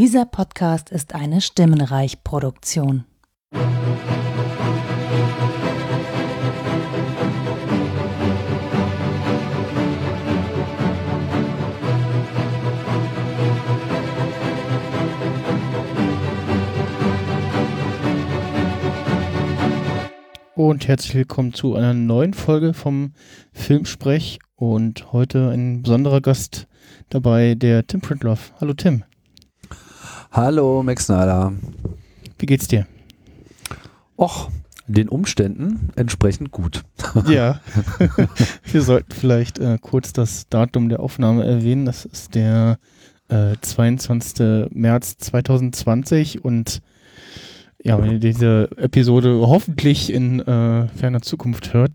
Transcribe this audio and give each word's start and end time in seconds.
Dieser 0.00 0.24
Podcast 0.24 0.88
ist 0.88 1.14
eine 1.14 1.42
Stimmenreich-Produktion. 1.42 3.04
Und 20.54 20.88
herzlich 20.88 21.14
willkommen 21.14 21.52
zu 21.52 21.74
einer 21.74 21.92
neuen 21.92 22.32
Folge 22.32 22.72
vom 22.72 23.12
Filmsprech. 23.52 24.38
Und 24.54 25.12
heute 25.12 25.50
ein 25.50 25.82
besonderer 25.82 26.22
Gast 26.22 26.68
dabei, 27.10 27.54
der 27.54 27.86
Tim 27.86 28.00
Pritloff. 28.00 28.54
Hallo 28.62 28.72
Tim. 28.72 29.04
Hallo 30.32 30.84
Max 30.84 31.06
Snyder. 31.06 31.52
Wie 32.38 32.46
geht's 32.46 32.68
dir? 32.68 32.86
Och, 34.16 34.48
den 34.86 35.08
Umständen 35.08 35.90
entsprechend 35.96 36.52
gut. 36.52 36.82
Ja. 37.28 37.60
Wir 38.64 38.82
sollten 38.82 39.10
vielleicht 39.10 39.58
äh, 39.58 39.78
kurz 39.80 40.12
das 40.12 40.48
Datum 40.48 40.88
der 40.88 41.00
Aufnahme 41.00 41.44
erwähnen. 41.44 41.84
Das 41.84 42.04
ist 42.04 42.36
der 42.36 42.78
äh, 43.28 43.56
22. 43.60 44.68
März 44.70 45.18
2020 45.18 46.44
und 46.44 46.80
ja, 47.82 48.00
wenn 48.00 48.12
ihr 48.12 48.18
diese 48.20 48.68
Episode 48.76 49.40
hoffentlich 49.48 50.12
in 50.12 50.38
äh, 50.38 50.86
ferner 50.88 51.22
Zukunft 51.22 51.74
hört, 51.74 51.92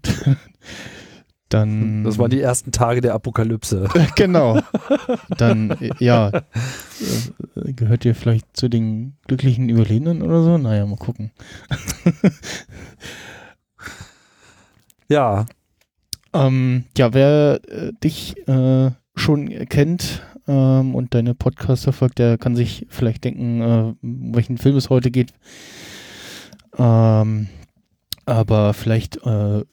dann. 1.50 2.04
Das 2.04 2.18
waren 2.18 2.32
die 2.32 2.42
ersten 2.42 2.72
Tage 2.72 3.02
der 3.02 3.14
Apokalypse. 3.14 3.88
genau. 4.16 4.60
Dann, 5.38 5.78
ja, 6.00 6.30
äh, 7.56 7.74
gehört 7.74 8.06
ihr 8.06 8.16
vielleicht 8.16 8.56
zu 8.56 8.68
den 8.70 9.18
glücklichen 9.28 9.70
Überlebenden 9.70 10.22
oder 10.22 10.44
so? 10.44 10.58
Naja, 10.58 10.86
mal 10.86 10.98
gucken. 10.98 11.32
ja. 15.08 15.46
Ähm, 16.34 16.86
ja, 16.98 17.14
wer 17.14 17.62
äh, 17.68 17.94
dich 18.04 18.36
äh, 18.48 18.92
schon 19.16 19.50
kennt 19.70 20.22
ähm, 20.48 20.96
und 20.96 21.14
deine 21.14 21.34
Podcasts 21.36 21.84
verfolgt, 21.84 22.20
der 22.20 22.38
kann 22.38 22.56
sich 22.56 22.88
vielleicht 22.90 23.24
denken, 23.24 23.62
äh, 23.62 23.94
um 24.02 24.36
welchen 24.36 24.58
Film 24.58 24.76
es 24.76 24.90
heute 24.90 25.12
geht. 25.12 25.34
Ähm, 26.78 27.48
aber 28.26 28.74
vielleicht 28.74 29.18
äh, 29.26 29.64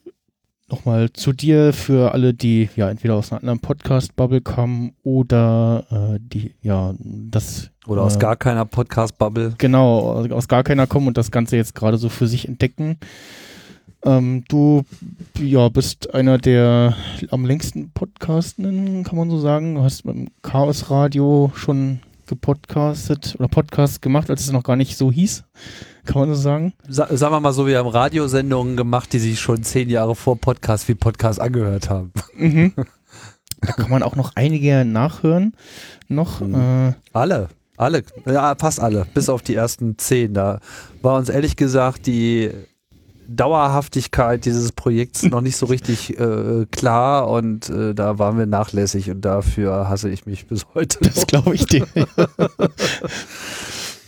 nochmal 0.72 1.12
zu 1.12 1.32
dir 1.32 1.72
für 1.72 2.12
alle, 2.12 2.34
die 2.34 2.68
ja 2.74 2.90
entweder 2.90 3.14
aus 3.14 3.30
einer 3.30 3.40
anderen 3.40 3.60
Podcast-Bubble 3.60 4.40
kommen 4.40 4.94
oder 5.04 5.84
äh, 5.90 6.18
die 6.20 6.54
ja 6.62 6.94
das 6.98 7.70
oder 7.86 8.02
aus 8.02 8.16
äh, 8.16 8.18
gar 8.18 8.36
keiner 8.36 8.64
Podcast-Bubble. 8.64 9.54
Genau, 9.58 10.26
aus 10.30 10.48
gar 10.48 10.64
keiner 10.64 10.86
kommen 10.86 11.08
und 11.08 11.18
das 11.18 11.30
Ganze 11.30 11.56
jetzt 11.56 11.74
gerade 11.74 11.98
so 11.98 12.08
für 12.08 12.26
sich 12.26 12.48
entdecken. 12.48 12.96
Ähm, 14.04 14.44
du 14.48 14.82
ja, 15.38 15.68
bist 15.68 16.12
einer 16.14 16.38
der 16.38 16.96
am 17.30 17.44
längsten 17.44 17.90
Podcastenden, 17.90 19.04
kann 19.04 19.16
man 19.16 19.30
so 19.30 19.38
sagen. 19.38 19.76
Du 19.76 19.82
hast 19.82 20.04
mit 20.04 20.16
dem 20.16 20.28
Chaos 20.40 20.90
Radio 20.90 21.52
schon 21.54 22.00
gepodcastet 22.32 23.36
oder 23.38 23.48
Podcast 23.48 24.02
gemacht, 24.02 24.30
als 24.30 24.42
es 24.42 24.52
noch 24.52 24.62
gar 24.62 24.76
nicht 24.76 24.96
so 24.96 25.12
hieß. 25.12 25.44
Kann 26.04 26.20
man 26.20 26.34
so 26.34 26.40
sagen? 26.40 26.72
Sa 26.88 27.14
sagen 27.16 27.34
wir 27.34 27.40
mal 27.40 27.52
so, 27.52 27.66
wir 27.66 27.78
haben 27.78 27.88
Radiosendungen 27.88 28.76
gemacht, 28.76 29.12
die 29.12 29.18
sich 29.18 29.38
schon 29.38 29.62
zehn 29.62 29.88
Jahre 29.88 30.16
vor 30.16 30.36
Podcast 30.36 30.88
wie 30.88 30.94
Podcast 30.94 31.40
angehört 31.40 31.90
haben. 31.90 32.12
Mhm. 32.36 32.74
Da 33.64 33.74
kann 33.74 33.90
man 33.90 34.02
auch 34.02 34.16
noch 34.16 34.32
einige 34.34 34.84
nachhören. 34.84 35.52
Noch. 36.08 36.40
Mhm. 36.40 36.54
Äh, 36.56 36.94
alle. 37.12 37.48
Alle, 37.76 38.02
ja, 38.26 38.56
fast 38.58 38.80
alle, 38.80 39.06
bis 39.14 39.28
auf 39.28 39.42
die 39.42 39.54
ersten 39.54 39.98
zehn. 39.98 40.34
Da 40.34 40.58
war 41.00 41.16
uns 41.16 41.28
ehrlich 41.28 41.54
gesagt 41.54 42.06
die 42.06 42.50
Dauerhaftigkeit 43.36 44.44
dieses 44.44 44.72
Projekts 44.72 45.22
noch 45.24 45.40
nicht 45.40 45.56
so 45.56 45.66
richtig 45.66 46.18
äh, 46.18 46.66
klar 46.70 47.28
und 47.28 47.68
äh, 47.70 47.94
da 47.94 48.18
waren 48.18 48.38
wir 48.38 48.46
nachlässig 48.46 49.10
und 49.10 49.22
dafür 49.22 49.88
hasse 49.88 50.10
ich 50.10 50.26
mich 50.26 50.46
bis 50.46 50.66
heute. 50.74 50.98
Das 51.02 51.26
glaube 51.26 51.54
ich 51.54 51.66
dir. 51.66 51.86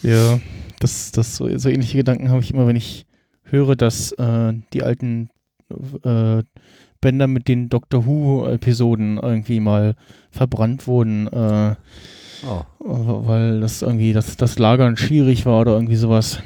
ja, 0.02 0.38
das, 0.80 1.12
das 1.12 1.36
so, 1.36 1.58
so 1.58 1.68
ähnliche 1.68 1.98
Gedanken 1.98 2.30
habe 2.30 2.40
ich 2.40 2.52
immer, 2.52 2.66
wenn 2.66 2.76
ich 2.76 3.06
höre, 3.44 3.76
dass 3.76 4.12
äh, 4.12 4.54
die 4.72 4.82
alten 4.82 5.30
äh, 6.02 6.42
Bänder 7.00 7.26
mit 7.26 7.48
den 7.48 7.68
Doctor 7.68 8.06
Who-Episoden 8.06 9.18
irgendwie 9.18 9.60
mal 9.60 9.94
verbrannt 10.30 10.86
wurden. 10.86 11.26
Äh, 11.26 11.74
oh. 12.46 12.62
Weil 13.26 13.60
das 13.60 13.82
irgendwie 13.82 14.12
das, 14.12 14.36
das 14.36 14.58
Lagern 14.58 14.96
schwierig 14.96 15.44
war 15.44 15.60
oder 15.60 15.74
irgendwie 15.74 15.96
sowas. 15.96 16.42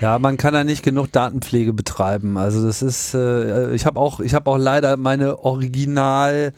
Ja, 0.00 0.18
man 0.18 0.36
kann 0.36 0.52
da 0.52 0.62
nicht 0.62 0.82
genug 0.82 1.10
Datenpflege 1.12 1.72
betreiben. 1.72 2.36
Also 2.36 2.66
das 2.66 2.82
ist, 2.82 3.14
äh, 3.14 3.72
ich 3.74 3.86
habe 3.86 3.98
auch, 3.98 4.20
ich 4.20 4.34
habe 4.34 4.50
auch 4.50 4.58
leider 4.58 4.98
meine 4.98 5.38
Original 5.38 6.52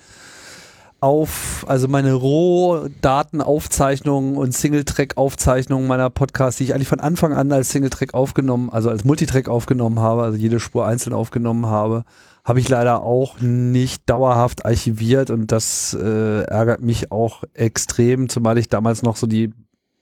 auf, 1.00 1.64
also 1.68 1.86
meine 1.86 2.14
Rohdatenaufzeichnungen 2.14 4.36
und 4.36 4.52
Singletrack-Aufzeichnungen 4.54 5.86
meiner 5.86 6.10
Podcasts, 6.10 6.58
die 6.58 6.64
ich 6.64 6.74
eigentlich 6.74 6.88
von 6.88 6.98
Anfang 6.98 7.32
an 7.32 7.52
als 7.52 7.70
Singletrack 7.70 8.14
aufgenommen, 8.14 8.70
also 8.70 8.90
als 8.90 9.04
Multitrack 9.04 9.48
aufgenommen 9.48 10.00
habe, 10.00 10.24
also 10.24 10.36
jede 10.36 10.58
Spur 10.58 10.84
einzeln 10.86 11.12
aufgenommen 11.12 11.66
habe, 11.66 12.02
habe 12.44 12.58
ich 12.58 12.68
leider 12.68 13.02
auch 13.02 13.38
nicht 13.40 14.10
dauerhaft 14.10 14.64
archiviert 14.64 15.30
und 15.30 15.52
das 15.52 15.96
äh, 16.00 16.42
ärgert 16.42 16.82
mich 16.82 17.12
auch 17.12 17.44
extrem, 17.54 18.28
zumal 18.28 18.58
ich 18.58 18.68
damals 18.68 19.02
noch 19.02 19.14
so 19.14 19.28
die 19.28 19.52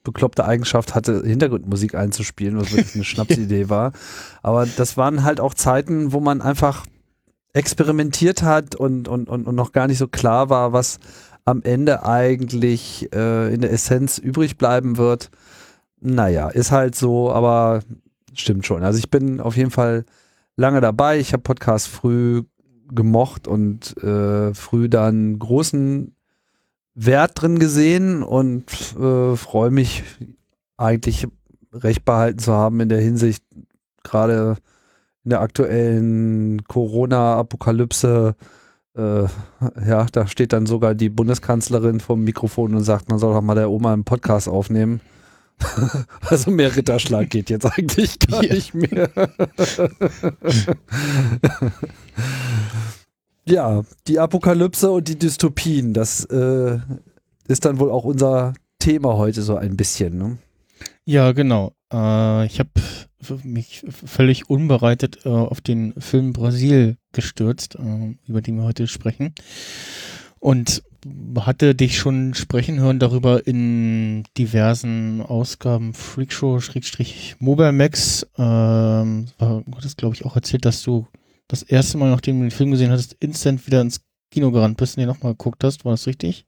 bekloppte 0.07 0.45
Eigenschaft 0.45 0.95
hatte, 0.95 1.23
Hintergrundmusik 1.25 1.95
einzuspielen, 1.95 2.59
was 2.59 2.73
wirklich 2.73 2.95
eine 2.95 3.05
Schnapsidee 3.05 3.69
war. 3.69 3.93
Aber 4.43 4.67
das 4.67 4.97
waren 4.97 5.25
halt 5.25 5.41
auch 5.41 5.55
Zeiten, 5.55 6.13
wo 6.13 6.21
man 6.21 6.41
einfach 6.41 6.87
experimentiert 7.53 8.43
hat 8.43 8.75
und, 8.75 9.09
und, 9.09 9.29
und, 9.29 9.47
und 9.47 9.55
noch 9.55 9.73
gar 9.73 9.87
nicht 9.87 9.99
so 9.99 10.09
klar 10.09 10.51
war, 10.51 10.73
was 10.73 10.99
am 11.45 11.63
Ende 11.63 12.05
eigentlich 12.05 13.09
äh, 13.15 13.53
in 13.53 13.61
der 13.61 13.73
Essenz 13.73 14.19
übrig 14.19 14.59
bleiben 14.59 14.97
wird. 14.97 15.31
Naja, 16.01 16.49
ist 16.49 16.73
halt 16.73 16.95
so, 16.95 17.31
aber 17.31 17.81
stimmt 18.35 18.67
schon. 18.67 18.83
Also 18.83 18.99
ich 18.99 19.11
bin 19.11 19.41
auf 19.41 19.57
jeden 19.57 19.71
Fall 19.71 20.05
lange 20.57 20.81
dabei. 20.81 21.19
Ich 21.19 21.33
habe 21.33 21.43
Podcast 21.43 21.89
früh 21.89 22.43
gemocht 22.89 23.49
und 23.49 23.97
äh, 24.03 24.55
früh 24.55 24.89
dann 24.89 25.39
großen 25.39 26.16
Wert 26.97 27.33
drin 27.35 27.59
gesehen 27.59 28.23
und 28.23 28.65
äh, 28.99 29.37
freue 29.37 29.71
mich 29.71 30.03
eigentlich 30.79 31.29
recht 31.73 32.07
behalten 32.07 32.39
zu 32.39 32.53
haben 32.53 32.81
in 32.81 32.89
der 32.89 33.01
Hinsicht, 33.01 33.45
gerade 34.03 34.57
in 35.23 35.31
der 35.31 35.43
aktuellen 35.43 36.65
Corona-Apokalypse. 36.65 38.35
Äh, 38.97 39.25
ja, 39.87 40.07
da 40.11 40.27
steht 40.27 40.55
dann 40.55 40.65
sogar 40.65 40.95
die 40.95 41.11
Bundeskanzlerin 41.11 42.01
vom 42.01 42.25
Mikrofon 42.25 42.75
und 42.75 42.83
sagt, 42.83 43.11
man 43.11 43.19
soll 43.19 43.35
doch 43.35 43.43
mal 43.43 43.55
der 43.55 43.71
Oma 43.71 43.93
einen 43.93 44.05
Podcast 44.05 44.49
aufnehmen. 44.49 45.03
also 46.23 46.51
mehr 46.51 46.75
Ritterschlag 46.75 47.29
geht 47.29 47.51
jetzt 47.51 47.67
eigentlich 47.67 48.19
gar 48.21 48.43
nicht 48.43 48.75
mehr. 48.75 49.11
Ja, 53.49 53.85
die 54.09 54.19
Apokalypse 54.19 54.91
und 54.91 55.07
die 55.07 55.19
Dystopien, 55.19 55.95
das 55.95 56.25
äh, 56.25 56.79
ist 57.47 57.65
dann 57.65 57.79
wohl 57.79 57.91
auch 57.91 58.05
unser 58.05 58.55
Thema 58.81 59.17
heute 59.17 59.43
so 59.43 59.57
ein 59.57 59.77
bisschen. 59.77 60.19
Ne? 60.19 60.39
Ja, 61.05 61.31
genau. 61.31 61.73
Äh, 61.93 62.47
ich 62.47 62.59
habe 62.59 62.71
mich 63.45 63.85
völlig 63.89 64.51
unbereitet 64.51 65.21
äh, 65.25 65.29
auf 65.29 65.61
den 65.61 65.95
Film 66.01 66.33
Brasil 66.33 66.97
gestürzt, 67.13 67.77
äh, 67.77 68.17
über 68.27 68.43
den 68.43 68.57
wir 68.57 68.65
heute 68.65 68.89
sprechen. 68.89 69.33
Und 70.41 70.83
hatte 71.39 71.77
dich 71.77 71.99
schon 71.99 72.35
sprechen 72.35 72.81
hören 72.81 72.99
darüber 72.99 73.47
in 73.47 74.25
diversen 74.37 75.21
Ausgaben 75.23 75.95
Freakshow, 75.95 76.59
Schrägstrich 76.59 77.37
Mobile 77.39 77.71
Max. 77.71 78.27
Ähm, 78.37 79.27
du 79.39 79.65
hattest, 79.77 79.99
glaube 79.99 80.17
ich, 80.17 80.25
auch 80.25 80.35
erzählt, 80.35 80.65
dass 80.65 80.83
du 80.83 81.07
das 81.49 81.63
erste 81.63 81.99
Mal, 81.99 82.11
nachdem 82.11 82.39
du 82.39 82.47
den 82.47 82.51
Film 82.51 82.71
gesehen 82.71 82.91
hattest, 82.91 83.15
instant 83.21 83.67
wieder 83.67 83.81
ins 83.81 84.01
Kino 84.31 84.51
gerannt 84.51 84.77
bist 84.77 84.97
und 84.97 85.03
den 85.03 85.09
nochmal 85.09 85.33
geguckt 85.33 85.63
hast. 85.65 85.85
War 85.85 85.93
das 85.93 86.07
richtig? 86.07 86.47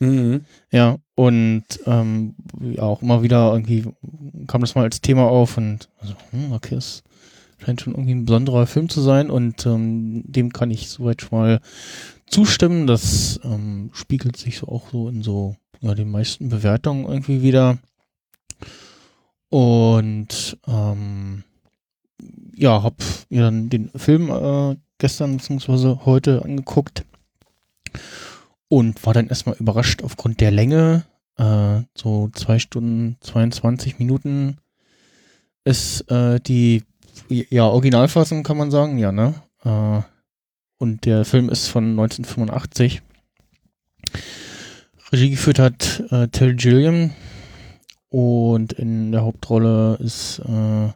Mhm. 0.00 0.42
Ja, 0.70 0.98
und 1.14 1.64
ähm, 1.86 2.34
ja, 2.60 2.82
auch 2.82 3.02
immer 3.02 3.22
wieder 3.22 3.52
irgendwie 3.52 3.84
kam 4.46 4.60
das 4.60 4.74
mal 4.74 4.84
als 4.84 5.00
Thema 5.00 5.24
auf 5.24 5.56
und 5.56 5.88
also, 6.00 6.14
hm, 6.30 6.52
okay, 6.52 6.76
es 6.76 7.02
scheint 7.58 7.80
schon 7.80 7.94
irgendwie 7.94 8.14
ein 8.14 8.24
besonderer 8.24 8.66
Film 8.66 8.88
zu 8.88 9.00
sein 9.00 9.30
und 9.30 9.66
ähm, 9.66 10.22
dem 10.24 10.52
kann 10.52 10.70
ich 10.70 10.88
soweit 10.88 11.22
schon 11.22 11.38
mal 11.38 11.60
zustimmen. 12.26 12.86
Das 12.86 13.40
ähm, 13.42 13.90
spiegelt 13.92 14.36
sich 14.36 14.58
so 14.58 14.68
auch 14.68 14.90
so 14.90 15.08
in 15.08 15.22
so 15.22 15.56
ja, 15.80 15.94
den 15.94 16.10
meisten 16.10 16.48
Bewertungen 16.48 17.06
irgendwie 17.06 17.42
wieder. 17.42 17.78
Und 19.50 20.58
ähm, 20.66 21.44
ja, 22.58 22.82
hab 22.82 22.96
mir 23.28 23.42
dann 23.42 23.70
den 23.70 23.90
Film 23.96 24.30
äh, 24.30 24.76
gestern 24.98 25.36
bzw. 25.36 26.04
heute 26.04 26.42
angeguckt 26.44 27.04
und 28.68 29.04
war 29.06 29.14
dann 29.14 29.28
erstmal 29.28 29.56
überrascht 29.56 30.02
aufgrund 30.02 30.40
der 30.40 30.50
Länge, 30.50 31.04
Äh, 31.38 31.82
so 31.94 32.30
zwei 32.32 32.58
Stunden 32.58 33.16
22 33.20 34.00
Minuten 34.00 34.56
ist 35.62 36.10
äh, 36.10 36.40
die 36.40 36.82
ja, 37.28 37.64
Originalfassung, 37.64 38.42
kann 38.42 38.56
man 38.56 38.72
sagen, 38.72 38.98
ja, 38.98 39.12
ne? 39.12 39.34
Äh, 39.62 40.02
und 40.78 41.04
der 41.04 41.24
Film 41.24 41.48
ist 41.48 41.68
von 41.68 41.90
1985. 41.90 43.02
Regie 45.12 45.30
geführt 45.30 45.60
hat 45.60 46.02
äh, 46.10 46.26
Terry 46.26 46.56
Gilliam 46.56 47.12
und 48.08 48.72
in 48.72 49.12
der 49.12 49.22
Hauptrolle 49.22 49.96
ist 50.00 50.40
äh, 50.40 50.88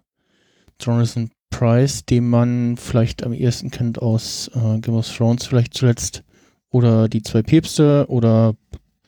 Jonathan 0.80 1.30
Price, 1.52 2.04
den 2.04 2.28
man 2.28 2.76
vielleicht 2.76 3.22
am 3.22 3.32
ehesten 3.32 3.70
kennt 3.70 4.00
aus 4.02 4.50
äh, 4.54 4.80
Game 4.80 4.96
of 4.96 5.08
Thrones 5.08 5.46
vielleicht 5.46 5.74
zuletzt 5.74 6.24
oder 6.70 7.08
die 7.08 7.22
zwei 7.22 7.42
Päpste 7.42 8.06
oder 8.08 8.56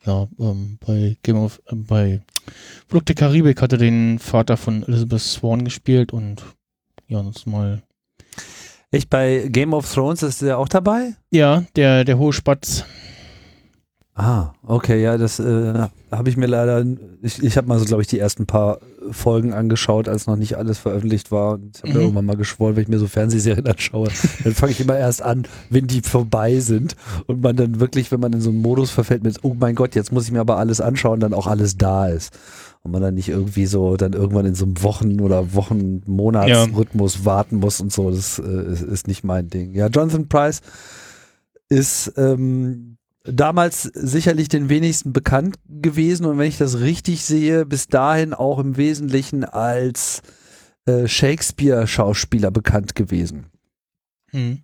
ja, 0.04 0.28
ähm, 0.38 0.78
bei 0.86 1.16
Game 1.22 1.38
of, 1.38 1.60
äh, 1.66 1.74
bei 1.74 2.22
Flug 2.86 3.06
der 3.06 3.16
Karibik 3.16 3.60
hat 3.60 3.72
er 3.72 3.78
den 3.78 4.18
Vater 4.18 4.56
von 4.56 4.84
Elizabeth 4.84 5.20
Swan 5.20 5.64
gespielt 5.64 6.12
und 6.12 6.44
ja, 7.08 7.22
das 7.22 7.46
mal. 7.46 7.82
Echt, 8.90 9.10
bei 9.10 9.48
Game 9.48 9.72
of 9.74 9.92
Thrones 9.92 10.22
ist 10.22 10.42
der 10.42 10.58
auch 10.58 10.68
dabei? 10.68 11.14
Ja, 11.32 11.64
der, 11.74 12.04
der 12.04 12.18
hohe 12.18 12.32
Spatz. 12.32 12.84
Ah, 14.16 14.52
okay, 14.62 15.02
ja, 15.02 15.18
das 15.18 15.40
äh, 15.40 15.88
habe 16.12 16.28
ich 16.28 16.36
mir 16.36 16.46
leider, 16.46 16.84
ich, 17.20 17.42
ich 17.42 17.56
habe 17.56 17.66
mal 17.66 17.80
so, 17.80 17.84
glaube 17.84 18.00
ich, 18.00 18.06
die 18.06 18.20
ersten 18.20 18.46
paar 18.46 18.78
Folgen 19.10 19.52
angeschaut, 19.52 20.08
als 20.08 20.28
noch 20.28 20.36
nicht 20.36 20.56
alles 20.56 20.78
veröffentlicht 20.78 21.32
war. 21.32 21.58
Ich 21.74 21.82
habe 21.82 21.94
mhm. 21.94 22.00
irgendwann 22.00 22.24
mal 22.26 22.36
geschworen, 22.36 22.76
wenn 22.76 22.84
ich 22.84 22.88
mir 22.88 23.00
so 23.00 23.08
Fernsehserien 23.08 23.66
anschaue, 23.66 24.08
dann 24.44 24.54
fange 24.54 24.70
ich 24.70 24.80
immer 24.80 24.96
erst 24.96 25.20
an, 25.20 25.48
wenn 25.68 25.88
die 25.88 26.00
vorbei 26.00 26.60
sind 26.60 26.94
und 27.26 27.42
man 27.42 27.56
dann 27.56 27.80
wirklich, 27.80 28.12
wenn 28.12 28.20
man 28.20 28.32
in 28.32 28.40
so 28.40 28.50
einen 28.50 28.62
Modus 28.62 28.92
verfällt 28.92 29.24
mit, 29.24 29.40
oh 29.42 29.56
mein 29.58 29.74
Gott, 29.74 29.96
jetzt 29.96 30.12
muss 30.12 30.26
ich 30.26 30.32
mir 30.32 30.40
aber 30.40 30.58
alles 30.58 30.80
anschauen, 30.80 31.18
dann 31.18 31.34
auch 31.34 31.48
alles 31.48 31.76
da 31.76 32.06
ist. 32.06 32.38
Und 32.82 32.92
man 32.92 33.02
dann 33.02 33.14
nicht 33.14 33.30
irgendwie 33.30 33.66
so 33.66 33.96
dann 33.96 34.12
irgendwann 34.12 34.46
in 34.46 34.54
so 34.54 34.66
einem 34.66 34.80
Wochen- 34.82 35.20
oder 35.20 35.54
Wochen-Monatsrhythmus 35.54 37.16
ja. 37.16 37.24
warten 37.24 37.56
muss 37.56 37.80
und 37.80 37.92
so. 37.92 38.10
Das 38.10 38.38
äh, 38.38 38.72
ist, 38.72 38.82
ist 38.82 39.08
nicht 39.08 39.24
mein 39.24 39.48
Ding. 39.48 39.74
Ja, 39.74 39.88
Jonathan 39.88 40.28
Price 40.28 40.60
ist 41.68 42.12
ähm, 42.16 42.98
damals 43.24 43.82
sicherlich 43.82 44.48
den 44.48 44.68
wenigsten 44.68 45.12
bekannt 45.12 45.56
gewesen 45.68 46.26
und 46.26 46.38
wenn 46.38 46.48
ich 46.48 46.58
das 46.58 46.80
richtig 46.80 47.24
sehe, 47.24 47.64
bis 47.66 47.88
dahin 47.88 48.34
auch 48.34 48.58
im 48.58 48.76
Wesentlichen 48.76 49.44
als 49.44 50.22
äh, 50.86 51.08
Shakespeare-Schauspieler 51.08 52.50
bekannt 52.50 52.94
gewesen. 52.94 53.46
Mhm. 54.32 54.60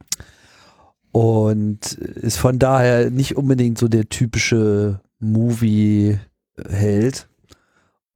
Und 1.12 1.92
ist 1.94 2.36
von 2.36 2.58
daher 2.58 3.10
nicht 3.10 3.36
unbedingt 3.36 3.78
so 3.78 3.88
der 3.88 4.08
typische 4.08 5.00
Movie-Held. 5.18 6.18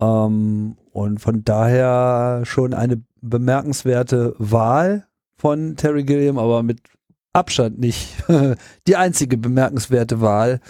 Ähm, 0.00 0.76
und 0.93 1.19
von 1.20 1.43
daher 1.44 2.43
schon 2.44 2.73
eine 2.75 3.02
bemerkenswerte 3.20 4.35
Wahl 4.38 5.06
von 5.37 5.76
Terry 5.76 6.05
Gilliam, 6.05 6.38
aber 6.38 6.62
mit 6.62 6.81
Abstand 7.35 7.79
nicht 7.79 8.09
die 8.87 8.97
einzige 8.97 9.37
bemerkenswerte 9.37 10.21
Wahl, 10.21 10.61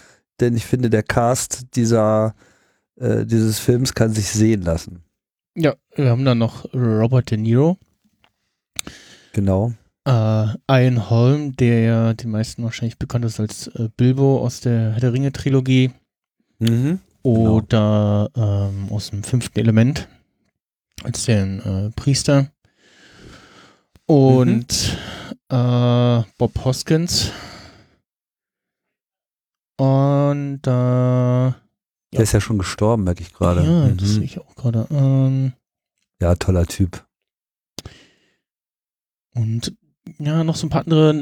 denn 0.40 0.56
ich 0.56 0.64
finde, 0.64 0.90
der 0.90 1.02
Cast 1.02 1.76
dieser, 1.76 2.34
äh, 2.96 3.24
dieses 3.24 3.58
Films 3.58 3.94
kann 3.94 4.12
sich 4.12 4.30
sehen 4.30 4.62
lassen. 4.62 5.04
Ja, 5.54 5.74
wir 5.94 6.10
haben 6.10 6.24
dann 6.24 6.38
noch 6.38 6.72
Robert 6.74 7.30
De 7.30 7.38
Niro. 7.38 7.78
Genau. 9.32 9.72
Äh, 10.06 10.46
Ian 10.68 11.08
Holm, 11.10 11.54
der 11.56 11.80
ja 11.80 12.14
den 12.14 12.30
meisten 12.30 12.64
wahrscheinlich 12.64 12.98
bekannt 12.98 13.24
ist 13.24 13.38
als 13.38 13.68
äh, 13.68 13.88
Bilbo 13.96 14.40
aus 14.40 14.60
der 14.60 14.92
Herr 14.92 15.00
der 15.00 15.12
Ringe 15.12 15.32
Trilogie. 15.32 15.92
Mhm. 16.58 16.98
Oder 17.22 18.30
genau. 18.34 18.68
ähm, 18.68 18.88
aus 18.90 19.10
dem 19.10 19.22
fünften 19.22 19.58
Element 19.60 20.08
als 21.04 21.24
den 21.24 21.60
äh, 21.60 21.90
Priester. 21.90 22.50
Und 24.06 24.68
mhm 24.68 25.23
äh, 25.48 26.22
Bob 26.38 26.64
Hoskins. 26.64 27.30
Und 29.76 30.60
äh, 30.66 30.70
der 30.70 31.54
ja. 32.12 32.20
ist 32.20 32.32
ja 32.32 32.40
schon 32.40 32.58
gestorben, 32.58 33.04
merke 33.04 33.22
ich 33.22 33.32
gerade. 33.32 33.64
Ja, 33.64 33.86
mhm. 33.88 33.96
das 33.96 34.08
sehe 34.10 34.22
ich 34.22 34.38
auch 34.38 34.54
gerade. 34.54 34.86
Ähm, 34.90 35.52
ja, 36.20 36.34
toller 36.36 36.66
Typ. 36.66 37.04
Und 39.34 39.76
ja, 40.18 40.44
noch 40.44 40.54
so 40.54 40.66
ein 40.66 40.70
paar 40.70 40.82
andere 40.82 41.14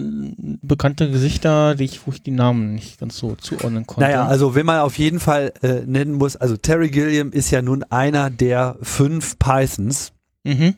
bekannte 0.60 1.10
Gesichter, 1.10 1.76
die 1.76 1.84
ich, 1.84 2.06
wo 2.06 2.10
ich 2.10 2.22
die 2.22 2.30
Namen 2.32 2.74
nicht 2.74 2.98
ganz 2.98 3.16
so 3.16 3.36
zuordnen 3.36 3.86
konnte. 3.86 4.02
Naja, 4.02 4.26
also 4.26 4.54
wenn 4.54 4.66
man 4.66 4.80
auf 4.80 4.98
jeden 4.98 5.20
Fall 5.20 5.52
äh, 5.62 5.86
nennen 5.86 6.14
muss, 6.14 6.36
also 6.36 6.56
Terry 6.56 6.90
Gilliam 6.90 7.32
ist 7.32 7.50
ja 7.50 7.62
nun 7.62 7.84
einer 7.84 8.28
der 8.28 8.76
fünf 8.82 9.38
Pythons. 9.38 10.12
Mhm. 10.44 10.74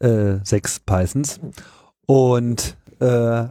Äh, 0.00 0.38
sechs 0.44 0.80
Pythons. 0.80 1.40
Und 2.06 2.76
äh, 3.00 3.44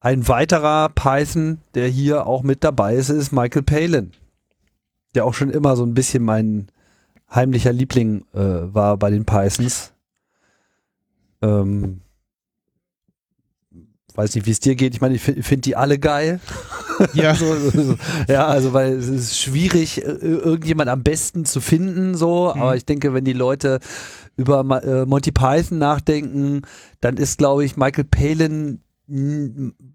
ein 0.00 0.28
weiterer 0.28 0.90
Python, 0.90 1.58
der 1.74 1.88
hier 1.88 2.26
auch 2.26 2.42
mit 2.42 2.62
dabei 2.62 2.94
ist, 2.94 3.08
ist 3.08 3.32
Michael 3.32 3.62
Palin, 3.62 4.12
der 5.14 5.24
auch 5.24 5.34
schon 5.34 5.50
immer 5.50 5.74
so 5.76 5.84
ein 5.84 5.94
bisschen 5.94 6.22
mein 6.22 6.68
heimlicher 7.30 7.72
Liebling 7.72 8.24
äh, 8.34 8.38
war 8.38 8.96
bei 8.96 9.10
den 9.10 9.24
Pythons. 9.24 9.92
Ähm, 11.42 12.00
weiß 14.14 14.34
nicht, 14.34 14.46
wie 14.46 14.50
es 14.50 14.60
dir 14.60 14.74
geht. 14.74 14.94
Ich 14.94 15.00
meine, 15.00 15.14
ich 15.14 15.22
finde 15.22 15.42
find 15.42 15.64
die 15.64 15.76
alle 15.76 15.98
geil. 15.98 16.40
Ja. 17.14 17.34
so, 17.36 17.54
so, 17.56 17.70
so. 17.70 17.96
ja, 18.28 18.46
also 18.46 18.72
weil 18.72 18.94
es 18.94 19.08
ist 19.08 19.38
schwierig, 19.38 20.04
äh, 20.04 20.10
irgendjemand 20.10 20.90
am 20.90 21.02
besten 21.02 21.44
zu 21.44 21.60
finden, 21.60 22.16
so. 22.16 22.52
Mhm. 22.54 22.62
Aber 22.62 22.76
ich 22.76 22.84
denke, 22.84 23.14
wenn 23.14 23.24
die 23.24 23.32
Leute 23.32 23.78
über 24.38 24.60
äh, 24.82 25.04
Monty 25.04 25.32
Python 25.32 25.78
nachdenken, 25.78 26.62
dann 27.00 27.18
ist, 27.18 27.38
glaube 27.38 27.64
ich, 27.64 27.76
Michael 27.76 28.04
Palin 28.04 28.80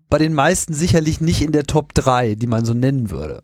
bei 0.10 0.18
den 0.18 0.34
meisten 0.34 0.74
sicherlich 0.74 1.22
nicht 1.22 1.42
in 1.42 1.52
der 1.52 1.64
Top 1.64 1.94
3, 1.94 2.36
die 2.36 2.48
man 2.48 2.66
so 2.66 2.74
nennen 2.74 3.10
würde. 3.10 3.42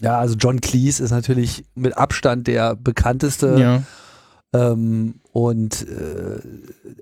Ja, 0.00 0.18
also 0.18 0.36
John 0.36 0.60
Cleese 0.60 1.02
ist 1.02 1.10
natürlich 1.10 1.64
mit 1.74 1.96
Abstand 1.96 2.46
der 2.46 2.74
bekannteste. 2.74 3.56
Ja. 3.58 3.82
Ähm, 4.52 5.20
und 5.32 5.86
äh, 5.88 6.40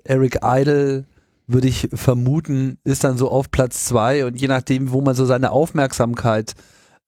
Eric 0.03 0.39
Idle 0.43 1.05
würde 1.47 1.67
ich 1.67 1.89
vermuten, 1.93 2.77
ist 2.83 3.03
dann 3.03 3.17
so 3.17 3.29
auf 3.29 3.51
Platz 3.51 3.85
zwei 3.85 4.25
und 4.25 4.39
je 4.39 4.47
nachdem, 4.47 4.91
wo 4.91 5.01
man 5.01 5.15
so 5.15 5.25
seine 5.25 5.51
Aufmerksamkeit 5.51 6.53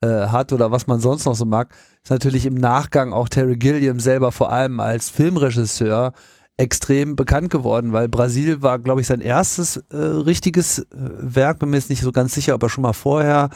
äh, 0.03 0.27
hat 0.27 0.51
oder 0.51 0.71
was 0.71 0.85
man 0.88 1.00
sonst 1.00 1.25
noch 1.25 1.35
so 1.35 1.45
mag, 1.45 1.73
ist 2.03 2.09
natürlich 2.11 2.45
im 2.45 2.55
Nachgang 2.55 3.13
auch 3.13 3.29
Terry 3.29 3.55
Gilliam 3.55 4.01
selber 4.01 4.33
vor 4.33 4.51
allem 4.51 4.79
als 4.81 5.09
Filmregisseur 5.09 6.12
extrem 6.57 7.15
bekannt 7.15 7.50
geworden, 7.50 7.93
weil 7.93 8.10
Brasil 8.10 8.62
war, 8.62 8.79
glaube 8.79 9.00
ich, 9.01 9.07
sein 9.07 9.22
erstes 9.22 9.77
äh, 9.77 9.95
richtiges 9.95 10.79
äh, 10.79 10.86
Werk. 10.91 11.60
Bin 11.60 11.69
mir 11.69 11.77
jetzt 11.77 11.89
nicht 11.89 12.01
so 12.01 12.12
ganz 12.12 12.33
sicher, 12.33 12.53
ob 12.55 12.63
er 12.63 12.69
schon 12.69 12.81
mal 12.81 12.93
vorher 12.93 13.50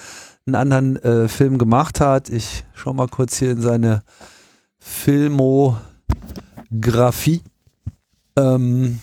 einen 0.46 0.56
anderen 0.56 0.96
äh, 1.04 1.28
Film 1.28 1.58
gemacht 1.58 2.00
hat. 2.00 2.30
Ich 2.30 2.64
schau 2.74 2.94
mal 2.94 3.10
kurz 3.10 3.38
hier 3.38 3.52
in 3.52 3.62
seine 3.62 4.04
Filmografie. 4.80 5.82
Ähm, 8.38 9.00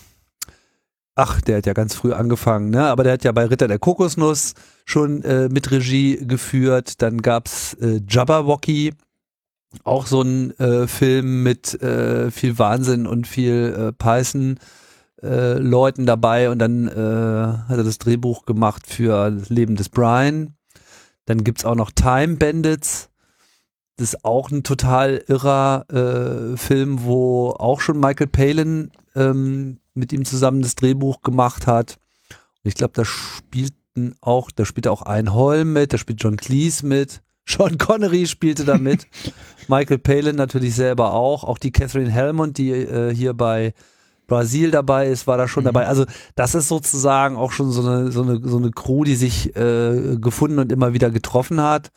ach, 1.15 1.41
der 1.41 1.59
hat 1.59 1.67
ja 1.67 1.73
ganz 1.73 1.95
früh 1.95 2.13
angefangen, 2.13 2.71
ne? 2.71 2.87
Aber 2.87 3.05
der 3.05 3.15
hat 3.15 3.25
ja 3.25 3.33
bei 3.33 3.47
Ritter 3.47 3.69
der 3.69 3.79
Kokosnuss 3.79 4.55
schon 4.85 5.23
äh, 5.23 5.49
mit 5.49 5.71
Regie 5.71 6.27
geführt. 6.27 7.03
Dann 7.03 7.23
gab's 7.23 7.75
äh, 7.75 8.01
Jabberwocky, 8.09 8.95
auch 9.85 10.07
so 10.07 10.23
ein 10.23 10.59
äh, 10.59 10.87
Film 10.87 11.43
mit 11.43 11.81
äh, 11.83 12.31
viel 12.31 12.59
Wahnsinn 12.59 13.07
und 13.07 13.27
viel 13.27 13.75
äh, 13.77 13.93
Python. 13.93 14.59
Äh, 15.25 15.55
Leuten 15.55 16.05
dabei 16.05 16.51
und 16.51 16.59
dann 16.59 16.87
äh, 16.87 16.93
hat 16.93 17.79
er 17.79 17.85
das 17.85 17.97
Drehbuch 17.97 18.45
gemacht 18.45 18.87
für 18.87 19.31
das 19.31 19.49
Leben 19.49 19.75
des 19.75 19.89
Brian. 19.89 20.55
Dann 21.25 21.45
gibt's 21.45 21.65
auch 21.65 21.77
noch 21.77 21.91
Time 21.91 22.37
Bandits. 22.37 23.09
Das 23.97 24.09
ist 24.09 24.25
auch 24.25 24.51
ein 24.51 24.65
total 24.65 25.25
irrer 25.27 25.87
äh, 25.89 26.59
Film, 26.59 27.05
wo 27.05 27.51
auch 27.53 27.81
schon 27.81 28.01
Michael 28.01 28.27
Palin 28.27 28.91
ähm, 29.15 29.79
mit 29.95 30.13
ihm 30.13 30.25
zusammen 30.25 30.63
das 30.63 30.75
Drehbuch 30.75 31.23
gemacht 31.23 31.67
hat. 31.67 31.99
Und 32.63 32.69
ich 32.69 32.75
glaube, 32.75 32.93
da 32.95 33.05
spielten 33.05 34.15
auch, 34.21 34.51
da 34.51 34.65
spielte 34.65 34.91
auch 34.91 35.03
ein 35.03 35.33
Holm 35.33 35.73
mit, 35.73 35.93
da 35.93 35.99
spielt 35.99 36.23
John 36.23 36.37
Cleese 36.37 36.87
mit. 36.87 37.23
Sean 37.49 37.77
Connery 37.77 38.27
spielte 38.27 38.65
da 38.65 38.79
mit. 38.79 39.07
Michael 39.69 39.99
Palin 39.99 40.37
natürlich 40.37 40.75
selber 40.75 41.13
auch. 41.13 41.45
Auch 41.45 41.59
die 41.59 41.73
Catherine 41.73 42.11
Helmond, 42.11 42.59
die 42.59 42.71
äh, 42.71 43.15
hier 43.15 43.35
bei 43.35 43.75
Brasil 44.27 44.71
dabei 44.71 45.09
ist, 45.09 45.27
war 45.27 45.37
da 45.37 45.47
schon 45.47 45.65
mhm. 45.65 45.67
dabei. 45.67 45.87
Also 45.87 46.07
das 46.35 46.55
ist 46.55 46.69
sozusagen 46.69 47.37
auch 47.37 47.53
schon 47.53 47.71
so 47.71 47.87
eine, 47.87 48.11
so 48.11 48.23
eine, 48.23 48.41
so 48.43 48.57
eine 48.57 48.71
Crew, 48.71 49.05
die 49.05 49.15
sich 49.15 49.55
äh, 49.57 50.17
gefunden 50.17 50.59
und 50.59 50.73
immer 50.73 50.95
wieder 50.95 51.11
getroffen 51.11 51.61
hat. 51.61 51.91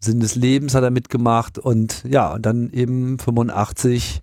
Sinn 0.00 0.20
des 0.20 0.34
Lebens 0.34 0.74
hat 0.74 0.84
er 0.84 0.90
mitgemacht 0.90 1.58
und 1.58 2.04
ja, 2.04 2.38
dann 2.38 2.70
eben 2.70 3.18
85 3.18 4.22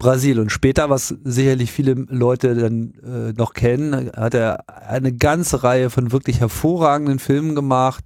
Brasil. 0.00 0.40
Und 0.40 0.50
später, 0.50 0.90
was 0.90 1.14
sicherlich 1.22 1.70
viele 1.70 1.92
Leute 1.92 2.56
dann 2.56 2.94
äh, 3.04 3.32
noch 3.32 3.54
kennen, 3.54 4.10
hat 4.16 4.34
er 4.34 4.64
eine 4.68 5.12
ganze 5.12 5.62
Reihe 5.62 5.90
von 5.90 6.10
wirklich 6.10 6.40
hervorragenden 6.40 7.20
Filmen 7.20 7.54
gemacht 7.54 8.04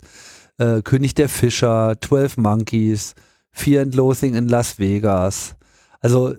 äh, 0.59 0.83
König 0.83 1.15
der 1.15 1.29
Fischer, 1.29 1.97
12 2.01 2.37
Monkeys, 2.37 3.15
Fear 3.53 3.83
and 3.83 3.95
Loathing 3.95 4.35
in 4.35 4.49
Las 4.49 4.79
Vegas. 4.79 5.57
Also, 6.01 6.35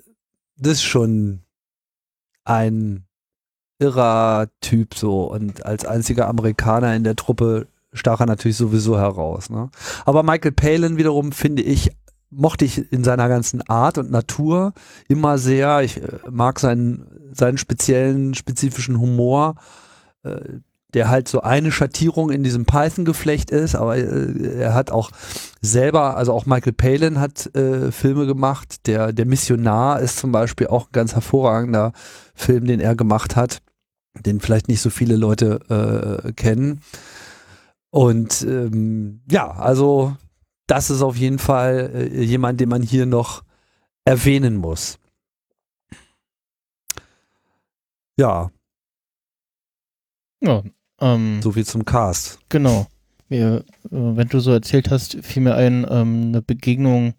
das 0.58 0.74
ist 0.74 0.84
schon 0.84 1.42
ein 2.44 3.06
irrer 3.80 4.48
Typ 4.62 4.96
so 4.96 5.24
und 5.24 5.66
als 5.66 5.86
einziger 5.86 6.30
Amerikaner 6.30 6.96
in 6.96 7.04
der 7.04 7.18
Truppe 7.18 7.68
stach 7.92 8.22
er 8.22 8.26
natürlich 8.26 8.58
sowieso 8.58 8.98
heraus. 8.98 9.50
Ne? 9.50 9.70
Aber 10.06 10.24
Michael 10.24 10.54
Palin 10.54 10.98
wiederum 10.98 11.32
finde 11.32 11.62
ich 11.62 11.92
mochte 12.30 12.66
ich 12.66 12.92
in 12.92 13.04
seiner 13.04 13.30
ganzen 13.30 13.62
Art 13.64 13.98
und 13.98 14.12
Natur 14.12 14.74
immer 15.08 15.38
sehr. 15.38 15.82
Ich 15.82 16.02
äh, 16.02 16.08
mag 16.30 16.60
seinen, 16.60 17.08
seinen 17.32 17.58
speziellen, 17.58 18.34
spezifischen 18.34 19.00
Humor, 19.00 19.56
äh, 20.24 20.40
der 20.94 21.10
halt 21.10 21.28
so 21.28 21.42
eine 21.42 21.72
Schattierung 21.72 22.32
in 22.32 22.44
diesem 22.44 22.66
Python-Geflecht 22.66 23.52
ist, 23.52 23.76
aber 23.76 23.98
äh, 23.98 24.60
er 24.60 24.74
hat 24.74 24.92
auch 24.92 25.12
selber, 25.62 26.16
also 26.16 26.32
auch 26.32 26.46
Michael 26.46 26.74
Palin 26.74 27.20
hat 27.20 27.50
Filme 27.90 28.28
gemacht. 28.28 28.86
Der, 28.88 29.12
der 29.12 29.26
Missionar 29.26 30.00
ist 30.00 30.20
zum 30.20 30.32
Beispiel 30.32 30.68
auch 30.68 30.86
ein 30.86 30.94
ganz 30.94 31.16
hervorragender 31.16 31.92
Film, 32.36 32.66
den 32.66 32.80
er 32.80 32.96
gemacht 32.96 33.36
hat, 33.36 33.64
den 34.26 34.40
vielleicht 34.40 34.68
nicht 34.68 34.82
so 34.82 34.92
viele 34.92 35.16
Leute 35.16 36.32
kennen. 36.36 36.82
Und 37.90 38.44
ähm, 38.44 39.22
ja, 39.32 39.50
also 39.50 40.16
das 40.68 40.90
ist 40.90 41.02
auf 41.02 41.16
jeden 41.16 41.40
Fall 41.40 41.92
äh, 41.94 42.24
jemand, 42.24 42.60
den 42.60 42.70
man 42.70 42.82
hier 42.82 43.06
noch 43.06 43.44
erwähnen 44.04 44.56
muss. 44.56 44.98
Ja. 48.18 48.52
Ja, 50.42 50.64
ähm, 51.02 51.42
so 51.42 51.52
viel 51.52 51.66
zum 51.66 51.86
Cast. 51.86 52.40
Genau. 52.50 52.88
Wir, 53.28 53.58
äh, 53.58 53.64
wenn 53.90 54.28
du 54.28 54.40
so 54.40 54.52
erzählt 54.52 54.92
hast, 54.92 55.18
fiel 55.24 55.44
mir 55.44 55.56
ein, 55.56 55.86
ähm, 55.90 56.28
eine 56.28 56.42
Begegnung, 56.42 57.14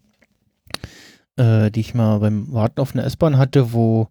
äh, 1.36 1.70
die 1.70 1.80
ich 1.80 1.94
mal 1.94 2.20
beim 2.20 2.52
Warten 2.52 2.80
auf 2.80 2.94
eine 2.94 3.02
S-Bahn 3.02 3.36
hatte, 3.36 3.72
wo 3.72 4.08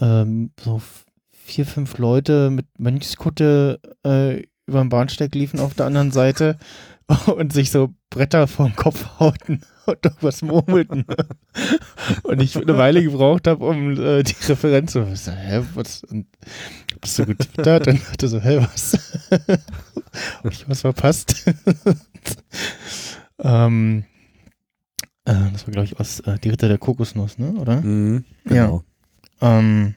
ähm, 0.00 0.50
so 0.60 0.82
vier, 1.30 1.66
fünf 1.66 1.98
Leute 1.98 2.50
mit 2.50 2.66
Mönchskutte 2.78 3.80
äh, 4.04 4.42
über 4.66 4.80
den 4.80 4.90
Bahnsteig 4.90 5.34
liefen 5.34 5.60
auf 5.60 5.74
der 5.74 5.86
anderen 5.86 6.10
Seite 6.10 6.58
und 7.26 7.52
sich 7.52 7.70
so 7.70 7.94
Bretter 8.10 8.46
vorm 8.46 8.76
Kopf 8.76 9.18
hauten 9.18 9.62
und 9.86 10.04
irgendwas 10.04 10.42
murmelten. 10.42 11.04
und 12.22 12.42
ich 12.42 12.56
eine 12.56 12.76
Weile 12.76 13.02
gebraucht 13.02 13.46
habe, 13.46 13.64
um 13.64 13.92
äh, 13.92 14.22
die 14.22 14.36
Referenz 14.46 14.92
zu 14.92 15.16
so, 15.16 15.32
hä, 15.32 15.62
was? 15.74 16.04
Und 16.04 16.26
bist 17.00 17.18
du 17.18 17.26
getwittert? 17.26 17.86
Dann 17.86 18.00
hatte 18.10 18.28
so, 18.28 18.40
hä, 18.40 18.58
was? 18.58 18.98
Hab 20.42 20.52
ich 20.52 20.68
was 20.68 20.82
verpasst? 20.82 21.44
ähm, 23.38 24.04
äh, 25.24 25.34
das 25.52 25.66
war, 25.66 25.72
glaube 25.72 25.86
ich, 25.86 25.98
aus 25.98 26.20
äh, 26.20 26.38
Die 26.38 26.50
Ritter 26.50 26.68
der 26.68 26.78
Kokosnuss, 26.78 27.38
ne? 27.38 27.52
Oder? 27.52 27.80
Mhm, 27.80 28.24
genau. 28.44 28.84
Ja. 29.40 29.58
Ähm, 29.58 29.94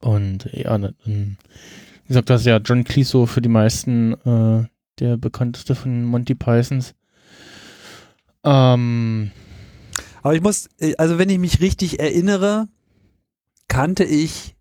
und 0.00 0.48
ja, 0.52 0.76
dann, 0.76 0.94
wie 1.04 2.08
gesagt, 2.08 2.30
das 2.30 2.42
ist 2.42 2.46
ja 2.46 2.58
John 2.58 2.84
Cleese 2.84 3.26
für 3.26 3.40
die 3.40 3.48
meisten 3.48 4.12
äh, 4.24 4.64
der 5.00 5.16
bekannteste 5.16 5.74
von 5.74 6.04
Monty 6.04 6.34
Pythons. 6.34 6.94
Ähm, 8.44 9.30
Aber 10.22 10.34
ich 10.34 10.42
muss, 10.42 10.68
äh, 10.78 10.94
also 10.96 11.18
wenn 11.18 11.30
ich 11.30 11.38
mich 11.38 11.60
richtig 11.60 12.00
erinnere, 12.00 12.68
kannte 13.68 14.04
ich 14.04 14.56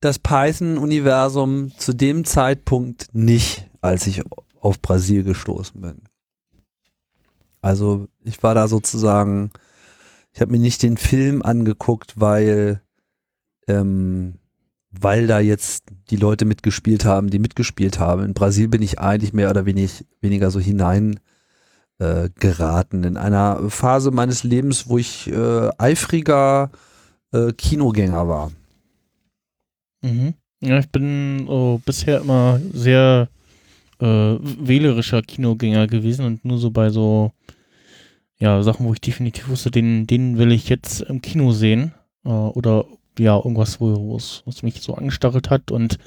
das 0.00 0.18
Python-Universum 0.18 1.72
zu 1.78 1.94
dem 1.94 2.24
Zeitpunkt 2.24 3.08
nicht, 3.12 3.70
als 3.80 4.06
ich 4.06 4.22
auf 4.60 4.80
Brasil 4.80 5.24
gestoßen 5.24 5.80
bin. 5.80 6.02
Also 7.62 8.08
ich 8.22 8.42
war 8.42 8.54
da 8.54 8.68
sozusagen, 8.68 9.50
ich 10.32 10.42
habe 10.42 10.52
mir 10.52 10.58
nicht 10.58 10.82
den 10.82 10.98
Film 10.98 11.42
angeguckt, 11.42 12.20
weil 12.20 12.82
ähm, 13.66 14.34
weil 15.00 15.26
da 15.26 15.40
jetzt 15.40 15.84
die 16.10 16.16
Leute 16.16 16.44
mitgespielt 16.44 17.04
haben, 17.04 17.30
die 17.30 17.38
mitgespielt 17.38 17.98
haben. 17.98 18.24
In 18.24 18.34
Brasil 18.34 18.68
bin 18.68 18.82
ich 18.82 18.98
eigentlich 18.98 19.32
mehr 19.32 19.50
oder 19.50 19.66
wenig, 19.66 20.04
weniger 20.20 20.50
so 20.50 20.60
hinein 20.60 21.20
äh, 21.98 22.28
geraten. 22.38 23.04
In 23.04 23.16
einer 23.16 23.70
Phase 23.70 24.10
meines 24.10 24.44
Lebens, 24.44 24.88
wo 24.88 24.98
ich 24.98 25.30
äh, 25.30 25.70
eifriger 25.78 26.70
äh, 27.32 27.52
Kinogänger 27.52 28.28
war. 28.28 28.52
Mhm. 30.02 30.34
Ja, 30.60 30.78
ich 30.78 30.88
bin 30.88 31.46
oh, 31.48 31.80
bisher 31.84 32.20
immer 32.20 32.60
sehr 32.72 33.28
äh, 34.00 34.06
wählerischer 34.06 35.22
Kinogänger 35.22 35.86
gewesen 35.86 36.24
und 36.24 36.44
nur 36.44 36.58
so 36.58 36.70
bei 36.70 36.90
so 36.90 37.32
ja, 38.38 38.62
Sachen, 38.62 38.86
wo 38.86 38.92
ich 38.92 39.00
definitiv 39.00 39.48
wusste, 39.48 39.70
den, 39.70 40.06
den 40.06 40.38
will 40.38 40.52
ich 40.52 40.68
jetzt 40.68 41.02
im 41.02 41.22
Kino 41.22 41.52
sehen. 41.52 41.92
Äh, 42.24 42.30
oder 42.30 42.86
ja, 43.18 43.36
irgendwas, 43.36 43.80
wo 43.80 44.16
es 44.16 44.42
was 44.44 44.62
mich 44.62 44.80
so 44.82 44.94
angestarrt 44.94 45.50
hat 45.50 45.70
und 45.70 45.98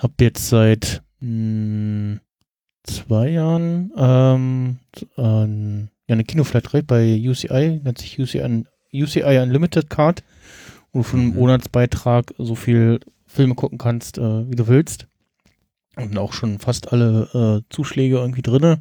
habe 0.00 0.14
jetzt 0.20 0.48
seit 0.48 1.02
mh, 1.20 1.28
hm, 1.28 2.20
zwei 2.84 3.28
Jahren 3.30 3.92
ähm, 3.96 4.78
äh, 5.16 5.88
ja, 6.08 6.14
eine 6.14 6.24
Kinoflat 6.24 6.86
bei 6.86 7.20
UCI, 7.22 7.80
nennt 7.84 7.98
sich 7.98 8.18
UCI, 8.18 8.64
UCI 8.92 9.38
Unlimited 9.42 9.90
Card, 9.90 10.24
wo 10.92 11.00
du 11.00 11.02
für 11.02 11.16
einen 11.18 11.30
mhm. 11.30 11.36
Monatsbeitrag 11.36 12.34
so 12.38 12.54
viel 12.54 13.00
Filme 13.26 13.54
gucken 13.54 13.78
kannst, 13.78 14.18
äh, 14.18 14.50
wie 14.50 14.56
du 14.56 14.66
willst. 14.68 15.06
Und 15.96 16.16
auch 16.16 16.32
schon 16.32 16.58
fast 16.60 16.92
alle 16.92 17.62
äh, 17.66 17.74
Zuschläge 17.74 18.16
irgendwie 18.16 18.42
drinne. 18.42 18.80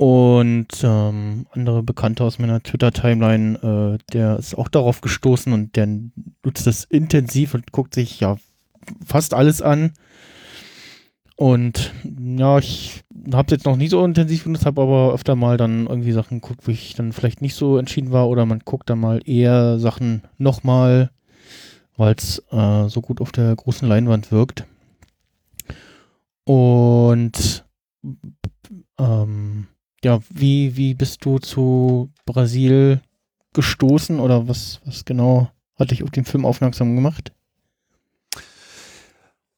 Und 0.00 0.68
ähm, 0.82 1.46
andere 1.50 1.82
Bekannte 1.82 2.24
aus 2.24 2.38
meiner 2.38 2.62
Twitter-Timeline, 2.62 3.98
äh, 3.98 4.12
der 4.14 4.38
ist 4.38 4.56
auch 4.56 4.68
darauf 4.68 5.02
gestoßen 5.02 5.52
und 5.52 5.76
der 5.76 5.88
nutzt 6.42 6.66
das 6.66 6.84
intensiv 6.84 7.52
und 7.52 7.70
guckt 7.70 7.94
sich 7.94 8.18
ja 8.18 8.38
fast 9.04 9.34
alles 9.34 9.60
an. 9.60 9.92
Und 11.36 11.92
ja, 12.18 12.56
ich 12.56 13.04
habe 13.30 13.44
es 13.48 13.58
jetzt 13.58 13.66
noch 13.66 13.76
nie 13.76 13.88
so 13.88 14.02
intensiv 14.02 14.44
benutzt, 14.44 14.64
habe 14.64 14.80
aber 14.80 15.12
öfter 15.12 15.36
mal 15.36 15.58
dann 15.58 15.86
irgendwie 15.86 16.12
Sachen 16.12 16.40
geguckt, 16.40 16.66
wo 16.66 16.70
ich 16.70 16.94
dann 16.94 17.12
vielleicht 17.12 17.42
nicht 17.42 17.54
so 17.54 17.76
entschieden 17.76 18.10
war 18.10 18.26
oder 18.30 18.46
man 18.46 18.60
guckt 18.60 18.88
dann 18.88 19.00
mal 19.00 19.20
eher 19.26 19.78
Sachen 19.78 20.22
nochmal, 20.38 21.10
weil 21.98 22.14
es 22.14 22.42
äh, 22.50 22.88
so 22.88 23.02
gut 23.02 23.20
auf 23.20 23.32
der 23.32 23.54
großen 23.54 23.86
Leinwand 23.86 24.32
wirkt. 24.32 24.64
Und 26.44 27.66
ähm, 28.98 29.66
ja, 30.04 30.20
wie, 30.30 30.76
wie 30.76 30.94
bist 30.94 31.24
du 31.24 31.38
zu 31.38 32.10
Brasil 32.24 33.00
gestoßen 33.52 34.20
oder 34.20 34.48
was, 34.48 34.80
was 34.84 35.04
genau 35.04 35.50
hat 35.78 35.90
dich 35.90 36.02
auf 36.02 36.10
den 36.10 36.24
Film 36.24 36.44
aufmerksam 36.44 36.94
gemacht? 36.94 37.32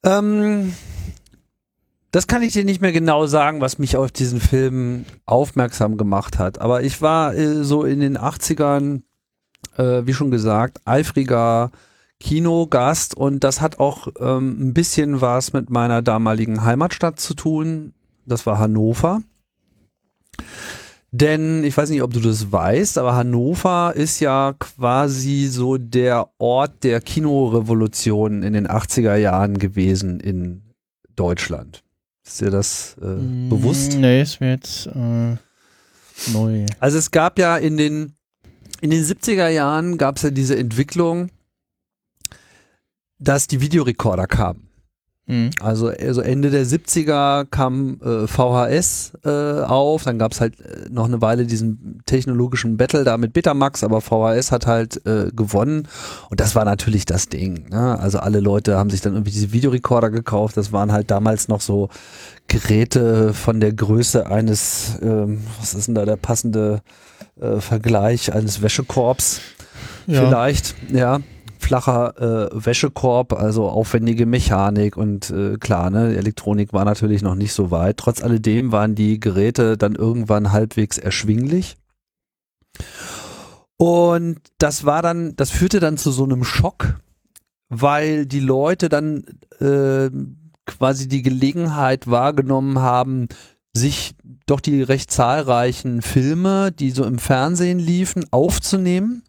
Ähm, 0.04 0.74
das 2.10 2.26
kann 2.26 2.42
ich 2.42 2.52
dir 2.52 2.64
nicht 2.64 2.80
mehr 2.80 2.92
genau 2.92 3.26
sagen, 3.26 3.60
was 3.60 3.78
mich 3.78 3.96
auf 3.96 4.10
diesen 4.10 4.40
Film 4.40 5.04
aufmerksam 5.24 5.96
gemacht 5.96 6.38
hat. 6.38 6.60
Aber 6.60 6.82
ich 6.82 7.00
war 7.00 7.34
äh, 7.34 7.64
so 7.64 7.84
in 7.84 8.00
den 8.00 8.18
80ern, 8.18 9.02
äh, 9.76 10.02
wie 10.04 10.14
schon 10.14 10.30
gesagt, 10.30 10.80
eifriger 10.84 11.70
Kinogast 12.20 13.16
und 13.16 13.42
das 13.42 13.60
hat 13.60 13.80
auch 13.80 14.08
ähm, 14.20 14.68
ein 14.68 14.74
bisschen 14.74 15.20
was 15.20 15.52
mit 15.52 15.70
meiner 15.70 16.02
damaligen 16.02 16.62
Heimatstadt 16.62 17.18
zu 17.18 17.34
tun. 17.34 17.94
Das 18.26 18.46
war 18.46 18.58
Hannover. 18.58 19.22
Denn 21.14 21.62
ich 21.62 21.76
weiß 21.76 21.90
nicht, 21.90 22.02
ob 22.02 22.14
du 22.14 22.20
das 22.20 22.50
weißt, 22.50 22.96
aber 22.96 23.14
Hannover 23.14 23.92
ist 23.94 24.20
ja 24.20 24.54
quasi 24.58 25.46
so 25.50 25.76
der 25.76 26.30
Ort 26.38 26.84
der 26.84 27.02
Kinorevolution 27.02 28.42
in 28.42 28.54
den 28.54 28.66
80er 28.66 29.16
Jahren 29.16 29.58
gewesen 29.58 30.20
in 30.20 30.62
Deutschland. 31.14 31.84
Ist 32.24 32.40
dir 32.40 32.50
das 32.50 32.96
äh, 33.02 33.06
mm, 33.06 33.50
bewusst? 33.50 33.98
Nee, 33.98 34.22
ist 34.22 34.40
mir 34.40 34.52
jetzt 34.52 34.86
äh, 34.86 35.36
neu. 36.32 36.64
Also 36.80 36.96
es 36.96 37.10
gab 37.10 37.38
ja 37.38 37.58
in 37.58 37.76
den, 37.76 38.14
in 38.80 38.88
den 38.88 39.04
70er 39.04 39.48
Jahren 39.48 39.98
gab 39.98 40.16
es 40.16 40.22
ja 40.22 40.30
diese 40.30 40.56
Entwicklung, 40.56 41.28
dass 43.18 43.48
die 43.48 43.60
Videorekorder 43.60 44.26
kamen. 44.26 44.71
Mhm. 45.26 45.50
Also, 45.60 45.88
also 45.88 46.20
Ende 46.20 46.50
der 46.50 46.66
70er 46.66 47.46
kam 47.48 48.00
äh, 48.02 48.26
VHS 48.26 49.12
äh, 49.24 49.62
auf, 49.62 50.02
dann 50.02 50.18
gab 50.18 50.32
es 50.32 50.40
halt 50.40 50.60
äh, 50.60 50.88
noch 50.90 51.06
eine 51.06 51.22
Weile 51.22 51.46
diesen 51.46 52.02
technologischen 52.06 52.76
Battle 52.76 53.04
da 53.04 53.16
mit 53.16 53.32
Betamax, 53.32 53.84
aber 53.84 54.00
VHS 54.00 54.50
hat 54.50 54.66
halt 54.66 55.06
äh, 55.06 55.30
gewonnen 55.32 55.86
und 56.28 56.40
das 56.40 56.56
war 56.56 56.64
natürlich 56.64 57.06
das 57.06 57.28
Ding. 57.28 57.68
Ne? 57.70 57.98
Also 58.00 58.18
alle 58.18 58.40
Leute 58.40 58.76
haben 58.76 58.90
sich 58.90 59.00
dann 59.00 59.12
irgendwie 59.12 59.30
diese 59.30 59.52
Videorekorder 59.52 60.10
gekauft, 60.10 60.56
das 60.56 60.72
waren 60.72 60.90
halt 60.90 61.10
damals 61.10 61.46
noch 61.46 61.60
so 61.60 61.88
Geräte 62.48 63.32
von 63.32 63.60
der 63.60 63.72
Größe 63.72 64.26
eines, 64.26 64.98
ähm, 65.02 65.44
was 65.60 65.74
ist 65.74 65.86
denn 65.86 65.94
da 65.94 66.04
der 66.04 66.16
passende 66.16 66.82
äh, 67.40 67.60
Vergleich, 67.60 68.32
eines 68.32 68.60
Wäschekorbs 68.60 69.40
ja. 70.08 70.26
vielleicht, 70.26 70.74
ja 70.92 71.20
flacher 71.62 72.50
äh, 72.52 72.64
Wäschekorb, 72.64 73.32
also 73.32 73.68
aufwendige 73.68 74.26
Mechanik 74.26 74.96
und 74.96 75.30
äh, 75.30 75.56
klar, 75.58 75.90
ne, 75.90 76.16
Elektronik 76.16 76.72
war 76.72 76.84
natürlich 76.84 77.22
noch 77.22 77.34
nicht 77.34 77.52
so 77.52 77.70
weit. 77.70 77.96
Trotz 77.96 78.22
alledem 78.22 78.72
waren 78.72 78.94
die 78.94 79.20
Geräte 79.20 79.76
dann 79.76 79.94
irgendwann 79.94 80.52
halbwegs 80.52 80.98
erschwinglich. 80.98 81.76
Und 83.76 84.38
das 84.58 84.84
war 84.84 85.02
dann, 85.02 85.34
das 85.36 85.50
führte 85.50 85.80
dann 85.80 85.98
zu 85.98 86.10
so 86.10 86.24
einem 86.24 86.44
Schock, 86.44 87.00
weil 87.68 88.26
die 88.26 88.40
Leute 88.40 88.88
dann 88.88 89.24
äh, 89.60 90.10
quasi 90.66 91.08
die 91.08 91.22
Gelegenheit 91.22 92.08
wahrgenommen 92.08 92.78
haben, 92.78 93.28
sich 93.74 94.14
doch 94.46 94.60
die 94.60 94.82
recht 94.82 95.10
zahlreichen 95.10 96.02
Filme, 96.02 96.72
die 96.72 96.90
so 96.90 97.04
im 97.04 97.18
Fernsehen 97.18 97.78
liefen, 97.78 98.24
aufzunehmen 98.30 99.22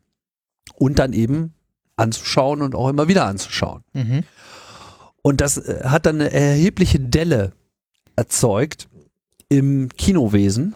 und 0.76 1.00
dann 1.00 1.14
eben 1.14 1.54
anzuschauen 1.96 2.62
und 2.62 2.76
auch 2.76 2.90
immer 2.90 3.08
wieder 3.08 3.26
anzuschauen. 3.26 3.84
Mhm. 3.94 4.24
Und 5.22 5.42
das 5.42 5.58
äh, 5.58 5.84
hat 5.86 6.06
dann 6.06 6.22
eine 6.22 6.32
erhebliche 6.32 7.00
Delle 7.00 7.54
erzeugt 8.16 8.90
im 9.50 9.90
Kinowesen. 9.90 10.76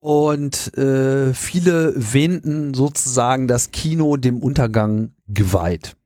Und 0.00 0.76
äh, 0.76 1.32
viele 1.32 1.94
wähnten 1.96 2.74
sozusagen 2.74 3.48
das 3.48 3.70
Kino 3.70 4.16
dem 4.16 4.42
Untergang 4.42 5.12
geweiht. 5.26 5.96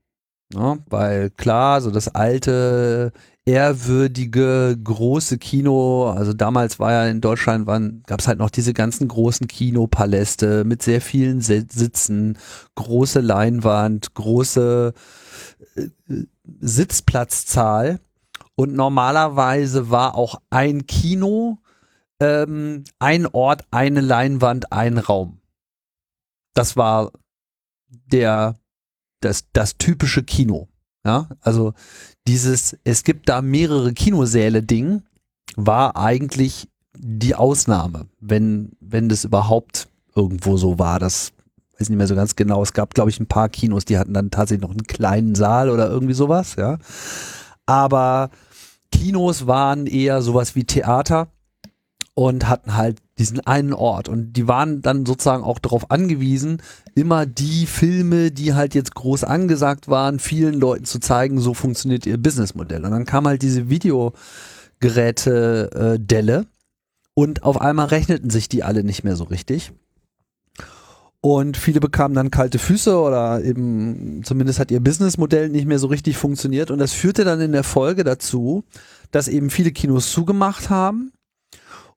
Ja, 0.54 0.78
weil 0.86 1.30
klar, 1.30 1.80
so 1.80 1.90
das 1.90 2.08
alte, 2.08 3.12
ehrwürdige, 3.48 4.76
große 4.84 5.38
Kino, 5.38 6.10
also 6.10 6.34
damals 6.34 6.78
war 6.78 6.92
ja 6.92 7.06
in 7.06 7.22
Deutschland, 7.22 7.66
gab 8.06 8.20
es 8.20 8.28
halt 8.28 8.38
noch 8.38 8.50
diese 8.50 8.74
ganzen 8.74 9.08
großen 9.08 9.48
Kinopaläste 9.48 10.64
mit 10.64 10.82
sehr 10.82 11.00
vielen 11.00 11.40
Sitzen, 11.40 12.36
große 12.74 13.20
Leinwand, 13.20 14.12
große 14.12 14.92
äh, 15.76 15.88
Sitzplatzzahl. 16.60 18.00
Und 18.54 18.74
normalerweise 18.74 19.88
war 19.88 20.14
auch 20.14 20.42
ein 20.50 20.86
Kino, 20.86 21.58
ähm, 22.20 22.84
ein 22.98 23.26
Ort, 23.26 23.64
eine 23.70 24.02
Leinwand, 24.02 24.72
ein 24.72 24.98
Raum. 24.98 25.40
Das 26.52 26.76
war 26.76 27.12
der 27.88 28.56
das, 29.20 29.44
das 29.54 29.78
typische 29.78 30.22
Kino. 30.22 30.68
Ja, 31.04 31.28
also 31.40 31.72
dieses, 32.28 32.76
es 32.84 33.04
gibt 33.04 33.28
da 33.28 33.40
mehrere 33.42 33.92
Kinosäle-Ding, 33.92 35.02
war 35.56 35.96
eigentlich 35.96 36.68
die 36.96 37.34
Ausnahme, 37.34 38.06
wenn, 38.20 38.72
wenn 38.80 39.08
das 39.08 39.24
überhaupt 39.24 39.88
irgendwo 40.14 40.56
so 40.58 40.78
war. 40.78 40.98
Das 40.98 41.32
weiß 41.78 41.88
nicht 41.88 41.96
mehr 41.96 42.06
so 42.06 42.14
ganz 42.14 42.36
genau. 42.36 42.62
Es 42.62 42.74
gab, 42.74 42.94
glaube 42.94 43.10
ich, 43.10 43.18
ein 43.18 43.26
paar 43.26 43.48
Kinos, 43.48 43.86
die 43.86 43.98
hatten 43.98 44.12
dann 44.12 44.30
tatsächlich 44.30 44.62
noch 44.62 44.72
einen 44.72 44.82
kleinen 44.82 45.34
Saal 45.34 45.70
oder 45.70 45.88
irgendwie 45.88 46.14
sowas, 46.14 46.56
ja. 46.56 46.78
Aber 47.66 48.30
Kinos 48.92 49.46
waren 49.46 49.86
eher 49.86 50.20
sowas 50.22 50.54
wie 50.54 50.64
Theater 50.64 51.28
und 52.14 52.48
hatten 52.48 52.76
halt 52.76 52.98
diesen 53.18 53.40
einen 53.40 53.72
Ort. 53.72 54.08
Und 54.08 54.34
die 54.34 54.46
waren 54.48 54.82
dann 54.82 55.04
sozusagen 55.04 55.42
auch 55.42 55.58
darauf 55.58 55.90
angewiesen, 55.90 56.62
immer 56.94 57.26
die 57.26 57.66
Filme, 57.66 58.30
die 58.30 58.54
halt 58.54 58.74
jetzt 58.74 58.94
groß 58.94 59.24
angesagt 59.24 59.88
waren, 59.88 60.18
vielen 60.18 60.54
Leuten 60.54 60.84
zu 60.84 61.00
zeigen, 61.00 61.40
so 61.40 61.54
funktioniert 61.54 62.04
ihr 62.06 62.18
Businessmodell. 62.18 62.84
Und 62.84 62.92
dann 62.92 63.04
kam 63.04 63.26
halt 63.26 63.42
diese 63.42 63.68
Videogeräte-Delle 63.68 66.40
äh, 66.40 66.44
und 67.14 67.42
auf 67.42 67.60
einmal 67.60 67.86
rechneten 67.86 68.30
sich 68.30 68.48
die 68.48 68.62
alle 68.62 68.84
nicht 68.84 69.02
mehr 69.04 69.16
so 69.16 69.24
richtig. 69.24 69.72
Und 71.20 71.56
viele 71.56 71.80
bekamen 71.80 72.14
dann 72.14 72.30
kalte 72.30 72.60
Füße 72.60 72.96
oder 72.96 73.42
eben 73.42 74.22
zumindest 74.22 74.60
hat 74.60 74.70
ihr 74.70 74.78
Businessmodell 74.78 75.48
nicht 75.48 75.66
mehr 75.66 75.80
so 75.80 75.88
richtig 75.88 76.16
funktioniert. 76.16 76.70
Und 76.70 76.78
das 76.78 76.92
führte 76.92 77.24
dann 77.24 77.40
in 77.40 77.50
der 77.50 77.64
Folge 77.64 78.04
dazu, 78.04 78.62
dass 79.10 79.26
eben 79.26 79.50
viele 79.50 79.72
Kinos 79.72 80.12
zugemacht 80.12 80.70
haben 80.70 81.10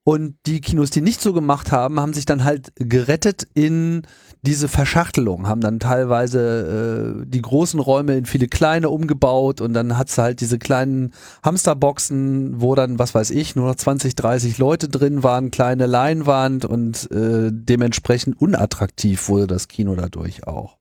und 0.03 0.35
die 0.47 0.61
Kinos, 0.61 0.89
die 0.89 1.01
nicht 1.01 1.21
so 1.21 1.31
gemacht 1.31 1.71
haben, 1.71 1.99
haben 1.99 2.13
sich 2.13 2.25
dann 2.25 2.43
halt 2.43 2.73
gerettet 2.75 3.47
in 3.53 4.01
diese 4.41 4.67
Verschachtelung, 4.67 5.47
haben 5.47 5.61
dann 5.61 5.79
teilweise 5.79 7.21
äh, 7.21 7.25
die 7.27 7.43
großen 7.43 7.79
Räume 7.79 8.17
in 8.17 8.25
viele 8.25 8.47
kleine 8.47 8.89
umgebaut 8.89 9.61
und 9.61 9.73
dann 9.73 9.99
hat's 9.99 10.17
halt 10.17 10.41
diese 10.41 10.57
kleinen 10.57 11.13
Hamsterboxen, 11.43 12.59
wo 12.59 12.73
dann, 12.73 12.97
was 12.97 13.13
weiß 13.13 13.29
ich, 13.29 13.55
nur 13.55 13.67
noch 13.67 13.75
20, 13.75 14.15
30 14.15 14.57
Leute 14.57 14.89
drin 14.89 15.21
waren, 15.21 15.51
kleine 15.51 15.85
Leinwand 15.85 16.65
und 16.65 17.11
äh, 17.11 17.51
dementsprechend 17.51 18.41
unattraktiv 18.41 19.29
wurde 19.29 19.45
das 19.45 19.67
Kino 19.67 19.95
dadurch 19.95 20.47
auch. 20.47 20.77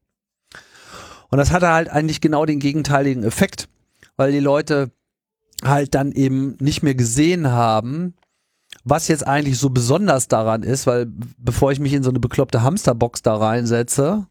Und 1.28 1.36
das 1.36 1.52
hatte 1.52 1.68
halt 1.68 1.90
eigentlich 1.90 2.22
genau 2.22 2.46
den 2.46 2.58
gegenteiligen 2.58 3.22
Effekt, 3.22 3.68
weil 4.16 4.32
die 4.32 4.40
Leute 4.40 4.90
halt 5.62 5.94
dann 5.94 6.12
eben 6.12 6.56
nicht 6.58 6.82
mehr 6.82 6.94
gesehen 6.94 7.48
haben, 7.50 8.14
was 8.84 9.08
jetzt 9.08 9.26
eigentlich 9.26 9.58
so 9.58 9.70
besonders 9.70 10.28
daran 10.28 10.62
ist, 10.62 10.86
weil 10.86 11.06
bevor 11.38 11.72
ich 11.72 11.80
mich 11.80 11.92
in 11.92 12.02
so 12.02 12.10
eine 12.10 12.20
bekloppte 12.20 12.62
Hamsterbox 12.62 13.22
da 13.22 13.36
reinsetze, 13.36 14.26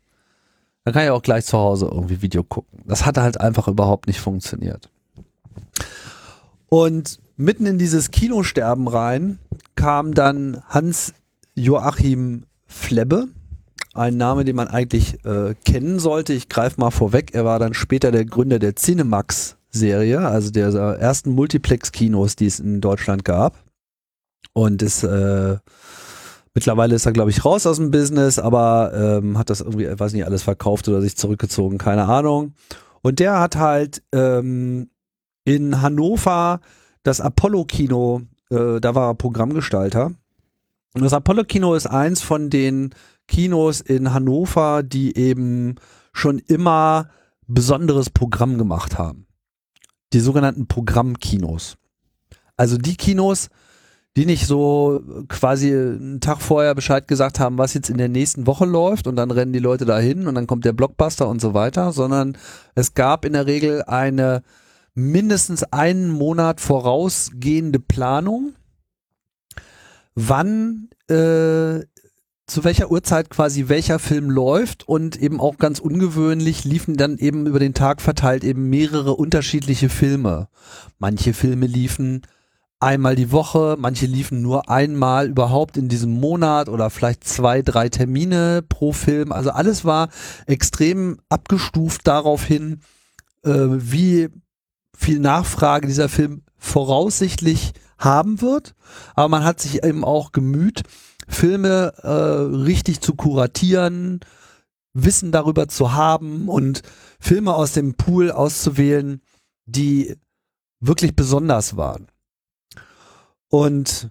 dann 0.83 0.93
kann 0.93 1.03
ich 1.03 1.09
auch 1.11 1.21
gleich 1.21 1.45
zu 1.45 1.57
Hause 1.57 1.89
irgendwie 1.91 2.21
Video 2.21 2.43
gucken. 2.43 2.79
Das 2.85 3.05
hat 3.05 3.17
halt 3.17 3.39
einfach 3.39 3.67
überhaupt 3.67 4.07
nicht 4.07 4.19
funktioniert. 4.19 4.89
Und 6.67 7.19
mitten 7.37 7.65
in 7.65 7.77
dieses 7.77 8.11
Kinosterben 8.11 8.87
rein 8.87 9.39
kam 9.75 10.13
dann 10.13 10.61
Hans 10.67 11.13
Joachim 11.55 12.45
Flebbe, 12.65 13.27
ein 13.93 14.17
Name, 14.17 14.45
den 14.45 14.55
man 14.55 14.67
eigentlich 14.67 15.23
äh, 15.25 15.55
kennen 15.65 15.99
sollte. 15.99 16.33
Ich 16.33 16.47
greife 16.47 16.79
mal 16.79 16.91
vorweg. 16.91 17.33
Er 17.33 17.43
war 17.45 17.59
dann 17.59 17.73
später 17.73 18.11
der 18.11 18.25
Gründer 18.25 18.59
der 18.59 18.75
Cinemax-Serie, 18.75 20.19
also 20.19 20.51
der 20.51 20.69
ersten 20.69 21.31
Multiplex-Kinos, 21.31 22.35
die 22.35 22.45
es 22.45 22.59
in 22.59 22.81
Deutschland 22.81 23.25
gab. 23.25 23.57
Und 24.53 24.81
ist 24.81 25.03
äh, 25.03 25.57
mittlerweile 26.53 26.95
ist 26.95 27.05
er, 27.05 27.13
glaube 27.13 27.29
ich, 27.29 27.45
raus 27.45 27.65
aus 27.65 27.77
dem 27.77 27.91
Business, 27.91 28.39
aber 28.39 28.91
ähm, 28.93 29.37
hat 29.37 29.49
das 29.49 29.61
irgendwie, 29.61 29.87
weiß 29.97 30.13
nicht, 30.13 30.25
alles 30.25 30.43
verkauft 30.43 30.87
oder 30.87 31.01
sich 31.01 31.15
zurückgezogen, 31.15 31.77
keine 31.77 32.05
Ahnung. 32.05 32.53
Und 33.01 33.19
der 33.19 33.39
hat 33.39 33.55
halt 33.55 34.03
ähm, 34.11 34.89
in 35.45 35.81
Hannover 35.81 36.59
das 37.03 37.21
Apollo-Kino, 37.21 38.21
äh, 38.49 38.79
da 38.79 38.95
war 38.95 39.09
er 39.09 39.15
Programmgestalter. 39.15 40.11
Und 40.93 41.03
das 41.03 41.13
Apollo-Kino 41.13 41.75
ist 41.75 41.87
eins 41.87 42.21
von 42.21 42.49
den 42.49 42.93
Kinos 43.27 43.79
in 43.79 44.13
Hannover, 44.13 44.83
die 44.83 45.15
eben 45.15 45.75
schon 46.13 46.39
immer 46.39 47.09
besonderes 47.47 48.09
Programm 48.09 48.57
gemacht 48.57 48.97
haben. 48.97 49.27
Die 50.13 50.19
sogenannten 50.19 50.67
Programmkinos. 50.67 51.77
Also 52.57 52.77
die 52.77 52.95
Kinos, 52.95 53.49
die 54.17 54.25
nicht 54.25 54.47
so 54.47 55.01
quasi 55.27 55.71
einen 55.71 56.19
Tag 56.19 56.41
vorher 56.41 56.75
Bescheid 56.75 57.07
gesagt 57.07 57.39
haben, 57.39 57.57
was 57.57 57.73
jetzt 57.73 57.89
in 57.89 57.97
der 57.97 58.09
nächsten 58.09 58.47
Woche 58.47 58.65
läuft 58.65 59.07
und 59.07 59.15
dann 59.15 59.31
rennen 59.31 59.53
die 59.53 59.59
Leute 59.59 59.85
dahin 59.85 60.27
und 60.27 60.35
dann 60.35 60.47
kommt 60.47 60.65
der 60.65 60.73
Blockbuster 60.73 61.27
und 61.27 61.39
so 61.39 61.53
weiter, 61.53 61.91
sondern 61.91 62.37
es 62.75 62.95
gab 62.95 63.23
in 63.23 63.33
der 63.33 63.45
Regel 63.45 63.83
eine 63.83 64.41
mindestens 64.93 65.63
einen 65.63 66.09
Monat 66.09 66.59
vorausgehende 66.59 67.79
Planung, 67.79 68.53
wann 70.15 70.89
äh, 71.07 71.85
zu 72.49 72.63
welcher 72.63 72.91
Uhrzeit 72.91 73.29
quasi 73.29 73.69
welcher 73.69 73.99
Film 73.99 74.29
läuft 74.29 74.87
und 74.87 75.15
eben 75.21 75.39
auch 75.39 75.57
ganz 75.57 75.79
ungewöhnlich 75.79 76.65
liefen 76.65 76.97
dann 76.97 77.17
eben 77.17 77.45
über 77.45 77.59
den 77.59 77.75
Tag 77.75 78.01
verteilt 78.01 78.43
eben 78.43 78.69
mehrere 78.69 79.13
unterschiedliche 79.15 79.87
Filme. 79.87 80.49
Manche 80.97 81.33
Filme 81.33 81.67
liefen 81.67 82.23
einmal 82.79 83.15
die 83.15 83.31
Woche, 83.31 83.75
manche 83.77 84.05
liefen 84.05 84.41
nur 84.41 84.69
einmal 84.69 85.27
überhaupt 85.27 85.77
in 85.77 85.89
diesem 85.89 86.19
Monat 86.19 86.69
oder 86.69 86.89
vielleicht 86.89 87.25
zwei, 87.25 87.61
drei 87.61 87.89
Termine 87.89 88.63
pro 88.67 88.93
Film. 88.93 89.31
Also 89.31 89.51
alles 89.51 89.83
war 89.83 90.09
extrem 90.45 91.19
abgestuft 91.29 92.07
darauf 92.07 92.43
hin, 92.43 92.81
äh, 93.43 93.51
wie 93.51 94.29
viel 94.95 95.19
Nachfrage 95.19 95.87
dieser 95.87 96.09
Film 96.09 96.43
voraussichtlich 96.57 97.73
haben 97.97 98.41
wird. 98.41 98.75
Aber 99.13 99.27
man 99.27 99.43
hat 99.43 99.59
sich 99.59 99.83
eben 99.83 100.05
auch 100.05 100.31
gemüht, 100.31 100.83
Filme 101.27 101.93
äh, 102.01 102.09
richtig 102.09 103.01
zu 103.01 103.15
kuratieren, 103.15 104.21
Wissen 104.93 105.31
darüber 105.31 105.67
zu 105.67 105.93
haben 105.93 106.49
und 106.49 106.81
Filme 107.19 107.53
aus 107.53 107.73
dem 107.73 107.95
Pool 107.95 108.31
auszuwählen, 108.31 109.21
die 109.65 110.15
wirklich 110.79 111.15
besonders 111.15 111.77
waren. 111.77 112.07
Und 113.49 114.09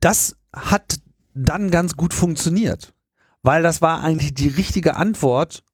das 0.00 0.36
hat 0.52 1.00
dann 1.34 1.70
ganz 1.70 1.96
gut 1.96 2.14
funktioniert, 2.14 2.92
weil 3.42 3.62
das 3.62 3.82
war 3.82 4.02
eigentlich 4.02 4.34
die 4.34 4.48
richtige 4.48 4.96
Antwort 4.96 5.64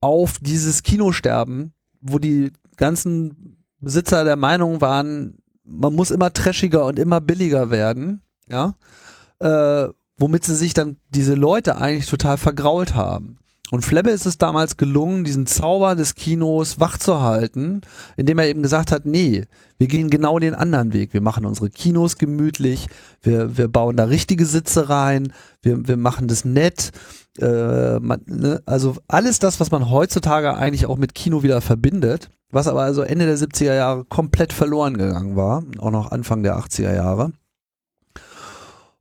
auf 0.00 0.38
dieses 0.40 0.82
Kinosterben, 0.82 1.72
wo 2.00 2.18
die 2.18 2.52
ganzen 2.76 3.56
Besitzer 3.80 4.24
der 4.24 4.36
Meinung 4.36 4.80
waren, 4.80 5.38
man 5.64 5.94
muss 5.94 6.10
immer 6.10 6.32
trashiger 6.32 6.86
und 6.86 6.98
immer 6.98 7.20
billiger 7.20 7.70
werden, 7.70 8.22
ja, 8.48 8.74
äh, 9.38 9.88
womit 10.16 10.44
sie 10.44 10.54
sich 10.54 10.74
dann 10.74 10.96
diese 11.10 11.34
Leute 11.34 11.76
eigentlich 11.76 12.06
total 12.06 12.38
vergrault 12.38 12.94
haben. 12.94 13.38
Und 13.72 13.84
Flebbe 13.84 14.10
ist 14.10 14.26
es 14.26 14.38
damals 14.38 14.76
gelungen, 14.76 15.24
diesen 15.24 15.46
Zauber 15.46 15.96
des 15.96 16.14
Kinos 16.14 16.78
wachzuhalten, 16.78 17.80
indem 18.16 18.38
er 18.38 18.48
eben 18.48 18.62
gesagt 18.62 18.92
hat, 18.92 19.06
nee, 19.06 19.44
wir 19.78 19.88
gehen 19.88 20.08
genau 20.08 20.38
den 20.38 20.54
anderen 20.54 20.92
Weg. 20.92 21.12
Wir 21.12 21.20
machen 21.20 21.44
unsere 21.44 21.68
Kinos 21.68 22.16
gemütlich, 22.16 22.86
wir, 23.22 23.58
wir 23.58 23.66
bauen 23.66 23.96
da 23.96 24.04
richtige 24.04 24.46
Sitze 24.46 24.88
rein, 24.88 25.32
wir, 25.62 25.88
wir 25.88 25.96
machen 25.96 26.28
das 26.28 26.44
nett. 26.44 26.92
Äh, 27.40 27.98
man, 27.98 28.20
ne? 28.26 28.62
Also 28.66 28.96
alles 29.08 29.40
das, 29.40 29.58
was 29.58 29.72
man 29.72 29.90
heutzutage 29.90 30.54
eigentlich 30.54 30.86
auch 30.86 30.96
mit 30.96 31.14
Kino 31.14 31.42
wieder 31.42 31.60
verbindet, 31.60 32.30
was 32.52 32.68
aber 32.68 32.82
also 32.82 33.02
Ende 33.02 33.26
der 33.26 33.36
70er 33.36 33.74
Jahre 33.74 34.04
komplett 34.04 34.52
verloren 34.52 34.96
gegangen 34.96 35.34
war, 35.34 35.64
auch 35.78 35.90
noch 35.90 36.12
Anfang 36.12 36.44
der 36.44 36.56
80er 36.56 36.94
Jahre 36.94 37.32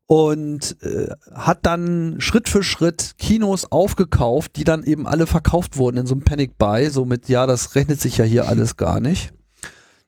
und 0.08 0.78
äh, 0.84 1.08
hat 1.34 1.66
dann 1.66 2.16
Schritt 2.20 2.48
für 2.48 2.64
Schritt 2.64 3.16
Kinos 3.18 3.72
aufgekauft, 3.72 4.56
die 4.56 4.64
dann 4.64 4.84
eben 4.84 5.08
alle 5.08 5.28
verkauft 5.28 5.78
wurden 5.78 5.98
in 5.98 6.06
so 6.06 6.14
einem 6.14 6.24
Panic 6.24 6.58
Buy, 6.58 6.90
so 6.90 7.06
mit, 7.06 7.28
ja, 7.28 7.48
das 7.48 7.76
rechnet 7.76 8.00
sich 8.00 8.18
ja 8.18 8.26
hier 8.26 8.48
alles 8.48 8.78
gar 8.78 9.00
nicht. 9.00 9.34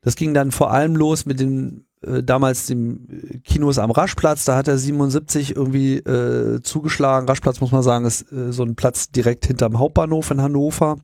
Das 0.01 0.15
ging 0.15 0.33
dann 0.33 0.51
vor 0.51 0.71
allem 0.71 0.95
los 0.95 1.25
mit 1.25 1.39
den 1.39 1.87
äh, 2.01 2.21
damals 2.21 2.67
dem 2.67 3.41
Kinos 3.43 3.79
am 3.79 3.91
Raschplatz, 3.91 4.45
da 4.45 4.55
hat 4.55 4.67
er 4.67 4.77
77 4.77 5.55
irgendwie 5.55 5.97
äh, 5.97 6.61
zugeschlagen. 6.61 7.27
Raschplatz 7.27 7.59
muss 7.59 7.71
man 7.71 7.81
sagen, 7.81 8.05
ist 8.05 8.31
äh, 8.31 8.51
so 8.53 8.63
ein 8.63 8.75
Platz 8.75 9.09
direkt 9.09 9.47
hinterm 9.47 9.79
Hauptbahnhof 9.79 10.29
in 10.31 10.41
Hannover. 10.41 10.97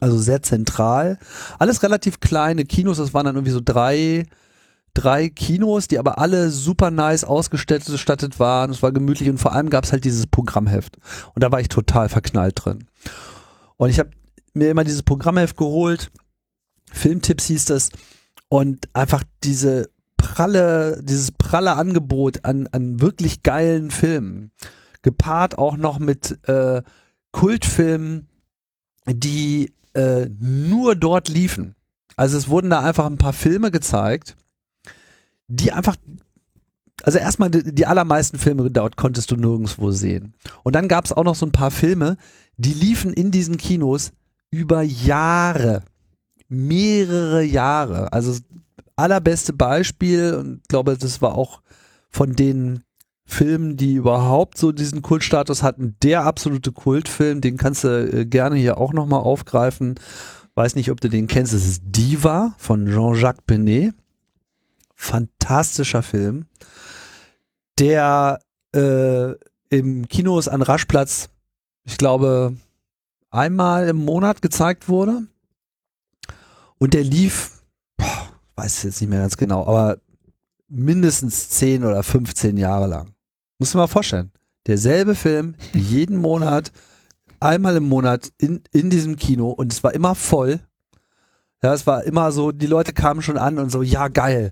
Also 0.00 0.16
sehr 0.16 0.42
zentral. 0.42 1.18
Alles 1.58 1.82
relativ 1.82 2.20
kleine 2.20 2.64
Kinos, 2.64 2.96
das 2.96 3.12
waren 3.12 3.26
dann 3.26 3.36
irgendwie 3.36 3.52
so 3.52 3.60
drei 3.62 4.24
drei 4.94 5.28
Kinos, 5.28 5.88
die 5.88 5.98
aber 5.98 6.18
alle 6.18 6.50
super 6.50 6.90
nice 6.90 7.24
ausgestattet 7.24 8.38
waren. 8.38 8.70
Es 8.70 8.82
war 8.82 8.92
gemütlich 8.92 9.28
und 9.28 9.38
vor 9.38 9.52
allem 9.52 9.70
gab 9.70 9.84
es 9.84 9.92
halt 9.92 10.04
dieses 10.04 10.26
Programmheft. 10.26 10.98
Und 11.34 11.42
da 11.42 11.50
war 11.50 11.60
ich 11.60 11.68
total 11.68 12.08
verknallt 12.08 12.64
drin. 12.64 12.86
Und 13.76 13.90
ich 13.90 13.98
habe 13.98 14.10
mir 14.54 14.70
immer 14.70 14.84
dieses 14.84 15.02
Programmheft 15.02 15.56
geholt. 15.56 16.10
Filmtipps 16.90 17.46
hieß 17.46 17.64
das. 17.66 17.90
Und 18.48 18.88
einfach 18.92 19.24
diese 19.42 19.88
pralle, 20.18 21.00
dieses 21.02 21.32
pralle 21.32 21.72
Angebot 21.74 22.44
an, 22.44 22.68
an 22.72 23.00
wirklich 23.00 23.42
geilen 23.42 23.90
Filmen. 23.90 24.52
Gepaart 25.00 25.58
auch 25.58 25.76
noch 25.76 25.98
mit 25.98 26.38
äh, 26.48 26.82
Kultfilmen, 27.32 28.28
die 29.06 29.72
äh, 29.94 30.28
nur 30.38 30.94
dort 30.96 31.28
liefen. 31.28 31.74
Also 32.16 32.36
es 32.36 32.48
wurden 32.48 32.70
da 32.70 32.80
einfach 32.80 33.06
ein 33.06 33.18
paar 33.18 33.32
Filme 33.32 33.70
gezeigt 33.70 34.36
die 35.52 35.72
einfach, 35.72 35.96
also 37.02 37.18
erstmal 37.18 37.50
die, 37.50 37.74
die 37.74 37.86
allermeisten 37.86 38.38
Filme 38.38 38.70
dort 38.70 38.96
konntest 38.96 39.30
du 39.30 39.36
nirgendwo 39.36 39.90
sehen. 39.90 40.34
Und 40.62 40.74
dann 40.74 40.88
gab 40.88 41.04
es 41.04 41.12
auch 41.12 41.24
noch 41.24 41.34
so 41.34 41.46
ein 41.46 41.52
paar 41.52 41.70
Filme, 41.70 42.16
die 42.56 42.72
liefen 42.72 43.12
in 43.12 43.30
diesen 43.30 43.58
Kinos 43.58 44.12
über 44.50 44.82
Jahre, 44.82 45.82
mehrere 46.48 47.42
Jahre. 47.42 48.12
Also 48.12 48.38
allerbeste 48.96 49.52
Beispiel 49.52 50.34
und 50.34 50.60
ich 50.62 50.68
glaube, 50.68 50.96
das 50.96 51.20
war 51.20 51.34
auch 51.34 51.60
von 52.08 52.34
den 52.34 52.82
Filmen, 53.24 53.76
die 53.76 53.94
überhaupt 53.94 54.58
so 54.58 54.72
diesen 54.72 55.00
Kultstatus 55.02 55.62
hatten, 55.62 55.96
der 56.02 56.24
absolute 56.24 56.72
Kultfilm, 56.72 57.40
den 57.40 57.56
kannst 57.56 57.84
du 57.84 57.88
äh, 57.88 58.26
gerne 58.26 58.56
hier 58.56 58.78
auch 58.78 58.92
nochmal 58.92 59.20
aufgreifen. 59.20 59.94
Weiß 60.54 60.74
nicht, 60.74 60.90
ob 60.90 61.00
du 61.00 61.08
den 61.08 61.28
kennst, 61.28 61.54
es 61.54 61.66
ist 61.66 61.82
Diva 61.84 62.54
von 62.58 62.86
Jean-Jacques 62.86 63.44
Benet 63.46 63.94
fantastischer 65.02 66.02
Film, 66.02 66.46
der 67.78 68.40
äh, 68.74 69.32
im 69.68 70.08
Kinos 70.08 70.48
an 70.48 70.62
Raschplatz, 70.62 71.28
ich 71.84 71.96
glaube, 71.96 72.56
einmal 73.30 73.88
im 73.88 73.96
Monat 73.96 74.42
gezeigt 74.42 74.88
wurde. 74.88 75.26
Und 76.78 76.94
der 76.94 77.04
lief, 77.04 77.62
boah, 77.96 78.28
weiß 78.56 78.84
jetzt 78.84 79.00
nicht 79.00 79.10
mehr 79.10 79.20
ganz 79.20 79.36
genau, 79.36 79.66
aber 79.66 79.98
mindestens 80.68 81.48
10 81.50 81.84
oder 81.84 82.02
15 82.02 82.56
Jahre 82.56 82.86
lang. 82.86 83.14
Muss 83.58 83.74
man 83.74 83.82
mal 83.82 83.88
vorstellen. 83.88 84.32
Derselbe 84.66 85.14
Film, 85.14 85.56
jeden 85.72 86.16
Monat, 86.16 86.72
einmal 87.40 87.76
im 87.76 87.88
Monat 87.88 88.32
in, 88.38 88.62
in 88.72 88.90
diesem 88.90 89.16
Kino 89.16 89.50
und 89.50 89.72
es 89.72 89.82
war 89.82 89.94
immer 89.94 90.14
voll. 90.14 90.60
Ja, 91.62 91.72
es 91.74 91.86
war 91.86 92.04
immer 92.04 92.32
so, 92.32 92.50
die 92.50 92.66
Leute 92.66 92.92
kamen 92.92 93.22
schon 93.22 93.38
an 93.38 93.58
und 93.58 93.70
so, 93.70 93.82
ja, 93.82 94.08
geil. 94.08 94.50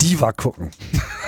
Diva 0.00 0.32
gucken. 0.32 0.70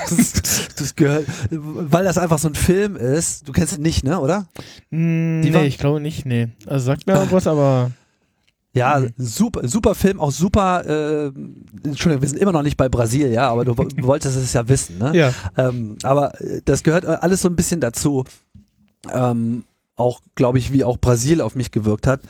Das, 0.08 0.68
das, 0.76 0.94
gehört, 0.94 1.26
weil 1.50 2.04
das 2.04 2.18
einfach 2.18 2.38
so 2.38 2.48
ein 2.48 2.54
Film 2.54 2.96
ist. 2.96 3.48
Du 3.48 3.52
kennst 3.52 3.76
ihn 3.76 3.82
nicht, 3.82 4.04
ne, 4.04 4.20
oder? 4.20 4.46
Mm, 4.90 5.40
nee, 5.40 5.66
ich 5.66 5.78
glaube 5.78 6.00
nicht, 6.00 6.24
nee. 6.26 6.48
Also 6.66 6.86
sagt 6.86 7.06
mir 7.06 7.18
auch 7.18 7.32
was, 7.32 7.46
aber. 7.46 7.90
Ja, 8.72 9.02
super, 9.16 9.66
super 9.66 9.96
Film, 9.96 10.20
auch 10.20 10.30
super, 10.30 10.86
äh, 10.86 11.32
Entschuldigung, 11.82 12.22
wir 12.22 12.28
sind 12.28 12.38
immer 12.38 12.52
noch 12.52 12.62
nicht 12.62 12.76
bei 12.76 12.88
Brasil, 12.88 13.32
ja, 13.32 13.50
aber 13.50 13.64
du 13.64 13.76
wolltest 13.76 14.36
es 14.36 14.52
ja 14.52 14.68
wissen, 14.68 14.98
ne? 14.98 15.10
Ja. 15.12 15.34
Ähm, 15.56 15.96
aber 16.04 16.40
äh, 16.40 16.62
das 16.64 16.84
gehört 16.84 17.04
alles 17.04 17.42
so 17.42 17.48
ein 17.48 17.56
bisschen 17.56 17.80
dazu. 17.80 18.24
Ähm, 19.12 19.64
auch, 19.96 20.20
glaube 20.36 20.58
ich, 20.58 20.72
wie 20.72 20.84
auch 20.84 20.98
Brasil 20.98 21.40
auf 21.40 21.56
mich 21.56 21.72
gewirkt 21.72 22.06
hat. 22.06 22.20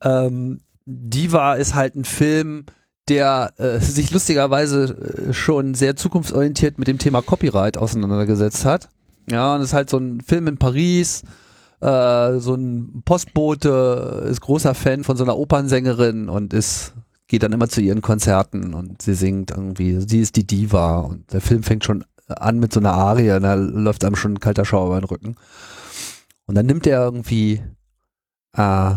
Ähm, 0.00 0.60
Diva 0.86 1.54
ist 1.54 1.74
halt 1.74 1.96
ein 1.96 2.04
Film, 2.04 2.64
der 3.08 3.52
äh, 3.58 3.78
sich 3.80 4.10
lustigerweise 4.10 5.28
äh, 5.28 5.32
schon 5.32 5.74
sehr 5.74 5.96
zukunftsorientiert 5.96 6.78
mit 6.78 6.88
dem 6.88 6.98
Thema 6.98 7.22
Copyright 7.22 7.78
auseinandergesetzt 7.78 8.64
hat. 8.64 8.88
Ja, 9.30 9.54
und 9.54 9.60
es 9.60 9.68
ist 9.68 9.74
halt 9.74 9.90
so 9.90 9.98
ein 9.98 10.20
Film 10.20 10.46
in 10.46 10.58
Paris, 10.58 11.22
äh, 11.80 12.38
so 12.38 12.54
ein 12.54 13.02
Postbote 13.04 14.26
ist 14.30 14.40
großer 14.40 14.74
Fan 14.74 15.04
von 15.04 15.16
so 15.16 15.24
einer 15.24 15.36
Opernsängerin 15.36 16.28
und 16.28 16.52
ist 16.52 16.94
geht 17.28 17.42
dann 17.42 17.52
immer 17.52 17.68
zu 17.68 17.82
ihren 17.82 18.00
Konzerten 18.00 18.72
und 18.74 19.02
sie 19.02 19.14
singt 19.14 19.50
irgendwie, 19.50 20.00
sie 20.00 20.20
ist 20.20 20.36
die 20.36 20.46
Diva 20.46 21.00
und 21.00 21.30
der 21.32 21.42
Film 21.42 21.62
fängt 21.62 21.84
schon 21.84 22.04
an 22.26 22.58
mit 22.58 22.72
so 22.72 22.80
einer 22.80 22.94
Arie 22.94 23.30
und 23.32 23.42
da 23.42 23.54
läuft 23.54 24.04
einem 24.04 24.16
schon 24.16 24.34
ein 24.34 24.40
kalter 24.40 24.64
Schauer 24.64 24.86
über 24.86 25.00
den 25.00 25.08
Rücken. 25.08 25.36
Und 26.46 26.54
dann 26.54 26.66
nimmt 26.66 26.86
er 26.86 27.02
irgendwie 27.02 27.62
äh, 28.56 28.94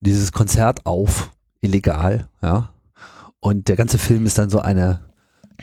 dieses 0.00 0.32
Konzert 0.32 0.84
auf, 0.84 1.30
illegal, 1.60 2.28
ja, 2.42 2.71
und 3.42 3.66
der 3.66 3.74
ganze 3.74 3.98
Film 3.98 4.24
ist 4.24 4.38
dann 4.38 4.50
so 4.50 4.60
eine, 4.60 5.00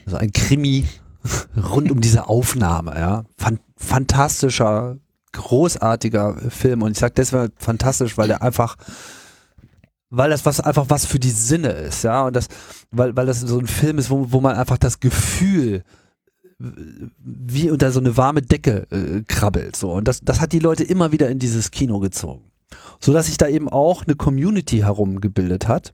so 0.06 0.18
ein 0.18 0.34
Krimi 0.34 0.86
rund 1.56 1.90
um 1.92 2.02
diese 2.02 2.28
Aufnahme, 2.28 2.94
ja. 3.00 3.24
Fan 3.38 3.60
fantastischer, 3.78 4.98
großartiger 5.32 6.36
Film. 6.50 6.82
Und 6.82 6.92
ich 6.92 7.00
sage 7.00 7.14
deshalb 7.16 7.54
fantastisch, 7.56 8.18
weil 8.18 8.28
der 8.28 8.42
einfach, 8.42 8.76
weil 10.10 10.30
das 10.30 10.46
was 10.46 10.60
einfach 10.60 10.88
was 10.90 11.06
für 11.06 11.20
die 11.20 11.30
Sinne 11.30 11.70
ist, 11.70 12.04
ja. 12.04 12.26
Und 12.26 12.36
das, 12.36 12.50
weil, 12.92 13.16
weil 13.16 13.26
das 13.26 13.40
so 13.40 13.58
ein 13.58 13.68
Film 13.68 13.98
ist, 13.98 14.10
wo, 14.10 14.30
wo 14.30 14.42
man 14.42 14.58
einfach 14.58 14.78
das 14.78 15.00
Gefühl 15.00 15.84
wie 16.58 17.72
unter 17.72 17.94
so 17.94 18.02
eine 18.02 18.18
warme 18.18 18.42
Decke 18.42 18.88
äh, 18.92 19.24
krabbelt. 19.26 19.78
So. 19.78 19.94
Und 19.94 20.10
das, 20.10 20.20
das 20.20 20.42
hat 20.42 20.52
die 20.52 20.60
Leute 20.60 20.84
immer 20.84 21.14
wieder 21.14 21.30
in 21.30 21.40
dieses 21.40 21.72
Kino 21.72 22.00
gezogen. 22.00 22.52
So 23.00 23.14
dass 23.14 23.28
sich 23.28 23.38
da 23.38 23.48
eben 23.48 23.70
auch 23.70 24.04
eine 24.06 24.16
Community 24.16 24.80
herumgebildet 24.80 25.70
hat 25.70 25.94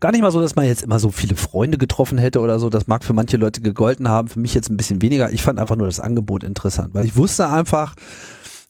Gar 0.00 0.12
nicht 0.12 0.22
mal 0.22 0.32
so, 0.32 0.40
dass 0.40 0.56
man 0.56 0.64
jetzt 0.64 0.82
immer 0.82 0.98
so 0.98 1.10
viele 1.10 1.36
Freunde 1.36 1.78
getroffen 1.78 2.18
hätte 2.18 2.40
oder 2.40 2.58
so. 2.58 2.70
Das 2.70 2.86
mag 2.86 3.04
für 3.04 3.12
manche 3.12 3.36
Leute 3.36 3.60
gegolten 3.60 4.08
haben, 4.08 4.28
für 4.28 4.40
mich 4.40 4.54
jetzt 4.54 4.70
ein 4.70 4.76
bisschen 4.76 5.02
weniger. 5.02 5.30
Ich 5.32 5.42
fand 5.42 5.58
einfach 5.58 5.76
nur 5.76 5.86
das 5.86 6.00
Angebot 6.00 6.44
interessant, 6.44 6.94
weil 6.94 7.04
ich 7.04 7.16
wusste 7.16 7.48
einfach, 7.48 7.94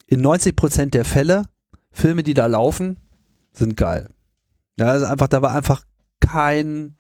in 0.07 0.21
90 0.21 0.55
Prozent 0.57 0.95
der 0.95 1.05
Fälle, 1.05 1.45
Filme, 1.91 2.23
die 2.23 2.35
da 2.35 2.47
laufen, 2.47 2.99
sind 3.53 3.77
geil. 3.77 4.11
Ja, 4.79 4.89
also 4.89 5.07
einfach, 5.07 5.29
da 5.29 5.43
war 5.43 5.55
einfach 5.55 5.85
kein 6.21 6.97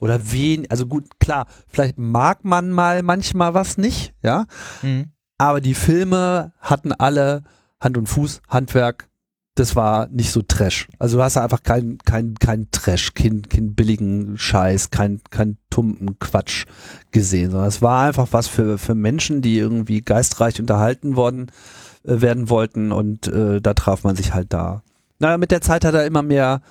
oder 0.00 0.32
wen, 0.32 0.68
also 0.68 0.86
gut, 0.86 1.20
klar, 1.20 1.46
vielleicht 1.68 1.96
mag 1.96 2.44
man 2.44 2.72
mal 2.72 3.02
manchmal 3.02 3.54
was 3.54 3.78
nicht, 3.78 4.14
ja, 4.22 4.46
mhm. 4.82 5.12
aber 5.38 5.60
die 5.60 5.74
Filme 5.74 6.52
hatten 6.60 6.92
alle 6.92 7.44
Hand 7.78 7.96
und 7.96 8.08
Fuß, 8.08 8.42
Handwerk, 8.48 9.08
das 9.54 9.76
war 9.76 10.08
nicht 10.08 10.30
so 10.30 10.40
Trash. 10.40 10.88
Also 10.98 11.18
du 11.18 11.22
hast 11.22 11.36
einfach 11.36 11.62
kein, 11.62 11.98
kein, 11.98 12.34
kein 12.34 12.68
Trash, 12.70 13.12
kein, 13.12 13.42
kein 13.42 13.74
billigen 13.74 14.38
Scheiß, 14.38 14.90
kein, 14.90 15.20
kein 15.30 15.58
tumpen 15.68 16.18
Quatsch 16.18 16.64
gesehen, 17.10 17.50
sondern 17.50 17.68
es 17.68 17.82
war 17.82 18.06
einfach 18.06 18.28
was 18.30 18.48
für, 18.48 18.78
für 18.78 18.94
Menschen, 18.94 19.42
die 19.42 19.58
irgendwie 19.58 20.00
geistreich 20.00 20.58
unterhalten 20.58 21.16
worden 21.16 21.50
äh, 22.04 22.20
werden 22.20 22.48
wollten 22.48 22.92
und 22.92 23.28
äh, 23.28 23.60
da 23.60 23.74
traf 23.74 24.04
man 24.04 24.16
sich 24.16 24.32
halt 24.32 24.52
da. 24.54 24.82
Naja, 25.18 25.36
mit 25.36 25.50
der 25.50 25.60
Zeit 25.60 25.84
hat 25.84 25.94
er 25.94 26.06
immer 26.06 26.22
mehr 26.22 26.62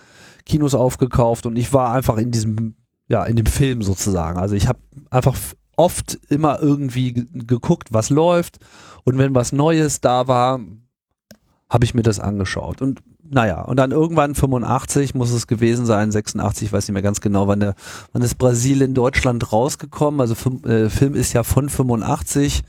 Kinos 0.45 0.73
aufgekauft 0.73 1.45
und 1.45 1.57
ich 1.57 1.73
war 1.73 1.93
einfach 1.93 2.17
in 2.17 2.31
diesem, 2.31 2.75
ja, 3.07 3.23
in 3.25 3.35
dem 3.35 3.45
Film 3.45 3.83
sozusagen. 3.83 4.39
Also 4.39 4.55
ich 4.55 4.67
habe 4.67 4.79
einfach 5.11 5.37
oft 5.77 6.19
immer 6.29 6.59
irgendwie 6.61 7.13
geguckt, 7.13 7.89
was 7.93 8.09
läuft 8.09 8.57
und 9.03 9.19
wenn 9.19 9.35
was 9.35 9.51
Neues 9.51 10.01
da 10.01 10.27
war, 10.27 10.59
habe 11.71 11.85
ich 11.85 11.93
mir 11.93 12.03
das 12.03 12.19
angeschaut. 12.19 12.81
Und 12.81 13.01
naja, 13.23 13.61
und 13.61 13.77
dann 13.77 13.91
irgendwann 13.91 14.35
85 14.35 15.15
muss 15.15 15.31
es 15.31 15.47
gewesen 15.47 15.85
sein, 15.85 16.11
86, 16.11 16.67
ich 16.67 16.73
weiß 16.73 16.87
nicht 16.87 16.93
mehr 16.93 17.01
ganz 17.01 17.21
genau, 17.21 17.47
wann, 17.47 17.61
der, 17.61 17.75
wann 18.11 18.21
ist 18.21 18.35
Brasil 18.35 18.81
in 18.81 18.93
Deutschland 18.93 19.53
rausgekommen. 19.53 20.19
Also 20.19 20.35
äh, 20.67 20.89
Film 20.89 21.15
ist 21.15 21.31
ja 21.31 21.43
von 21.43 21.69
85. 21.69 22.63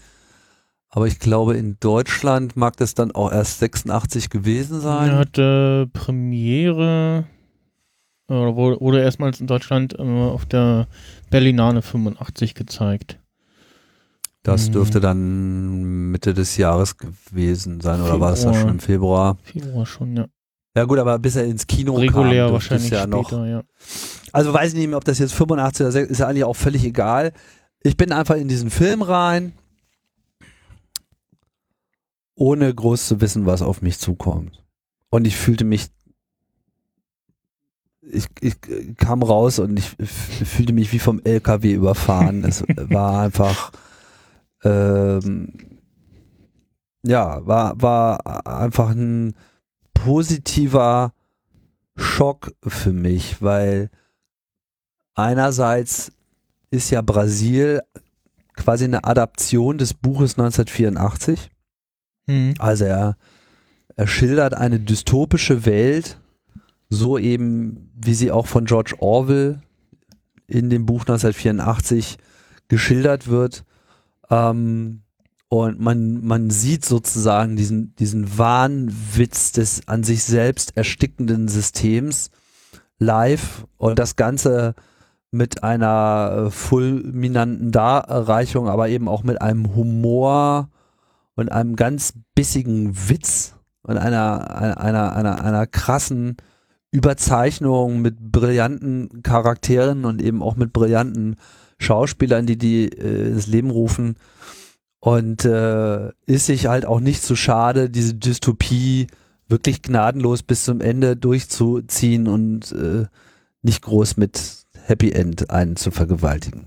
Aber 0.88 1.08
ich 1.08 1.18
glaube, 1.18 1.56
in 1.56 1.78
Deutschland 1.80 2.56
mag 2.56 2.76
das 2.76 2.94
dann 2.94 3.10
auch 3.10 3.32
erst 3.32 3.58
86 3.58 4.30
gewesen 4.30 4.80
sein. 4.80 5.10
Er 5.10 5.16
hatte 5.16 5.90
Premiere, 5.92 7.24
äh, 8.28 8.34
wurde, 8.34 8.80
wurde 8.80 9.00
erstmals 9.00 9.40
in 9.40 9.48
Deutschland 9.48 9.98
äh, 9.98 10.02
auf 10.02 10.46
der 10.46 10.86
Berlinale 11.28 11.82
85 11.82 12.54
gezeigt. 12.54 13.18
Das 14.44 14.68
Mhm. 14.68 14.72
dürfte 14.72 15.00
dann 15.00 16.10
Mitte 16.10 16.34
des 16.34 16.56
Jahres 16.56 16.96
gewesen 16.96 17.80
sein, 17.80 18.00
oder 18.00 18.18
war 18.20 18.30
das 18.32 18.42
da 18.42 18.48
Februar. 18.52 18.60
schon 18.60 18.70
im 18.70 18.80
Februar? 18.80 19.38
Februar 19.44 19.86
schon, 19.86 20.16
ja. 20.16 20.26
Ja 20.74 20.84
gut, 20.84 20.98
aber 20.98 21.18
bis 21.18 21.36
er 21.36 21.44
ins 21.44 21.66
Kino 21.66 21.94
Regulär 21.94 22.46
kam, 22.46 22.54
wahrscheinlich 22.54 22.90
es 22.90 22.98
ja 22.98 23.06
noch. 23.06 23.28
später, 23.28 23.46
ja. 23.46 23.62
Also 24.32 24.52
weiß 24.54 24.72
ich 24.72 24.78
nicht 24.78 24.88
mehr, 24.88 24.96
ob 24.96 25.04
das 25.04 25.18
jetzt 25.18 25.34
85 25.34 25.82
oder 25.84 25.92
6 25.92 26.10
ist 26.10 26.18
ja 26.18 26.26
eigentlich 26.28 26.44
auch 26.44 26.56
völlig 26.56 26.82
egal. 26.84 27.32
Ich 27.82 27.96
bin 27.96 28.10
einfach 28.10 28.36
in 28.36 28.48
diesen 28.48 28.70
Film 28.70 29.02
rein, 29.02 29.52
ohne 32.34 32.74
groß 32.74 33.06
zu 33.08 33.20
wissen, 33.20 33.46
was 33.46 33.62
auf 33.62 33.82
mich 33.82 33.98
zukommt. 33.98 34.62
Und 35.10 35.26
ich 35.26 35.36
fühlte 35.36 35.64
mich, 35.64 35.88
ich, 38.10 38.26
ich 38.40 38.56
kam 38.96 39.22
raus 39.22 39.58
und 39.58 39.78
ich 39.78 39.90
fühlte 40.08 40.72
mich 40.72 40.92
wie 40.92 40.98
vom 40.98 41.20
LKW 41.22 41.72
überfahren. 41.74 42.44
es 42.44 42.64
war 42.76 43.20
einfach, 43.20 43.72
ähm, 44.64 45.52
ja, 47.04 47.46
war, 47.46 47.80
war 47.80 48.46
einfach 48.46 48.90
ein 48.90 49.34
positiver 49.94 51.12
Schock 51.96 52.52
für 52.66 52.92
mich, 52.92 53.42
weil 53.42 53.90
einerseits 55.14 56.12
ist 56.70 56.90
ja 56.90 57.02
Brasil 57.02 57.80
quasi 58.54 58.84
eine 58.84 59.04
Adaption 59.04 59.78
des 59.78 59.94
Buches 59.94 60.38
1984. 60.38 61.50
Mhm. 62.26 62.54
Also 62.58 62.84
er, 62.84 63.16
er 63.96 64.06
schildert 64.06 64.54
eine 64.54 64.80
dystopische 64.80 65.66
Welt, 65.66 66.18
so 66.88 67.18
eben 67.18 67.90
wie 67.94 68.14
sie 68.14 68.30
auch 68.30 68.46
von 68.46 68.64
George 68.64 68.94
Orwell 68.98 69.60
in 70.46 70.70
dem 70.70 70.86
Buch 70.86 71.02
1984 71.02 72.18
geschildert 72.68 73.28
wird. 73.28 73.64
Ähm, 74.30 75.02
und 75.48 75.80
man, 75.80 76.24
man 76.24 76.48
sieht 76.48 76.84
sozusagen 76.84 77.56
diesen, 77.56 77.94
diesen 77.96 78.38
Wahnwitz 78.38 79.52
des 79.52 79.86
an 79.86 80.02
sich 80.02 80.24
selbst 80.24 80.76
erstickenden 80.76 81.48
Systems 81.48 82.30
live 82.98 83.66
und 83.76 83.98
das 83.98 84.16
Ganze 84.16 84.74
mit 85.30 85.62
einer 85.62 86.46
äh, 86.46 86.50
fulminanten 86.50 87.70
Darreichung, 87.70 88.68
aber 88.68 88.88
eben 88.88 89.08
auch 89.08 89.24
mit 89.24 89.42
einem 89.42 89.74
Humor 89.74 90.70
und 91.34 91.50
einem 91.50 91.76
ganz 91.76 92.14
bissigen 92.34 93.08
Witz 93.08 93.54
und 93.82 93.96
einer, 93.96 94.56
einer, 94.56 94.80
einer, 94.80 95.16
einer, 95.16 95.44
einer 95.44 95.66
krassen 95.66 96.36
Überzeichnung 96.92 98.02
mit 98.02 98.32
brillanten 98.32 99.22
Charakteren 99.22 100.04
und 100.04 100.22
eben 100.22 100.42
auch 100.42 100.56
mit 100.56 100.72
brillanten 100.72 101.36
Schauspielern, 101.82 102.46
die 102.46 102.56
die 102.56 102.86
äh, 102.86 103.28
ins 103.28 103.46
Leben 103.46 103.70
rufen. 103.70 104.16
Und 105.00 105.44
äh, 105.44 106.10
ist 106.26 106.46
sich 106.46 106.66
halt 106.66 106.86
auch 106.86 107.00
nicht 107.00 107.22
zu 107.22 107.34
schade, 107.34 107.90
diese 107.90 108.14
Dystopie 108.14 109.08
wirklich 109.48 109.82
gnadenlos 109.82 110.42
bis 110.42 110.64
zum 110.64 110.80
Ende 110.80 111.16
durchzuziehen 111.16 112.28
und 112.28 112.72
äh, 112.72 113.06
nicht 113.62 113.82
groß 113.82 114.16
mit 114.16 114.64
Happy 114.84 115.12
End 115.12 115.50
einen 115.50 115.76
zu 115.76 115.90
vergewaltigen. 115.90 116.66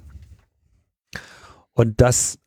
Und 1.73 2.01
das 2.01 2.39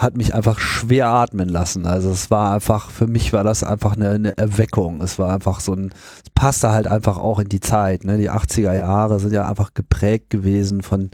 hat 0.00 0.16
mich 0.16 0.34
einfach 0.34 0.58
schwer 0.58 1.08
atmen 1.08 1.48
lassen. 1.48 1.86
Also 1.86 2.10
es 2.10 2.30
war 2.30 2.54
einfach, 2.54 2.90
für 2.90 3.06
mich 3.06 3.34
war 3.34 3.44
das 3.44 3.62
einfach 3.62 3.96
eine, 3.96 4.10
eine 4.10 4.38
Erweckung. 4.38 5.02
Es 5.02 5.18
war 5.18 5.34
einfach 5.34 5.60
so 5.60 5.74
ein, 5.74 5.92
es 6.24 6.30
passte 6.30 6.70
halt 6.70 6.86
einfach 6.86 7.18
auch 7.18 7.38
in 7.38 7.50
die 7.50 7.60
Zeit. 7.60 8.04
Ne? 8.04 8.16
Die 8.16 8.30
80er 8.30 8.72
Jahre 8.72 9.20
sind 9.20 9.32
ja 9.32 9.46
einfach 9.46 9.74
geprägt 9.74 10.30
gewesen 10.30 10.82
von 10.82 11.10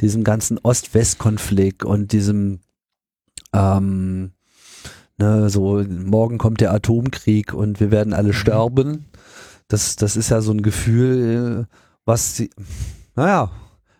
diesem 0.00 0.24
ganzen 0.24 0.58
Ost-West-Konflikt 0.58 1.84
und 1.84 2.12
diesem, 2.12 2.60
ähm, 3.52 4.32
ne, 5.18 5.48
so, 5.50 5.82
morgen 5.88 6.38
kommt 6.38 6.60
der 6.60 6.72
Atomkrieg 6.72 7.52
und 7.54 7.80
wir 7.80 7.90
werden 7.90 8.12
alle 8.12 8.32
sterben. 8.32 9.06
Das, 9.68 9.96
das 9.96 10.16
ist 10.16 10.30
ja 10.30 10.40
so 10.40 10.52
ein 10.52 10.62
Gefühl, 10.62 11.66
was 12.04 12.36
sie, 12.36 12.50
naja, 13.14 13.50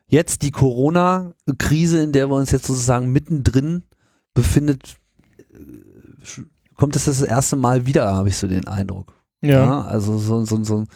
jetzt 0.08 0.42
die 0.42 0.52
Corona-Krise, 0.52 2.02
in 2.02 2.12
der 2.12 2.28
wir 2.28 2.36
uns 2.36 2.52
jetzt 2.52 2.66
sozusagen 2.66 3.10
mittendrin 3.10 3.82
befindet, 4.34 4.96
kommt 6.76 6.96
es 6.96 7.06
das 7.06 7.22
erste 7.22 7.56
Mal 7.56 7.86
wieder, 7.86 8.14
habe 8.14 8.28
ich 8.28 8.36
so 8.36 8.46
den 8.46 8.66
Eindruck. 8.66 9.12
Ja. 9.42 9.82
also 9.82 10.18
so, 10.18 10.44
so, 10.44 10.62
so 10.64 10.78
ein 10.78 10.88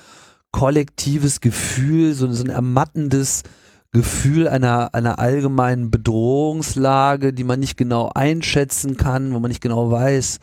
kollektives 0.53 1.41
Gefühl, 1.41 2.15
so, 2.15 2.31
so 2.33 2.45
ein 2.45 2.51
ermattendes 2.51 3.43
Gefühl 3.93 4.49
einer, 4.49 4.95
einer 4.95 5.19
allgemeinen 5.19 5.91
Bedrohungslage, 5.91 7.33
die 7.33 7.45
man 7.45 7.59
nicht 7.59 7.77
genau 7.77 8.11
einschätzen 8.15 8.97
kann, 8.97 9.35
wo 9.35 9.41
man 9.41 9.49
nicht 9.49 9.61
genau 9.61 9.91
weiß, 9.91 10.39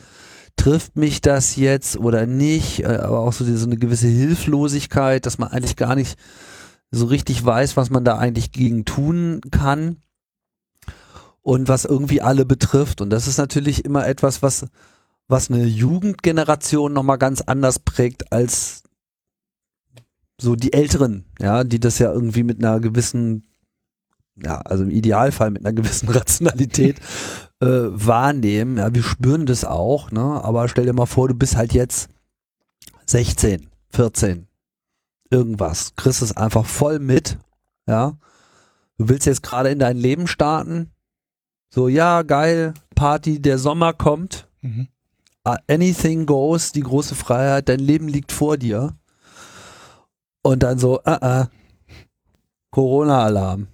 trifft 0.58 0.98
mich 0.98 1.22
das 1.22 1.56
jetzt 1.56 1.98
oder 1.98 2.26
nicht, 2.26 2.84
äh, 2.84 2.88
aber 2.88 3.20
auch 3.20 3.32
so, 3.32 3.46
so 3.46 3.66
eine 3.66 3.78
gewisse 3.78 4.08
Hilflosigkeit, 4.08 5.26
dass 5.26 5.38
man 5.38 5.50
eigentlich 5.50 5.78
gar 5.78 5.96
nicht 5.96 6.18
so 6.92 7.06
richtig 7.06 7.44
weiß, 7.44 7.78
was 7.78 7.90
man 7.90 8.04
da 8.04 8.18
eigentlich 8.18 8.52
gegen 8.52 8.84
tun 8.84 9.42
kann 9.52 9.98
und 11.42 11.70
was 11.70 11.86
irgendwie 11.86 12.22
alle 12.22 12.46
betrifft. 12.46 13.00
Und 13.00 13.10
das 13.10 13.28
ist 13.28 13.38
natürlich 13.38 13.86
immer 13.86 14.06
etwas, 14.08 14.42
was, 14.42 14.66
was 15.28 15.50
eine 15.50 15.64
Jugendgeneration 15.64 16.92
nochmal 16.92 17.18
ganz 17.18 17.42
anders 17.42 17.80
prägt 17.80 18.34
als 18.34 18.84
so 20.40 20.56
die 20.56 20.74
Älteren, 20.74 21.26
ja, 21.40 21.64
die 21.64 21.80
das 21.80 22.00
ja 22.00 22.12
irgendwie 22.12 22.44
mit 22.44 22.60
einer 22.60 22.80
gewissen, 22.80 23.48
ja, 24.42 24.62
also 24.62 24.84
im 24.84 24.92
Idealfall 24.92 25.52
mit 25.52 25.66
einer 25.66 25.74
gewissen 25.74 26.10
Rationalität 26.10 27.00
äh, 27.60 27.68
wahrnehmen. 27.68 28.78
Ja, 28.78 28.94
wir 28.94 29.04
spüren 29.04 29.46
das 29.46 29.66
auch, 29.66 30.12
ne? 30.12 30.44
Aber 30.44 30.68
stell 30.68 30.86
dir 30.86 30.94
mal 30.94 31.06
vor, 31.06 31.28
du 31.28 31.34
bist 31.34 31.56
halt 31.56 31.74
jetzt 31.74 32.10
16, 33.08 33.68
14, 33.90 34.48
irgendwas, 35.30 35.96
kriegst 35.96 36.22
es 36.22 36.36
einfach 36.36 36.66
voll 36.66 37.00
mit, 37.00 37.38
ja. 37.88 38.18
Du 38.98 39.10
willst 39.10 39.28
jetzt 39.28 39.44
gerade 39.44 39.70
in 39.70 39.80
dein 39.80 39.98
Leben 39.98 40.26
starten. 40.26 40.92
So, 41.70 41.88
ja, 41.88 42.24
geil, 42.24 42.74
Party, 42.96 43.40
der 43.40 43.60
Sommer 43.60 43.94
kommt. 43.94 44.48
Mhm. 44.62 44.88
Anything 45.68 46.26
goes, 46.26 46.72
die 46.72 46.82
große 46.82 47.16
Freiheit, 47.16 47.70
dein 47.70 47.80
Leben 47.80 48.08
liegt 48.08 48.32
vor 48.32 48.58
dir. 48.58 48.97
Und 50.48 50.64
dann 50.64 50.80
so, 50.80 51.02
äh, 51.04 51.42
äh, 51.42 51.46
Corona-Alarm. 52.72 53.68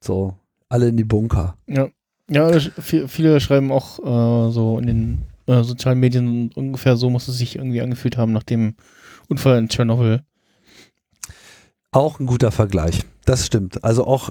So, 0.00 0.34
alle 0.68 0.88
in 0.88 0.96
die 0.96 1.04
Bunker. 1.04 1.56
Ja, 1.68 1.86
ja 2.28 2.58
viele 2.58 3.38
schreiben 3.38 3.70
auch 3.70 4.00
äh, 4.00 4.50
so 4.50 4.80
in 4.80 4.86
den 4.88 5.18
äh, 5.46 5.62
sozialen 5.62 6.00
Medien 6.00 6.50
ungefähr 6.56 6.96
so 6.96 7.10
muss 7.10 7.28
es 7.28 7.38
sich 7.38 7.54
irgendwie 7.54 7.80
angefühlt 7.80 8.16
haben 8.16 8.32
nach 8.32 8.42
dem 8.42 8.74
Unfall 9.28 9.58
in 9.58 9.68
Tschernobyl. 9.68 10.24
Auch 11.92 12.18
ein 12.18 12.26
guter 12.26 12.50
Vergleich. 12.50 13.02
Das 13.24 13.46
stimmt. 13.46 13.84
Also 13.84 14.04
auch, 14.04 14.30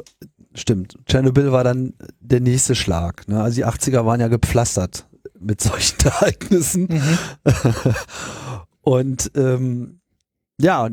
stimmt. 0.55 0.97
Tschernobyl 1.05 1.53
war 1.53 1.63
dann 1.63 1.93
der 2.19 2.41
nächste 2.41 2.75
Schlag. 2.75 3.25
Ne? 3.29 3.41
Also 3.41 3.55
die 3.55 3.65
80er 3.65 4.05
waren 4.05 4.19
ja 4.19 4.27
gepflastert 4.27 5.07
mit 5.39 5.61
solchen 5.61 5.97
Ereignissen. 6.03 6.89
Und 8.81 9.31
ähm, 9.35 10.01
ja, 10.59 10.89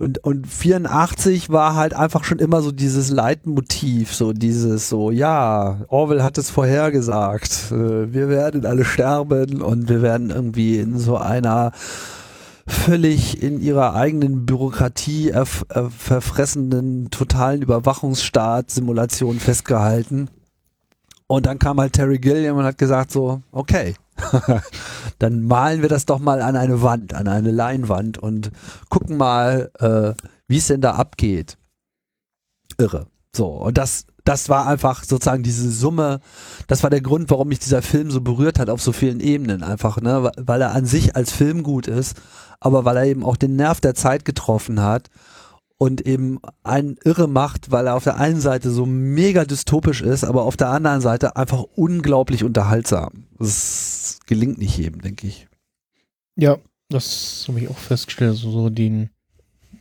und, 0.00 0.24
und 0.24 0.46
84 0.46 1.50
war 1.50 1.74
halt 1.74 1.92
einfach 1.92 2.24
schon 2.24 2.38
immer 2.38 2.62
so 2.62 2.72
dieses 2.72 3.10
Leitmotiv, 3.10 4.14
so 4.14 4.32
dieses 4.32 4.88
so, 4.88 5.10
ja, 5.10 5.82
Orwell 5.88 6.22
hat 6.22 6.38
es 6.38 6.48
vorhergesagt, 6.48 7.70
äh, 7.70 8.12
wir 8.12 8.30
werden 8.30 8.64
alle 8.64 8.86
sterben 8.86 9.60
und 9.60 9.90
wir 9.90 10.00
werden 10.00 10.30
irgendwie 10.30 10.78
in 10.78 10.98
so 10.98 11.18
einer 11.18 11.72
völlig 12.66 13.42
in 13.42 13.60
ihrer 13.60 13.94
eigenen 13.94 14.46
Bürokratie 14.46 15.30
äh, 15.30 15.44
verfressenden 15.44 17.10
totalen 17.10 17.60
Überwachungsstaat 17.60 18.70
Simulation 18.70 19.38
festgehalten. 19.38 20.28
Und 21.26 21.46
dann 21.46 21.58
kam 21.58 21.78
halt 21.78 21.92
Terry 21.92 22.18
Gilliam 22.18 22.56
und 22.56 22.64
hat 22.64 22.78
gesagt 22.78 23.12
so, 23.12 23.42
okay, 23.52 23.94
dann 25.18 25.42
malen 25.42 25.82
wir 25.82 25.88
das 25.88 26.06
doch 26.06 26.18
mal 26.18 26.42
an 26.42 26.56
eine 26.56 26.82
Wand, 26.82 27.14
an 27.14 27.28
eine 27.28 27.50
Leinwand 27.50 28.18
und 28.18 28.50
gucken 28.88 29.16
mal, 29.16 29.70
äh, 29.78 30.12
wie 30.48 30.58
es 30.58 30.66
denn 30.66 30.80
da 30.80 30.92
abgeht. 30.92 31.58
Irre. 32.78 33.06
So, 33.34 33.46
und 33.46 33.78
das, 33.78 34.06
das 34.24 34.48
war 34.48 34.66
einfach 34.66 35.04
sozusagen 35.04 35.42
diese 35.42 35.70
Summe, 35.70 36.20
das 36.66 36.82
war 36.82 36.90
der 36.90 37.00
Grund, 37.00 37.30
warum 37.30 37.48
mich 37.48 37.60
dieser 37.60 37.82
Film 37.82 38.10
so 38.10 38.20
berührt 38.20 38.58
hat 38.58 38.70
auf 38.70 38.82
so 38.82 38.92
vielen 38.92 39.20
Ebenen 39.20 39.62
einfach, 39.62 40.00
ne, 40.00 40.32
weil 40.36 40.60
er 40.60 40.72
an 40.72 40.86
sich 40.86 41.14
als 41.14 41.32
Film 41.32 41.62
gut 41.62 41.86
ist, 41.86 42.16
aber 42.58 42.84
weil 42.84 42.96
er 42.96 43.04
eben 43.04 43.24
auch 43.24 43.36
den 43.36 43.56
Nerv 43.56 43.80
der 43.80 43.94
Zeit 43.94 44.24
getroffen 44.24 44.82
hat 44.82 45.10
und 45.80 46.02
eben 46.02 46.40
einen 46.62 46.98
irre 47.04 47.26
macht, 47.26 47.70
weil 47.70 47.86
er 47.86 47.96
auf 47.96 48.04
der 48.04 48.18
einen 48.18 48.42
Seite 48.42 48.70
so 48.70 48.84
mega 48.84 49.46
dystopisch 49.46 50.02
ist, 50.02 50.24
aber 50.24 50.42
auf 50.42 50.58
der 50.58 50.68
anderen 50.68 51.00
Seite 51.00 51.36
einfach 51.36 51.64
unglaublich 51.74 52.44
unterhaltsam. 52.44 53.24
Das 53.38 54.20
gelingt 54.26 54.58
nicht 54.58 54.76
jedem, 54.76 55.00
denke 55.00 55.26
ich. 55.26 55.48
Ja, 56.36 56.58
das 56.90 57.46
habe 57.48 57.60
ich 57.60 57.68
auch 57.68 57.78
festgestellt. 57.78 58.32
Also 58.32 58.50
so 58.50 58.68
den, 58.68 59.08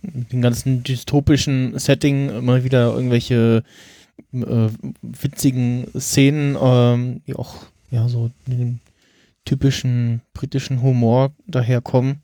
den 0.02 0.42
ganzen 0.42 0.84
dystopischen 0.84 1.78
Setting 1.78 2.30
immer 2.30 2.64
wieder 2.64 2.94
irgendwelche 2.94 3.66
äh, 4.32 4.70
witzigen 5.02 5.86
Szenen, 6.00 6.56
ähm, 6.62 7.22
die 7.28 7.36
auch 7.36 7.56
ja 7.92 8.08
so 8.08 8.32
den 8.48 8.80
typischen 9.44 10.22
britischen 10.34 10.82
Humor 10.82 11.34
daherkommen. 11.46 12.22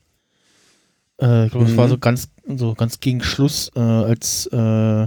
Äh, 1.20 1.46
ich 1.46 1.50
glaube, 1.52 1.66
es 1.66 1.72
Mhm. 1.72 1.76
war 1.76 1.88
so 1.88 1.98
ganz, 1.98 2.28
so 2.46 2.74
ganz 2.74 3.00
gegen 3.00 3.22
Schluss, 3.22 3.70
äh, 3.74 3.80
als 3.80 4.46
äh, 4.52 5.06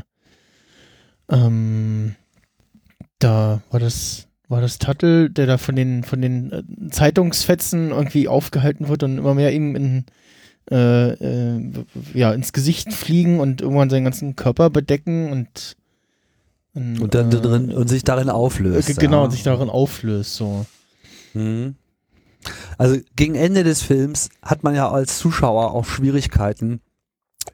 ähm, 1.30 2.16
da 3.20 3.62
war 3.70 3.80
das, 3.80 4.28
war 4.48 4.62
das 4.62 4.80
Tuttle, 4.80 5.30
der 5.30 5.46
da 5.46 5.58
von 5.58 5.76
den, 5.76 6.04
von 6.04 6.22
den 6.22 6.52
äh, 6.52 6.64
Zeitungsfetzen 6.90 7.92
irgendwie 7.92 8.28
aufgehalten 8.28 8.88
wird 8.88 9.04
und 9.04 9.18
immer 9.18 9.36
mehr 9.36 9.54
ihm 9.54 9.76
in, 9.76 10.06
äh, 10.72 11.12
äh, 11.12 11.72
ja, 12.14 12.32
ins 12.34 12.54
Gesicht 12.54 12.94
fliegen 12.94 13.40
und 13.40 13.62
irgendwann 13.62 13.90
seinen 13.90 14.06
ganzen 14.06 14.36
Körper 14.36 14.70
bedecken 14.70 15.32
und 15.32 15.76
Und 16.74 17.14
dann 17.14 17.32
äh, 17.32 17.74
und 17.76 17.88
sich 17.90 18.04
darin 18.04 18.30
auflöst. 18.30 18.98
genau, 19.00 19.18
ja. 19.18 19.24
und 19.26 19.32
sich 19.32 19.44
darin 19.44 19.70
auflöst, 19.70 20.36
so. 20.36 20.66
Mhm. 21.34 21.76
Also 22.78 22.98
gegen 23.16 23.36
Ende 23.36 23.64
des 23.64 23.82
Films 23.82 24.30
hat 24.42 24.64
man 24.64 24.76
ja 24.76 24.90
als 24.90 25.18
Zuschauer 25.18 25.74
auch 25.74 25.86
Schwierigkeiten, 25.86 26.82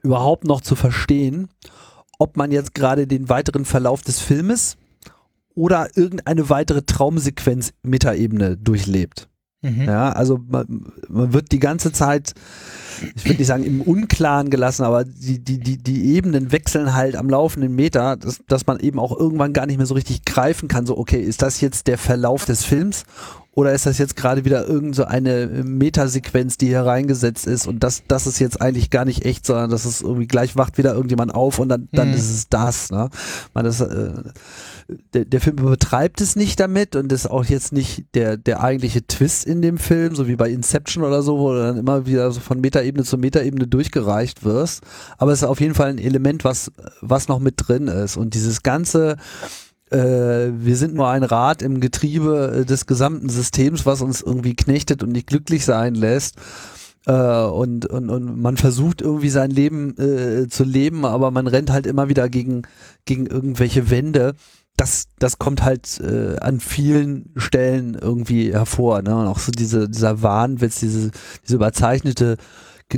überhaupt 0.03 0.45
noch 0.45 0.61
zu 0.61 0.75
verstehen, 0.75 1.49
ob 2.19 2.37
man 2.37 2.51
jetzt 2.51 2.73
gerade 2.73 3.07
den 3.07 3.29
weiteren 3.29 3.65
Verlauf 3.65 4.01
des 4.01 4.19
Filmes 4.19 4.77
oder 5.55 5.89
irgendeine 5.95 6.49
weitere 6.49 6.83
Traumsequenz 6.83 7.73
Metaebene 7.81 8.57
durchlebt. 8.57 9.29
Mhm. 9.65 9.83
Ja, 9.83 10.11
also 10.11 10.39
man, 10.47 10.91
man 11.09 11.33
wird 11.33 11.51
die 11.51 11.59
ganze 11.59 11.91
Zeit, 11.91 12.33
ich 13.15 13.25
würde 13.25 13.39
nicht 13.39 13.47
sagen 13.47 13.63
im 13.63 13.81
Unklaren 13.81 14.49
gelassen, 14.49 14.83
aber 14.83 15.05
die, 15.05 15.43
die, 15.43 15.59
die, 15.59 15.77
die 15.77 16.13
Ebenen 16.15 16.51
wechseln 16.51 16.93
halt 16.93 17.15
am 17.15 17.29
laufenden 17.29 17.73
Meter, 17.73 18.15
dass, 18.15 18.41
dass 18.47 18.67
man 18.67 18.79
eben 18.79 18.99
auch 18.99 19.17
irgendwann 19.17 19.53
gar 19.53 19.65
nicht 19.65 19.77
mehr 19.77 19.87
so 19.87 19.95
richtig 19.95 20.23
greifen 20.23 20.67
kann, 20.67 20.85
so 20.85 20.97
okay, 20.97 21.21
ist 21.21 21.41
das 21.41 21.61
jetzt 21.61 21.87
der 21.87 21.97
Verlauf 21.97 22.45
des 22.45 22.63
Films 22.63 23.05
oder 23.55 23.71
ist 23.71 23.85
das 23.85 23.97
jetzt 23.97 24.15
gerade 24.15 24.45
wieder 24.45 24.67
irgend 24.67 24.95
so 24.95 25.05
eine 25.05 25.47
Metasequenz, 25.63 26.57
die 26.57 26.67
hier 26.67 26.81
reingesetzt 26.81 27.47
ist 27.47 27.67
und 27.67 27.79
das, 27.83 28.03
das 28.07 28.27
ist 28.27 28.39
jetzt 28.39 28.61
eigentlich 28.61 28.89
gar 28.89 29.05
nicht 29.05 29.25
echt, 29.25 29.45
sondern 29.45 29.69
das 29.69 29.85
ist 29.85 30.01
irgendwie 30.01 30.27
gleich 30.27 30.55
wacht 30.55 30.77
wieder 30.77 30.93
irgendjemand 30.93 31.33
auf 31.33 31.57
und 31.57 31.69
dann, 31.69 31.87
dann 31.91 32.09
Mhm. 32.09 32.15
ist 32.15 32.29
es 32.29 32.49
das. 32.49 32.91
Ne? 32.91 33.09
Man, 33.53 33.65
das 33.65 33.81
äh, 33.81 34.11
der, 35.13 35.25
der 35.25 35.41
Film 35.41 35.57
übertreibt 35.57 36.21
es 36.21 36.35
nicht 36.35 36.59
damit 36.59 36.95
und 36.95 37.11
ist 37.11 37.25
auch 37.31 37.45
jetzt 37.45 37.71
nicht 37.73 38.05
der, 38.13 38.37
der 38.37 38.61
eigentliche 38.61 39.07
Twist 39.07 39.45
in 39.45 39.61
dem 39.61 39.77
Film, 39.77 40.15
so 40.15 40.27
wie 40.27 40.35
bei 40.35 40.49
Inception 40.49 41.03
oder 41.03 41.23
so, 41.23 41.39
wo 41.39 41.53
du 41.53 41.59
dann 41.59 41.77
immer 41.77 42.05
wieder 42.05 42.29
so 42.31 42.39
von 42.39 42.61
Metaebene 42.61 43.03
zu 43.03 43.17
Metaebene 43.17 43.67
durchgereicht 43.67 44.43
wirst. 44.43 44.83
Aber 45.17 45.31
es 45.31 45.39
ist 45.41 45.47
auf 45.47 45.59
jeden 45.59 45.73
Fall 45.73 45.89
ein 45.89 45.97
Element, 45.97 46.43
was, 46.43 46.71
was 47.01 47.27
noch 47.27 47.39
mit 47.39 47.55
drin 47.57 47.87
ist. 47.87 48.15
Und 48.17 48.35
dieses 48.35 48.61
ganze, 48.61 49.13
äh, 49.13 49.15
wir 49.91 50.75
sind 50.77 50.95
nur 50.95 51.09
ein 51.09 51.23
Rad 51.23 51.61
im 51.61 51.79
Getriebe 51.79 52.61
äh, 52.61 52.65
des 52.65 52.85
gesamten 52.85 53.29
Systems, 53.29 53.85
was 53.85 54.01
uns 54.01 54.21
irgendwie 54.21 54.55
knechtet 54.55 55.03
und 55.03 55.11
nicht 55.11 55.27
glücklich 55.27 55.65
sein 55.65 55.95
lässt. 55.95 56.35
Äh, 57.05 57.43
und, 57.43 57.85
und, 57.85 58.09
und 58.09 58.41
man 58.41 58.57
versucht 58.57 59.01
irgendwie 59.01 59.29
sein 59.29 59.51
Leben 59.51 59.95
äh, 59.97 60.47
zu 60.47 60.63
leben, 60.63 61.05
aber 61.05 61.29
man 61.31 61.47
rennt 61.47 61.71
halt 61.71 61.85
immer 61.85 62.09
wieder 62.09 62.29
gegen, 62.29 62.63
gegen 63.05 63.27
irgendwelche 63.27 63.89
Wände 63.89 64.33
das, 64.77 65.07
das 65.19 65.39
kommt 65.39 65.63
halt 65.63 65.99
äh, 66.01 66.37
an 66.39 66.59
vielen 66.59 67.31
Stellen 67.37 67.95
irgendwie 67.95 68.51
hervor. 68.51 69.01
Ne? 69.01 69.15
Und 69.15 69.27
auch 69.27 69.39
so 69.39 69.51
diese, 69.51 69.89
dieser 69.89 70.21
Wahnwitz, 70.21 70.79
diese, 70.79 71.11
diese 71.43 71.55
überzeichnete, 71.55 72.37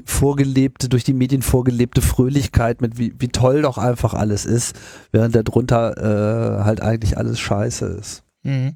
vorgelebte, 0.05 0.89
durch 0.89 1.03
die 1.03 1.13
Medien 1.13 1.41
vorgelebte 1.41 2.01
Fröhlichkeit 2.01 2.81
mit 2.81 2.97
wie, 2.97 3.13
wie 3.19 3.29
toll 3.29 3.61
doch 3.61 3.77
einfach 3.77 4.13
alles 4.13 4.45
ist, 4.45 4.75
während 5.11 5.35
darunter 5.35 6.59
äh, 6.59 6.63
halt 6.63 6.81
eigentlich 6.81 7.17
alles 7.17 7.39
scheiße 7.39 7.85
ist. 7.85 8.23
Mhm. 8.43 8.73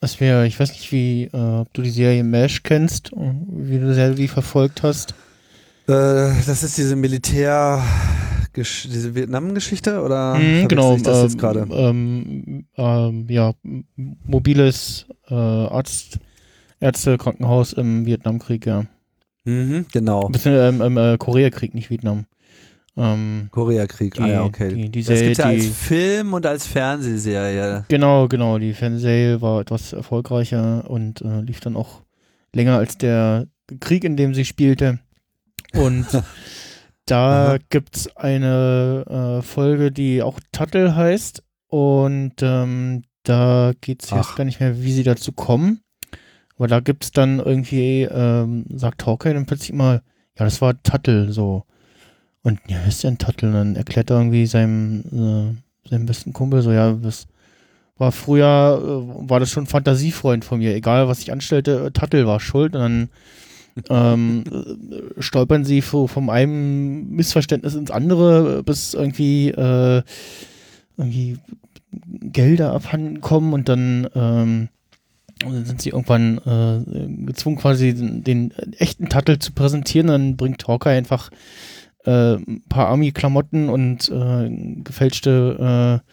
Was 0.00 0.20
wir, 0.20 0.44
ich 0.44 0.60
weiß 0.60 0.70
nicht, 0.70 0.92
wie, 0.92 1.24
äh, 1.24 1.36
ob 1.36 1.72
du 1.72 1.82
die 1.82 1.90
Serie 1.90 2.22
MASH 2.22 2.62
kennst, 2.62 3.12
äh, 3.12 3.32
wie 3.48 3.78
du 3.78 3.94
sie 3.94 4.18
wie 4.18 4.28
verfolgt 4.28 4.82
hast. 4.82 5.14
Äh, 5.88 6.30
das 6.46 6.62
ist 6.62 6.76
diese 6.78 6.96
Militär, 6.96 7.82
diese 8.54 9.14
Vietnam-Geschichte 9.14 10.02
oder 10.02 10.34
Mhm, 10.34 10.68
genau. 10.68 10.96
das 10.96 11.22
jetzt 11.22 11.32
ähm, 11.34 11.38
gerade? 11.38 11.66
ähm, 11.70 12.66
ähm, 12.76 13.26
ja, 13.28 13.54
mobiles 14.24 15.06
äh, 15.28 15.34
Arzt, 15.34 16.18
Ärztekrankenhaus 16.80 17.72
im 17.72 18.06
Vietnamkrieg, 18.06 18.66
ja. 18.66 18.84
Mhm, 19.46 19.86
genau. 19.92 20.28
Bisschen 20.28 20.54
ähm, 20.54 20.80
im 20.82 20.96
äh, 20.98 21.16
Koreakrieg, 21.18 21.74
nicht 21.74 21.88
Vietnam. 21.90 22.26
Ähm, 22.98 23.48
Koreakrieg. 23.50 24.18
ah 24.20 24.24
die- 24.24 24.30
ja, 24.32 24.42
okay. 24.44 24.74
die- 24.74 24.88
die 24.90 25.02
das 25.02 25.20
gibt's 25.20 25.38
ja 25.38 25.44
als 25.46 25.66
Film 25.66 26.32
und 26.34 26.46
als 26.46 26.66
Fernsehserie. 26.66 27.84
genau, 27.88 28.26
genau. 28.28 28.58
Die 28.58 28.72
Fernsehserie 28.74 29.40
war 29.42 29.60
etwas 29.60 29.92
erfolgreicher 29.92 30.88
und 30.90 31.20
äh, 31.22 31.40
lief 31.42 31.60
dann 31.60 31.76
auch 31.76 32.02
länger 32.54 32.76
als 32.78 32.96
der 32.98 33.46
Krieg, 33.80 34.04
in 34.04 34.16
dem 34.16 34.34
sie 34.34 34.44
spielte. 34.44 34.98
Und 35.74 36.06
da 37.06 37.48
Aha. 37.52 37.58
gibt's 37.68 38.08
eine 38.16 39.38
äh, 39.40 39.42
Folge, 39.42 39.92
die 39.92 40.22
auch 40.22 40.40
Tuttle 40.52 40.96
heißt. 40.96 41.42
Und 41.68 42.34
ähm, 42.42 43.02
da 43.24 43.72
geht's 43.80 44.10
jetzt 44.10 44.30
Ach. 44.30 44.36
gar 44.36 44.44
nicht 44.44 44.60
mehr, 44.60 44.80
wie 44.82 44.92
sie 44.92 45.02
dazu 45.02 45.32
kommen. 45.32 45.80
Aber 46.56 46.68
da 46.68 46.80
gibt's 46.80 47.12
dann 47.12 47.38
irgendwie, 47.38 48.02
ähm, 48.02 48.64
sagt 48.74 49.06
Hawkeye 49.06 49.34
dann 49.34 49.46
plötzlich 49.46 49.72
mal, 49.72 50.02
ja, 50.38 50.44
das 50.44 50.60
war 50.60 50.80
Tuttle 50.82 51.32
so. 51.32 51.64
Und 52.42 52.60
ja, 52.68 52.78
wer 52.80 52.88
ist 52.88 53.04
denn 53.04 53.18
Tuttle? 53.18 53.48
Und 53.48 53.54
dann 53.54 53.76
erklärt 53.76 54.10
er 54.10 54.18
irgendwie 54.18 54.46
seinem, 54.46 55.00
äh, 55.84 55.88
seinem 55.88 56.06
besten 56.06 56.32
Kumpel 56.32 56.62
so, 56.62 56.72
ja, 56.72 56.92
das 56.92 57.26
war 57.98 58.12
früher, 58.12 58.80
äh, 58.82 59.28
war 59.28 59.40
das 59.40 59.50
schon 59.50 59.64
ein 59.64 59.68
Fantasiefreund 59.68 60.44
von 60.44 60.58
mir. 60.58 60.74
Egal, 60.74 61.08
was 61.08 61.20
ich 61.20 61.32
anstellte, 61.32 61.86
äh, 61.86 61.90
Tuttle 61.90 62.26
war 62.26 62.40
schuld. 62.40 62.74
Und 62.74 62.80
dann 62.80 63.08
ähm, 63.90 64.44
äh, 64.50 65.20
stolpern 65.22 65.64
sie 65.64 65.82
vom 65.82 66.30
einem 66.30 67.10
Missverständnis 67.10 67.74
ins 67.74 67.90
andere, 67.90 68.62
bis 68.62 68.94
irgendwie, 68.94 69.50
äh, 69.50 70.02
irgendwie 70.96 71.38
Gelder 72.22 72.72
abhanden 72.72 73.20
kommen 73.20 73.52
und 73.52 73.68
dann 73.68 74.08
ähm, 74.14 74.68
sind 75.42 75.82
sie 75.82 75.90
irgendwann 75.90 76.38
äh, 76.38 77.24
gezwungen, 77.26 77.56
quasi 77.56 77.94
den, 77.94 78.24
den 78.24 78.52
echten 78.78 79.08
Tuttle 79.08 79.38
zu 79.38 79.52
präsentieren. 79.52 80.08
Dann 80.08 80.36
bringt 80.36 80.66
Hawkeye 80.66 80.96
einfach 80.96 81.30
äh, 82.04 82.34
ein 82.34 82.62
paar 82.68 82.88
Army-Klamotten 82.88 83.68
und 83.68 84.08
äh, 84.08 84.48
gefälschte 84.82 86.02
äh, 86.02 86.10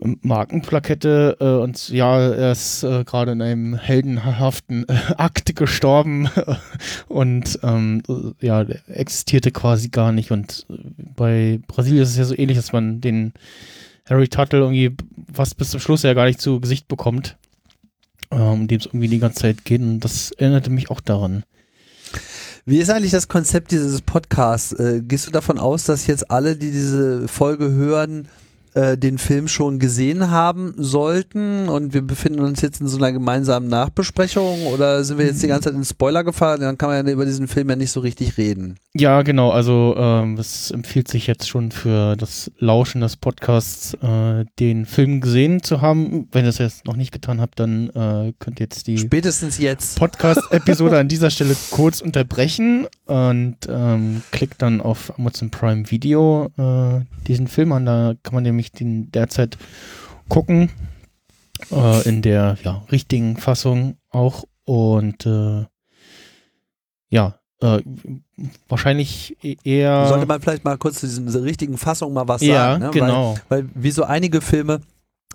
Markenplakette 0.00 1.36
äh, 1.40 1.44
und 1.44 1.88
ja, 1.88 2.20
er 2.20 2.52
ist 2.52 2.84
äh, 2.84 3.04
gerade 3.04 3.32
in 3.32 3.42
einem 3.42 3.74
heldenhaften 3.74 4.88
äh, 4.88 4.94
Akt 5.16 5.56
gestorben. 5.56 6.28
Und 7.08 7.58
ähm, 7.62 8.02
äh, 8.08 8.46
ja, 8.46 8.62
existierte 8.86 9.50
quasi 9.50 9.88
gar 9.88 10.12
nicht. 10.12 10.30
Und 10.30 10.66
bei 11.16 11.58
Brasilien 11.66 12.02
ist 12.02 12.10
es 12.10 12.16
ja 12.16 12.24
so 12.24 12.36
ähnlich, 12.36 12.56
dass 12.56 12.72
man 12.72 13.00
den 13.00 13.32
Harry 14.08 14.28
Tuttle 14.28 14.60
irgendwie 14.60 14.94
fast 15.32 15.56
bis 15.56 15.70
zum 15.70 15.80
Schluss 15.80 16.02
ja 16.02 16.14
gar 16.14 16.26
nicht 16.26 16.40
zu 16.40 16.60
Gesicht 16.60 16.86
bekommt, 16.86 17.36
um 18.30 18.68
dem 18.68 18.78
es 18.78 18.86
irgendwie 18.86 19.08
die 19.08 19.18
ganze 19.18 19.40
Zeit 19.40 19.64
geht 19.64 19.80
und 19.80 20.00
das 20.00 20.32
erinnerte 20.32 20.70
mich 20.70 20.90
auch 20.90 21.00
daran. 21.00 21.44
Wie 22.64 22.78
ist 22.78 22.90
eigentlich 22.90 23.12
das 23.12 23.28
Konzept 23.28 23.70
dieses 23.70 24.02
Podcasts? 24.02 24.72
Äh, 24.72 25.00
gehst 25.02 25.26
du 25.26 25.30
davon 25.30 25.58
aus, 25.58 25.84
dass 25.84 26.06
jetzt 26.06 26.30
alle, 26.30 26.54
die 26.54 26.70
diese 26.70 27.26
Folge 27.26 27.70
hören, 27.70 28.28
äh, 28.74 28.96
den 28.96 29.18
Film 29.18 29.48
schon 29.48 29.78
gesehen 29.78 30.30
haben 30.30 30.74
sollten 30.76 31.68
und 31.68 31.94
wir 31.94 32.02
befinden 32.02 32.40
uns 32.40 32.60
jetzt 32.60 32.80
in 32.80 32.88
so 32.88 32.96
einer 32.96 33.12
gemeinsamen 33.12 33.68
Nachbesprechung 33.68 34.66
oder 34.66 35.04
sind 35.04 35.18
wir 35.18 35.26
jetzt 35.26 35.42
die 35.42 35.48
ganze 35.48 35.70
Zeit 35.70 35.74
in 35.74 35.84
Spoiler 35.84 36.24
gefahren? 36.24 36.60
Dann 36.60 36.78
kann 36.78 36.90
man 36.90 37.06
ja 37.06 37.12
über 37.12 37.24
diesen 37.24 37.48
Film 37.48 37.70
ja 37.70 37.76
nicht 37.76 37.90
so 37.90 38.00
richtig 38.00 38.36
reden. 38.38 38.76
Ja, 38.94 39.22
genau. 39.22 39.50
Also 39.50 39.94
ähm, 39.96 40.38
es 40.38 40.70
empfiehlt 40.70 41.08
sich 41.08 41.26
jetzt 41.26 41.48
schon 41.48 41.70
für 41.70 42.16
das 42.16 42.50
Lauschen 42.58 43.00
des 43.00 43.16
Podcasts, 43.16 43.94
äh, 43.94 44.44
den 44.58 44.86
Film 44.86 45.20
gesehen 45.20 45.62
zu 45.62 45.80
haben. 45.80 46.28
Wenn 46.32 46.44
ihr 46.44 46.48
das 46.48 46.58
jetzt 46.58 46.86
noch 46.86 46.96
nicht 46.96 47.12
getan 47.12 47.40
habt, 47.40 47.60
dann 47.60 47.90
äh, 47.90 48.32
könnt 48.38 48.60
ihr 48.60 48.64
jetzt 48.64 48.86
die 48.86 48.98
Spätestens 48.98 49.58
jetzt. 49.58 49.98
Podcast-Episode 49.98 50.98
an 50.98 51.08
dieser 51.08 51.30
Stelle 51.30 51.56
kurz 51.70 52.00
unterbrechen 52.00 52.86
und 53.08 53.56
ähm, 53.68 54.22
klickt 54.30 54.62
dann 54.62 54.80
auf 54.80 55.18
Amazon 55.18 55.50
Prime 55.50 55.90
Video 55.90 56.50
äh, 56.56 57.04
diesen 57.26 57.48
Film 57.48 57.72
an. 57.72 57.86
Da 57.86 58.14
kann 58.22 58.34
man 58.34 58.44
nämlich 58.44 58.70
den 58.72 59.10
derzeit 59.10 59.58
gucken. 60.28 60.70
Äh, 61.72 62.08
in 62.08 62.22
der 62.22 62.56
ja, 62.62 62.84
richtigen 62.92 63.36
Fassung 63.36 63.96
auch. 64.10 64.44
Und 64.64 65.26
äh, 65.26 65.64
ja, 67.08 67.38
Äh, 67.60 67.82
wahrscheinlich 68.68 69.36
e-, 69.42 69.56
eher. 69.64 70.06
Sollte 70.06 70.26
man 70.26 70.40
vielleicht 70.40 70.64
mal 70.64 70.78
kurz 70.78 71.00
zu 71.00 71.08
dieser 71.08 71.42
richtigen 71.42 71.76
Fassung 71.76 72.12
mal 72.12 72.28
was 72.28 72.40
ja, 72.40 72.54
sagen. 72.54 72.84
Ne? 72.84 72.90
genau. 72.92 73.36
Weil, 73.48 73.64
weil 73.64 73.70
wie 73.74 73.90
so 73.90 74.04
einige 74.04 74.40
Filme, 74.40 74.80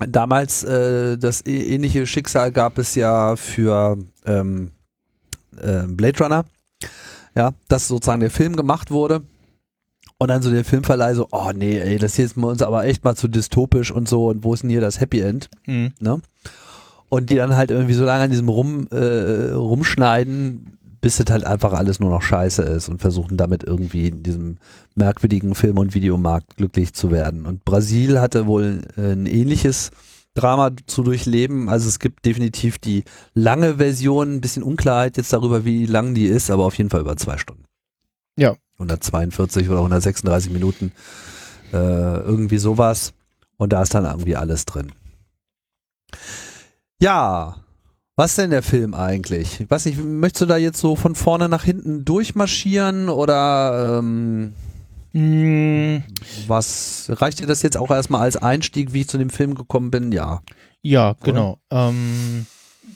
damals 0.07 0.63
äh, 0.63 1.17
das 1.17 1.45
ähnliche 1.45 2.07
Schicksal 2.07 2.51
gab 2.53 2.77
es 2.77 2.95
ja 2.95 3.35
für 3.35 3.97
ähm, 4.25 4.71
äh, 5.57 5.83
Blade 5.87 6.23
Runner. 6.23 6.45
Ja, 7.35 7.53
dass 7.67 7.87
sozusagen 7.87 8.21
der 8.21 8.31
Film 8.31 8.55
gemacht 8.55 8.91
wurde. 8.91 9.23
Und 10.17 10.29
dann 10.29 10.41
so 10.41 10.51
der 10.51 10.63
Filmverleih 10.63 11.15
so, 11.15 11.27
oh 11.31 11.51
nee, 11.53 11.79
ey, 11.79 11.97
das 11.97 12.15
hier 12.15 12.25
ist 12.25 12.37
uns 12.37 12.61
aber 12.61 12.85
echt 12.85 13.03
mal 13.03 13.15
zu 13.15 13.27
dystopisch 13.27 13.91
und 13.91 14.07
so. 14.07 14.27
Und 14.27 14.43
wo 14.43 14.53
ist 14.53 14.63
denn 14.63 14.69
hier 14.69 14.81
das 14.81 14.99
Happy 14.99 15.19
End? 15.19 15.49
Mhm. 15.65 15.93
Ne? 15.99 16.21
Und 17.09 17.29
die 17.29 17.35
dann 17.35 17.55
halt 17.55 17.71
irgendwie 17.71 17.93
so 17.93 18.05
lange 18.05 18.23
an 18.23 18.29
diesem 18.29 18.47
rum, 18.47 18.87
äh, 18.91 19.51
rumschneiden, 19.51 20.77
bis 21.01 21.17
das 21.17 21.29
halt 21.29 21.45
einfach 21.45 21.73
alles 21.73 21.99
nur 21.99 22.09
noch 22.09 22.21
scheiße 22.21 22.61
ist 22.61 22.87
und 22.87 23.01
versuchen 23.01 23.35
damit 23.35 23.63
irgendwie 23.63 24.07
in 24.07 24.23
diesem 24.23 24.57
merkwürdigen 24.95 25.55
Film- 25.55 25.77
und 25.77 25.93
Videomarkt 25.93 26.55
glücklich 26.55 26.93
zu 26.93 27.11
werden. 27.11 27.45
Und 27.45 27.65
Brasil 27.65 28.21
hatte 28.21 28.47
wohl 28.47 28.81
äh, 28.95 29.11
ein 29.11 29.25
ähnliches 29.25 29.91
Drama 30.33 30.71
zu 30.87 31.03
durchleben. 31.03 31.69
Also 31.69 31.87
es 31.87 31.99
gibt 31.99 32.25
definitiv 32.25 32.79
die 32.79 33.03
lange 33.33 33.75
Version, 33.77 34.35
ein 34.35 34.41
bisschen 34.41 34.63
Unklarheit 34.63 35.17
jetzt 35.17 35.33
darüber, 35.33 35.65
wie 35.65 35.85
lang 35.85 36.13
die 36.13 36.25
ist, 36.25 36.49
aber 36.49 36.65
auf 36.65 36.77
jeden 36.77 36.89
Fall 36.89 37.01
über 37.01 37.17
zwei 37.17 37.37
Stunden. 37.37 37.65
Ja. 38.37 38.55
142 38.75 39.69
oder 39.69 39.79
136 39.79 40.51
Minuten, 40.51 40.91
äh, 41.71 41.75
irgendwie 41.75 42.57
sowas. 42.57 43.13
Und 43.57 43.71
da 43.71 43.83
ist 43.83 43.93
dann 43.93 44.05
irgendwie 44.05 44.35
alles 44.35 44.65
drin. 44.65 44.91
Ja, 46.99 47.57
was 48.15 48.35
denn 48.35 48.51
der 48.51 48.63
Film 48.63 48.93
eigentlich? 48.93 49.59
Ich 49.59 49.69
weiß 49.69 49.85
nicht, 49.85 50.03
möchtest 50.03 50.41
du 50.41 50.45
da 50.45 50.57
jetzt 50.57 50.79
so 50.79 50.95
von 50.95 51.15
vorne 51.15 51.49
nach 51.49 51.63
hinten 51.63 52.05
durchmarschieren 52.05 53.09
oder 53.09 53.99
ähm, 53.99 54.53
was 56.47 57.07
reicht 57.09 57.39
dir 57.39 57.45
das 57.45 57.61
jetzt 57.61 57.77
auch 57.77 57.91
erstmal 57.91 58.21
als 58.21 58.37
Einstieg, 58.37 58.93
wie 58.93 59.01
ich 59.01 59.09
zu 59.09 59.17
dem 59.17 59.29
Film 59.29 59.53
gekommen 59.53 59.91
bin? 59.91 60.11
Ja. 60.11 60.41
ja, 60.81 61.15
genau. 61.23 61.59
Ähm, 61.69 62.47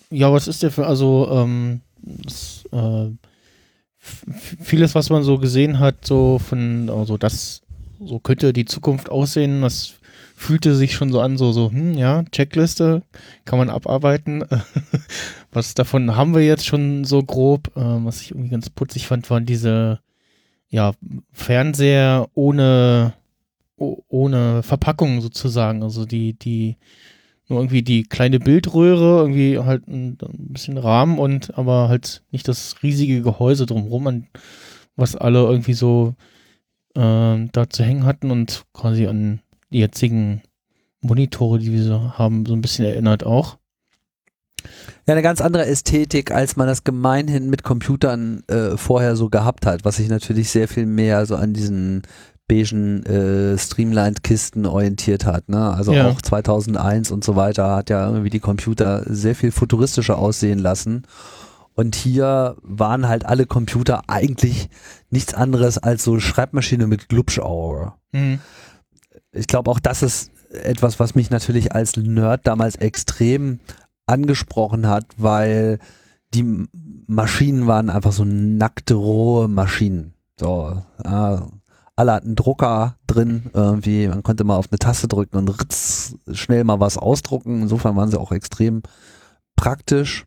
ja, 0.09 0.31
was 0.31 0.47
ist 0.47 0.63
der 0.63 0.71
für, 0.71 0.87
also, 0.87 1.29
ähm, 1.31 1.81
das, 2.01 2.63
äh, 2.71 3.09
vieles, 3.99 4.95
was 4.95 5.09
man 5.09 5.23
so 5.23 5.37
gesehen 5.37 5.79
hat, 5.79 6.05
so 6.05 6.39
von, 6.39 6.89
also 6.89 7.17
das, 7.17 7.61
so 7.99 8.19
könnte 8.19 8.53
die 8.53 8.65
Zukunft 8.65 9.09
aussehen, 9.09 9.61
das 9.61 9.93
fühlte 10.35 10.75
sich 10.75 10.93
schon 10.93 11.11
so 11.11 11.19
an, 11.19 11.37
so, 11.37 11.51
so, 11.51 11.71
hm, 11.71 11.95
ja, 11.95 12.23
Checkliste, 12.31 13.01
kann 13.45 13.59
man 13.59 13.69
abarbeiten. 13.69 14.45
was 15.51 15.73
davon 15.73 16.15
haben 16.15 16.33
wir 16.33 16.45
jetzt 16.45 16.65
schon 16.65 17.05
so 17.05 17.23
grob, 17.23 17.71
ähm, 17.75 18.05
was 18.05 18.21
ich 18.21 18.31
irgendwie 18.31 18.49
ganz 18.49 18.69
putzig 18.69 19.07
fand, 19.07 19.29
waren 19.29 19.45
diese, 19.45 19.99
ja, 20.69 20.93
Fernseher 21.31 22.27
ohne, 22.33 23.13
oh- 23.77 24.03
ohne 24.07 24.63
Verpackung 24.63 25.21
sozusagen, 25.21 25.83
also 25.83 26.05
die, 26.05 26.33
die, 26.33 26.77
nur 27.47 27.59
irgendwie 27.59 27.81
die 27.83 28.03
kleine 28.03 28.39
Bildröhre, 28.39 29.19
irgendwie 29.21 29.59
halt 29.59 29.87
ein, 29.87 30.17
ein 30.21 30.53
bisschen 30.53 30.77
Rahmen 30.77 31.17
und 31.17 31.57
aber 31.57 31.87
halt 31.89 32.23
nicht 32.31 32.47
das 32.47 32.83
riesige 32.83 33.21
Gehäuse 33.21 33.65
drumherum, 33.65 34.07
an 34.07 34.27
was 34.95 35.15
alle 35.15 35.39
irgendwie 35.43 35.73
so 35.73 36.15
ähm, 36.95 37.49
da 37.53 37.69
zu 37.69 37.83
hängen 37.83 38.05
hatten 38.05 38.31
und 38.31 38.65
quasi 38.73 39.07
an 39.07 39.41
die 39.71 39.79
jetzigen 39.79 40.41
Monitore, 41.01 41.59
die 41.59 41.71
wir 41.71 41.83
so 41.83 42.17
haben, 42.17 42.45
so 42.45 42.53
ein 42.53 42.61
bisschen 42.61 42.85
erinnert 42.85 43.23
auch. 43.23 43.57
Ja, 45.05 45.13
eine 45.13 45.21
ganz 45.21 45.39
andere 45.41 45.65
Ästhetik, 45.65 46.31
als 46.31 46.55
man 46.55 46.67
das 46.67 46.83
gemeinhin 46.83 47.49
mit 47.49 47.63
Computern 47.63 48.43
äh, 48.47 48.75
vorher 48.77 49.15
so 49.15 49.29
gehabt 49.29 49.65
hat, 49.65 49.85
was 49.85 49.97
sich 49.97 50.09
natürlich 50.09 50.49
sehr 50.49 50.67
viel 50.67 50.85
mehr 50.85 51.25
so 51.25 51.35
an 51.35 51.53
diesen 51.53 52.01
beigen 52.49 53.03
äh, 53.05 53.57
Streamlined-Kisten 53.57 54.65
orientiert 54.65 55.25
hat. 55.25 55.49
Ne? 55.49 55.73
Also 55.73 55.93
Ja. 55.93 56.07
auch 56.09 56.21
2001 56.21 57.11
und 57.11 57.23
so 57.23 57.35
weiter 57.35 57.75
hat 57.75 57.89
ja 57.89 58.07
irgendwie 58.09 58.29
die 58.29 58.39
Computer 58.39 59.03
sehr 59.05 59.35
viel 59.35 59.51
futuristischer 59.51 60.17
aussehen 60.17 60.59
lassen. 60.59 61.03
Und 61.75 61.95
hier 61.95 62.55
waren 62.63 63.07
halt 63.07 63.25
alle 63.25 63.45
Computer 63.45 64.01
eigentlich 64.07 64.69
nichts 65.11 65.33
anderes 65.33 65.77
als 65.77 66.03
so 66.03 66.19
Schreibmaschine 66.19 66.87
mit 66.87 67.07
Glubschauge. 67.09 67.93
Mhm. 68.13 68.39
ich 69.33 69.47
glaube 69.47 69.69
auch 69.69 69.79
das 69.79 70.01
ist 70.01 70.31
etwas, 70.51 70.99
was 70.99 71.13
mich 71.13 71.29
natürlich 71.29 71.73
als 71.73 71.97
Nerd 71.97 72.47
damals 72.47 72.77
extrem 72.77 73.59
angesprochen 74.07 74.87
hat, 74.87 75.05
weil 75.17 75.79
die 76.33 76.67
Maschinen 77.07 77.67
waren 77.67 77.89
einfach 77.89 78.11
so 78.11 78.25
nackte, 78.25 78.95
rohe 78.95 79.47
Maschinen. 79.47 80.13
So, 80.39 80.81
äh, 81.03 81.37
alle 81.95 82.13
hatten 82.13 82.35
Drucker 82.35 82.95
drin, 83.07 83.49
irgendwie, 83.53 84.07
man 84.07 84.23
konnte 84.23 84.43
mal 84.43 84.57
auf 84.57 84.67
eine 84.71 84.77
Taste 84.77 85.07
drücken 85.07 85.37
und 85.37 85.49
ritz, 85.49 86.15
schnell 86.31 86.63
mal 86.63 86.79
was 86.79 86.97
ausdrucken. 86.97 87.63
Insofern 87.63 87.95
waren 87.95 88.09
sie 88.09 88.19
auch 88.19 88.31
extrem 88.31 88.83
praktisch. 89.55 90.25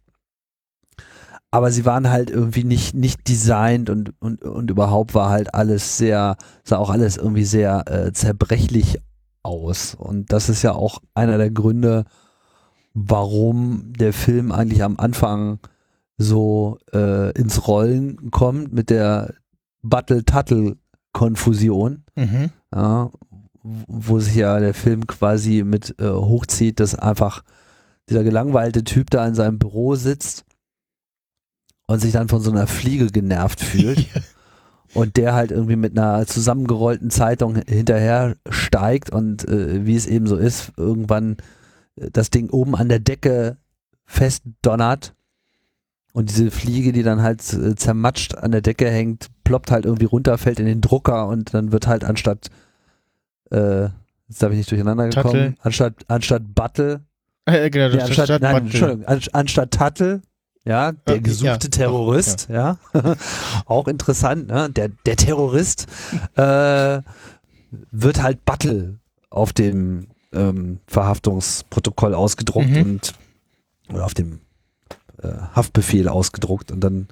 Aber 1.53 1.70
sie 1.70 1.85
waren 1.85 2.11
halt 2.11 2.31
irgendwie 2.31 2.64
nicht, 2.64 2.95
nicht 2.95 3.28
designt 3.28 3.91
und, 3.91 4.14
und, 4.20 4.43
und 4.45 4.70
überhaupt 4.70 5.14
war 5.14 5.31
halt 5.31 5.55
alles 5.55 5.97
sehr, 5.97 6.37
sah 6.64 6.78
auch 6.78 6.91
alles 6.91 7.16
irgendwie 7.16 7.45
sehr 7.45 7.85
äh, 7.89 8.12
zerbrechlich 8.12 9.01
aus. 9.43 9.95
Und 9.95 10.33
das 10.33 10.49
ist 10.49 10.62
ja 10.62 10.72
auch 10.72 11.01
einer 11.14 11.39
der 11.39 11.51
Gründe, 11.51 12.05
warum 12.95 13.93
der 13.95 14.12
Film 14.12 14.53
eigentlich 14.53 14.82
am 14.82 14.99
Anfang 14.99 15.59
so 16.18 16.78
äh, 16.93 17.32
ins 17.32 17.66
Rollen 17.66 18.30
kommt 18.30 18.72
mit 18.72 18.91
der 18.91 19.34
Battle-Tuttle-Konfusion, 19.82 22.05
Mhm. 22.16 22.51
ja, 22.74 23.11
wo 23.62 24.18
sich 24.20 24.36
ja 24.36 24.59
der 24.59 24.74
Film 24.74 25.07
quasi 25.07 25.62
mit 25.64 25.95
äh, 26.01 26.09
hochzieht, 26.09 26.80
dass 26.80 26.95
einfach 26.95 27.43
dieser 28.09 28.24
gelangweilte 28.24 28.84
Typ 28.84 29.11
da 29.11 29.26
in 29.26 29.34
seinem 29.34 29.59
Büro 29.59 29.95
sitzt 29.95 30.45
und 31.86 32.01
sich 32.01 32.12
dann 32.12 32.28
von 32.28 32.41
so 32.41 32.51
einer 32.51 32.66
Fliege 32.66 33.07
genervt 33.09 33.61
fühlt 33.61 34.07
und 34.95 35.16
der 35.16 35.34
halt 35.34 35.51
irgendwie 35.51 35.76
mit 35.76 35.99
einer 35.99 36.26
zusammengerollten 36.26 37.11
Zeitung 37.11 37.57
hinterher 37.66 38.36
steigt 38.49 39.11
und 39.11 39.47
äh, 39.49 39.86
wie 39.86 39.97
es 39.97 40.07
eben 40.07 40.26
so 40.26 40.36
ist, 40.36 40.72
irgendwann 40.76 41.36
das 42.12 42.30
Ding 42.30 42.51
oben 42.51 42.74
an 42.74 42.88
der 42.88 42.98
Decke 43.01 43.57
festdonnert 44.07 45.14
und 46.12 46.30
diese 46.30 46.51
Fliege, 46.51 46.92
die 46.92 47.03
dann 47.03 47.22
halt 47.22 47.40
äh, 47.53 47.74
zermatscht 47.76 48.34
an 48.34 48.51
der 48.53 48.62
Decke 48.62 48.90
hängt, 48.90 49.28
ploppt 49.44 49.70
halt 49.70 49.84
irgendwie 49.84 50.07
runter, 50.07 50.38
fällt 50.38 50.59
in 50.61 50.66
den 50.66 50.80
Drucker 50.80 51.28
und 51.28 51.55
dann 51.55 51.72
wird 51.72 51.86
halt 51.86 52.05
anstatt 52.05 52.51
äh, 53.51 53.88
jetzt 54.28 54.42
habe 54.42 54.55
ich 54.55 54.59
nicht 54.59 54.70
durcheinander 54.70 55.09
gekommen, 55.09 55.24
Tuttle. 55.32 55.55
anstatt 55.61 55.94
anstatt 56.09 56.55
Battle, 56.55 57.01
Äh, 57.46 57.70
genau, 57.70 57.94
nee, 57.94 58.01
anstatt, 58.01 58.26
statt 58.26 58.42
nein. 58.42 58.57
Entschuldigung, 58.57 59.07
an, 59.07 59.20
anstatt 59.32 59.72
Tuttle, 59.72 60.22
ja, 60.64 60.92
der 60.92 61.14
Okay, 61.14 61.22
gesuchte 61.22 61.66
ja, 61.66 61.70
Terrorist, 61.70 62.48
ja, 62.51 62.78
auch 63.66 63.88
interessant, 63.88 64.48
ne? 64.48 64.70
der, 64.70 64.90
der 65.07 65.16
Terrorist 65.16 65.86
äh, 66.36 67.01
wird 67.90 68.22
halt 68.22 68.44
Battle 68.44 68.98
auf 69.30 69.53
dem 69.53 70.09
ähm, 70.33 70.78
Verhaftungsprotokoll 70.87 72.14
ausgedruckt 72.14 72.68
Mhm. 72.70 72.83
und 72.83 73.14
oder 73.93 74.05
auf 74.05 74.14
dem 74.14 74.41
äh, 75.22 75.28
Haftbefehl 75.55 76.09
ausgedruckt 76.09 76.70
und 76.72 76.81
dann 76.81 77.09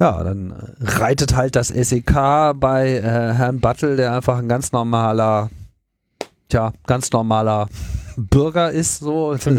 ja, 0.00 0.22
dann 0.22 0.54
reitet 0.80 1.34
halt 1.34 1.56
das 1.56 1.68
SEK 1.68 2.12
bei 2.54 2.98
äh, 2.98 3.02
Herrn 3.02 3.58
Battle, 3.60 3.96
der 3.96 4.12
einfach 4.14 4.38
ein 4.38 4.48
ganz 4.48 4.70
normaler, 4.70 5.50
tja, 6.48 6.72
ganz 6.86 7.10
normaler 7.10 7.68
Bürger 8.16 8.70
ist, 8.70 8.98
so, 9.00 9.36
so 9.36 9.50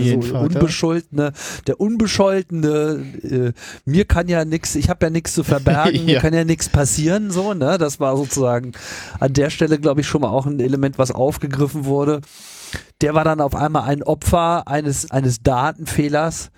unbescholtene, 0.45 1.33
der 1.67 1.79
unbescholtene, 1.81 3.03
äh, 3.23 3.51
mir 3.83 4.05
kann 4.05 4.27
ja 4.29 4.45
nichts, 4.45 4.75
ich 4.75 4.89
habe 4.89 5.05
ja 5.05 5.09
nichts 5.09 5.33
zu 5.33 5.43
verbergen, 5.43 6.05
mir 6.05 6.15
Ja. 6.15 6.19
kann 6.21 6.33
ja 6.33 6.45
nichts 6.45 6.69
passieren, 6.69 7.31
so, 7.31 7.53
ne? 7.53 7.77
Das 7.77 7.99
war 7.99 8.15
sozusagen 8.15 8.71
an 9.19 9.33
der 9.33 9.49
Stelle, 9.49 9.77
glaube 9.77 10.01
ich, 10.01 10.07
schon 10.07 10.21
mal 10.21 10.29
auch 10.29 10.45
ein 10.45 10.59
Element, 10.61 10.97
was 10.97 11.11
aufgegriffen 11.11 11.83
wurde. 11.85 12.21
Der 13.01 13.13
war 13.13 13.23
dann 13.23 13.41
auf 13.41 13.55
einmal 13.55 13.83
ein 13.83 14.03
Opfer 14.03 14.67
eines, 14.67 15.09
eines 15.11 15.41
Datenfehlers, 15.41 16.51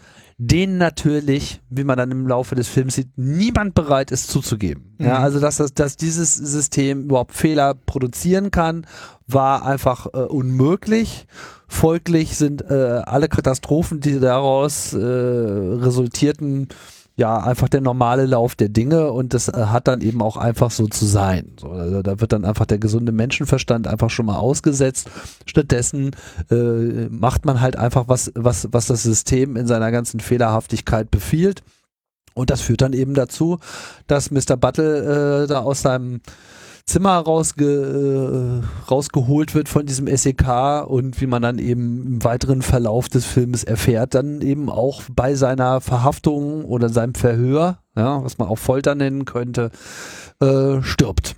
den 0.44 0.80
natürlich, 0.80 1.62
wie 1.70 1.84
man 1.84 1.98
dann 1.98 2.10
im 2.10 2.28
Laufe 2.28 2.56
des 2.56 2.68
Films 2.68 2.96
sieht, 2.96 3.10
niemand 3.16 3.76
bereit 3.76 4.10
ist 4.10 4.28
zuzugeben. 4.30 4.96
Ja, 4.98 5.20
Mhm. 5.20 5.24
also 5.24 5.40
dass, 5.40 5.58
das, 5.58 5.74
dass 5.76 5.98
dieses 5.98 6.34
System 6.34 7.04
überhaupt 7.04 7.34
Fehler 7.34 7.76
produzieren 7.76 8.50
kann, 8.50 8.88
war 9.28 9.64
einfach 9.66 10.08
äh, 10.08 10.18
unmöglich. 10.18 11.28
Folglich 11.68 12.38
sind 12.38 12.64
äh, 12.70 13.02
alle 13.06 13.30
Katastrophen, 13.30 14.00
die 14.00 14.20
daraus 14.20 14.94
äh, 14.94 14.98
resultierten, 14.98 16.70
ja, 17.22 17.38
einfach 17.38 17.70
der 17.70 17.82
normale 17.82 18.26
Lauf 18.26 18.56
der 18.56 18.70
Dinge 18.70 19.12
und 19.12 19.36
das 19.36 19.48
äh, 19.48 19.52
hat 19.68 19.88
dann 19.88 20.02
eben 20.02 20.24
auch 20.24 20.38
einfach 20.38 20.72
so 20.72 20.88
zu 20.88 21.06
sein. 21.06 21.52
So, 21.60 21.70
also 21.70 22.02
da 22.02 22.20
wird 22.20 22.34
dann 22.34 22.46
einfach 22.46 22.66
der 22.66 22.80
gesunde 22.80 23.12
Menschenverstand 23.12 23.86
einfach 23.86 24.10
schon 24.10 24.26
mal 24.26 24.38
ausgesetzt. 24.38 25.08
Stattdessen 25.46 26.16
äh, 26.50 27.10
macht 27.10 27.46
man 27.46 27.62
halt 27.62 27.76
einfach 27.76 28.08
was, 28.08 28.32
was, 28.34 28.70
was 28.72 28.88
das 28.88 29.04
System 29.04 29.56
in 29.56 29.68
seiner 29.68 29.92
ganzen 29.92 30.20
Fehlerhaftigkeit 30.20 31.12
befiehlt. 31.12 31.62
Und 32.34 32.50
das 32.50 32.62
führt 32.62 32.82
dann 32.82 32.94
eben 32.94 33.14
dazu, 33.14 33.60
dass 34.08 34.32
Mr. 34.32 34.58
Buttle 34.58 35.44
äh, 35.44 35.48
da 35.48 35.60
aus 35.60 35.84
seinem 35.84 36.22
Zimmer 36.86 37.18
rausge, 37.18 38.64
äh, 38.64 38.90
rausgeholt 38.90 39.56
wird 39.56 39.70
von 39.70 39.86
diesem 39.86 40.08
SEK 40.08 40.86
und 40.88 41.22
wie 41.22 41.28
man 41.28 41.42
dann 41.42 41.60
eben 41.60 42.06
im 42.06 42.24
weiteren 42.24 42.62
Verlauf 42.62 43.10
des 43.10 43.26
Films 43.26 43.64
erfährt, 43.64 44.14
dann 44.14 44.42
eben 44.42 44.70
auch 44.70 45.02
bei 45.12 45.36
seiner 45.36 45.82
Verhaftung 45.82 46.66
oder 46.66 46.90
seinem 46.90 47.14
Verhör, 47.14 47.80
ja, 47.96 48.24
was 48.24 48.38
man 48.38 48.48
auch 48.48 48.58
Folter 48.58 48.96
nennen 48.96 49.26
könnte, 49.26 49.72
äh, 50.42 50.82
stirbt. 50.82 51.36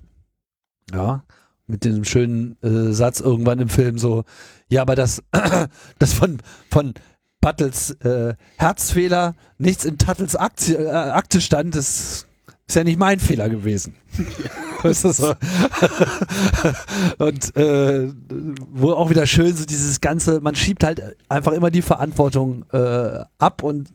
Ja, 0.94 1.24
mit 1.68 1.86
dem 1.86 2.04
schönen 2.04 2.58
äh, 2.62 2.92
Satz 2.94 3.20
irgendwann 3.20 3.60
im 3.60 3.70
Film 3.70 3.98
so, 3.98 4.24
ja, 4.68 4.82
aber 4.82 4.96
das, 4.96 5.24
das 6.00 6.14
von, 6.14 6.40
von 6.70 6.94
Buttles 7.42 7.92
äh, 8.02 8.36
Herzfehler 8.58 9.36
nichts 9.58 9.86
in 9.86 9.98
Tuttles 9.98 10.36
Aktie, 10.36 10.76
äh, 10.76 10.90
Akte 10.90 11.42
stand, 11.42 11.76
das 11.76 12.26
ist 12.68 12.76
ja 12.76 12.84
nicht 12.84 13.00
mein 13.00 13.20
Fehler 13.20 13.50
gewesen. 13.50 13.96
das 14.84 15.04
ist 15.04 15.18
so. 15.18 15.34
Und 17.18 17.56
äh, 17.56 18.12
wo 18.72 18.92
auch 18.94 19.10
wieder 19.10 19.28
schön 19.28 19.56
so 19.56 19.66
dieses 19.66 20.02
ganze, 20.02 20.40
man 20.42 20.56
schiebt 20.56 20.84
halt 20.84 21.16
einfach 21.30 21.52
immer 21.52 21.72
die 21.72 21.82
Verantwortung 21.82 22.66
äh, 22.72 23.24
ab 23.38 23.64
und 23.64 23.90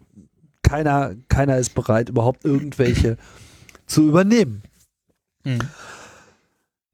keiner, 0.62 1.14
keiner 1.28 1.56
ist 1.56 1.74
bereit, 1.74 2.10
überhaupt 2.10 2.44
irgendwelche 2.44 3.16
zu 3.86 4.08
übernehmen. 4.08 4.62
Mhm. 5.44 5.60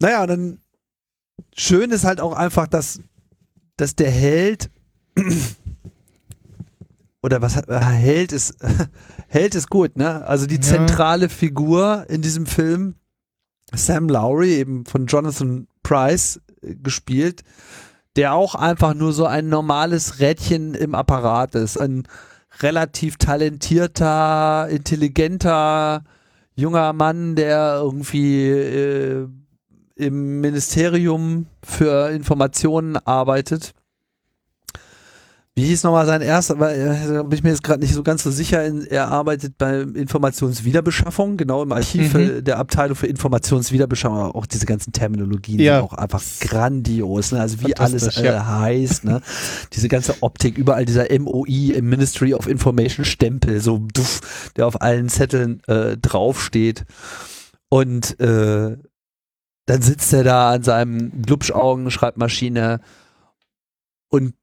Naja, 0.01 0.27
dann 0.27 0.59
schön 1.57 1.91
ist 1.91 2.05
halt 2.05 2.21
auch 2.21 2.35
einfach, 2.35 2.69
dass, 2.69 3.01
dass 3.77 3.97
der 3.97 4.11
Held 4.11 4.71
oder 7.25 7.41
was 7.41 7.57
äh, 7.57 7.81
Held 7.81 8.33
ist 8.33 8.57
Held 9.29 9.55
ist 9.55 9.71
gut, 9.71 9.97
ne? 9.97 10.27
Also 10.27 10.47
die 10.47 10.57
Ja. 10.57 10.61
zentrale 10.61 11.29
Figur 11.31 12.05
in 12.09 12.21
diesem 12.21 12.45
Film, 12.47 12.97
Sam 13.75 14.09
Lowry, 14.09 14.55
eben 14.57 14.85
von 14.85 15.07
Jonathan 15.07 15.67
Price 15.83 16.41
äh, 16.63 16.75
gespielt, 16.75 17.43
der 18.17 18.35
auch 18.35 18.55
einfach 18.55 18.93
nur 18.95 19.13
so 19.15 19.25
ein 19.25 19.49
normales 19.49 20.21
Rädchen 20.21 20.75
im 20.75 20.95
Apparat 20.95 21.55
ist. 21.55 21.79
Ein 21.79 22.07
relativ 22.61 23.17
talentierter, 23.17 24.69
intelligenter, 24.69 26.05
junger 26.55 26.93
Mann, 26.93 27.35
der 27.37 27.79
irgendwie 27.83 28.49
äh, 28.51 29.29
im 29.97 30.41
Ministerium 30.41 31.47
für 31.65 32.11
Informationen 32.11 32.97
arbeitet. 32.99 33.73
Wie 35.57 35.67
hieß 35.67 35.85
nochmal 35.85 36.05
sein 36.05 36.21
erster, 36.21 36.59
weil 36.59 36.77
äh, 36.81 37.13
da 37.13 37.23
bin 37.23 37.39
ich 37.39 37.45
mir 37.45 37.51
jetzt 37.51 37.63
gerade 37.63 37.81
nicht 37.81 37.95
so 37.95 38.03
ganz 38.03 38.25
so 38.25 38.33
sicher. 38.33 38.65
In, 38.65 38.85
er 38.87 39.07
arbeitet 39.13 39.57
bei 39.57 39.83
Informationswiederbeschaffung, 39.83 41.37
genau 41.37 41.63
im 41.63 41.71
Archiv 41.71 42.13
Mhm. 42.15 42.21
äh, 42.21 42.43
der 42.43 42.59
Abteilung 42.59 42.97
für 42.97 43.07
Informationswiederbeschaffung. 43.07 44.33
Auch 44.33 44.47
diese 44.47 44.67
ganzen 44.67 44.93
Terminologien 44.93 45.61
Ja. 45.61 45.77
sind 45.77 45.85
auch 45.85 45.93
einfach 45.93 46.23
grandios. 46.41 47.31
Ne? 47.31 47.41
Also 47.41 47.61
wie 47.61 47.77
alles 47.77 48.17
äh, 48.17 48.25
ja. 48.25 48.59
heißt. 48.59 49.05
Ne? 49.05 49.21
diese 49.73 49.87
ganze 49.89 50.21
Optik, 50.25 50.59
überall 50.59 50.85
dieser 50.87 51.07
MOI 51.21 51.71
im 51.77 51.89
Ministry 51.89 52.35
of 52.35 52.49
Information 52.49 53.05
Stempel, 53.05 53.61
so 53.61 53.79
duff, 53.95 54.51
der 54.57 54.67
auf 54.67 54.83
allen 54.83 55.09
Zetteln 55.09 55.63
äh, 55.69 55.97
draufsteht. 55.97 56.85
Und 57.69 58.19
äh, 58.19 58.77
dann 59.67 59.83
sitzt 59.83 60.13
er 60.13 60.25
da 60.25 60.51
an 60.51 60.65
seinem 60.65 61.23
Glubschaugen-Schreibmaschine 61.23 62.81
und 64.09 64.35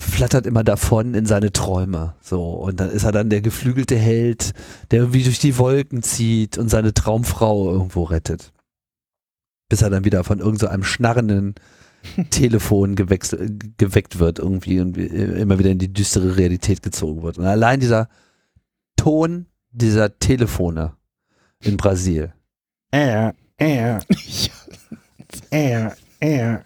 flattert 0.00 0.46
immer 0.46 0.64
davon 0.64 1.14
in 1.14 1.26
seine 1.26 1.52
Träume. 1.52 2.14
So, 2.22 2.42
und 2.54 2.80
dann 2.80 2.90
ist 2.90 3.04
er 3.04 3.12
dann 3.12 3.30
der 3.30 3.42
geflügelte 3.42 3.96
Held, 3.96 4.52
der 4.90 5.00
irgendwie 5.00 5.22
durch 5.22 5.38
die 5.38 5.58
Wolken 5.58 6.02
zieht 6.02 6.58
und 6.58 6.68
seine 6.68 6.94
Traumfrau 6.94 7.70
irgendwo 7.70 8.04
rettet. 8.04 8.52
Bis 9.68 9.82
er 9.82 9.90
dann 9.90 10.04
wieder 10.04 10.24
von 10.24 10.40
irgendeinem 10.40 10.82
so 10.82 10.88
schnarrenden 10.88 11.54
Telefon 12.30 12.96
geweckt 12.96 14.18
wird 14.18 14.38
irgendwie 14.38 14.80
und 14.80 14.96
immer 14.96 15.58
wieder 15.58 15.70
in 15.70 15.78
die 15.78 15.92
düstere 15.92 16.36
Realität 16.36 16.82
gezogen 16.82 17.22
wird. 17.22 17.38
Und 17.38 17.44
allein 17.44 17.78
dieser 17.78 18.08
Ton 18.96 19.46
dieser 19.70 20.18
Telefone 20.18 20.94
in 21.62 21.76
Brasil. 21.76 22.32
Äh, 22.90 23.32
äh, 23.58 24.00
äh, 25.50 25.90
äh. 26.20 26.58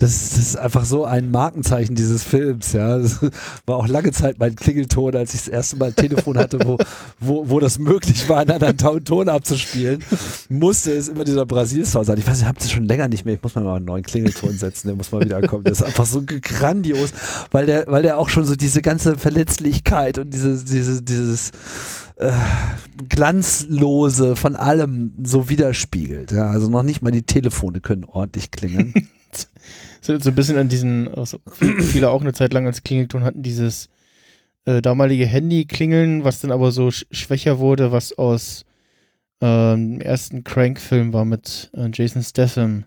Das, 0.00 0.30
das 0.30 0.38
ist 0.38 0.56
einfach 0.56 0.86
so 0.86 1.04
ein 1.04 1.30
Markenzeichen 1.30 1.94
dieses 1.94 2.24
Films, 2.24 2.72
ja. 2.72 2.98
Das 2.98 3.20
war 3.66 3.76
auch 3.76 3.86
lange 3.86 4.12
Zeit 4.12 4.38
mein 4.38 4.56
Klingelton, 4.56 5.14
als 5.14 5.34
ich 5.34 5.40
das 5.40 5.48
erste 5.48 5.76
Mal 5.76 5.90
ein 5.90 5.94
Telefon 5.94 6.38
hatte, 6.38 6.58
wo, 6.64 6.78
wo, 7.20 7.50
wo 7.50 7.60
das 7.60 7.78
möglich 7.78 8.26
war, 8.28 8.38
einen 8.38 8.50
anderen 8.50 9.04
Ton- 9.04 9.28
abzuspielen, 9.28 10.02
musste 10.48 10.92
es 10.92 11.08
immer 11.08 11.24
dieser 11.24 11.44
Brasil-Sound 11.44 12.06
sein. 12.06 12.16
Ich 12.16 12.26
weiß, 12.26 12.40
ich 12.40 12.46
habe 12.46 12.58
das 12.58 12.70
schon 12.70 12.86
länger 12.86 13.08
nicht 13.08 13.26
mehr. 13.26 13.34
Ich 13.34 13.42
muss 13.42 13.54
mal 13.54 13.76
einen 13.76 13.84
neuen 13.84 14.02
Klingelton 14.02 14.56
setzen, 14.56 14.88
der 14.88 14.96
muss 14.96 15.12
mal 15.12 15.20
wieder 15.20 15.42
kommen. 15.42 15.64
Das 15.64 15.80
ist 15.80 15.86
einfach 15.86 16.06
so 16.06 16.22
grandios, 16.24 17.10
weil 17.50 17.66
der, 17.66 17.84
weil 17.86 18.02
der 18.02 18.16
auch 18.16 18.30
schon 18.30 18.46
so 18.46 18.56
diese 18.56 18.80
ganze 18.80 19.18
Verletzlichkeit 19.18 20.16
und 20.16 20.32
diese, 20.32 20.64
diese, 20.64 21.02
dieses 21.02 21.50
äh, 22.16 22.32
Glanzlose 23.10 24.34
von 24.34 24.56
allem 24.56 25.12
so 25.22 25.50
widerspiegelt. 25.50 26.32
Ja, 26.32 26.48
also 26.48 26.70
noch 26.70 26.82
nicht 26.82 27.02
mal 27.02 27.10
die 27.10 27.24
Telefone 27.24 27.80
können 27.80 28.04
ordentlich 28.04 28.50
klingeln. 28.50 28.94
So, 30.00 30.12
ein 30.12 30.34
bisschen 30.34 30.58
an 30.58 30.68
diesen, 30.68 31.08
also 31.08 31.38
viele 31.52 32.10
auch 32.10 32.20
eine 32.20 32.32
Zeit 32.32 32.52
lang 32.52 32.66
als 32.66 32.82
Klingelton 32.82 33.22
hatten, 33.22 33.42
dieses 33.42 33.88
äh, 34.64 34.80
damalige 34.82 35.26
Handy-Klingeln, 35.26 36.24
was 36.24 36.40
dann 36.40 36.52
aber 36.52 36.72
so 36.72 36.90
sch 36.90 37.06
schwächer 37.10 37.58
wurde, 37.58 37.92
was 37.92 38.16
aus 38.16 38.64
ähm, 39.40 39.98
dem 39.98 40.00
ersten 40.00 40.44
Crank-Film 40.44 41.12
war 41.12 41.24
mit 41.24 41.70
äh, 41.74 41.88
Jason 41.92 42.22
Statham. 42.22 42.84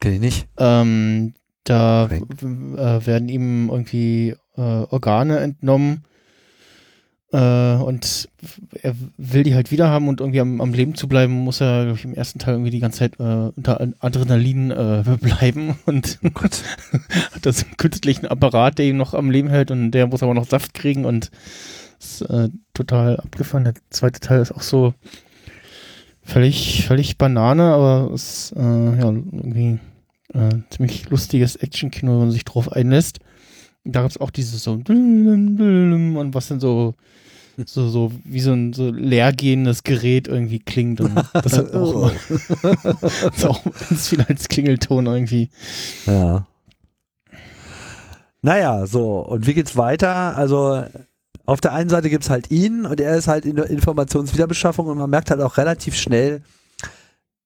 Kenn 0.00 0.14
ich 0.14 0.20
nicht. 0.20 0.48
Ähm, 0.58 1.34
da 1.64 2.06
äh, 2.06 3.06
werden 3.06 3.28
ihm 3.28 3.70
irgendwie 3.70 4.34
äh, 4.56 4.60
Organe 4.60 5.38
entnommen 5.38 6.04
äh, 7.34 7.82
und 7.82 8.28
er 8.80 8.94
will 9.16 9.42
die 9.42 9.56
halt 9.56 9.72
wieder 9.72 9.88
haben 9.88 10.06
und 10.06 10.20
irgendwie 10.20 10.40
am, 10.40 10.60
am 10.60 10.72
Leben 10.72 10.94
zu 10.94 11.08
bleiben, 11.08 11.32
muss 11.32 11.60
er, 11.60 11.82
glaube 11.82 11.98
ich, 11.98 12.04
im 12.04 12.14
ersten 12.14 12.38
Teil 12.38 12.54
irgendwie 12.54 12.70
die 12.70 12.78
ganze 12.78 13.00
Zeit 13.00 13.18
äh, 13.18 13.50
unter 13.56 13.80
Adrenalin 13.98 14.70
äh, 14.70 15.02
bleiben 15.20 15.76
und 15.84 16.20
Oh 16.22 16.30
Gott. 16.32 16.62
hat 17.32 17.44
das 17.44 17.64
einen 17.64 17.76
künstlichen 17.76 18.26
Apparat, 18.26 18.78
der 18.78 18.86
ihn 18.86 18.96
noch 18.96 19.14
am 19.14 19.30
Leben 19.30 19.48
hält 19.48 19.72
und 19.72 19.90
der 19.90 20.06
muss 20.06 20.22
aber 20.22 20.32
noch 20.32 20.46
Saft 20.46 20.74
kriegen 20.74 21.04
und 21.04 21.32
ist 21.98 22.22
äh, 22.22 22.50
total 22.72 23.16
abgefahren. 23.16 23.64
Der 23.64 23.74
zweite 23.90 24.20
Teil 24.20 24.40
ist 24.40 24.52
auch 24.52 24.62
so 24.62 24.94
völlig, 26.22 26.86
völlig 26.86 27.18
Banane, 27.18 27.74
aber 27.74 28.12
ist 28.14 28.52
äh, 28.56 28.60
ja 28.60 29.08
irgendwie 29.08 29.80
äh, 30.34 30.50
ziemlich 30.70 31.10
lustiges 31.10 31.56
Actionkino, 31.56 32.12
wenn 32.12 32.18
man 32.20 32.30
sich 32.30 32.44
drauf 32.44 32.70
einlässt. 32.70 33.18
Da 33.82 34.02
gab 34.02 34.10
es 34.10 34.20
auch 34.20 34.30
dieses 34.30 34.62
so 34.62 34.74
und 34.74 36.30
was 36.32 36.48
dann 36.48 36.60
so 36.60 36.94
so, 37.66 37.88
so 37.88 38.12
wie 38.24 38.40
so 38.40 38.52
ein 38.52 38.72
so 38.72 38.90
leergehendes 38.90 39.82
Gerät 39.82 40.28
irgendwie 40.28 40.58
klingt 40.58 41.00
und 41.00 41.14
das 41.32 41.58
hat 41.58 41.74
auch, 41.74 42.10
das 42.62 43.36
ist 43.36 43.46
auch 43.46 43.62
ganz 43.64 44.08
viel 44.08 44.22
als 44.22 44.48
Klingelton 44.48 45.06
irgendwie. 45.06 45.50
Ja. 46.06 46.46
Naja, 48.42 48.86
so, 48.86 49.20
und 49.20 49.46
wie 49.46 49.54
geht's 49.54 49.76
weiter? 49.76 50.36
Also, 50.36 50.84
auf 51.46 51.60
der 51.60 51.72
einen 51.72 51.90
Seite 51.90 52.10
gibt's 52.10 52.30
halt 52.30 52.50
ihn 52.50 52.84
und 52.84 53.00
er 53.00 53.16
ist 53.16 53.28
halt 53.28 53.46
in 53.46 53.56
der 53.56 53.70
Informationswiederbeschaffung 53.70 54.86
und 54.86 54.98
man 54.98 55.10
merkt 55.10 55.30
halt 55.30 55.40
auch 55.40 55.56
relativ 55.56 55.96
schnell, 55.96 56.42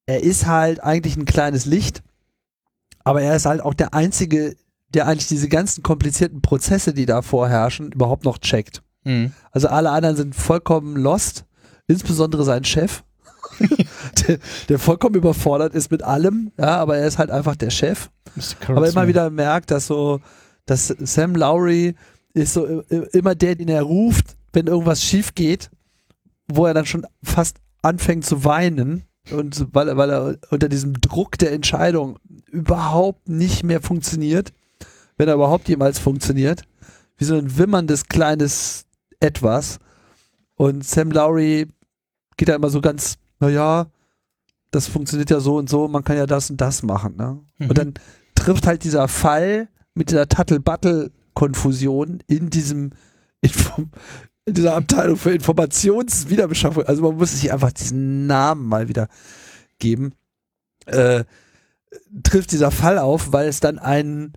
er 0.06 0.22
ist 0.22 0.46
halt 0.46 0.82
eigentlich 0.82 1.16
ein 1.16 1.24
kleines 1.24 1.66
Licht, 1.66 2.02
aber 3.04 3.22
er 3.22 3.36
ist 3.36 3.46
halt 3.46 3.61
auch 3.61 3.74
der 3.74 3.94
Einzige, 3.94 4.56
der 4.88 5.06
eigentlich 5.06 5.28
diese 5.28 5.48
ganzen 5.48 5.82
komplizierten 5.82 6.40
Prozesse, 6.40 6.94
die 6.94 7.06
da 7.06 7.22
vorherrschen, 7.22 7.92
überhaupt 7.92 8.24
noch 8.24 8.38
checkt. 8.38 8.82
Mhm. 9.09 9.32
Also 9.52 9.68
alle 9.68 9.90
anderen 9.90 10.16
sind 10.16 10.34
vollkommen 10.34 10.96
lost, 10.96 11.44
insbesondere 11.86 12.44
sein 12.44 12.64
Chef, 12.64 13.02
der, 14.28 14.38
der 14.68 14.78
vollkommen 14.78 15.14
überfordert 15.14 15.74
ist 15.74 15.90
mit 15.90 16.02
allem, 16.02 16.52
ja, 16.59 16.76
aber 16.76 16.98
er 16.98 17.06
ist 17.06 17.18
halt 17.18 17.30
einfach 17.30 17.56
der 17.56 17.70
Chef. 17.70 18.11
Aber 18.76 18.86
immer 18.88 19.09
wieder 19.09 19.30
merkt, 19.30 19.70
dass 19.70 19.86
so, 19.86 20.20
dass 20.66 20.88
Sam 20.88 21.34
Lowry 21.34 21.94
ist 22.34 22.52
so 22.52 22.66
immer 23.12 23.34
der, 23.34 23.54
den 23.56 23.68
er 23.68 23.82
ruft, 23.82 24.36
wenn 24.52 24.66
irgendwas 24.66 25.02
schief 25.02 25.34
geht, 25.34 25.70
wo 26.46 26.66
er 26.66 26.74
dann 26.74 26.86
schon 26.86 27.06
fast 27.22 27.56
anfängt 27.82 28.24
zu 28.26 28.44
weinen 28.44 29.04
und 29.30 29.66
weil, 29.72 29.88
er- 29.88 29.96
weil 29.96 30.11
er 30.11 30.36
unter 30.50 30.68
diesem 30.68 31.00
Druck 31.00 31.38
der 31.38 31.52
Entscheidung 31.52 32.18
überhaupt 32.50 33.28
nicht 33.28 33.64
mehr 33.64 33.80
funktioniert, 33.80 34.52
wenn 35.16 35.28
er 35.28 35.34
überhaupt 35.34 35.68
jemals 35.68 35.98
funktioniert, 35.98 36.62
wie 37.16 37.24
so 37.24 37.34
ein 37.34 37.56
wimmerndes 37.59 38.06
kleines 38.06 38.84
Etwas. 39.21 39.79
Und 40.55 40.85
Sam 40.85 41.11
Lowry 41.11 41.69
geht 42.37 42.49
da 42.49 42.55
immer 42.55 42.71
so 42.71 42.81
ganz, 42.81 43.16
naja, 43.41 43.87
das 44.71 44.87
funktioniert 44.87 45.31
ja 45.31 45.41
so 45.41 45.57
und 45.57 45.69
so, 45.69 45.89
man 45.89 46.05
kann 46.05 46.16
ja 46.16 46.27
das 46.27 46.51
und 46.51 46.61
das 46.61 46.83
machen. 46.83 47.16
Ne? 47.16 47.41
Mhm. 47.59 47.69
Und 47.69 47.79
dann 47.79 47.95
trifft 48.35 48.66
halt 48.66 48.85
dieser 48.85 49.09
Fall 49.09 49.69
mit 49.95 50.11
dieser 50.11 50.29
Tuttle-Battle-Konfusion 50.29 52.23
in 52.27 52.51
diesem 52.51 52.93
Inform 53.41 53.91
in 54.49 54.55
dieser 54.55 54.75
Abteilung 54.75 55.16
für 55.16 55.33
Informationswiederbeschaffung. 55.33 56.85
Also 56.85 57.03
man 57.03 57.16
muss 57.16 57.33
sich 57.33 57.53
einfach 57.53 57.71
diesen 57.71 58.27
Namen 58.27 58.66
mal 58.66 58.89
wieder 58.89 59.09
geben. 59.79 60.14
Äh, 60.87 61.25
trifft 62.23 62.53
dieser 62.53 62.71
Fall 62.71 62.99
auf, 62.99 63.33
weil 63.33 63.47
es 63.47 63.61
dann 63.61 63.79
ein, 63.79 64.33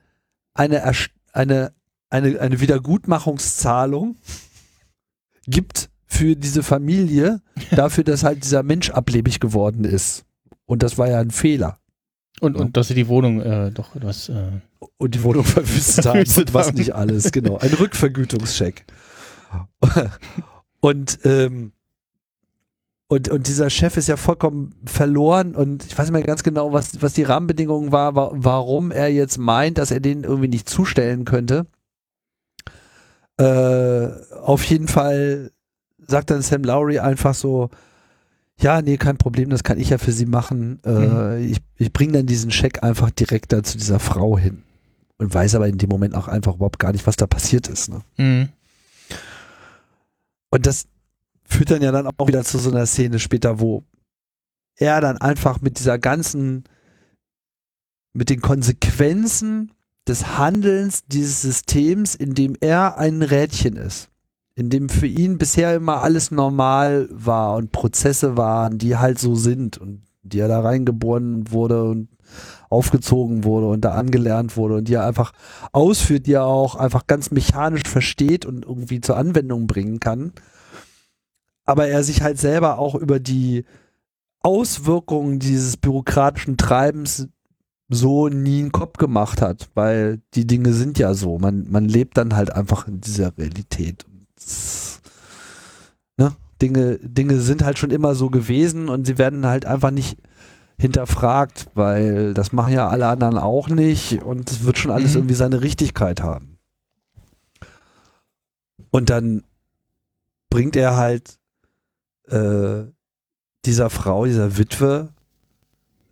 eine, 0.54 0.84
eine, 1.32 1.74
eine, 2.10 2.40
eine 2.42 2.60
Wiedergutmachungszahlung 2.60 4.18
gibt 5.48 5.90
für 6.06 6.36
diese 6.36 6.64
Familie, 6.64 7.42
dafür, 7.72 8.04
dass 8.04 8.24
halt 8.24 8.44
dieser 8.44 8.64
Mensch 8.64 8.90
ablebig 8.90 9.40
geworden 9.40 9.86
ist. 9.86 10.26
Und 10.66 10.84
das 10.84 10.98
war 10.98 11.10
ja 11.10 11.20
ein 11.20 11.32
Fehler. 11.32 11.80
Und, 12.40 12.58
und 12.58 12.76
dass 12.76 12.88
sie 12.88 12.96
die 12.96 13.08
Wohnung 13.08 13.42
äh, 13.42 13.72
doch 13.72 13.96
etwas. 13.96 14.30
Äh 14.30 14.62
und 14.98 15.16
die 15.16 15.24
Wohnung 15.24 15.44
verwüstet 15.44 16.06
haben 16.06 16.20
und 16.20 16.54
was 16.54 16.74
nicht 16.74 16.96
alles, 16.96 17.32
genau. 17.32 17.58
Ein 17.58 17.74
Rückvergütungscheck. 17.74 18.86
und, 20.80 21.20
ähm, 21.24 21.72
und, 23.08 23.30
und 23.30 23.48
dieser 23.48 23.70
Chef 23.70 23.98
ist 23.98 24.08
ja 24.08 24.18
vollkommen 24.18 24.76
verloren 24.86 25.56
und 25.56 25.86
ich 25.86 25.98
weiß 25.98 26.06
nicht 26.06 26.14
mehr 26.14 26.24
ganz 26.24 26.44
genau, 26.44 26.72
was, 26.72 27.02
was 27.02 27.14
die 27.14 27.24
Rahmenbedingungen 27.24 27.92
war, 27.92 28.16
wa 28.16 28.32
warum 28.34 28.92
er 28.92 29.10
jetzt 29.10 29.38
meint, 29.38 29.78
dass 29.78 29.92
er 29.92 30.00
den 30.00 30.24
irgendwie 30.24 30.48
nicht 30.48 30.70
zustellen 30.70 31.26
könnte. 31.26 31.68
Äh, 33.42 34.10
auf 34.36 34.64
jeden 34.66 34.88
Fall 34.88 35.52
sagt 35.98 36.30
dann 36.30 36.44
Sam 36.44 36.64
Lowry 36.64 37.00
einfach 37.00 37.34
so, 37.34 37.70
ja, 38.60 38.82
nee, 38.82 38.98
kein 38.98 39.18
Problem, 39.18 39.50
das 39.50 39.64
kann 39.64 39.80
ich 39.80 39.90
ja 39.90 39.98
für 39.98 40.12
sie 40.12 40.28
machen. 40.28 40.80
Äh, 40.86 40.92
mhm. 40.92 41.52
Ich, 41.52 41.58
ich 41.78 41.92
bringe 41.92 42.14
dann 42.14 42.28
diesen 42.28 42.52
Scheck 42.52 42.84
einfach 42.84 43.10
direkt 43.10 43.52
da 43.52 43.64
zu 43.64 43.80
dieser 43.80 44.00
Frau 44.00 44.38
hin. 44.38 44.62
Und 45.18 45.34
weiß 45.34 45.56
aber 45.56 45.68
in 45.68 45.78
dem 45.78 45.90
Moment 45.90 46.16
auch 46.16 46.28
einfach 46.28 46.56
überhaupt 46.56 46.80
gar 46.80 46.92
nicht, 46.92 47.08
was 47.08 47.16
da 47.16 47.26
passiert 47.26 47.68
ist. 47.68 47.90
Ne? 47.90 48.02
Mhm. 48.18 48.50
Und 50.52 50.66
das 50.68 50.86
führt 51.44 51.72
dann 51.72 51.82
ja 51.82 51.92
dann 51.92 52.08
auch 52.08 52.28
wieder 52.28 52.44
zu 52.44 52.60
so 52.60 52.70
einer 52.70 52.86
Szene 52.86 53.20
später, 53.20 53.60
wo 53.60 53.84
er 54.76 55.02
dann 55.02 55.18
einfach 55.18 55.62
mit 55.62 55.80
dieser 55.80 55.98
ganzen, 55.98 56.64
mit 58.14 58.30
den 58.30 58.42
Konsequenzen 58.42 59.72
des 60.08 60.38
Handelns 60.38 61.06
dieses 61.06 61.42
Systems, 61.42 62.16
in 62.16 62.34
dem 62.34 62.56
er 62.60 62.98
ein 62.98 63.22
Rädchen 63.22 63.76
ist, 63.76 64.10
in 64.56 64.70
dem 64.70 64.90
für 64.90 65.08
ihn 65.08 65.38
bisher 65.38 65.76
immer 65.76 66.02
alles 66.02 66.32
normal 66.32 67.08
war 67.12 67.56
und 67.56 67.72
Prozesse 67.72 68.38
waren, 68.38 68.78
die 68.78 68.98
halt 68.98 69.20
so 69.20 69.36
sind 69.36 69.78
und 69.78 70.04
die 70.24 70.40
er 70.40 70.48
da 70.48 70.62
reingeboren 70.62 71.52
wurde 71.52 71.84
und 71.84 72.10
aufgezogen 72.70 73.44
wurde 73.44 73.68
und 73.68 73.82
da 73.82 73.94
angelernt 73.94 74.56
wurde 74.56 74.76
und 74.76 74.88
die 74.88 74.94
er 74.94 75.06
einfach 75.06 75.34
ausführt, 75.74 76.26
die 76.26 76.34
er 76.34 76.46
auch 76.46 76.76
einfach 76.76 77.06
ganz 77.06 77.32
mechanisch 77.32 77.88
versteht 77.88 78.46
und 78.46 78.66
irgendwie 78.66 79.02
zur 79.02 79.18
Anwendung 79.18 79.68
bringen 79.68 80.00
kann. 80.00 80.32
Aber 81.66 81.88
er 81.88 82.04
sich 82.04 82.22
halt 82.22 82.40
selber 82.40 82.80
auch 82.80 82.96
über 82.96 83.20
die 83.20 83.66
Auswirkungen 84.42 85.40
dieses 85.40 85.78
bürokratischen 85.78 86.58
Treibens 86.58 87.28
so 87.94 88.30
nie 88.30 88.62
einen 88.62 88.72
Kopf 88.72 88.98
gemacht 88.98 89.42
hat, 89.42 89.70
weil 89.74 90.22
die 90.34 90.48
Dinge 90.48 90.74
sind 90.74 90.98
ja 90.98 91.14
so. 91.14 91.38
Man, 91.38 91.70
man 91.70 91.86
lebt 91.86 92.18
dann 92.18 92.36
halt 92.36 92.52
einfach 92.54 92.88
in 92.88 93.02
dieser 93.02 93.38
Realität. 93.38 94.06
Ne? 96.18 96.32
Dinge, 96.62 97.00
Dinge 97.00 97.40
sind 97.42 97.64
halt 97.64 97.78
schon 97.78 97.92
immer 97.92 98.16
so 98.16 98.30
gewesen 98.30 98.88
und 98.88 99.06
sie 99.06 99.18
werden 99.18 99.46
halt 99.46 99.66
einfach 99.66 99.92
nicht 99.92 100.18
hinterfragt, 100.80 101.68
weil 101.76 102.34
das 102.34 102.54
machen 102.54 102.74
ja 102.74 102.88
alle 102.88 103.08
anderen 103.08 103.38
auch 103.38 103.68
nicht 103.68 104.24
und 104.24 104.50
es 104.50 104.64
wird 104.64 104.78
schon 104.78 104.92
alles 104.92 105.12
mhm. 105.12 105.18
irgendwie 105.18 105.36
seine 105.36 105.62
Richtigkeit 105.62 106.24
haben. 106.24 106.58
Und 108.90 109.10
dann 109.10 109.44
bringt 110.50 110.76
er 110.76 110.96
halt 110.96 111.40
äh, 112.30 112.84
dieser 113.66 113.90
Frau, 113.90 114.26
dieser 114.26 114.58
Witwe, 114.58 115.10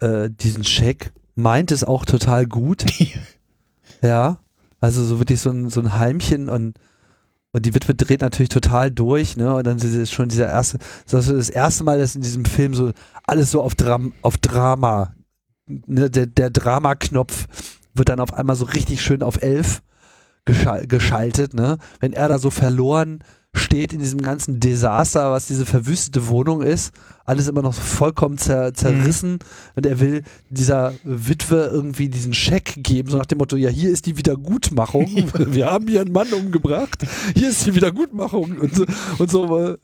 äh, 0.02 0.30
diesen 0.30 0.64
Scheck 0.64 1.14
meint 1.42 1.72
es 1.72 1.84
auch 1.84 2.06
total 2.06 2.46
gut. 2.46 2.86
ja. 4.02 4.40
Also 4.82 5.04
so 5.04 5.20
wirklich 5.20 5.42
so 5.42 5.50
ein, 5.50 5.70
so 5.70 5.82
ein 5.82 5.98
Heimchen 5.98 6.50
und, 6.50 6.78
und 7.52 7.66
die 7.66 7.74
Witwe 7.76 7.96
dreht 7.96 8.22
natürlich 8.22 8.50
total 8.50 8.92
durch, 8.92 9.36
ne? 9.36 9.56
Und 9.56 9.68
dann 9.68 9.78
ist 9.78 10.14
schon 10.14 10.30
dieser 10.30 10.48
erste, 10.48 10.78
das 11.10 11.28
ist 11.28 11.38
das 11.38 11.50
erste 11.50 11.84
Mal, 11.84 12.00
dass 12.00 12.16
in 12.16 12.22
diesem 12.22 12.46
Film 12.46 12.74
so 12.74 12.92
alles 13.26 13.52
so 13.52 13.62
auf, 13.62 13.76
Dram, 13.76 14.14
auf 14.22 14.38
Drama, 14.38 15.14
ne? 15.68 16.10
der, 16.10 16.28
der 16.28 16.50
Drama-Knopf 16.50 17.48
wird 17.94 18.10
dann 18.10 18.22
auf 18.22 18.34
einmal 18.34 18.56
so 18.56 18.66
richtig 18.66 19.02
schön 19.02 19.24
auf 19.24 19.42
elf 19.42 19.82
geschaltet, 20.46 21.54
ne? 21.54 21.78
Wenn 22.00 22.14
er 22.14 22.30
da 22.30 22.40
so 22.40 22.50
verloren 22.50 23.20
steht 23.54 23.94
in 23.94 24.00
diesem 24.00 24.22
ganzen 24.22 24.60
Desaster, 24.60 25.32
was 25.32 25.48
diese 25.48 25.66
verwüstete 25.66 26.28
Wohnung 26.28 26.62
ist. 26.62 26.94
Alles 27.30 27.48
immer 27.48 27.62
noch 27.62 27.76
vollkommen 27.76 28.40
zer 28.40 28.74
zerrissen. 28.74 29.34
Mhm. 29.34 29.40
Und 29.76 29.86
er 29.86 30.00
will 30.00 30.24
dieser 30.50 30.94
Witwe 31.04 31.70
irgendwie 31.72 32.10
diesen 32.10 32.34
Scheck 32.34 32.74
geben, 32.78 33.12
so 33.12 33.20
nach 33.20 33.28
dem 33.28 33.38
Motto, 33.38 33.56
ja, 33.56 33.70
hier 33.70 33.92
ist 33.92 34.08
die 34.08 34.18
Wiedergutmachung. 34.18 35.06
Wir 35.38 35.68
haben 35.68 35.88
hier 35.88 36.02
einen 36.02 36.12
Mann 36.12 36.34
umgebracht. 36.34 37.06
Hier 37.36 37.50
ist 37.50 37.68
die 37.68 37.76
Wiedergutmachung. 37.76 38.58
Und 38.58 38.76
so, 38.76 38.86
und 39.20 39.30
so. 39.30 39.78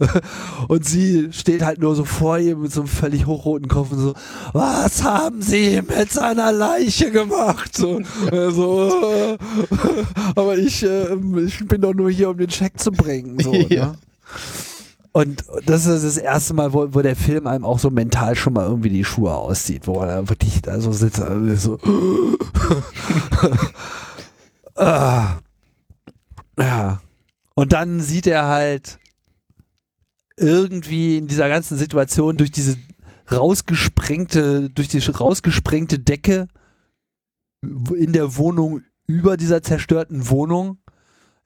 Und 0.68 0.86
sie 0.86 1.32
steht 1.34 1.64
halt 1.64 1.80
nur 1.80 1.96
so 1.96 2.04
vor 2.04 2.40
ihm 2.40 2.64
mit 2.64 2.74
so 2.74 2.82
einem 2.82 2.88
völlig 2.88 3.28
hochroten 3.28 3.68
Kopf 3.68 3.92
und 3.92 4.00
so, 4.00 4.16
was 4.54 5.04
haben 5.04 5.44
sie 5.44 5.84
mit 5.84 6.12
seiner 6.12 6.52
Leiche 6.52 7.12
gemacht? 7.12 7.78
So, 7.78 8.02
so 8.50 9.38
aber 10.36 10.58
ich, 10.58 10.82
äh, 10.82 11.14
ich 11.46 11.68
bin 11.68 11.82
doch 11.82 11.94
nur 11.94 12.10
hier, 12.10 12.32
um 12.32 12.38
den 12.38 12.50
Scheck 12.50 12.80
zu 12.80 12.92
bringen. 12.92 13.38
So. 13.40 13.54
ja. 13.70 13.86
ne? 13.86 13.98
Und 15.16 15.46
das 15.66 15.86
ist 15.86 16.04
das 16.04 16.18
erste 16.18 16.54
Mal, 16.54 16.74
wo, 16.74 16.94
wo, 16.94 17.02
der 17.02 17.16
Film 17.16 17.48
einem 17.48 17.64
auch 17.64 17.80
so 17.80 17.90
mental 17.90 18.36
schon 18.36 18.52
mal 18.52 18.68
irgendwie 18.68 18.90
die 18.90 19.06
Schuhe 19.06 19.34
auszieht, 19.34 19.88
wo 19.88 20.02
er 20.02 20.28
wirklich 20.28 20.62
da 20.62 20.82
so 20.82 20.92
sitzt, 20.92 21.22
also 21.22 21.56
so. 21.56 21.80
ah. 24.76 25.38
Ja. 26.60 27.00
Und 27.54 27.72
dann 27.72 28.02
sieht 28.02 28.28
er 28.28 28.50
halt 28.50 29.00
irgendwie 30.36 31.18
in 31.18 31.28
dieser 31.28 31.48
ganzen 31.48 31.78
Situation 31.78 32.36
durch 32.36 32.52
diese 32.52 32.76
rausgesprengte, 33.32 34.70
durch 34.70 34.90
die 34.90 35.00
rausgesprengte 35.00 35.98
Decke 35.98 36.50
in 37.62 38.12
der 38.12 38.36
Wohnung 38.36 38.82
über 39.08 39.38
dieser 39.38 39.62
zerstörten 39.62 40.30
Wohnung 40.30 40.80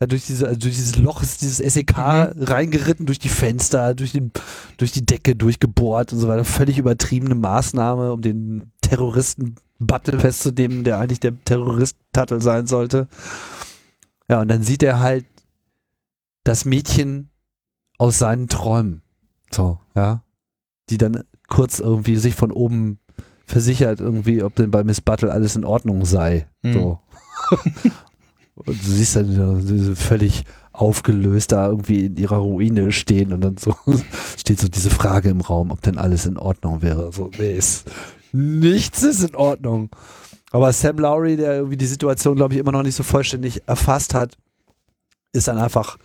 durch, 0.07 0.25
diese, 0.25 0.47
also 0.47 0.59
durch 0.59 0.75
dieses 0.75 0.95
Loch 0.95 1.21
ist 1.21 1.41
dieses 1.41 1.57
SEK 1.57 1.97
mhm. 1.97 2.43
reingeritten, 2.43 3.05
durch 3.05 3.19
die 3.19 3.29
Fenster, 3.29 3.93
durch, 3.93 4.13
den, 4.13 4.31
durch 4.77 4.91
die 4.91 5.05
Decke 5.05 5.35
durchgebohrt 5.35 6.13
und 6.13 6.19
so 6.19 6.27
weiter. 6.27 6.45
Völlig 6.45 6.77
übertriebene 6.77 7.35
Maßnahme, 7.35 8.13
um 8.13 8.21
den 8.21 8.71
Terroristen 8.81 9.55
Battle 9.79 10.19
festzunehmen, 10.19 10.83
der 10.83 10.99
eigentlich 10.99 11.19
der 11.19 11.33
Terrorist 11.43 11.97
Tattel 12.13 12.41
sein 12.41 12.67
sollte. 12.67 13.07
Ja, 14.29 14.41
und 14.41 14.47
dann 14.49 14.63
sieht 14.63 14.83
er 14.83 14.99
halt 14.99 15.25
das 16.43 16.65
Mädchen 16.65 17.29
aus 17.97 18.19
seinen 18.19 18.47
Träumen. 18.47 19.01
So, 19.51 19.79
ja. 19.95 20.23
Die 20.89 20.97
dann 20.97 21.23
kurz 21.47 21.79
irgendwie 21.79 22.15
sich 22.15 22.35
von 22.35 22.51
oben 22.51 22.99
versichert, 23.45 23.99
irgendwie, 23.99 24.43
ob 24.43 24.55
denn 24.55 24.71
bei 24.71 24.83
Miss 24.83 25.01
Battle 25.01 25.31
alles 25.31 25.55
in 25.55 25.65
Ordnung 25.65 26.05
sei. 26.05 26.47
Mhm. 26.61 26.73
So. 26.73 26.99
Und 28.65 28.83
du 28.83 28.91
siehst 28.91 29.15
dann 29.15 29.65
diese 29.65 29.95
völlig 29.95 30.43
aufgelöst 30.71 31.51
da 31.51 31.67
irgendwie 31.67 32.05
in 32.05 32.17
ihrer 32.17 32.37
Ruine 32.37 32.91
stehen 32.91 33.33
und 33.33 33.41
dann 33.41 33.57
so 33.57 33.75
steht 34.37 34.59
so 34.59 34.67
diese 34.67 34.89
Frage 34.89 35.29
im 35.29 35.41
Raum, 35.41 35.71
ob 35.71 35.81
denn 35.81 35.97
alles 35.97 36.25
in 36.25 36.37
Ordnung 36.37 36.81
wäre. 36.81 37.11
So, 37.11 37.31
nee, 37.37 37.57
ist, 37.57 37.89
nichts 38.31 39.03
ist 39.03 39.23
in 39.23 39.35
Ordnung. 39.35 39.89
Aber 40.51 40.71
Sam 40.73 40.97
Lowry, 40.97 41.37
der 41.37 41.55
irgendwie 41.55 41.77
die 41.77 41.85
Situation, 41.85 42.35
glaube 42.35 42.53
ich, 42.53 42.59
immer 42.59 42.71
noch 42.71 42.83
nicht 42.83 42.95
so 42.95 43.03
vollständig 43.03 43.67
erfasst 43.67 44.13
hat, 44.13 44.37
ist 45.31 45.47
dann 45.47 45.57
einfach 45.57 45.97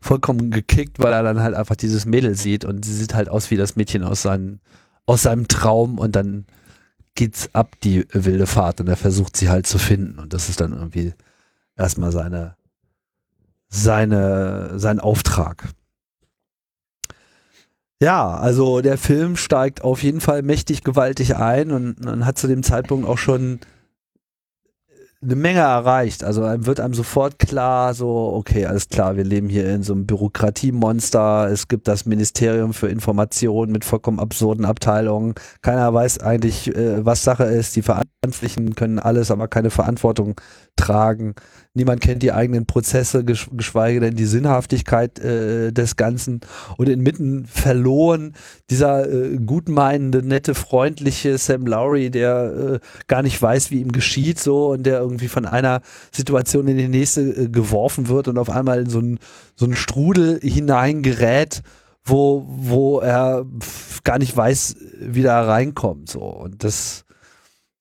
vollkommen 0.00 0.50
gekickt, 0.50 0.98
weil 0.98 1.12
er 1.12 1.22
dann 1.22 1.40
halt 1.40 1.54
einfach 1.54 1.76
dieses 1.76 2.06
Mädel 2.06 2.34
sieht 2.34 2.64
und 2.64 2.84
sie 2.84 2.94
sieht 2.94 3.14
halt 3.14 3.28
aus 3.28 3.50
wie 3.50 3.56
das 3.56 3.76
Mädchen 3.76 4.02
aus, 4.02 4.22
seinen, 4.22 4.60
aus 5.06 5.22
seinem 5.22 5.46
Traum 5.46 5.98
und 5.98 6.16
dann 6.16 6.46
geht's 7.14 7.50
ab, 7.52 7.76
die 7.84 8.04
wilde 8.12 8.46
Fahrt 8.46 8.80
und 8.80 8.88
er 8.88 8.96
versucht 8.96 9.36
sie 9.36 9.48
halt 9.48 9.66
zu 9.66 9.78
finden 9.78 10.18
und 10.18 10.32
das 10.32 10.48
ist 10.48 10.60
dann 10.60 10.72
irgendwie 10.72 11.12
erstmal 11.76 12.12
seine, 12.12 12.56
seine, 13.68 14.78
sein 14.78 15.00
Auftrag. 15.00 15.68
Ja, 18.02 18.34
also 18.34 18.80
der 18.80 18.98
Film 18.98 19.36
steigt 19.36 19.82
auf 19.82 20.02
jeden 20.02 20.20
Fall 20.20 20.42
mächtig 20.42 20.82
gewaltig 20.82 21.36
ein 21.36 21.70
und 21.70 22.04
man 22.04 22.26
hat 22.26 22.36
zu 22.36 22.48
dem 22.48 22.64
Zeitpunkt 22.64 23.06
auch 23.06 23.18
schon 23.18 23.60
eine 25.22 25.36
Menge 25.36 25.60
erreicht. 25.60 26.24
Also 26.24 26.42
einem 26.42 26.66
wird 26.66 26.80
einem 26.80 26.94
sofort 26.94 27.38
klar, 27.38 27.94
so, 27.94 28.32
okay, 28.34 28.66
alles 28.66 28.88
klar, 28.88 29.16
wir 29.16 29.24
leben 29.24 29.48
hier 29.48 29.72
in 29.72 29.82
so 29.82 29.92
einem 29.92 30.06
Bürokratiemonster. 30.06 31.48
Es 31.50 31.68
gibt 31.68 31.86
das 31.86 32.04
Ministerium 32.04 32.74
für 32.74 32.88
Information 32.88 33.70
mit 33.70 33.84
vollkommen 33.84 34.18
absurden 34.18 34.64
Abteilungen. 34.64 35.34
Keiner 35.60 35.94
weiß 35.94 36.18
eigentlich, 36.20 36.74
äh, 36.74 37.04
was 37.04 37.22
Sache 37.22 37.44
ist. 37.44 37.76
Die 37.76 37.82
Verantwortlichen 37.82 38.74
können 38.74 38.98
alles, 38.98 39.30
aber 39.30 39.46
keine 39.46 39.70
Verantwortung 39.70 40.40
tragen. 40.76 41.34
Niemand 41.74 42.00
kennt 42.00 42.22
die 42.22 42.32
eigenen 42.32 42.66
Prozesse, 42.66 43.24
gesch 43.24 43.48
geschweige 43.52 44.00
denn 44.00 44.14
die 44.14 44.26
Sinnhaftigkeit 44.26 45.18
äh, 45.20 45.72
des 45.72 45.96
Ganzen. 45.96 46.40
Und 46.76 46.88
inmitten 46.88 47.46
verloren 47.46 48.34
dieser 48.68 49.10
äh, 49.10 49.38
gutmeinende, 49.38 50.22
nette, 50.22 50.54
freundliche 50.54 51.38
Sam 51.38 51.66
Lowry, 51.66 52.10
der 52.10 52.80
äh, 52.82 53.04
gar 53.06 53.22
nicht 53.22 53.40
weiß, 53.40 53.70
wie 53.70 53.80
ihm 53.80 53.92
geschieht, 53.92 54.38
so 54.38 54.70
und 54.70 54.84
der 54.84 55.00
irgendwie 55.00 55.28
von 55.28 55.46
einer 55.46 55.80
Situation 56.10 56.68
in 56.68 56.76
die 56.76 56.88
nächste 56.88 57.22
äh, 57.22 57.48
geworfen 57.48 58.08
wird 58.08 58.28
und 58.28 58.38
auf 58.38 58.50
einmal 58.50 58.80
in 58.80 58.90
so 58.90 58.98
einen 58.98 59.18
so 59.54 59.70
Strudel 59.72 60.40
hineingerät, 60.42 61.62
wo, 62.04 62.44
wo 62.48 62.98
er 63.00 63.46
gar 64.04 64.18
nicht 64.18 64.36
weiß, 64.36 64.76
wie 65.00 65.22
da 65.22 65.42
reinkommt. 65.42 66.10
So. 66.10 66.20
Und 66.20 66.64
das, 66.64 67.04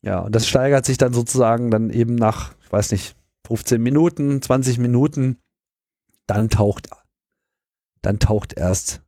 ja, 0.02 0.20
und 0.20 0.36
das 0.36 0.48
steigert 0.48 0.86
sich 0.86 0.98
dann 0.98 1.14
sozusagen 1.14 1.72
dann 1.72 1.90
eben 1.90 2.16
nach, 2.16 2.54
weiß 2.72 2.92
nicht, 2.92 3.16
15 3.48 3.82
Minuten, 3.82 4.42
20 4.42 4.78
Minuten, 4.78 5.38
dann 6.28 6.50
taucht, 6.50 6.90
dann 8.02 8.20
taucht 8.20 8.54
erst 8.54 9.02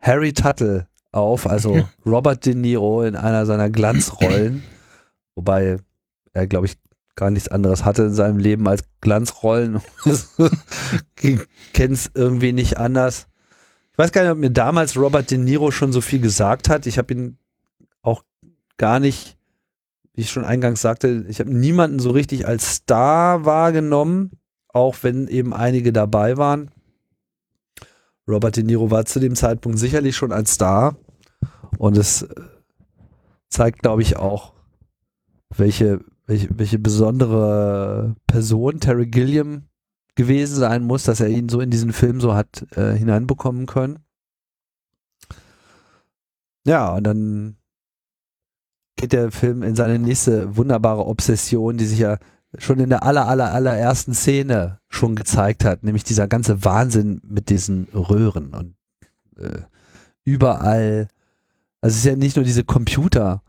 Harry 0.00 0.32
Tuttle 0.32 0.88
auf, 1.12 1.46
also 1.46 1.88
Robert 2.06 2.46
De 2.46 2.54
Niro 2.54 3.02
in 3.02 3.16
einer 3.16 3.46
seiner 3.46 3.70
Glanzrollen, 3.70 4.62
wobei 5.34 5.78
er, 6.32 6.46
glaube 6.46 6.66
ich, 6.66 6.76
gar 7.16 7.30
nichts 7.30 7.48
anderes 7.48 7.84
hatte 7.84 8.04
in 8.04 8.14
seinem 8.14 8.38
Leben 8.38 8.66
als 8.66 8.84
Glanzrollen. 9.00 9.80
Kennt 11.16 11.92
es 11.92 12.10
irgendwie 12.14 12.52
nicht 12.52 12.78
anders. 12.78 13.26
Ich 13.92 13.98
weiß 13.98 14.12
gar 14.12 14.22
nicht, 14.22 14.30
ob 14.30 14.38
mir 14.38 14.50
damals 14.50 14.96
Robert 14.96 15.30
De 15.30 15.36
Niro 15.36 15.70
schon 15.70 15.92
so 15.92 16.00
viel 16.00 16.20
gesagt 16.20 16.68
hat. 16.68 16.86
Ich 16.86 16.96
habe 16.96 17.12
ihn 17.12 17.38
auch 18.02 18.24
gar 18.78 19.00
nicht 19.00 19.36
wie 20.14 20.22
ich 20.22 20.30
schon 20.30 20.44
eingangs 20.44 20.80
sagte, 20.80 21.24
ich 21.28 21.40
habe 21.40 21.52
niemanden 21.52 21.98
so 21.98 22.10
richtig 22.10 22.46
als 22.46 22.76
Star 22.76 23.44
wahrgenommen, 23.44 24.32
auch 24.68 24.96
wenn 25.02 25.28
eben 25.28 25.54
einige 25.54 25.92
dabei 25.92 26.36
waren. 26.36 26.70
Robert 28.28 28.56
De 28.56 28.64
Niro 28.64 28.90
war 28.90 29.04
zu 29.04 29.20
dem 29.20 29.34
Zeitpunkt 29.34 29.78
sicherlich 29.78 30.16
schon 30.16 30.32
ein 30.32 30.46
Star 30.46 30.96
und 31.78 31.96
es 31.96 32.22
äh, 32.22 32.34
zeigt, 33.48 33.82
glaube 33.82 34.02
ich, 34.02 34.16
auch, 34.16 34.52
welche, 35.56 36.00
welche, 36.26 36.48
welche 36.56 36.78
besondere 36.78 38.14
Person 38.26 38.78
Terry 38.80 39.06
Gilliam 39.06 39.64
gewesen 40.14 40.56
sein 40.56 40.84
muss, 40.84 41.04
dass 41.04 41.20
er 41.20 41.28
ihn 41.28 41.48
so 41.48 41.60
in 41.60 41.70
diesen 41.70 41.92
Film 41.92 42.20
so 42.20 42.34
hat 42.34 42.66
äh, 42.76 42.92
hineinbekommen 42.92 43.66
können. 43.66 44.00
Ja, 46.66 46.94
und 46.94 47.04
dann 47.04 47.56
geht 49.00 49.12
der 49.12 49.30
Film 49.30 49.62
in 49.62 49.74
seine 49.74 49.98
nächste 49.98 50.56
wunderbare 50.56 51.06
Obsession, 51.06 51.76
die 51.76 51.86
sich 51.86 51.98
ja 51.98 52.18
schon 52.58 52.80
in 52.80 52.90
der 52.90 53.02
aller, 53.04 53.28
aller, 53.28 53.52
allerersten 53.52 54.12
Szene 54.12 54.78
schon 54.88 55.14
gezeigt 55.14 55.64
hat, 55.64 55.84
nämlich 55.84 56.04
dieser 56.04 56.28
ganze 56.28 56.64
Wahnsinn 56.64 57.20
mit 57.24 57.48
diesen 57.48 57.88
Röhren 57.94 58.54
und 58.54 58.74
äh, 59.38 59.62
überall, 60.24 61.08
also 61.80 61.94
es 61.94 61.98
ist 61.98 62.04
ja 62.04 62.16
nicht 62.16 62.36
nur 62.36 62.44
diese 62.44 62.64
Computer, 62.64 63.42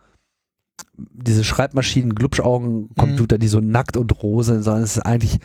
diese 0.97 1.43
Schreibmaschinen, 1.43 2.16
Glubschaugen-Computer, 2.16 3.38
mhm. 3.38 3.39
die 3.39 3.47
so 3.47 3.60
nackt 3.60 3.97
und 3.97 4.24
roh 4.24 4.43
sind, 4.43 4.64
sondern 4.64 4.84
es 4.84 4.97
ist 4.97 5.06
eigentlich 5.06 5.39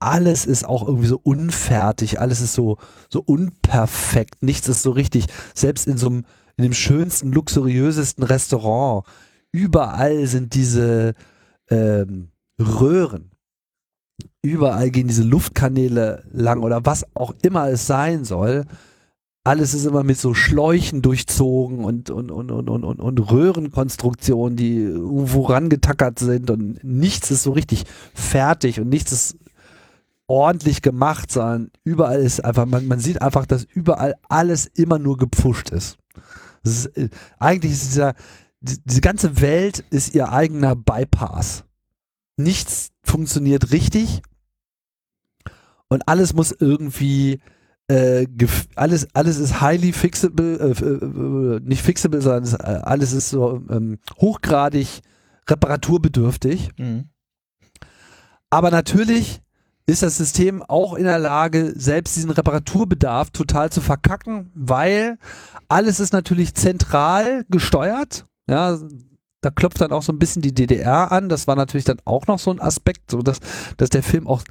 alles 0.00 0.44
ist 0.44 0.66
auch 0.66 0.86
irgendwie 0.86 1.06
so 1.06 1.20
unfertig, 1.22 2.20
alles 2.20 2.40
ist 2.40 2.54
so, 2.54 2.78
so 3.08 3.22
unperfekt, 3.24 4.42
nichts 4.42 4.68
ist 4.68 4.82
so 4.82 4.90
richtig. 4.90 5.26
Selbst 5.54 5.86
in 5.86 5.96
so 5.96 6.08
einem, 6.08 6.24
in 6.56 6.64
dem 6.64 6.74
schönsten, 6.74 7.32
luxuriösesten 7.32 8.24
Restaurant 8.24 9.06
überall 9.54 10.26
sind 10.26 10.54
diese 10.54 11.14
ähm, 11.70 12.28
Röhren. 12.58 13.30
Überall 14.42 14.90
gehen 14.90 15.06
diese 15.06 15.22
Luftkanäle 15.22 16.24
lang 16.32 16.62
oder 16.62 16.84
was 16.84 17.06
auch 17.14 17.32
immer 17.42 17.68
es 17.68 17.86
sein 17.86 18.24
soll. 18.24 18.64
Alles 19.44 19.72
ist 19.72 19.84
immer 19.84 20.02
mit 20.02 20.18
so 20.18 20.34
Schläuchen 20.34 21.02
durchzogen 21.02 21.84
und, 21.84 22.10
und, 22.10 22.30
und, 22.30 22.50
und, 22.50 22.68
und, 22.68 22.84
und, 22.84 23.00
und 23.00 23.18
Röhrenkonstruktionen, 23.30 24.56
die 24.56 24.80
irgendwo 24.80 25.42
rangetackert 25.42 26.18
sind 26.18 26.50
und 26.50 26.82
nichts 26.82 27.30
ist 27.30 27.44
so 27.44 27.52
richtig 27.52 27.84
fertig 28.12 28.80
und 28.80 28.88
nichts 28.88 29.12
ist 29.12 29.36
ordentlich 30.26 30.82
gemacht, 30.82 31.30
sondern 31.30 31.70
überall 31.84 32.20
ist 32.20 32.44
einfach, 32.44 32.66
man, 32.66 32.86
man 32.88 32.98
sieht 32.98 33.22
einfach, 33.22 33.46
dass 33.46 33.64
überall 33.64 34.14
alles 34.28 34.66
immer 34.66 34.98
nur 34.98 35.16
gepfuscht 35.16 35.70
ist. 35.70 35.98
ist 36.64 36.86
äh, 36.96 37.08
eigentlich 37.38 37.72
ist 37.72 37.84
dieser, 37.92 38.14
die, 38.14 38.43
diese 38.64 39.00
ganze 39.00 39.40
Welt 39.40 39.84
ist 39.90 40.14
ihr 40.14 40.32
eigener 40.32 40.74
Bypass. 40.74 41.64
Nichts 42.36 42.90
funktioniert 43.02 43.70
richtig 43.70 44.22
und 45.88 46.08
alles 46.08 46.34
muss 46.34 46.52
irgendwie 46.52 47.40
äh, 47.88 48.26
alles 48.74 49.06
alles 49.14 49.38
ist 49.38 49.60
highly 49.60 49.92
fixable, 49.92 50.58
äh, 50.58 50.70
äh, 50.70 51.60
nicht 51.62 51.82
fixable, 51.82 52.22
sondern 52.22 52.44
ist, 52.44 52.54
äh, 52.54 52.80
alles 52.82 53.12
ist 53.12 53.30
so 53.30 53.62
ähm, 53.68 53.98
hochgradig 54.18 55.02
reparaturbedürftig. 55.48 56.70
Mhm. 56.78 57.10
Aber 58.48 58.70
natürlich 58.70 59.42
ist 59.86 60.02
das 60.02 60.16
System 60.16 60.62
auch 60.62 60.94
in 60.94 61.04
der 61.04 61.18
Lage, 61.18 61.74
selbst 61.76 62.16
diesen 62.16 62.30
Reparaturbedarf 62.30 63.30
total 63.30 63.70
zu 63.70 63.82
verkacken, 63.82 64.50
weil 64.54 65.18
alles 65.68 66.00
ist 66.00 66.14
natürlich 66.14 66.54
zentral 66.54 67.44
gesteuert 67.50 68.26
ja, 68.48 68.78
da 69.40 69.50
klopft 69.50 69.80
dann 69.80 69.92
auch 69.92 70.02
so 70.02 70.12
ein 70.12 70.18
bisschen 70.18 70.42
die 70.42 70.54
DDR 70.54 71.12
an. 71.12 71.28
Das 71.28 71.46
war 71.46 71.56
natürlich 71.56 71.84
dann 71.84 72.00
auch 72.04 72.26
noch 72.26 72.38
so 72.38 72.50
ein 72.50 72.60
Aspekt, 72.60 73.10
so 73.10 73.20
dass, 73.20 73.40
dass 73.76 73.90
der 73.90 74.02
Film 74.02 74.26
auch, 74.26 74.42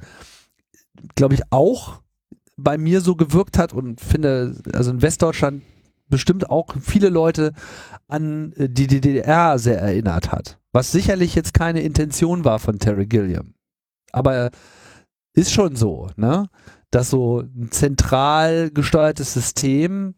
glaube 1.16 1.34
ich, 1.34 1.42
auch 1.50 2.00
bei 2.56 2.78
mir 2.78 3.00
so 3.00 3.16
gewirkt 3.16 3.58
hat 3.58 3.72
und 3.72 4.00
finde, 4.00 4.56
also 4.72 4.92
in 4.92 5.02
Westdeutschland 5.02 5.62
bestimmt 6.08 6.50
auch 6.50 6.68
viele 6.80 7.08
Leute 7.08 7.52
an 8.06 8.52
äh, 8.52 8.68
die 8.68 8.86
DDR 8.86 9.58
sehr 9.58 9.80
erinnert 9.80 10.30
hat. 10.30 10.58
Was 10.72 10.92
sicherlich 10.92 11.34
jetzt 11.34 11.54
keine 11.54 11.80
Intention 11.80 12.44
war 12.44 12.58
von 12.58 12.78
Terry 12.78 13.06
Gilliam. 13.06 13.54
Aber 14.12 14.50
ist 15.32 15.52
schon 15.52 15.74
so, 15.74 16.10
ne? 16.16 16.48
Dass 16.90 17.10
so 17.10 17.40
ein 17.40 17.70
zentral 17.72 18.70
gesteuertes 18.70 19.34
System 19.34 20.14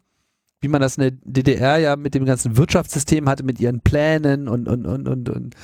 wie 0.61 0.67
man 0.67 0.81
das 0.81 0.97
in 0.97 1.03
der 1.03 1.11
DDR 1.11 1.77
ja 1.77 1.95
mit 1.95 2.15
dem 2.15 2.25
ganzen 2.25 2.57
Wirtschaftssystem 2.57 3.29
hatte, 3.29 3.43
mit 3.43 3.59
ihren 3.59 3.81
Plänen 3.81 4.47
und, 4.47 4.67
und, 4.67 4.85
und, 4.85 5.07
und, 5.07 5.29
und 5.29 5.55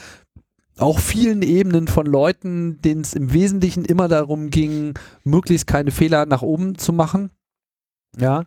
auch 0.78 1.00
vielen 1.00 1.42
Ebenen 1.42 1.88
von 1.88 2.06
Leuten, 2.06 2.82
denen 2.82 3.02
es 3.02 3.14
im 3.14 3.32
Wesentlichen 3.34 3.86
immer 3.86 4.08
darum 4.08 4.50
ging, 4.50 4.98
möglichst 5.24 5.68
keine 5.68 5.92
Fehler 5.92 6.26
nach 6.26 6.42
oben 6.42 6.78
zu 6.78 6.94
machen. 6.94 7.30
Ja. 8.18 8.46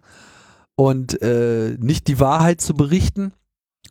Und 0.75 1.21
äh, 1.23 1.77
nicht 1.79 2.09
die 2.09 2.21
Wahrheit 2.21 2.61
zu 2.61 2.75
berichten, 2.75 3.33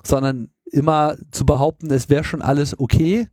sondern 0.04 0.50
immer 0.66 1.16
zu 1.32 1.46
behaupten, 1.46 1.90
es 1.92 2.10
wäre 2.10 2.24
schon 2.24 2.42
alles 2.42 2.78
okay 2.80 3.30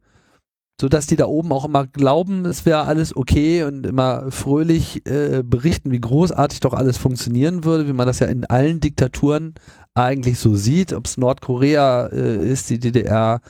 so 0.82 0.88
dass 0.88 1.06
die 1.06 1.14
da 1.14 1.26
oben 1.26 1.52
auch 1.52 1.64
immer 1.64 1.86
glauben, 1.86 2.44
es 2.44 2.66
wäre 2.66 2.86
alles 2.86 3.16
okay 3.16 3.62
und 3.62 3.86
immer 3.86 4.32
fröhlich 4.32 5.06
äh, 5.06 5.44
berichten, 5.44 5.92
wie 5.92 6.00
großartig 6.00 6.58
doch 6.58 6.72
alles 6.72 6.98
funktionieren 6.98 7.62
würde, 7.62 7.86
wie 7.86 7.92
man 7.92 8.08
das 8.08 8.18
ja 8.18 8.26
in 8.26 8.44
allen 8.46 8.80
Diktaturen 8.80 9.54
eigentlich 9.94 10.40
so 10.40 10.56
sieht, 10.56 10.92
ob 10.92 11.06
es 11.06 11.18
Nordkorea 11.18 12.06
äh, 12.06 12.50
ist, 12.50 12.68
die 12.68 12.80
DDR, 12.80 13.42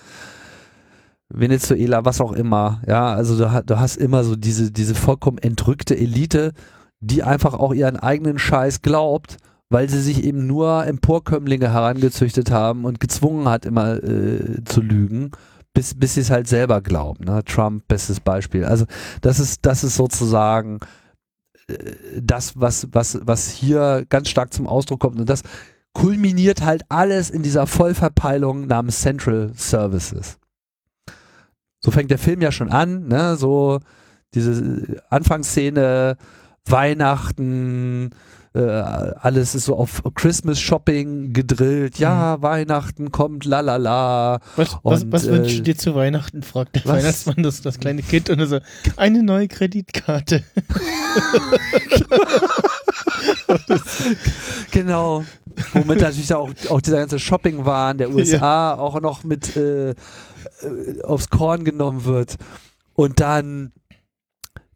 Venezuela, 1.30 2.04
was 2.04 2.20
auch 2.20 2.32
immer. 2.32 2.82
Ja, 2.86 3.14
also 3.14 3.38
du, 3.38 3.62
du 3.64 3.80
hast 3.80 3.96
immer 3.96 4.24
so 4.24 4.36
diese, 4.36 4.70
diese 4.70 4.94
vollkommen 4.94 5.38
entrückte 5.38 5.96
Elite, 5.96 6.52
die 7.00 7.22
einfach 7.22 7.54
auch 7.54 7.72
ihren 7.72 7.96
eigenen 7.96 8.38
Scheiß 8.38 8.82
glaubt 8.82 9.38
weil 9.70 9.88
sie 9.88 10.02
sich 10.02 10.22
eben 10.24 10.46
nur 10.46 10.84
Emporkömmlinge 10.84 11.72
herangezüchtet 11.72 12.50
haben 12.50 12.84
und 12.84 13.00
gezwungen 13.00 13.48
hat, 13.48 13.64
immer 13.64 14.04
äh, 14.04 14.62
zu 14.66 14.82
lügen 14.82 15.30
bis, 15.74 15.94
bis 15.94 16.14
sie 16.14 16.20
es 16.20 16.30
halt 16.30 16.48
selber 16.48 16.80
glauben. 16.80 17.24
Ne? 17.24 17.42
Trump, 17.44 17.86
bestes 17.88 18.20
Beispiel. 18.20 18.64
Also 18.64 18.86
das 19.20 19.40
ist, 19.40 19.64
das 19.64 19.84
ist 19.84 19.96
sozusagen 19.96 20.80
äh, 21.68 21.74
das, 22.20 22.60
was, 22.60 22.88
was, 22.92 23.18
was 23.22 23.48
hier 23.48 24.04
ganz 24.08 24.28
stark 24.28 24.52
zum 24.52 24.66
Ausdruck 24.66 25.00
kommt. 25.00 25.18
Und 25.18 25.28
das 25.28 25.42
kulminiert 25.94 26.62
halt 26.62 26.82
alles 26.88 27.30
in 27.30 27.42
dieser 27.42 27.66
Vollverpeilung 27.66 28.66
namens 28.66 29.00
Central 29.00 29.52
Services. 29.54 30.38
So 31.80 31.90
fängt 31.90 32.10
der 32.10 32.18
Film 32.18 32.40
ja 32.40 32.52
schon 32.52 32.70
an, 32.70 33.08
ne? 33.08 33.36
So 33.36 33.80
diese 34.34 35.02
Anfangsszene, 35.10 36.16
Weihnachten, 36.64 38.10
äh, 38.54 38.60
alles 38.60 39.54
ist 39.54 39.64
so 39.64 39.76
auf 39.76 40.02
Christmas 40.14 40.60
Shopping 40.60 41.32
gedrillt. 41.32 41.98
Ja, 41.98 42.36
mhm. 42.36 42.42
Weihnachten 42.42 43.10
kommt, 43.10 43.44
lalala. 43.44 44.40
Was, 44.56 44.78
was, 44.82 45.10
was 45.10 45.26
äh, 45.26 45.32
wünschst 45.32 45.58
du 45.58 45.62
dir 45.62 45.76
zu 45.76 45.94
Weihnachten? 45.94 46.42
fragt 46.42 46.76
der 46.76 46.84
was? 46.84 46.92
Weihnachtsmann 46.92 47.42
das, 47.42 47.62
das 47.62 47.80
kleine 47.80 48.02
Kind 48.02 48.28
und 48.28 48.40
er 48.40 48.46
so, 48.46 48.58
eine 48.96 49.22
neue 49.22 49.48
Kreditkarte. 49.48 50.42
genau. 54.70 55.24
Womit 55.72 56.00
natürlich 56.00 56.34
auch, 56.34 56.50
auch 56.68 56.80
dieser 56.80 56.98
ganze 56.98 57.18
Shopping-Wahn 57.18 57.98
der 57.98 58.10
USA 58.10 58.74
ja. 58.74 58.78
auch 58.78 59.00
noch 59.00 59.24
mit 59.24 59.56
äh, 59.56 59.90
äh, 59.90 59.94
aufs 61.04 61.30
Korn 61.30 61.64
genommen 61.64 62.04
wird. 62.04 62.36
Und 62.94 63.20
dann 63.20 63.72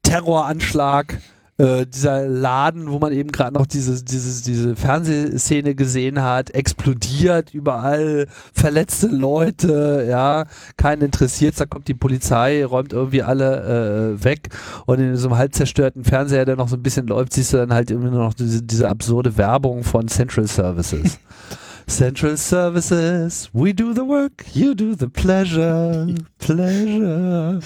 Terroranschlag 0.02 1.20
äh, 1.58 1.86
dieser 1.86 2.26
Laden, 2.26 2.90
wo 2.90 2.98
man 2.98 3.12
eben 3.12 3.32
gerade 3.32 3.54
noch 3.54 3.66
diese, 3.66 4.04
diese, 4.04 4.42
diese 4.44 4.76
Fernsehszene 4.76 5.74
gesehen 5.74 6.22
hat, 6.22 6.50
explodiert, 6.50 7.54
überall 7.54 8.26
verletzte 8.52 9.08
Leute, 9.08 10.06
ja, 10.08 10.44
keinen 10.76 11.02
interessiert, 11.02 11.58
da 11.58 11.66
kommt 11.66 11.88
die 11.88 11.94
Polizei, 11.94 12.64
räumt 12.64 12.92
irgendwie 12.92 13.22
alle 13.22 14.16
äh, 14.18 14.24
weg 14.24 14.50
und 14.86 14.98
in 14.98 15.16
so 15.16 15.28
einem 15.28 15.38
halb 15.38 15.54
zerstörten 15.54 16.04
Fernseher, 16.04 16.44
der 16.44 16.56
noch 16.56 16.68
so 16.68 16.76
ein 16.76 16.82
bisschen 16.82 17.06
läuft, 17.06 17.32
siehst 17.32 17.52
du 17.52 17.56
dann 17.58 17.72
halt 17.72 17.90
immer 17.90 18.10
noch 18.10 18.34
diese, 18.34 18.62
diese 18.62 18.88
absurde 18.88 19.36
Werbung 19.36 19.82
von 19.82 20.08
Central 20.08 20.46
Services. 20.46 21.18
Central 21.88 22.36
Services, 22.36 23.48
we 23.52 23.72
do 23.72 23.94
the 23.94 24.04
work, 24.04 24.44
you 24.54 24.74
do 24.74 24.94
the 24.94 25.06
pleasure, 25.06 26.06
pleasure. 26.38 27.60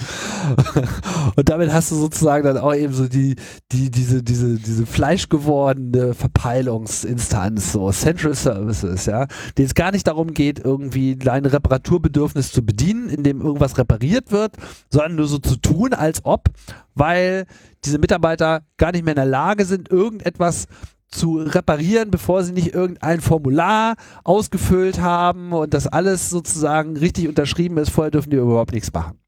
Und 1.35 1.49
damit 1.49 1.73
hast 1.73 1.91
du 1.91 1.95
sozusagen 1.95 2.43
dann 2.43 2.57
auch 2.57 2.75
eben 2.75 2.93
so 2.93 3.07
die, 3.07 3.35
die, 3.71 3.89
diese, 3.89 4.21
diese, 4.21 4.57
diese 4.57 4.85
fleischgewordene 4.85 6.13
Verpeilungsinstanz, 6.13 7.71
so 7.71 7.91
Central 7.91 8.35
Services, 8.35 9.07
ja, 9.07 9.25
denen 9.57 9.65
es 9.65 9.75
gar 9.75 9.91
nicht 9.91 10.05
darum 10.05 10.33
geht, 10.33 10.59
irgendwie 10.59 11.15
dein 11.15 11.45
Reparaturbedürfnis 11.45 12.51
zu 12.51 12.63
bedienen, 12.63 13.09
indem 13.09 13.41
irgendwas 13.41 13.77
repariert 13.79 14.31
wird, 14.31 14.55
sondern 14.91 15.15
nur 15.15 15.27
so 15.27 15.39
zu 15.39 15.55
tun, 15.55 15.93
als 15.93 16.23
ob, 16.23 16.49
weil 16.93 17.47
diese 17.83 17.97
Mitarbeiter 17.97 18.61
gar 18.77 18.91
nicht 18.91 19.03
mehr 19.03 19.13
in 19.13 19.21
der 19.21 19.25
Lage 19.25 19.65
sind, 19.65 19.89
irgendetwas 19.89 20.67
zu 21.11 21.37
reparieren, 21.37 22.09
bevor 22.09 22.43
sie 22.43 22.53
nicht 22.53 22.73
irgendein 22.73 23.21
Formular 23.21 23.95
ausgefüllt 24.23 25.01
haben 25.01 25.53
und 25.53 25.73
das 25.73 25.87
alles 25.87 26.29
sozusagen 26.29 26.97
richtig 26.97 27.27
unterschrieben 27.27 27.77
ist. 27.77 27.89
Vorher 27.89 28.11
dürfen 28.11 28.29
die 28.29 28.37
überhaupt 28.37 28.71
nichts 28.71 28.91
machen. 28.93 29.19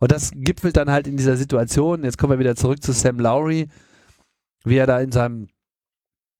Und 0.00 0.12
das 0.12 0.30
gipfelt 0.34 0.76
dann 0.76 0.90
halt 0.90 1.06
in 1.06 1.16
dieser 1.16 1.36
Situation. 1.36 2.04
Jetzt 2.04 2.18
kommen 2.18 2.32
wir 2.32 2.38
wieder 2.38 2.56
zurück 2.56 2.82
zu 2.82 2.92
Sam 2.92 3.18
Lowry, 3.18 3.68
wie 4.64 4.76
er 4.76 4.86
da 4.86 5.00
in 5.00 5.12
seinem 5.12 5.48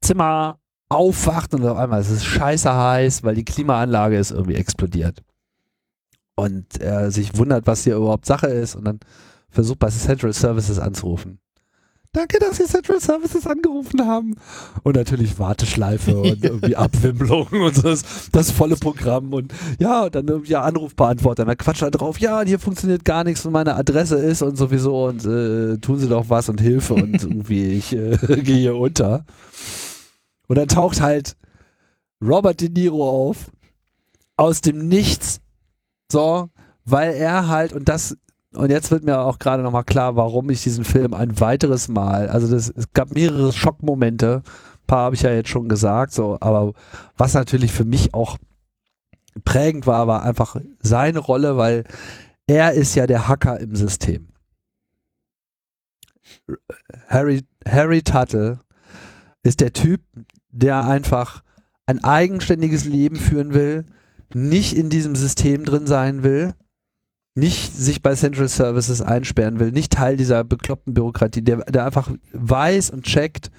Zimmer 0.01 0.59
aufwacht 0.89 1.55
und 1.55 1.67
auf 1.67 1.77
einmal 1.77 2.01
ist 2.01 2.11
es 2.11 2.25
scheiße 2.25 2.73
heiß, 2.73 3.23
weil 3.23 3.35
die 3.35 3.45
Klimaanlage 3.45 4.17
ist 4.17 4.31
irgendwie 4.31 4.55
explodiert. 4.55 5.23
Und 6.35 6.81
er 6.81 7.11
sich 7.11 7.37
wundert, 7.37 7.67
was 7.67 7.85
hier 7.85 7.97
überhaupt 7.97 8.27
Sache 8.27 8.47
ist 8.47 8.75
und 8.75 8.85
dann 8.85 9.01
versucht 9.51 9.81
bei 9.81 9.89
Central 9.89 10.33
Services 10.33 10.79
anzurufen. 10.79 11.41
Danke, 12.13 12.39
dass 12.39 12.57
Sie 12.57 12.65
Central 12.65 13.01
Services 13.01 13.47
angerufen 13.47 14.07
haben. 14.07 14.35
Und 14.83 14.97
natürlich 14.97 15.39
Warteschleife 15.39 16.17
und 16.19 16.43
irgendwie 16.43 16.75
Abwimmelung 16.75 17.49
und 17.49 17.75
so 17.75 17.83
das, 17.83 18.31
das 18.33 18.51
volle 18.51 18.77
Programm 18.77 19.33
und 19.35 19.53
ja, 19.79 20.05
und 20.05 20.15
dann 20.15 20.27
irgendwie 20.27 20.57
Anrufbeantworter. 20.57 21.45
Dann 21.45 21.57
quatscht 21.59 21.83
er 21.83 21.91
drauf, 21.91 22.19
ja, 22.19 22.43
hier 22.43 22.59
funktioniert 22.59 23.05
gar 23.05 23.25
nichts 23.25 23.45
und 23.45 23.53
meine 23.53 23.75
Adresse 23.75 24.17
ist 24.17 24.43
und 24.43 24.57
sowieso 24.57 25.07
und 25.07 25.25
äh, 25.27 25.79
tun 25.79 25.99
Sie 25.99 26.09
doch 26.09 26.29
was 26.29 26.49
und 26.49 26.61
Hilfe 26.61 26.95
und 26.95 27.23
irgendwie 27.23 27.73
ich 27.73 27.93
äh, 27.93 28.17
gehe 28.43 28.57
hier 28.57 28.77
unter. 28.77 29.25
Und 30.47 30.57
dann 30.57 30.69
taucht 30.69 31.03
halt 31.03 31.37
Robert 32.23 32.61
De 32.61 32.71
Niro 32.71 33.29
auf 33.29 33.51
aus 34.39 34.63
dem 34.63 34.89
Nichts. 34.89 35.41
So, 36.11 36.49
weil 36.87 37.13
er 37.13 37.49
halt, 37.49 37.75
und 37.75 37.89
das 37.89 38.17
und 38.55 38.71
jetzt 38.71 38.91
wird 38.91 39.05
mir 39.05 39.21
auch 39.21 39.39
gerade 39.39 39.63
nochmal 39.63 39.85
klar, 39.85 40.17
warum 40.17 40.49
ich 40.51 40.63
diesen 40.63 40.85
Film 40.85 41.15
ein 41.15 41.41
weiteres 41.41 41.89
Mal, 41.89 42.29
also 42.29 42.49
das, 42.51 42.71
es 42.71 42.93
gab 42.93 43.15
mehrere 43.15 43.53
Schockmomente, 43.53 44.43
ein 44.45 44.87
paar 44.87 45.05
habe 45.05 45.15
ich 45.15 45.23
ja 45.23 45.31
jetzt 45.33 45.51
schon 45.51 45.69
gesagt, 45.69 46.13
so, 46.13 46.39
aber 46.41 46.73
was 47.17 47.35
natürlich 47.35 47.73
für 47.73 47.85
mich 47.85 48.15
auch 48.15 48.39
prägend 49.45 49.87
war, 49.87 50.07
war 50.07 50.23
einfach 50.23 50.57
seine 50.81 51.19
Rolle, 51.19 51.57
weil 51.57 51.85
er 52.47 52.73
ist 52.73 52.95
ja 52.95 53.07
der 53.07 53.29
Hacker 53.29 53.61
im 53.61 53.77
System. 53.77 54.29
Harry, 57.09 57.45
Harry 57.67 58.03
Tuttle 58.03 58.61
ist 59.43 59.61
der 59.61 59.73
Typ, 59.73 60.01
der 60.51 60.85
einfach 60.87 61.43
ein 61.87 62.03
eigenständiges 62.03 62.85
Leben 62.85 63.17
führen 63.17 63.55
will, 63.55 63.87
nicht 64.35 64.75
in 64.77 64.91
diesem 64.91 65.15
System 65.17 65.65
drin 65.65 65.87
sein 65.87 66.23
will, 66.23 66.55
nicht 67.39 67.75
sich 67.75 68.03
bei 68.03 68.15
Central 68.15 68.49
Services 68.49 69.01
einsperren 69.01 69.61
will, 69.61 69.73
nicht 69.73 69.93
Teil 69.93 70.17
dieser 70.17 70.45
bekloppten 70.45 70.95
Bürokratie, 70.95 71.43
der, 71.43 71.59
der 71.65 71.87
einfach 71.87 72.11
weiß 72.33 72.91
und 72.91 73.05
checkt, 73.05 73.51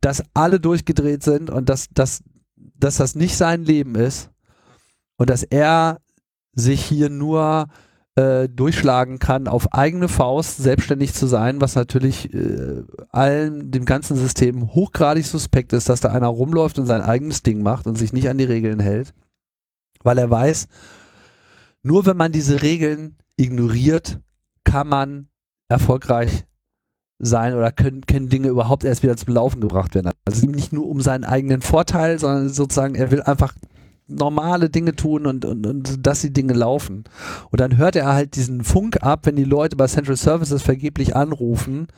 dass 0.00 0.22
alle 0.34 0.60
durchgedreht 0.60 1.22
sind 1.22 1.50
und 1.50 1.68
dass, 1.68 1.88
dass, 1.92 2.22
dass 2.56 2.96
das 2.96 3.14
nicht 3.14 3.36
sein 3.36 3.64
Leben 3.64 3.94
ist 3.94 4.30
und 5.16 5.30
dass 5.30 5.42
er 5.42 6.00
sich 6.54 6.84
hier 6.84 7.10
nur 7.10 7.66
äh, 8.14 8.48
durchschlagen 8.48 9.18
kann, 9.18 9.48
auf 9.48 9.72
eigene 9.72 10.08
Faust 10.08 10.58
selbstständig 10.58 11.14
zu 11.14 11.26
sein, 11.26 11.60
was 11.60 11.74
natürlich 11.74 12.32
äh, 12.32 12.82
allen, 13.10 13.70
dem 13.70 13.84
ganzen 13.84 14.16
System 14.16 14.74
hochgradig 14.74 15.26
suspekt 15.26 15.72
ist, 15.72 15.88
dass 15.88 16.00
da 16.00 16.10
einer 16.10 16.28
rumläuft 16.28 16.78
und 16.78 16.86
sein 16.86 17.02
eigenes 17.02 17.42
Ding 17.42 17.62
macht 17.62 17.86
und 17.86 17.96
sich 17.96 18.12
nicht 18.12 18.28
an 18.28 18.38
die 18.38 18.44
Regeln 18.44 18.80
hält, 18.80 19.14
weil 20.02 20.18
er 20.18 20.30
weiß, 20.30 20.68
nur 21.82 22.06
wenn 22.06 22.16
man 22.16 22.32
diese 22.32 22.62
Regeln 22.62 23.16
ignoriert, 23.36 24.20
kann 24.64 24.88
man 24.88 25.28
erfolgreich 25.68 26.44
sein 27.18 27.54
oder 27.54 27.72
können, 27.72 28.02
können 28.02 28.28
Dinge 28.28 28.48
überhaupt 28.48 28.84
erst 28.84 29.02
wieder 29.02 29.16
zum 29.16 29.34
Laufen 29.34 29.60
gebracht 29.60 29.94
werden. 29.94 30.12
Also 30.24 30.46
nicht 30.46 30.72
nur 30.72 30.86
um 30.86 31.00
seinen 31.00 31.24
eigenen 31.24 31.62
Vorteil, 31.62 32.18
sondern 32.18 32.48
sozusagen, 32.48 32.94
er 32.94 33.10
will 33.10 33.22
einfach 33.22 33.54
normale 34.06 34.70
Dinge 34.70 34.94
tun 34.94 35.26
und, 35.26 35.44
und, 35.44 35.66
und 35.66 36.06
dass 36.06 36.22
die 36.22 36.32
Dinge 36.32 36.54
laufen. 36.54 37.04
Und 37.50 37.60
dann 37.60 37.76
hört 37.76 37.96
er 37.96 38.06
halt 38.06 38.36
diesen 38.36 38.64
Funk 38.64 39.02
ab, 39.02 39.26
wenn 39.26 39.36
die 39.36 39.44
Leute 39.44 39.76
bei 39.76 39.86
Central 39.86 40.16
Services 40.16 40.62
vergeblich 40.62 41.14
anrufen 41.14 41.88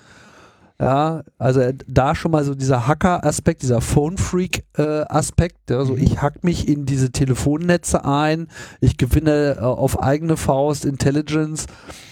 ja, 0.80 1.24
also 1.36 1.60
äh, 1.60 1.74
da 1.86 2.14
schon 2.14 2.30
mal 2.30 2.42
so 2.42 2.54
dieser 2.54 2.86
Hacker-Aspekt, 2.86 3.60
dieser 3.60 3.82
Phone-Freak-Aspekt. 3.82 5.68
ja, 5.68 5.84
so 5.84 5.92
mhm. 5.92 6.02
ich 6.02 6.22
hack 6.22 6.42
mich 6.42 6.68
in 6.68 6.86
diese 6.86 7.12
Telefonnetze 7.12 8.06
ein, 8.06 8.48
ich 8.80 8.96
gewinne 8.96 9.56
äh, 9.58 9.60
auf 9.60 10.02
eigene 10.02 10.38
Faust 10.38 10.86
Intelligence 10.86 11.66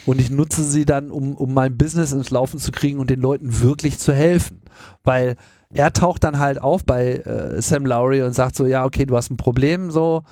und 0.04 0.20
ich 0.20 0.30
nutze 0.30 0.62
sie 0.64 0.84
dann, 0.84 1.10
um, 1.10 1.34
um 1.34 1.54
mein 1.54 1.78
Business 1.78 2.12
ins 2.12 2.30
Laufen 2.30 2.58
zu 2.58 2.70
kriegen 2.70 2.98
und 2.98 3.08
den 3.08 3.22
Leuten 3.22 3.62
wirklich 3.62 3.98
zu 3.98 4.12
helfen. 4.12 4.60
Weil 5.02 5.36
er 5.72 5.94
taucht 5.94 6.24
dann 6.24 6.38
halt 6.38 6.60
auf 6.60 6.84
bei 6.84 7.14
äh, 7.14 7.62
Sam 7.62 7.86
Lowry 7.86 8.22
und 8.22 8.34
sagt 8.34 8.54
so, 8.54 8.66
ja, 8.66 8.84
okay, 8.84 9.06
du 9.06 9.16
hast 9.16 9.30
ein 9.30 9.38
Problem, 9.38 9.90
so, 9.90 10.24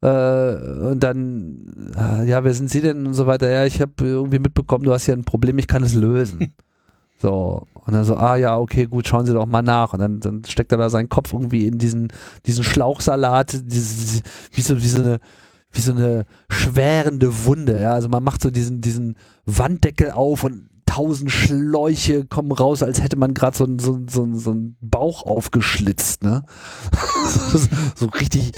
äh, 0.00 0.06
und 0.06 1.00
dann, 1.00 1.92
äh, 1.96 2.28
ja, 2.28 2.44
wer 2.44 2.54
sind 2.54 2.70
Sie 2.70 2.82
denn 2.82 3.04
und 3.04 3.14
so 3.14 3.26
weiter. 3.26 3.50
Ja, 3.50 3.64
ich 3.64 3.80
habe 3.80 3.92
irgendwie 3.98 4.38
mitbekommen, 4.38 4.84
du 4.84 4.92
hast 4.92 5.06
hier 5.06 5.14
ein 5.14 5.24
Problem, 5.24 5.58
ich 5.58 5.66
kann 5.66 5.82
es 5.82 5.94
lösen. 5.94 6.54
So, 7.20 7.66
und 7.74 7.92
dann 7.92 8.04
so, 8.04 8.16
ah 8.16 8.36
ja, 8.36 8.56
okay, 8.58 8.86
gut, 8.86 9.06
schauen 9.06 9.26
Sie 9.26 9.34
doch 9.34 9.46
mal 9.46 9.62
nach. 9.62 9.92
Und 9.92 10.00
dann, 10.00 10.20
dann 10.20 10.44
steckt 10.46 10.72
er 10.72 10.78
da 10.78 10.88
seinen 10.88 11.08
Kopf 11.08 11.32
irgendwie 11.32 11.66
in 11.66 11.78
diesen, 11.78 12.12
diesen 12.46 12.64
Schlauchsalat, 12.64 13.60
diese, 13.64 14.22
wie, 14.52 14.60
so, 14.62 14.80
wie, 14.80 14.88
so 14.88 15.02
eine, 15.02 15.20
wie 15.72 15.80
so 15.80 15.92
eine 15.92 16.24
schwerende 16.48 17.44
Wunde. 17.44 17.80
Ja? 17.80 17.92
Also 17.92 18.08
man 18.08 18.22
macht 18.22 18.42
so 18.42 18.50
diesen, 18.50 18.80
diesen 18.80 19.16
Wanddeckel 19.44 20.12
auf 20.12 20.44
und 20.44 20.70
tausend 20.86 21.30
Schläuche 21.30 22.24
kommen 22.24 22.52
raus, 22.52 22.82
als 22.82 23.02
hätte 23.02 23.16
man 23.16 23.34
gerade 23.34 23.56
so, 23.58 23.66
so, 23.78 24.00
so, 24.08 24.26
so 24.34 24.50
einen 24.50 24.76
Bauch 24.80 25.24
aufgeschlitzt. 25.24 26.22
Ne? 26.22 26.44
so 27.96 28.06
richtig 28.06 28.52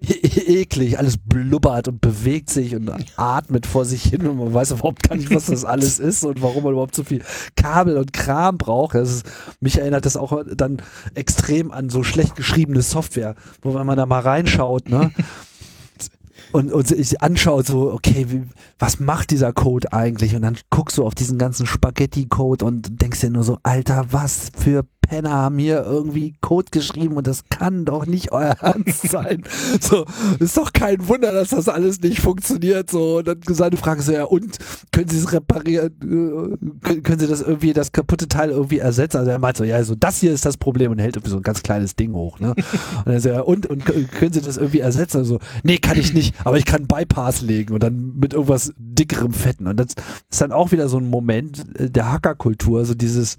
eklig, 0.48 0.98
alles 0.98 1.16
blubbert 1.18 1.88
und 1.88 2.00
bewegt 2.00 2.50
sich 2.50 2.74
und 2.74 2.90
atmet 3.16 3.66
vor 3.66 3.84
sich 3.84 4.02
hin 4.04 4.26
und 4.26 4.38
man 4.38 4.54
weiß 4.54 4.72
überhaupt 4.72 5.08
gar 5.08 5.16
nicht, 5.16 5.34
was 5.34 5.46
das 5.46 5.64
alles 5.64 5.98
ist 5.98 6.24
und 6.24 6.40
warum 6.40 6.64
man 6.64 6.72
überhaupt 6.72 6.94
so 6.94 7.04
viel 7.04 7.22
Kabel 7.56 7.96
und 7.96 8.12
Kram 8.12 8.58
braucht. 8.58 8.94
Das 8.94 9.10
ist, 9.10 9.26
mich 9.60 9.78
erinnert 9.78 10.06
das 10.06 10.16
auch 10.16 10.42
dann 10.54 10.82
extrem 11.14 11.72
an 11.72 11.90
so 11.90 12.02
schlecht 12.02 12.36
geschriebene 12.36 12.82
Software, 12.82 13.34
wo 13.62 13.74
wenn 13.74 13.86
man 13.86 13.96
da 13.96 14.06
mal 14.06 14.20
reinschaut, 14.20 14.88
ne? 14.88 15.10
und, 16.52 16.72
und 16.72 16.86
sich 16.86 17.20
anschaut, 17.20 17.66
so, 17.66 17.92
okay, 17.92 18.26
wie, 18.28 18.42
was 18.78 19.00
macht 19.00 19.30
dieser 19.30 19.52
Code 19.52 19.92
eigentlich? 19.92 20.34
Und 20.34 20.42
dann 20.42 20.56
guckst 20.70 20.98
du 20.98 21.04
auf 21.04 21.14
diesen 21.14 21.38
ganzen 21.38 21.66
Spaghetti-Code 21.66 22.64
und 22.64 23.02
denkst 23.02 23.20
dir 23.20 23.30
nur 23.30 23.44
so, 23.44 23.58
Alter, 23.62 24.06
was 24.10 24.50
für 24.56 24.84
Penner 25.08 25.30
haben 25.30 25.58
hier 25.58 25.84
irgendwie 25.84 26.34
Code 26.40 26.68
geschrieben 26.70 27.16
und 27.16 27.26
das 27.26 27.44
kann 27.48 27.84
doch 27.84 28.06
nicht 28.06 28.30
euer 28.30 28.56
Ernst 28.60 29.08
sein. 29.08 29.42
So, 29.80 30.04
ist 30.38 30.56
doch 30.56 30.72
kein 30.72 31.08
Wunder, 31.08 31.32
dass 31.32 31.48
das 31.48 31.68
alles 31.68 32.00
nicht 32.00 32.20
funktioniert. 32.20 32.90
So, 32.90 33.18
und 33.18 33.28
dann 33.28 33.40
seine 33.48 33.76
Frage 33.76 34.02
so, 34.02 34.12
ja, 34.12 34.24
und 34.24 34.58
können 34.92 35.08
Sie 35.08 35.18
es 35.18 35.32
reparieren? 35.32 36.58
Äh, 36.84 37.00
können 37.00 37.18
Sie 37.18 37.26
das 37.26 37.40
irgendwie, 37.40 37.72
das 37.72 37.92
kaputte 37.92 38.28
Teil 38.28 38.50
irgendwie 38.50 38.78
ersetzen? 38.78 39.18
Also 39.18 39.30
er 39.30 39.38
meint 39.38 39.56
so, 39.56 39.64
ja, 39.64 39.82
so, 39.82 39.94
das 39.94 40.20
hier 40.20 40.32
ist 40.32 40.44
das 40.44 40.58
Problem 40.58 40.92
und 40.92 40.98
hält 40.98 41.16
irgendwie 41.16 41.30
so 41.30 41.38
ein 41.38 41.42
ganz 41.42 41.62
kleines 41.62 41.96
Ding 41.96 42.12
hoch, 42.12 42.38
ne? 42.38 42.54
Und 43.04 43.12
er 43.12 43.20
so, 43.20 43.28
ja, 43.28 43.40
und, 43.40 43.66
und 43.66 43.84
können 43.84 44.32
Sie 44.32 44.40
das 44.40 44.56
irgendwie 44.56 44.80
ersetzen? 44.80 45.18
Also, 45.18 45.38
nee, 45.62 45.78
kann 45.78 45.98
ich 45.98 46.12
nicht, 46.12 46.34
aber 46.44 46.58
ich 46.58 46.64
kann 46.64 46.86
Bypass 46.86 47.40
legen 47.40 47.74
und 47.74 47.82
dann 47.82 48.14
mit 48.16 48.34
irgendwas 48.34 48.72
dickerem 48.76 49.32
Fetten. 49.32 49.66
Und 49.66 49.78
das 49.78 49.94
ist 50.30 50.40
dann 50.40 50.52
auch 50.52 50.72
wieder 50.72 50.88
so 50.88 50.98
ein 50.98 51.08
Moment 51.08 51.64
der 51.78 52.12
Hackerkultur, 52.12 52.84
so 52.84 52.94
dieses, 52.94 53.36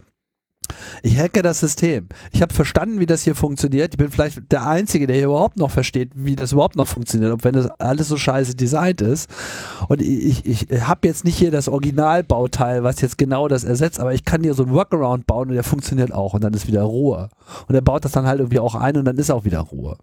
Ich 1.01 1.17
hacke 1.17 1.41
das 1.41 1.59
System. 1.59 2.09
Ich 2.31 2.41
habe 2.41 2.53
verstanden, 2.53 2.99
wie 2.99 3.05
das 3.05 3.23
hier 3.23 3.35
funktioniert. 3.35 3.93
Ich 3.93 3.97
bin 3.97 4.11
vielleicht 4.11 4.51
der 4.51 4.67
Einzige, 4.67 5.07
der 5.07 5.15
hier 5.15 5.25
überhaupt 5.25 5.57
noch 5.57 5.71
versteht, 5.71 6.11
wie 6.15 6.35
das 6.35 6.51
überhaupt 6.51 6.75
noch 6.75 6.87
funktioniert, 6.87 7.31
ob 7.31 7.43
wenn 7.43 7.53
das 7.53 7.67
alles 7.79 8.07
so 8.07 8.17
scheiße 8.17 8.55
designt 8.55 9.01
ist. 9.01 9.29
Und 9.87 10.01
ich, 10.01 10.45
ich, 10.45 10.67
habe 10.81 11.07
jetzt 11.07 11.25
nicht 11.25 11.37
hier 11.37 11.51
das 11.51 11.67
Originalbauteil, 11.67 12.83
was 12.83 13.01
jetzt 13.01 13.17
genau 13.17 13.47
das 13.47 13.63
ersetzt, 13.63 13.99
aber 13.99 14.13
ich 14.13 14.25
kann 14.25 14.43
hier 14.43 14.53
so 14.53 14.63
einen 14.63 14.73
Workaround 14.73 15.25
bauen 15.25 15.49
und 15.49 15.55
der 15.55 15.63
funktioniert 15.63 16.11
auch 16.11 16.33
und 16.33 16.43
dann 16.43 16.53
ist 16.53 16.67
wieder 16.67 16.83
Ruhe. 16.83 17.29
Und 17.67 17.75
er 17.75 17.81
baut 17.81 18.05
das 18.05 18.11
dann 18.11 18.25
halt 18.25 18.39
irgendwie 18.39 18.59
auch 18.59 18.75
ein 18.75 18.97
und 18.97 19.05
dann 19.05 19.17
ist 19.17 19.31
auch 19.31 19.45
wieder 19.45 19.59
Ruhe. 19.59 19.97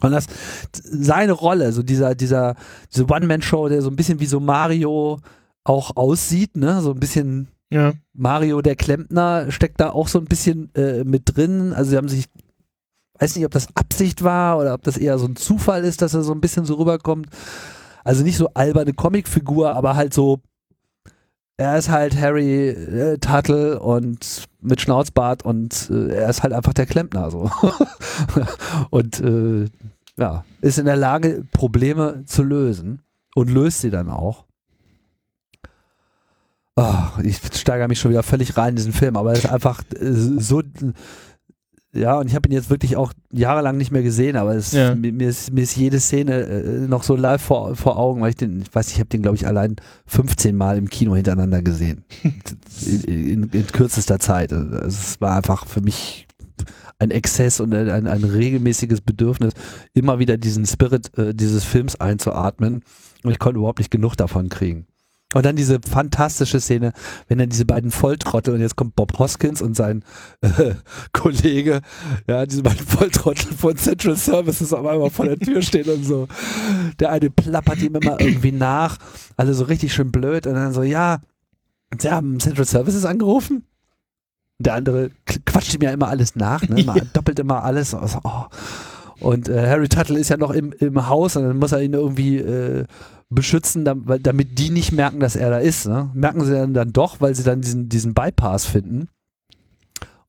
Und 0.00 0.12
das, 0.12 0.26
seine 0.72 1.32
Rolle, 1.32 1.72
so 1.72 1.82
dieser, 1.82 2.14
dieser, 2.14 2.56
diese 2.92 3.06
One-Man-Show, 3.06 3.68
der 3.68 3.82
so 3.82 3.90
ein 3.90 3.96
bisschen 3.96 4.20
wie 4.20 4.26
so 4.26 4.40
Mario 4.40 5.18
auch 5.64 5.96
aussieht, 5.96 6.56
ne, 6.56 6.82
so 6.82 6.90
ein 6.90 7.00
bisschen 7.00 7.48
Ja. 7.74 7.92
Mario 8.12 8.62
der 8.62 8.76
Klempner 8.76 9.50
steckt 9.50 9.80
da 9.80 9.90
auch 9.90 10.06
so 10.06 10.20
ein 10.20 10.26
bisschen 10.26 10.72
äh, 10.76 11.02
mit 11.02 11.22
drin. 11.34 11.72
Also 11.72 11.90
sie 11.90 11.96
haben 11.96 12.08
sich, 12.08 12.26
weiß 13.18 13.34
nicht, 13.34 13.44
ob 13.44 13.50
das 13.50 13.66
Absicht 13.74 14.22
war 14.22 14.58
oder 14.60 14.74
ob 14.74 14.82
das 14.84 14.96
eher 14.96 15.18
so 15.18 15.26
ein 15.26 15.34
Zufall 15.34 15.82
ist, 15.82 16.00
dass 16.00 16.14
er 16.14 16.22
so 16.22 16.32
ein 16.32 16.40
bisschen 16.40 16.64
so 16.66 16.74
rüberkommt. 16.74 17.26
Also 18.04 18.22
nicht 18.22 18.36
so 18.36 18.48
alberne 18.54 18.92
Comicfigur, 18.92 19.74
aber 19.74 19.96
halt 19.96 20.14
so, 20.14 20.38
er 21.56 21.76
ist 21.76 21.88
halt 21.88 22.16
Harry 22.16 22.68
äh, 22.68 23.18
Tuttle 23.18 23.80
und 23.80 24.44
mit 24.60 24.80
Schnauzbart 24.80 25.44
und 25.44 25.90
äh, 25.90 26.14
er 26.14 26.30
ist 26.30 26.44
halt 26.44 26.52
einfach 26.52 26.74
der 26.74 26.86
Klempner 26.86 27.32
so. 27.32 27.50
und 28.90 29.20
äh, 29.20 29.64
ja, 30.16 30.44
ist 30.60 30.78
in 30.78 30.86
der 30.86 30.96
Lage, 30.96 31.44
Probleme 31.52 32.22
zu 32.24 32.44
lösen 32.44 33.02
und 33.34 33.50
löst 33.50 33.80
sie 33.80 33.90
dann 33.90 34.10
auch. 34.10 34.44
Ah, 36.76 37.12
ich 37.22 37.40
steigere 37.52 37.86
mich 37.88 38.00
schon 38.00 38.10
wieder 38.10 38.24
völlig 38.24 38.56
rein 38.56 38.70
in 38.70 38.76
diesen 38.76 38.92
Film, 38.92 39.16
aber 39.16 39.32
es 39.32 39.40
ist 39.40 39.50
einfach 39.50 39.82
äh, 39.92 40.10
so. 40.12 40.62
Ja, 41.96 42.18
und 42.18 42.26
ich 42.26 42.34
habe 42.34 42.48
ihn 42.48 42.52
jetzt 42.52 42.70
wirklich 42.70 42.96
auch 42.96 43.12
jahrelang 43.30 43.76
nicht 43.76 43.92
mehr 43.92 44.02
gesehen, 44.02 44.34
aber 44.36 44.56
es, 44.56 44.72
Ja. 44.72 44.96
mir, 44.96 45.12
mir, 45.12 45.28
ist, 45.28 45.52
mir 45.52 45.62
ist 45.62 45.76
jede 45.76 46.00
Szene 46.00 46.40
äh, 46.40 46.88
noch 46.88 47.04
so 47.04 47.14
live 47.14 47.40
vor, 47.40 47.76
vor 47.76 47.96
Augen, 47.96 48.20
weil 48.20 48.30
ich 48.30 48.34
den, 48.36 48.62
ich 48.62 48.74
weiß, 48.74 48.88
ich 48.90 48.98
habe 48.98 49.08
den, 49.08 49.22
glaube 49.22 49.36
ich, 49.36 49.46
allein 49.46 49.76
15 50.06 50.56
Mal 50.56 50.76
im 50.76 50.90
Kino 50.90 51.14
hintereinander 51.14 51.62
gesehen. 51.62 52.04
in, 52.84 53.02
in, 53.04 53.42
in 53.50 53.66
kürzester 53.68 54.18
Zeit. 54.18 54.52
Also 54.52 54.74
es 54.78 55.20
war 55.20 55.36
einfach 55.36 55.66
für 55.66 55.82
mich 55.82 56.26
ein 56.98 57.12
Exzess 57.12 57.60
und 57.60 57.72
ein, 57.72 57.88
ein, 57.88 58.08
ein 58.08 58.24
regelmäßiges 58.24 59.00
Bedürfnis, 59.00 59.52
immer 59.92 60.18
wieder 60.18 60.36
diesen 60.36 60.66
Spirit 60.66 61.16
äh, 61.16 61.32
dieses 61.32 61.62
Films 61.62 61.94
einzuatmen. 62.00 62.82
Und 63.22 63.30
ich 63.30 63.38
konnte 63.38 63.58
überhaupt 63.58 63.78
nicht 63.78 63.92
genug 63.92 64.16
davon 64.16 64.48
kriegen. 64.48 64.86
Und 65.34 65.44
dann 65.44 65.56
diese 65.56 65.80
fantastische 65.80 66.60
Szene, 66.60 66.92
wenn 67.28 67.38
dann 67.38 67.48
diese 67.48 67.64
beiden 67.64 67.90
Volltrottel 67.90 68.54
und 68.54 68.60
jetzt 68.60 68.76
kommt 68.76 68.94
Bob 68.94 69.18
Hoskins 69.18 69.60
und 69.60 69.76
sein 69.76 70.04
äh, 70.40 70.74
Kollege, 71.12 71.82
ja, 72.28 72.46
diese 72.46 72.62
beiden 72.62 72.86
Volltrottel 72.86 73.52
von 73.52 73.76
Central 73.76 74.16
Services 74.16 74.72
auf 74.72 74.86
einmal 74.86 75.10
vor 75.10 75.26
der 75.26 75.38
Tür 75.38 75.60
stehen 75.60 75.88
und 75.90 76.04
so. 76.04 76.28
Der 77.00 77.10
eine 77.10 77.30
plappert 77.30 77.82
ihm 77.82 77.96
immer 77.96 78.20
irgendwie 78.20 78.52
nach, 78.52 78.96
alle 79.36 79.54
so 79.54 79.64
richtig 79.64 79.92
schön 79.92 80.12
blöd 80.12 80.46
und 80.46 80.54
dann 80.54 80.72
so, 80.72 80.82
ja, 80.82 81.18
sie 81.98 82.10
haben 82.10 82.38
Central 82.38 82.66
Services 82.66 83.04
angerufen. 83.04 83.64
Der 84.60 84.74
andere 84.74 85.10
quatscht 85.46 85.74
ihm 85.74 85.82
ja 85.82 85.90
immer 85.90 86.08
alles 86.08 86.36
nach, 86.36 86.62
ne? 86.68 86.80
Immer, 86.80 86.94
doppelt 87.12 87.40
immer 87.40 87.64
alles. 87.64 87.92
Also, 87.92 88.20
oh. 88.22 88.44
Und 89.20 89.48
äh, 89.48 89.66
Harry 89.68 89.88
Tuttle 89.88 90.18
ist 90.18 90.28
ja 90.30 90.36
noch 90.36 90.50
im, 90.50 90.72
im 90.72 91.08
Haus 91.08 91.36
und 91.36 91.44
dann 91.44 91.58
muss 91.58 91.72
er 91.72 91.82
ihn 91.82 91.92
irgendwie 91.94 92.38
äh, 92.38 92.84
beschützen, 93.30 93.84
dam- 93.84 94.02
weil- 94.06 94.20
damit 94.20 94.58
die 94.58 94.70
nicht 94.70 94.92
merken, 94.92 95.20
dass 95.20 95.36
er 95.36 95.50
da 95.50 95.58
ist. 95.58 95.86
Ne? 95.86 96.10
Merken 96.14 96.44
sie 96.44 96.52
dann, 96.52 96.74
dann 96.74 96.92
doch, 96.92 97.20
weil 97.20 97.34
sie 97.34 97.42
dann 97.44 97.60
diesen, 97.60 97.88
diesen 97.88 98.14
Bypass 98.14 98.66
finden. 98.66 99.08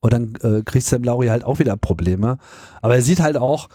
Und 0.00 0.12
dann 0.12 0.34
äh, 0.42 0.62
kriegt 0.62 0.86
Sam 0.86 1.02
Lowry 1.02 1.26
halt 1.28 1.44
auch 1.44 1.58
wieder 1.58 1.76
Probleme. 1.76 2.38
Aber 2.80 2.94
er 2.94 3.02
sieht 3.02 3.20
halt 3.20 3.36
auch, 3.36 3.68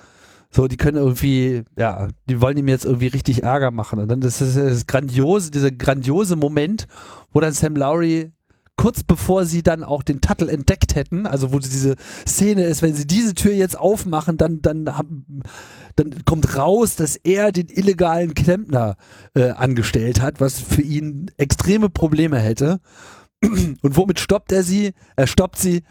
so, 0.50 0.68
die 0.68 0.78
können 0.78 0.98
irgendwie, 0.98 1.64
ja, 1.78 2.10
die 2.30 2.42
wollen 2.42 2.58
ihm 2.58 2.68
jetzt 2.68 2.86
irgendwie 2.86 3.08
richtig 3.08 3.44
Ärger 3.44 3.72
machen. 3.72 4.00
Und 4.00 4.10
dann 4.10 4.22
das 4.22 4.42
ist 4.42 4.58
das 4.58 4.86
grandiose, 4.86 5.50
dieser 5.52 5.72
grandiose 5.72 6.36
Moment, 6.36 6.88
wo 7.32 7.40
dann 7.40 7.54
Sam 7.54 7.76
Lowry 7.76 8.32
kurz 8.78 9.04
bevor 9.04 9.46
sie 9.46 9.64
dann 9.64 9.84
auch 9.84 10.02
den 10.02 10.22
Tuttle 10.22 10.52
entdeckt 10.52 10.96
hätten, 10.96 11.26
also 11.28 11.54
wo 11.54 11.60
diese 11.60 11.96
Szene 12.28 12.64
ist, 12.64 12.82
wenn 12.82 12.96
sie 12.96 13.06
diese 13.06 13.36
Tür 13.36 13.54
jetzt 13.54 13.78
aufmachen, 13.78 14.38
dann, 14.38 14.62
dann, 14.62 14.86
dann 15.96 16.26
kommt 16.26 16.58
raus, 16.58 16.96
dass 16.96 17.16
er 17.16 17.52
den 17.52 17.68
illegalen 17.70 18.34
Klempner 18.34 18.96
äh, 19.36 19.50
angestellt 19.52 20.22
hat, 20.22 20.42
was 20.42 20.60
für 20.60 20.82
ihn 20.82 21.30
extreme 21.38 21.90
Probleme 21.90 22.40
hätte. 22.40 22.80
Und 23.44 23.98
womit 23.98 24.20
stoppt 24.20 24.52
er 24.52 24.64
sie? 24.64 24.94
Er 25.16 25.28
stoppt 25.28 25.60
sie 25.60 25.84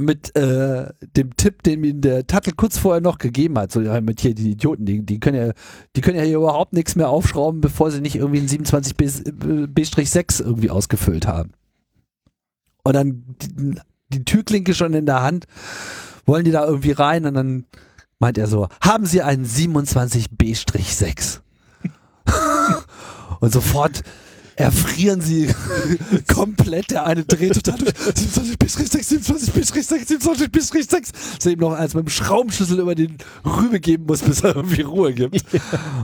mit 0.00 0.34
äh, 0.36 0.92
dem 1.16 1.36
Tipp, 1.36 1.62
den 1.62 1.84
ihm 1.84 2.00
der 2.00 2.26
Tuttle 2.26 2.52
kurz 2.56 2.78
vorher 2.78 3.00
noch 3.00 3.18
gegeben 3.18 3.58
hat. 3.58 3.72
So, 3.72 3.80
ja, 3.80 4.00
mit 4.00 4.20
hier, 4.20 4.34
die 4.34 4.52
Idioten, 4.52 4.84
die, 4.84 5.04
die 5.04 5.20
können 5.20 5.48
ja, 5.48 5.52
die 5.94 6.00
können 6.00 6.18
ja 6.18 6.24
hier 6.24 6.38
überhaupt 6.38 6.72
nichts 6.72 6.96
mehr 6.96 7.08
aufschrauben, 7.08 7.60
bevor 7.60 7.90
sie 7.90 8.00
nicht 8.00 8.16
irgendwie 8.16 8.38
einen 8.38 8.48
27 8.48 8.96
B- 8.96 9.66
B-6 9.66 10.42
irgendwie 10.42 10.70
ausgefüllt 10.70 11.26
haben. 11.26 11.52
Und 12.82 12.94
dann 12.94 13.24
die, 13.42 13.74
die 14.08 14.24
Türklinke 14.24 14.74
schon 14.74 14.94
in 14.94 15.06
der 15.06 15.22
Hand, 15.22 15.46
wollen 16.26 16.44
die 16.44 16.50
da 16.50 16.64
irgendwie 16.64 16.92
rein 16.92 17.26
und 17.26 17.34
dann 17.34 17.66
meint 18.18 18.38
er 18.38 18.46
so, 18.46 18.68
haben 18.80 19.06
Sie 19.06 19.22
einen 19.22 19.44
27 19.44 20.30
B-6? 20.30 21.40
und 23.40 23.52
sofort 23.52 24.02
erfrieren 24.60 25.20
sie 25.20 25.48
komplett. 26.32 26.90
Der 26.90 27.06
eine 27.06 27.24
dreht 27.24 27.54
total 27.54 27.78
durch. 27.78 27.94
27 27.96 28.58
bis 28.58 28.74
6, 28.74 29.08
27 29.08 29.54
bis 29.54 29.68
6, 29.88 30.08
27 30.08 30.50
bis 30.50 30.68
6. 30.68 31.12
Dass 31.36 31.46
er 31.46 31.52
ihm 31.52 31.58
noch 31.58 31.72
als 31.72 31.94
mit 31.94 32.06
dem 32.06 32.10
Schraubenschlüssel 32.10 32.78
über 32.78 32.94
den 32.94 33.18
Rübe 33.44 33.80
geben 33.80 34.06
muss, 34.06 34.22
bis 34.22 34.42
er 34.42 34.56
irgendwie 34.56 34.82
Ruhe 34.82 35.12
gibt. 35.12 35.44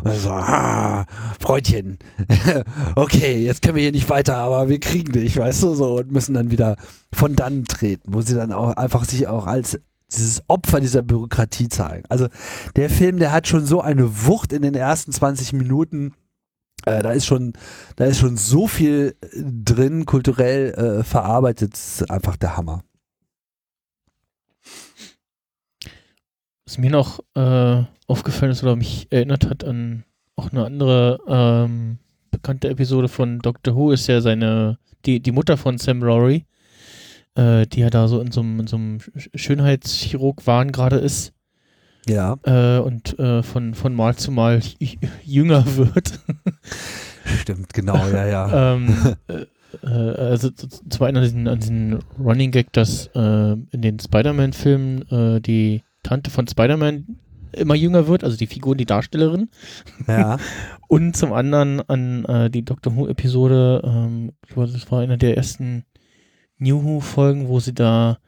Also, 0.05 0.31
ah, 0.31 1.05
Freundchen. 1.41 1.99
okay, 2.97 3.45
jetzt 3.45 3.63
können 3.63 3.75
wir 3.75 3.83
hier 3.83 3.93
nicht 3.93 4.09
weiter, 4.09 4.37
aber 4.37 4.69
wir 4.69 4.79
kriegen 4.79 5.13
dich, 5.13 5.37
weißt 5.37 5.63
du, 5.65 5.75
so 5.75 5.97
und 5.97 6.13
müssen 6.13 6.35
dann 6.35 6.51
wieder 6.51 6.77
von 7.13 7.35
dann 7.35 7.65
treten, 7.65 8.15
wo 8.15 8.21
sie 8.21 8.35
dann 8.35 8.53
auch 8.53 8.77
einfach 8.77 9.05
sich 9.05 9.27
auch 9.27 9.47
als 9.47 9.79
dieses 10.13 10.43
Opfer 10.49 10.81
dieser 10.81 11.03
Bürokratie 11.03 11.69
zeigen. 11.69 12.05
Also 12.09 12.29
der 12.77 12.91
Film, 12.91 13.19
der 13.19 13.33
hat 13.33 13.49
schon 13.49 13.67
so 13.67 13.81
eine 13.81 14.27
Wucht 14.27 14.53
in 14.53 14.63
den 14.63 14.75
ersten 14.75 15.13
20 15.13 15.53
Minuten. 15.53 16.13
Äh, 16.87 17.03
da 17.03 17.11
ist 17.11 17.27
schon, 17.27 17.53
da 17.97 18.05
ist 18.05 18.21
schon 18.21 18.37
so 18.37 18.69
viel 18.69 19.17
drin, 19.35 20.07
kulturell 20.07 20.73
äh, 20.73 21.05
verarbeitet, 21.05 21.77
einfach 22.09 22.37
der 22.37 22.57
Hammer. 22.57 22.83
Was 26.65 26.79
mir 26.79 26.91
noch 26.91 27.21
äh, 27.35 27.83
aufgefallen 28.07 28.53
ist 28.53 28.63
oder 28.63 28.77
mich 28.77 29.09
erinnert 29.11 29.49
hat 29.49 29.65
an 29.65 30.05
auch 30.37 30.53
eine 30.53 30.65
andere 30.65 31.19
ähm, 31.27 31.99
bekannte 32.31 32.69
Episode 32.69 33.09
von 33.09 33.41
Doctor 33.41 33.75
Who, 33.75 33.93
ist 33.93 34.07
ja 34.07 34.21
seine, 34.21 34.79
die, 35.07 35.21
die 35.21 35.33
Mutter 35.33 35.57
von 35.57 35.79
Sam 35.79 36.03
Rory, 36.03 36.45
äh, 37.35 37.67
die 37.67 37.81
ja 37.81 37.91
da 37.91 38.07
so 38.07 38.21
in 38.21 38.31
so 38.31 38.43
einem, 38.43 39.01
Schönheitschirurg-Wahn 39.35 40.73
gerade 40.73 40.97
ist 40.97 41.33
Ja. 42.09 42.37
äh, 42.45 42.79
und 42.79 43.19
äh, 43.19 43.43
von, 43.43 43.75
von 43.75 43.95
Mal 43.95 44.17
zu 44.17 44.31
Mal 44.31 44.61
jünger 45.25 45.65
wird. 45.77 46.21
Stimmt, 47.41 47.75
genau, 47.75 48.07
ja, 48.09 48.27
ja. 48.27 48.75
ähm, 48.75 49.17
äh, 49.29 49.47
äh, 49.83 49.89
also 49.89 50.51
zum 50.51 51.07
einen 51.07 51.17
an 51.17 51.23
diesen, 51.23 51.49
an 51.49 51.59
diesen 51.59 51.99
Running 52.19 52.51
Gag, 52.51 52.73
dass 52.73 53.09
äh, 53.15 53.53
in 53.53 53.83
den 53.83 53.99
Spider-Man-Filmen 53.99 55.11
äh, 55.11 55.41
die 55.41 55.83
Tante 56.03 56.31
von 56.31 56.47
Spider-Man 56.47 57.19
immer 57.53 57.75
jünger 57.75 58.07
wird, 58.07 58.23
also 58.23 58.37
die 58.37 58.47
Figur, 58.47 58.77
die 58.77 58.87
Darstellerin. 58.87 59.49
ja. 60.07 60.39
Und 60.89 61.17
zum 61.17 61.33
anderen 61.33 61.81
an 61.89 62.51
die 62.53 62.65
Doctor 62.65 62.95
Who-Episode, 62.95 63.83
ähm, 63.85 64.33
ich 64.47 64.55
glaube, 64.55 64.71
das 64.71 64.89
war 64.93 65.01
eine 65.01 65.19
der 65.19 65.37
ersten 65.37 65.85
New 66.59 66.85
Who-Folgen, 66.85 67.49
wo 67.49 67.59
sie 67.59 67.75
da 67.75 68.19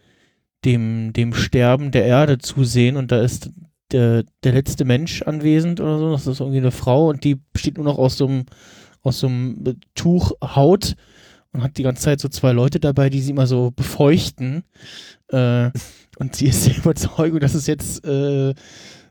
dem, 0.64 1.12
dem 1.12 1.34
Sterben 1.34 1.92
der 1.92 2.04
Erde 2.04 2.38
zusehen 2.38 2.96
und 2.96 3.12
da 3.12 3.20
ist 3.20 3.50
der, 3.92 4.24
der 4.44 4.52
letzte 4.52 4.84
Mensch 4.84 5.22
anwesend 5.22 5.80
oder 5.80 5.98
so. 5.98 6.12
Das 6.12 6.26
ist 6.26 6.40
irgendwie 6.40 6.58
eine 6.58 6.70
Frau 6.70 7.08
und 7.08 7.24
die 7.24 7.36
besteht 7.52 7.76
nur 7.76 7.84
noch 7.84 7.98
aus 7.98 8.16
so 8.16 8.26
einem, 8.26 8.44
aus 9.02 9.20
so 9.20 9.28
einem 9.28 9.78
Tuch 9.94 10.32
Haut 10.42 10.94
und 11.52 11.62
hat 11.62 11.78
die 11.78 11.82
ganze 11.82 12.02
Zeit 12.02 12.20
so 12.20 12.28
zwei 12.28 12.52
Leute 12.52 12.80
dabei, 12.80 13.10
die 13.10 13.20
sie 13.20 13.30
immer 13.30 13.46
so 13.46 13.70
befeuchten. 13.70 14.64
Äh, 15.28 15.70
und 16.18 16.36
sie 16.36 16.46
ist 16.46 16.66
der 16.66 16.76
Überzeugung, 16.76 17.40
dass 17.40 17.54
es 17.54 17.66
jetzt 17.66 18.04
äh, 18.04 18.54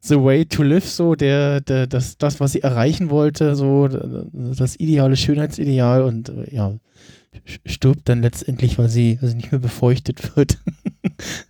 the 0.01 0.15
way 0.15 0.45
to 0.45 0.63
live, 0.63 0.87
so 0.87 1.15
der, 1.15 1.61
der, 1.61 1.87
das, 1.87 2.17
das, 2.17 2.39
was 2.39 2.51
sie 2.51 2.61
erreichen 2.61 3.09
wollte, 3.09 3.55
so 3.55 3.87
das 3.87 4.75
ideale 4.79 5.17
Schönheitsideal 5.17 6.03
und 6.03 6.29
äh, 6.29 6.53
ja, 6.53 6.73
stirbt 7.65 8.09
dann 8.09 8.21
letztendlich, 8.21 8.77
weil 8.77 8.89
sie, 8.89 9.17
weil 9.21 9.29
sie 9.29 9.35
nicht 9.35 9.51
mehr 9.51 9.61
befeuchtet 9.61 10.35
wird. 10.35 10.57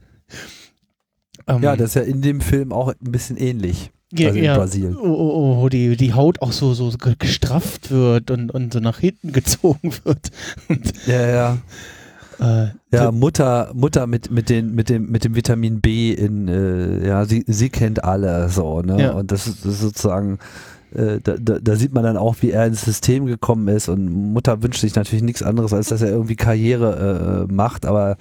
ähm, 1.47 1.63
ja, 1.63 1.75
das 1.75 1.89
ist 1.89 1.95
ja 1.95 2.01
in 2.01 2.21
dem 2.21 2.41
Film 2.41 2.71
auch 2.71 2.89
ein 2.89 3.11
bisschen 3.11 3.37
ähnlich. 3.37 3.91
ja, 4.13 4.27
also 4.27 4.37
in 4.39 4.43
ja, 4.45 4.57
Brasilien. 4.57 4.95
Oh, 4.97 5.05
oh, 5.05 5.31
oh, 5.57 5.61
wo 5.61 5.69
die, 5.69 5.95
die 5.97 6.13
Haut 6.13 6.41
auch 6.41 6.51
so, 6.51 6.73
so 6.73 6.89
ge- 6.97 7.15
gestrafft 7.19 7.91
wird 7.91 8.31
und, 8.31 8.51
und 8.51 8.73
so 8.73 8.79
nach 8.79 8.99
hinten 8.99 9.31
gezogen 9.33 9.91
wird. 10.03 10.31
Und 10.69 10.93
Ja, 11.07 11.27
ja. 11.27 11.57
Äh, 12.39 12.67
Ja, 12.93 13.11
Mutter, 13.11 13.71
Mutter 13.73 14.05
mit, 14.07 14.29
mit, 14.31 14.49
den, 14.49 14.75
mit, 14.75 14.89
dem, 14.89 15.09
mit 15.09 15.23
dem 15.23 15.35
Vitamin 15.35 15.81
B 15.81 16.11
in, 16.13 16.47
äh, 16.47 17.07
ja, 17.07 17.25
sie, 17.25 17.43
sie 17.47 17.69
kennt 17.69 18.03
alle 18.03 18.49
so, 18.49 18.81
ne? 18.81 19.01
Ja. 19.01 19.11
Und 19.13 19.31
das 19.31 19.47
ist, 19.47 19.65
das 19.65 19.73
ist 19.73 19.81
sozusagen, 19.81 20.37
äh, 20.93 21.19
da, 21.23 21.35
da, 21.39 21.57
da 21.59 21.75
sieht 21.75 21.93
man 21.93 22.03
dann 22.03 22.15
auch, 22.15 22.35
wie 22.41 22.51
er 22.51 22.67
ins 22.67 22.85
System 22.85 23.25
gekommen 23.25 23.67
ist. 23.69 23.89
Und 23.89 24.05
Mutter 24.33 24.61
wünscht 24.61 24.81
sich 24.81 24.93
natürlich 24.95 25.23
nichts 25.23 25.41
anderes, 25.41 25.73
als 25.73 25.87
dass 25.89 26.01
er 26.03 26.09
irgendwie 26.11 26.35
Karriere 26.35 27.47
äh, 27.49 27.51
macht, 27.53 27.85
aber 27.87 28.17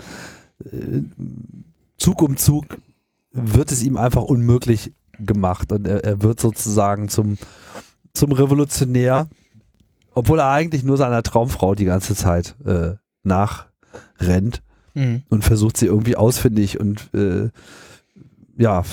äh, 0.64 1.02
Zug 1.98 2.22
um 2.22 2.36
Zug 2.38 2.64
wird 3.36 3.72
es 3.72 3.82
ihm 3.82 3.96
einfach 3.96 4.22
unmöglich 4.22 4.92
gemacht 5.18 5.72
und 5.72 5.86
er, 5.86 6.04
er 6.04 6.22
wird 6.22 6.40
sozusagen 6.40 7.08
zum, 7.08 7.38
zum 8.12 8.32
Revolutionär, 8.32 9.28
obwohl 10.14 10.40
er 10.40 10.50
eigentlich 10.50 10.82
nur 10.82 10.96
seiner 10.96 11.22
Traumfrau 11.22 11.74
die 11.74 11.84
ganze 11.84 12.14
Zeit 12.14 12.56
äh, 12.64 12.94
nachrennt 13.22 14.62
mh. 14.94 15.20
und 15.28 15.44
versucht 15.44 15.76
sie 15.76 15.86
irgendwie 15.86 16.16
ausfindig 16.16 16.80
und 16.80 17.10
äh, 17.14 17.50
ja 18.56 18.84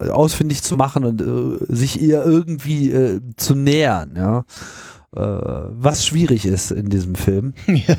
ausfindig 0.00 0.62
zu 0.62 0.76
machen 0.76 1.04
und 1.04 1.20
äh, 1.20 1.64
sich 1.72 2.00
ihr 2.00 2.24
irgendwie 2.24 2.90
äh, 2.90 3.20
zu 3.36 3.54
nähern, 3.54 4.14
ja. 4.16 4.44
Äh, 5.14 5.20
was 5.70 6.04
schwierig 6.04 6.46
ist 6.46 6.70
in 6.70 6.90
diesem 6.90 7.14
Film, 7.14 7.54
ja. 7.66 7.96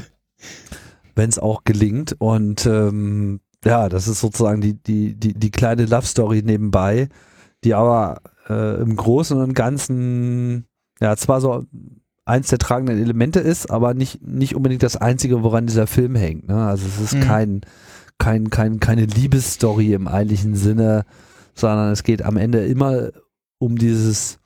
wenn 1.16 1.30
es 1.30 1.40
auch 1.40 1.64
gelingt. 1.64 2.16
Und 2.20 2.66
ähm, 2.66 3.40
ja, 3.66 3.90
das 3.90 4.08
ist 4.08 4.20
sozusagen 4.20 4.62
die, 4.62 4.74
die, 4.74 5.16
die, 5.16 5.34
die 5.34 5.52
kleine 5.52 5.86
Love 5.86 6.06
Story 6.06 6.42
nebenbei, 6.44 7.10
die 7.64 7.74
aber 7.74 8.22
äh, 8.50 8.82
im 8.82 8.96
Großen 8.96 9.38
und 9.38 9.54
Ganzen 9.54 10.66
ja 11.00 11.16
zwar 11.16 11.42
so 11.42 11.66
eins 12.26 12.50
der 12.50 12.60
tragenden 12.60 13.00
Elemente 13.00 13.40
ist, 13.40 13.72
aber 13.72 13.94
nicht, 13.94 14.22
nicht 14.22 14.56
unbedingt 14.56 14.84
das 14.84 14.98
einzige, 14.98 15.44
woran 15.44 15.66
dieser 15.68 15.88
Film 15.88 16.16
hängt. 16.16 16.48
Ne? 16.48 16.66
Also 16.68 16.86
es 16.88 17.00
ist 17.00 17.14
Mhm. 17.16 17.22
kein, 17.22 17.62
kein, 18.18 18.50
kein, 18.50 18.80
keine 18.80 19.06
Liebesstory 19.06 19.94
im 19.94 20.08
eigentlichen 20.08 20.56
Sinne, 20.56 21.06
sondern 21.56 21.92
es 21.92 22.04
geht 22.04 22.22
am 22.24 22.38
Ende 22.38 22.66
immer 22.66 23.10
um 23.60 23.78
dieses 23.78 24.40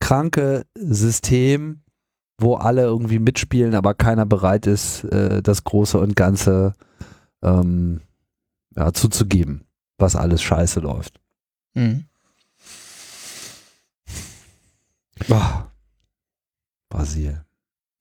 kranke 0.00 0.64
System, 0.74 1.82
wo 2.38 2.54
alle 2.56 2.82
irgendwie 2.82 3.20
mitspielen, 3.20 3.74
aber 3.74 3.94
keiner 3.94 4.26
bereit 4.26 4.66
ist, 4.66 5.04
äh, 5.04 5.42
das 5.42 5.62
Große 5.62 5.98
und 5.98 6.16
Ganze 6.16 6.74
ähm, 7.42 8.00
ja, 8.76 8.92
zuzugeben, 8.92 9.64
was 9.98 10.16
alles 10.16 10.42
scheiße 10.42 10.80
läuft. 10.80 11.20
Mhm. 11.74 12.04
Ah. 15.30 15.66
Brasil. 16.88 17.44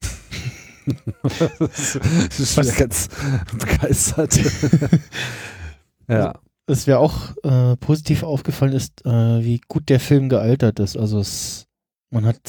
das 1.59 1.95
ist 2.39 2.57
Was- 2.57 2.75
ganz 2.75 3.09
begeistert. 3.57 4.37
ja. 6.07 6.33
Was 6.67 6.87
mir 6.87 6.99
auch 6.99 7.35
äh, 7.43 7.75
positiv 7.77 8.23
aufgefallen 8.23 8.73
ist, 8.73 9.05
äh, 9.05 9.43
wie 9.43 9.59
gut 9.67 9.89
der 9.89 9.99
Film 9.99 10.29
gealtert 10.29 10.79
ist. 10.79 10.95
Also 10.97 11.19
es, 11.19 11.67
man 12.11 12.25
hat, 12.25 12.39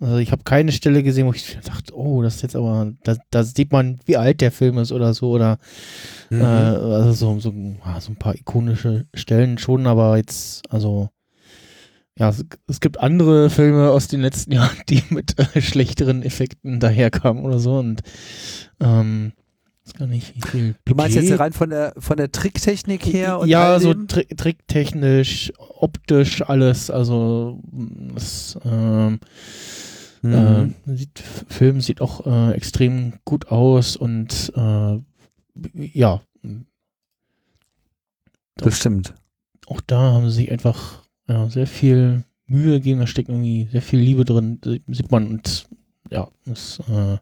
also 0.00 0.16
ich 0.18 0.32
habe 0.32 0.42
keine 0.42 0.72
Stelle 0.72 1.02
gesehen, 1.02 1.26
wo 1.26 1.32
ich 1.32 1.58
dachte, 1.64 1.96
oh, 1.96 2.22
das 2.22 2.36
ist 2.36 2.42
jetzt 2.42 2.56
aber, 2.56 2.92
da, 3.04 3.16
da 3.30 3.44
sieht 3.44 3.72
man, 3.72 4.00
wie 4.04 4.16
alt 4.16 4.40
der 4.40 4.52
Film 4.52 4.78
ist 4.78 4.92
oder 4.92 5.14
so 5.14 5.30
oder 5.30 5.58
Mhm. 6.30 6.40
äh, 6.40 6.44
also 6.44 7.12
so, 7.12 7.40
so, 7.40 7.50
so 8.00 8.12
ein 8.12 8.16
paar 8.18 8.34
ikonische 8.34 9.06
Stellen 9.14 9.58
schon, 9.58 9.86
aber 9.86 10.16
jetzt, 10.16 10.62
also 10.70 11.08
ja, 12.18 12.28
es, 12.28 12.44
es 12.66 12.80
gibt 12.80 13.00
andere 13.00 13.48
Filme 13.48 13.90
aus 13.90 14.08
den 14.08 14.20
letzten 14.20 14.52
Jahren, 14.52 14.76
die 14.88 15.02
mit 15.10 15.38
äh, 15.38 15.62
schlechteren 15.62 16.22
Effekten 16.22 16.80
daherkamen 16.80 17.44
oder 17.44 17.58
so 17.58 17.78
und 17.78 18.02
ähm, 18.80 19.32
gar 19.98 20.06
nicht, 20.06 20.34
wie 20.36 20.48
viel 20.48 20.74
du 20.84 20.94
meinst 20.94 21.16
jetzt 21.16 21.38
rein 21.38 21.52
von 21.52 21.70
der 21.70 21.92
von 21.98 22.16
der 22.16 22.30
Tricktechnik 22.30 23.04
her 23.06 23.40
und 23.40 23.48
ja, 23.48 23.78
so 23.80 23.94
tri 23.94 24.24
tricktechnisch, 24.26 25.52
optisch, 25.58 26.42
alles. 26.42 26.90
Also 26.90 27.60
das 28.14 28.58
ähm, 28.64 29.18
Mhm. 30.22 30.74
äh, 30.86 30.96
sieht, 30.96 31.18
Film 31.48 31.80
sieht 31.80 32.00
auch 32.00 32.24
äh, 32.26 32.52
extrem 32.52 33.14
gut 33.24 33.48
aus 33.48 33.96
und 33.96 34.52
äh, 34.54 34.98
ja, 35.74 36.22
das 38.56 38.76
stimmt. 38.78 39.14
auch 39.66 39.80
da 39.80 39.98
haben 39.98 40.30
sie 40.30 40.36
sich 40.36 40.52
einfach 40.52 41.02
ja, 41.28 41.48
sehr 41.48 41.66
viel 41.66 42.24
Mühe 42.46 42.78
gegeben, 42.78 43.00
da 43.00 43.06
steckt 43.08 43.30
irgendwie 43.30 43.68
sehr 43.72 43.82
viel 43.82 43.98
Liebe 43.98 44.24
drin, 44.24 44.60
sieht 44.86 45.10
man 45.10 45.26
und 45.26 45.66
ja, 46.12 46.28
das, 46.44 46.80
äh, 46.88 47.18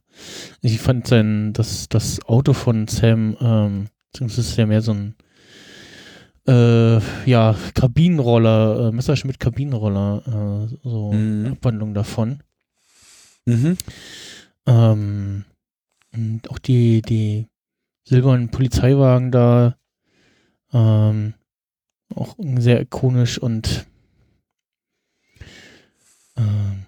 ich 0.63 0.81
fand 0.81 1.07
sein, 1.07 1.53
das, 1.53 1.89
das 1.89 2.21
Auto 2.27 2.53
von 2.53 2.89
Sam, 2.89 3.37
ähm, 3.41 3.89
das 4.13 4.37
ist 4.37 4.57
ja 4.57 4.67
mehr 4.67 4.83
so 4.83 4.93
ein 4.93 5.15
äh, 6.49 7.01
ja, 7.29 7.55
Kabinenroller, 7.75 8.89
äh, 8.89 8.93
Messerschmitt 8.93 9.39
Kabinenroller, 9.39 10.69
äh, 10.73 10.77
so 10.83 11.13
Mhm. 11.13 11.53
Abwandlung 11.53 11.95
davon. 11.95 12.43
Mhm. 13.47 13.77
Ähm, 14.67 15.45
und 16.13 16.51
auch 16.51 16.59
die, 16.59 17.03
die 17.03 17.47
silbernen 18.05 18.51
Polizeiwagen 18.51 19.31
da, 19.31 19.77
ähm, 20.73 21.35
auch 22.15 22.35
sehr 22.57 22.81
ikonisch 22.81 23.39
und 23.39 23.87
ähm, 26.37 26.87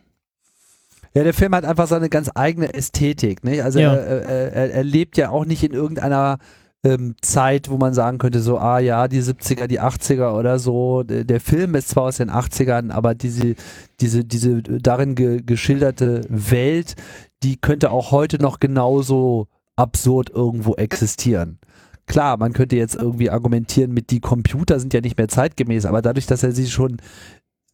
Ja, 1.15 1.25
der 1.25 1.35
Film 1.35 1.55
hat 1.55 1.65
einfach 1.65 1.87
seine 1.87 2.09
ganz 2.09 2.31
eigene 2.35 2.73
Ästhetik. 2.73 3.45
Nicht? 3.45 3.63
Also 3.63 3.81
Ja. 3.81 3.95
er, 3.95 4.53
er, 4.53 4.73
er, 4.73 4.85
lebt 4.85 5.17
ja 5.17 5.31
auch 5.31 5.45
nicht 5.45 5.63
in 5.63 5.73
irgendeiner 5.73 6.39
ähm, 6.85 7.15
Zeit, 7.21 7.71
wo 7.71 7.77
man 7.77 7.95
sagen 7.95 8.19
könnte, 8.19 8.41
so, 8.41 8.59
ah 8.59 8.79
ja, 8.79 9.09
die 9.09 9.23
70er, 9.23 9.67
die 9.67 9.81
80er 9.81 10.33
oder 10.33 10.59
so. 10.59 11.03
Der, 11.03 11.25
der 11.25 11.41
Film 11.41 11.75
ist 11.75 11.91
zwar 11.91 12.05
aus 12.05 12.17
den 12.17 12.31
80ern, 12.31 12.91
aber 12.91 13.15
diese, 13.15 13.55
diese, 14.01 14.25
diese 14.25 14.63
darin 14.63 15.15
ge 15.15 15.43
geschilderte 15.45 16.23
Welt, 16.29 16.95
die 17.43 17.57
könnte 17.57 17.91
auch 17.91 18.11
heute 18.11 18.41
noch 18.41 18.59
genauso 18.59 19.49
absurd 19.77 20.31
irgendwo 20.31 20.75
existieren. 20.75 21.59
Klar, 22.07 22.37
man 22.37 22.53
könnte 22.53 22.77
jetzt 22.77 22.97
irgendwie 22.97 23.31
argumentieren 23.31 23.93
mit, 23.93 24.11
die 24.11 24.21
Computer 24.21 24.81
sind 24.81 24.93
ja 24.93 25.01
nicht 25.01 25.19
mehr 25.19 25.29
zeitgemäß, 25.29 25.87
aber 25.87 26.03
dadurch, 26.03 26.27
dass 26.27 26.43
er 26.43 26.53
sie 26.53 26.67
schon 26.69 26.97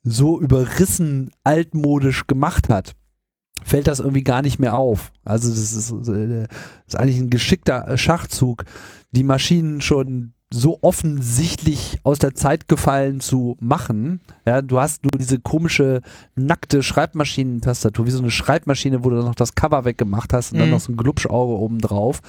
so 0.03 0.39
überrissen 0.39 1.31
altmodisch 1.45 2.27
gemacht 2.27 2.69
hat, 2.69 2.95
fällt 3.65 3.87
das 3.87 4.01
irgendwie 4.01 4.25
gar 4.25 4.43
nicht 4.43 4.59
mehr 4.59 4.77
auf. 4.77 5.13
Also 5.25 5.49
das 5.49 5.59
ist, 5.73 5.91
äh, 6.09 6.47
das 6.47 6.49
ist 6.89 6.97
eigentlich 6.97 7.19
ein 7.19 7.31
geschickter 7.31 7.87
äh, 7.89 7.99
Schachzug, 7.99 8.65
die 9.13 9.25
Maschinen 9.25 9.81
schon 9.81 10.33
so 10.51 10.79
offensichtlich 10.81 11.99
aus 12.05 12.19
der 12.19 12.35
Zeit 12.35 12.69
gefallen 12.69 13.21
zu 13.21 13.59
machen. 13.61 14.21
Ja, 14.47 14.63
du 14.63 14.81
hast 14.81 15.05
nur 15.05 15.11
diese 15.19 15.39
komische 15.39 16.01
nackte 16.37 16.83
Schreibmaschinentastatur, 16.83 18.07
wie 18.07 18.11
so 18.11 18.21
eine 18.21 18.31
Schreibmaschine, 18.31 19.05
wo 19.05 19.11
du 19.11 19.17
noch 19.17 19.35
das 19.35 19.55
Cover 19.55 19.85
weggemacht 19.85 20.33
hast 20.33 20.53
und 20.53 20.59
dann 20.59 20.69
Mhm. 20.69 20.75
noch 20.75 20.81
so 20.81 20.93
ein 20.93 20.97
Glubschauge 20.97 21.53
oben 21.53 21.79
drauf. 21.81 22.21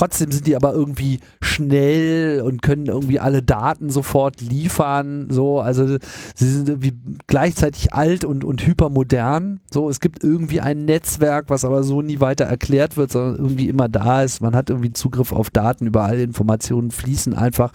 Trotzdem 0.00 0.32
sind 0.32 0.46
die 0.46 0.56
aber 0.56 0.72
irgendwie 0.72 1.20
schnell 1.42 2.40
und 2.40 2.62
können 2.62 2.86
irgendwie 2.86 3.20
alle 3.20 3.42
Daten 3.42 3.90
sofort 3.90 4.40
liefern. 4.40 5.26
So, 5.28 5.60
also 5.60 5.98
sie 6.34 6.50
sind 6.50 6.70
irgendwie 6.70 6.94
gleichzeitig 7.26 7.92
alt 7.92 8.24
und, 8.24 8.42
und 8.42 8.66
hypermodern. 8.66 9.60
So, 9.70 9.90
es 9.90 10.00
gibt 10.00 10.24
irgendwie 10.24 10.62
ein 10.62 10.86
Netzwerk, 10.86 11.50
was 11.50 11.66
aber 11.66 11.82
so 11.82 12.00
nie 12.00 12.18
weiter 12.18 12.46
erklärt 12.46 12.96
wird, 12.96 13.12
sondern 13.12 13.36
irgendwie 13.36 13.68
immer 13.68 13.90
da 13.90 14.22
ist. 14.22 14.40
Man 14.40 14.56
hat 14.56 14.70
irgendwie 14.70 14.94
Zugriff 14.94 15.32
auf 15.32 15.50
Daten, 15.50 15.86
überall 15.86 16.18
Informationen 16.18 16.92
fließen 16.92 17.34
einfach. 17.34 17.70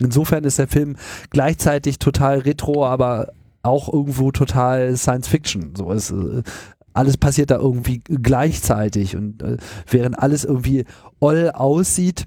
Insofern 0.00 0.42
ist 0.42 0.58
der 0.58 0.66
Film 0.66 0.96
gleichzeitig 1.30 2.00
total 2.00 2.40
retro, 2.40 2.86
aber 2.86 3.28
auch 3.62 3.92
irgendwo 3.92 4.32
total 4.32 4.96
Science 4.96 5.28
Fiction. 5.28 5.76
So 5.76 5.92
ist 5.92 6.12
alles 6.92 7.16
passiert 7.16 7.50
da 7.50 7.56
irgendwie 7.56 8.00
gleichzeitig 8.04 9.16
und 9.16 9.42
äh, 9.42 9.56
während 9.90 10.18
alles 10.18 10.44
irgendwie 10.44 10.84
oll 11.20 11.50
aussieht, 11.50 12.26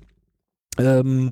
ähm, 0.77 1.31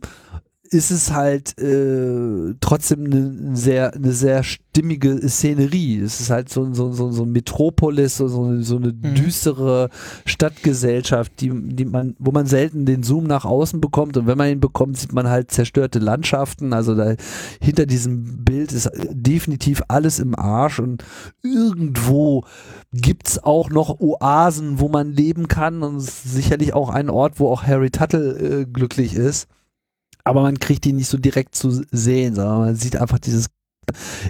ist 0.72 0.92
es 0.92 1.12
halt 1.14 1.58
äh, 1.60 2.54
trotzdem 2.62 3.06
eine 3.06 3.56
sehr, 3.56 3.94
eine 3.94 4.12
sehr 4.12 4.44
stimmige 4.44 5.18
Szenerie. 5.28 6.00
Es 6.00 6.20
ist 6.20 6.30
halt 6.30 6.50
so, 6.50 6.72
so, 6.74 6.92
so, 6.92 7.12
so 7.12 7.24
ein 7.24 7.32
Metropolis, 7.32 8.18
so, 8.18 8.28
so, 8.28 8.44
eine- 8.78 8.94
Mhm. 8.94 9.16
düstere 9.16 9.90
Stadtgesellschaft, 10.26 11.32
die, 11.42 11.52
die 11.54 11.86
man, 11.86 12.16
wo 12.20 12.32
man 12.32 12.46
selten 12.46 12.86
den 12.86 13.04
Zoom 13.04 13.24
nach 13.26 13.46
außen 13.46 13.82
bekommt 13.82 14.16
und 14.18 14.28
wenn 14.28 14.38
man 14.38 14.50
ihn 14.50 14.60
bekommt, 14.60 14.98
sieht 14.98 15.12
man 15.14 15.28
halt 15.28 15.52
zerstörte 15.52 16.00
Landschaften. 16.00 16.74
Also 16.74 16.96
da 16.96 17.16
hinter 17.62 17.86
diesem 17.86 18.44
Bild 18.46 18.72
ist 18.72 18.90
definitiv 19.12 19.82
alles 19.88 20.20
im 20.20 20.36
Arsch 20.38 20.80
und 20.80 21.04
irgendwo 21.44 22.44
gibt's 22.94 23.40
auch 23.44 23.70
noch 23.70 24.00
Oasen, 24.00 24.80
wo 24.80 24.88
man 24.90 25.12
leben 25.12 25.48
kann 25.48 25.84
und 25.84 25.98
es 25.98 26.26
ist 26.26 26.34
sicherlich 26.34 26.74
auch 26.74 26.90
ein 26.90 27.10
Ort, 27.10 27.40
wo 27.40 27.50
auch 27.50 27.64
Harry 27.64 27.90
Tuttle 27.90 28.38
äh, 28.62 28.66
glücklich 28.66 29.16
ist. 29.16 29.48
Aber 30.24 30.42
man 30.42 30.60
kriegt 30.60 30.86
ihn 30.86 30.98
nicht 30.98 31.08
so 31.08 31.18
direkt 31.18 31.56
zu 31.56 31.84
sehen, 31.92 32.36
sondern 32.36 32.60
man 32.60 32.76
sieht 32.76 32.98
einfach 32.98 33.20
dieses 33.20 33.48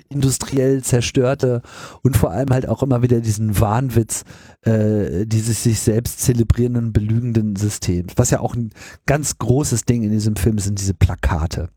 industriell 0.09 0.83
zerstörte 0.83 1.61
und 2.01 2.17
vor 2.17 2.31
allem 2.31 2.49
halt 2.49 2.67
auch 2.67 2.83
immer 2.83 3.01
wieder 3.01 3.19
diesen 3.21 3.59
Wahnwitz 3.59 4.23
äh, 4.61 5.25
dieses 5.25 5.63
sich 5.63 5.79
selbst 5.79 6.19
zelebrierenden, 6.21 6.93
belügenden 6.93 7.55
Systems. 7.55 8.13
Was 8.15 8.29
ja 8.29 8.39
auch 8.39 8.55
ein 8.55 8.71
ganz 9.05 9.37
großes 9.37 9.85
Ding 9.85 10.03
in 10.03 10.11
diesem 10.11 10.35
Film 10.35 10.59
sind 10.59 10.79
diese 10.79 10.93
Plakate, 10.93 11.69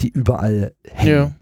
die 0.00 0.08
überall 0.08 0.74
hängen. 0.84 1.14
Ja. 1.14 1.32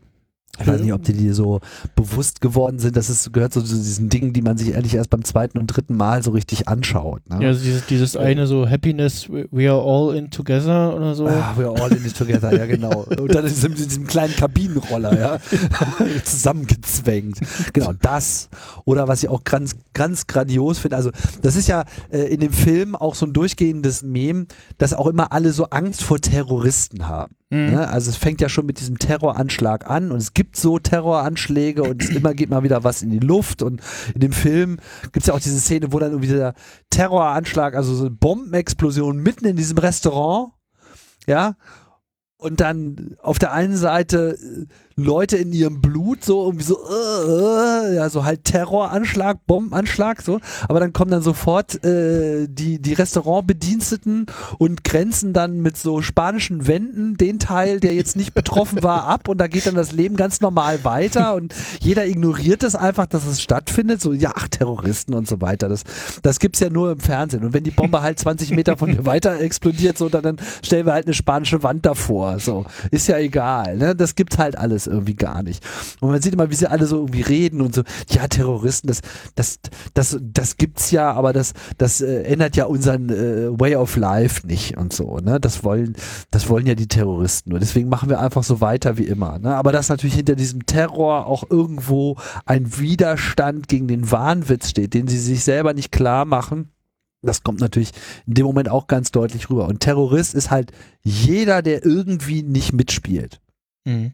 Ich 0.60 0.66
weiß 0.66 0.82
nicht, 0.82 0.92
ob 0.92 1.02
die 1.02 1.14
dir 1.14 1.32
so 1.32 1.60
bewusst 1.96 2.42
geworden 2.42 2.78
sind. 2.78 2.94
Das 2.94 3.08
ist, 3.08 3.32
gehört 3.32 3.54
so 3.54 3.62
zu 3.62 3.74
diesen 3.74 4.10
Dingen, 4.10 4.34
die 4.34 4.42
man 4.42 4.58
sich 4.58 4.72
ehrlich 4.72 4.94
erst 4.94 5.08
beim 5.08 5.24
zweiten 5.24 5.56
und 5.56 5.66
dritten 5.68 5.96
Mal 5.96 6.22
so 6.22 6.32
richtig 6.32 6.68
anschaut. 6.68 7.22
Ne? 7.30 7.38
Ja, 7.40 7.48
also 7.48 7.64
dieses, 7.64 7.86
dieses 7.86 8.16
eine 8.18 8.46
so 8.46 8.68
Happiness, 8.68 9.30
we 9.30 9.70
are 9.70 9.80
all 9.80 10.14
in 10.14 10.30
together 10.30 10.94
oder 10.94 11.14
so. 11.14 11.26
Ah, 11.26 11.54
we 11.56 11.64
are 11.64 11.82
all 11.82 11.90
in 11.90 12.04
it 12.04 12.14
together, 12.14 12.54
ja 12.54 12.66
genau. 12.66 13.06
Und 13.18 13.34
dann 13.34 13.46
ist 13.46 13.64
in 13.64 13.74
diesem 13.74 14.06
kleinen 14.06 14.36
Kabinenroller, 14.36 15.18
ja, 15.18 15.38
zusammengezwängt. 16.24 17.40
Genau, 17.72 17.94
das. 17.94 18.50
Oder 18.84 19.08
was 19.08 19.22
ich 19.22 19.30
auch 19.30 19.44
ganz, 19.44 19.76
ganz 19.94 20.26
grandios 20.26 20.78
finde, 20.78 20.98
also 20.98 21.10
das 21.40 21.56
ist 21.56 21.66
ja 21.66 21.84
äh, 22.10 22.24
in 22.24 22.40
dem 22.40 22.52
Film 22.52 22.94
auch 22.94 23.14
so 23.14 23.24
ein 23.24 23.32
durchgehendes 23.32 24.02
Mem, 24.02 24.48
dass 24.76 24.92
auch 24.92 25.06
immer 25.06 25.32
alle 25.32 25.52
so 25.52 25.70
Angst 25.70 26.02
vor 26.02 26.20
Terroristen 26.20 27.08
haben. 27.08 27.34
Mhm. 27.52 27.72
Ne? 27.72 27.88
Also 27.88 28.08
es 28.08 28.16
fängt 28.16 28.40
ja 28.40 28.48
schon 28.48 28.64
mit 28.64 28.80
diesem 28.80 28.98
Terroranschlag 28.98 29.88
an 29.88 30.10
und 30.10 30.16
es 30.16 30.32
gibt 30.32 30.56
so 30.56 30.78
Terroranschläge 30.78 31.82
und 31.82 32.02
es 32.02 32.08
immer 32.16 32.32
geht 32.32 32.48
mal 32.48 32.62
wieder 32.62 32.82
was 32.82 33.02
in 33.02 33.10
die 33.10 33.18
Luft 33.18 33.62
und 33.62 33.82
in 34.14 34.20
dem 34.20 34.32
Film 34.32 34.78
gibt 35.02 35.18
es 35.18 35.26
ja 35.26 35.34
auch 35.34 35.40
diese 35.40 35.60
Szene, 35.60 35.92
wo 35.92 35.98
dann 35.98 36.12
irgendwie 36.12 36.32
der 36.32 36.54
Terroranschlag, 36.88 37.76
also 37.76 37.94
so 37.94 38.06
eine 38.06 38.10
Bombenexplosion 38.10 39.18
mitten 39.18 39.44
in 39.44 39.56
diesem 39.56 39.76
Restaurant, 39.76 40.52
ja, 41.26 41.56
und 42.38 42.60
dann 42.60 43.16
auf 43.20 43.38
der 43.38 43.52
einen 43.52 43.76
Seite 43.76 44.38
äh, 44.40 44.66
Leute 45.04 45.36
in 45.36 45.52
ihrem 45.52 45.80
Blut, 45.80 46.24
so 46.24 46.44
irgendwie 46.44 46.64
so, 46.64 46.76
äh, 46.76 47.94
ja, 47.94 48.08
so 48.08 48.24
halt 48.24 48.44
Terroranschlag, 48.44 49.46
Bombenanschlag, 49.46 50.22
so. 50.22 50.40
Aber 50.68 50.80
dann 50.80 50.92
kommen 50.92 51.10
dann 51.10 51.22
sofort 51.22 51.84
äh, 51.84 52.46
die, 52.48 52.80
die 52.80 52.92
Restaurantbediensteten 52.92 54.26
und 54.58 54.84
grenzen 54.84 55.32
dann 55.32 55.60
mit 55.60 55.76
so 55.76 56.02
spanischen 56.02 56.66
Wänden 56.66 57.16
den 57.16 57.38
Teil, 57.38 57.80
der 57.80 57.94
jetzt 57.94 58.16
nicht 58.16 58.34
betroffen 58.34 58.82
war, 58.82 59.04
ab 59.08 59.28
und 59.28 59.38
da 59.38 59.46
geht 59.46 59.66
dann 59.66 59.74
das 59.74 59.92
Leben 59.92 60.16
ganz 60.16 60.40
normal 60.40 60.84
weiter 60.84 61.34
und 61.34 61.54
jeder 61.80 62.06
ignoriert 62.06 62.62
es 62.62 62.74
einfach, 62.74 63.06
dass 63.06 63.26
es 63.26 63.42
stattfindet, 63.42 64.00
so, 64.00 64.12
ja, 64.12 64.32
ach, 64.34 64.48
Terroristen 64.48 65.14
und 65.14 65.28
so 65.28 65.40
weiter. 65.40 65.68
Das, 65.68 65.82
das 66.22 66.38
gibt's 66.38 66.60
ja 66.60 66.70
nur 66.70 66.92
im 66.92 67.00
Fernsehen. 67.00 67.44
Und 67.44 67.52
wenn 67.52 67.64
die 67.64 67.70
Bombe 67.70 68.02
halt 68.02 68.18
20 68.18 68.50
Meter 68.50 68.76
von 68.76 68.90
mir 68.90 69.04
weiter 69.06 69.40
explodiert, 69.40 69.98
so, 69.98 70.08
dann, 70.08 70.22
dann 70.22 70.36
stellen 70.62 70.86
wir 70.86 70.92
halt 70.92 71.06
eine 71.06 71.14
spanische 71.14 71.62
Wand 71.62 71.86
davor, 71.86 72.38
so. 72.38 72.64
Ist 72.90 73.08
ja 73.08 73.18
egal, 73.18 73.76
ne? 73.76 73.94
Das 73.94 74.14
gibt's 74.14 74.38
halt 74.38 74.56
alles 74.56 74.86
irgendwie 74.92 75.16
gar 75.16 75.42
nicht. 75.42 75.64
Und 76.00 76.10
man 76.10 76.22
sieht 76.22 76.34
immer, 76.34 76.50
wie 76.50 76.54
sie 76.54 76.70
alle 76.70 76.86
so 76.86 76.96
irgendwie 76.96 77.22
reden 77.22 77.60
und 77.60 77.74
so, 77.74 77.82
ja, 78.10 78.28
Terroristen, 78.28 78.88
das, 78.88 79.00
das, 79.34 79.58
das, 79.94 80.18
das 80.20 80.56
gibt's 80.56 80.90
ja, 80.90 81.12
aber 81.12 81.32
das, 81.32 81.54
das 81.78 82.00
äh, 82.00 82.22
ändert 82.22 82.56
ja 82.56 82.66
unseren 82.66 83.08
äh, 83.08 83.58
Way 83.58 83.76
of 83.76 83.96
Life 83.96 84.46
nicht 84.46 84.76
und 84.76 84.92
so, 84.92 85.18
ne? 85.18 85.40
Das 85.40 85.64
wollen, 85.64 85.94
das 86.30 86.48
wollen 86.48 86.66
ja 86.66 86.74
die 86.74 86.88
Terroristen 86.88 87.50
nur. 87.50 87.60
Deswegen 87.60 87.88
machen 87.88 88.08
wir 88.08 88.20
einfach 88.20 88.42
so 88.42 88.60
weiter 88.60 88.98
wie 88.98 89.06
immer, 89.06 89.38
ne? 89.38 89.54
Aber 89.54 89.72
dass 89.72 89.88
natürlich 89.88 90.16
hinter 90.16 90.34
diesem 90.34 90.66
Terror 90.66 91.26
auch 91.26 91.44
irgendwo 91.50 92.16
ein 92.46 92.78
Widerstand 92.78 93.68
gegen 93.68 93.88
den 93.88 94.10
Wahnwitz 94.10 94.70
steht, 94.70 94.94
den 94.94 95.08
sie 95.08 95.18
sich 95.18 95.44
selber 95.44 95.74
nicht 95.74 95.92
klar 95.92 96.24
machen. 96.24 96.70
Das 97.22 97.44
kommt 97.44 97.60
natürlich 97.60 97.92
in 98.26 98.34
dem 98.34 98.46
Moment 98.46 98.68
auch 98.68 98.88
ganz 98.88 99.12
deutlich 99.12 99.48
rüber. 99.48 99.68
Und 99.68 99.80
Terrorist 99.80 100.34
ist 100.34 100.50
halt 100.50 100.72
jeder, 101.02 101.62
der 101.62 101.84
irgendwie 101.84 102.42
nicht 102.42 102.72
mitspielt. 102.72 103.40
Mhm 103.84 104.12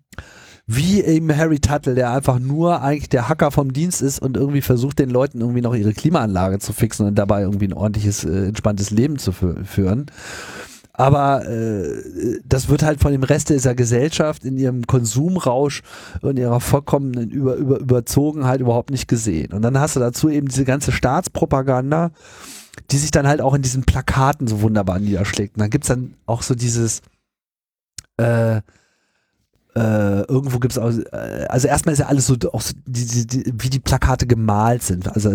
wie 0.70 1.02
eben 1.02 1.34
Harry 1.34 1.60
Tuttle, 1.60 1.94
der 1.94 2.12
einfach 2.12 2.38
nur 2.38 2.82
eigentlich 2.82 3.08
der 3.08 3.30
Hacker 3.30 3.50
vom 3.50 3.72
Dienst 3.72 4.02
ist 4.02 4.20
und 4.20 4.36
irgendwie 4.36 4.60
versucht, 4.60 4.98
den 4.98 5.08
Leuten 5.08 5.40
irgendwie 5.40 5.62
noch 5.62 5.74
ihre 5.74 5.94
Klimaanlage 5.94 6.58
zu 6.58 6.74
fixen 6.74 7.06
und 7.06 7.14
dabei 7.14 7.40
irgendwie 7.40 7.68
ein 7.68 7.72
ordentliches, 7.72 8.24
äh, 8.24 8.48
entspanntes 8.48 8.90
Leben 8.90 9.18
zu 9.18 9.32
führen. 9.32 10.06
Aber 10.92 11.48
äh, 11.48 12.40
das 12.44 12.68
wird 12.68 12.82
halt 12.82 13.00
von 13.00 13.12
dem 13.12 13.22
Rest 13.22 13.48
dieser 13.48 13.74
Gesellschaft 13.74 14.44
in 14.44 14.58
ihrem 14.58 14.86
Konsumrausch 14.86 15.82
und 16.20 16.38
ihrer 16.38 16.60
vollkommenen 16.60 17.30
Über 17.30 17.54
Über 17.54 17.78
Überzogenheit 17.78 18.60
überhaupt 18.60 18.90
nicht 18.90 19.08
gesehen. 19.08 19.54
Und 19.54 19.62
dann 19.62 19.80
hast 19.80 19.96
du 19.96 20.00
dazu 20.00 20.28
eben 20.28 20.48
diese 20.48 20.66
ganze 20.66 20.92
Staatspropaganda, 20.92 22.10
die 22.90 22.98
sich 22.98 23.10
dann 23.10 23.26
halt 23.26 23.40
auch 23.40 23.54
in 23.54 23.62
diesen 23.62 23.84
Plakaten 23.84 24.46
so 24.46 24.60
wunderbar 24.60 24.98
niederschlägt. 24.98 25.56
Und 25.56 25.60
dann 25.62 25.70
gibt's 25.70 25.88
dann 25.88 26.14
auch 26.26 26.42
so 26.42 26.54
dieses 26.54 27.00
äh, 28.18 28.60
äh, 29.78 30.22
irgendwo 30.22 30.58
gibt 30.58 30.72
es 30.72 30.78
auch, 30.78 30.90
äh, 30.90 31.46
also 31.48 31.68
erstmal 31.68 31.92
ist 31.92 32.00
ja 32.00 32.06
alles 32.06 32.26
so, 32.26 32.34
auch 32.52 32.60
so 32.60 32.74
die, 32.84 33.06
die, 33.06 33.26
die, 33.26 33.54
wie 33.56 33.70
die 33.70 33.78
Plakate 33.78 34.26
gemalt 34.26 34.82
sind. 34.82 35.08
Also 35.14 35.30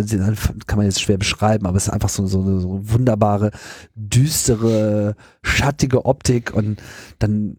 kann 0.67 0.77
man 0.77 0.85
jetzt 0.85 1.01
schwer 1.01 1.17
beschreiben, 1.17 1.65
aber 1.65 1.77
es 1.77 1.87
ist 1.87 1.93
einfach 1.93 2.09
so, 2.09 2.27
so 2.27 2.41
eine 2.41 2.59
so 2.59 2.79
wunderbare, 2.83 3.51
düstere, 3.95 5.15
schattige 5.43 6.05
Optik 6.05 6.53
und 6.53 6.81
dann 7.19 7.55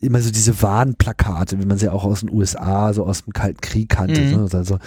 immer 0.00 0.20
so 0.20 0.32
diese 0.32 0.60
Warnplakate, 0.60 1.60
wie 1.60 1.66
man 1.66 1.78
sie 1.78 1.88
auch 1.88 2.04
aus 2.04 2.20
den 2.20 2.32
USA, 2.32 2.92
so 2.92 3.06
aus 3.06 3.22
dem 3.22 3.32
Kalten 3.32 3.60
Krieg 3.60 3.88
kannte. 3.88 4.20
Mhm. 4.20 4.44
Ne? 4.44 4.48
Also, 4.52 4.78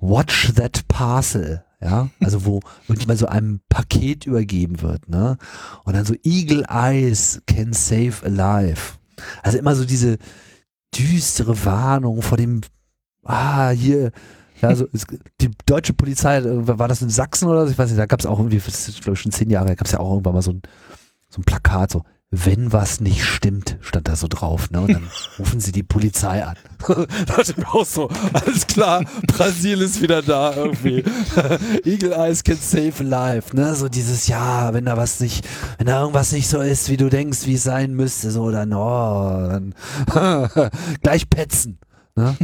Watch 0.00 0.54
that 0.54 0.88
parcel. 0.88 1.62
Ja, 1.80 2.08
also 2.18 2.44
wo 2.44 2.58
irgendjemand 2.88 3.20
so 3.20 3.26
einem 3.26 3.60
Paket 3.68 4.26
übergeben 4.26 4.82
wird, 4.82 5.08
ne? 5.08 5.38
Und 5.84 5.94
dann 5.94 6.04
so 6.04 6.14
Eagle 6.24 6.64
Eyes 6.68 7.40
can 7.46 7.72
save 7.72 8.14
a 8.24 8.28
life. 8.28 8.94
Also 9.44 9.58
immer 9.58 9.76
so 9.76 9.84
diese, 9.84 10.18
düstere 10.94 11.64
Warnung 11.64 12.22
vor 12.22 12.38
dem, 12.38 12.60
ah, 13.24 13.70
hier, 13.70 14.12
also 14.62 14.86
es, 14.92 15.06
die 15.40 15.50
deutsche 15.66 15.92
Polizei, 15.92 16.38
äh, 16.38 16.78
war 16.78 16.88
das 16.88 17.02
in 17.02 17.10
Sachsen 17.10 17.48
oder 17.48 17.66
so? 17.66 17.72
Ich 17.72 17.78
weiß 17.78 17.90
nicht, 17.90 17.98
da 17.98 18.06
gab 18.06 18.20
es 18.20 18.26
auch 18.26 18.38
irgendwie, 18.38 18.58
das 18.58 18.88
ist 18.88 19.02
glaube 19.02 19.14
ich 19.14 19.20
schon 19.20 19.32
zehn 19.32 19.50
Jahre, 19.50 19.68
da 19.68 19.74
gab 19.74 19.86
es 19.86 19.92
ja 19.92 20.00
auch 20.00 20.10
irgendwann 20.10 20.34
mal 20.34 20.42
so 20.42 20.52
ein, 20.52 20.62
so 21.28 21.40
ein 21.40 21.44
Plakat, 21.44 21.90
so, 21.90 22.02
wenn 22.30 22.74
was 22.74 23.00
nicht 23.00 23.24
stimmt, 23.24 23.78
stand 23.80 24.06
da 24.06 24.14
so 24.14 24.28
drauf, 24.28 24.70
ne? 24.70 24.82
Und 24.82 24.92
dann 24.92 25.08
rufen 25.38 25.60
sie 25.60 25.72
die 25.72 25.82
Polizei 25.82 26.44
an. 26.44 26.56
da 26.86 27.38
ich 27.40 27.56
mir 27.56 27.68
auch 27.68 27.86
so, 27.86 28.10
alles 28.34 28.66
klar, 28.66 29.04
Brasil 29.26 29.80
ist 29.80 30.02
wieder 30.02 30.20
da 30.20 30.54
irgendwie. 30.54 31.04
Eagle 31.84 32.12
Eyes 32.12 32.44
can 32.44 32.58
save 32.60 33.02
life, 33.02 33.56
ne? 33.56 33.74
So 33.74 33.88
dieses, 33.88 34.28
ja, 34.28 34.74
wenn 34.74 34.84
da 34.84 34.98
was 34.98 35.20
nicht, 35.20 35.46
wenn 35.78 35.86
da 35.86 36.00
irgendwas 36.00 36.32
nicht 36.32 36.48
so 36.48 36.60
ist, 36.60 36.90
wie 36.90 36.98
du 36.98 37.08
denkst, 37.08 37.46
wie 37.46 37.54
es 37.54 37.62
sein 37.62 37.94
müsste, 37.94 38.30
so, 38.30 38.50
dann, 38.50 38.74
oh, 38.74 39.48
dann 39.48 39.74
gleich 41.02 41.30
petzen, 41.30 41.78
ne? 42.14 42.36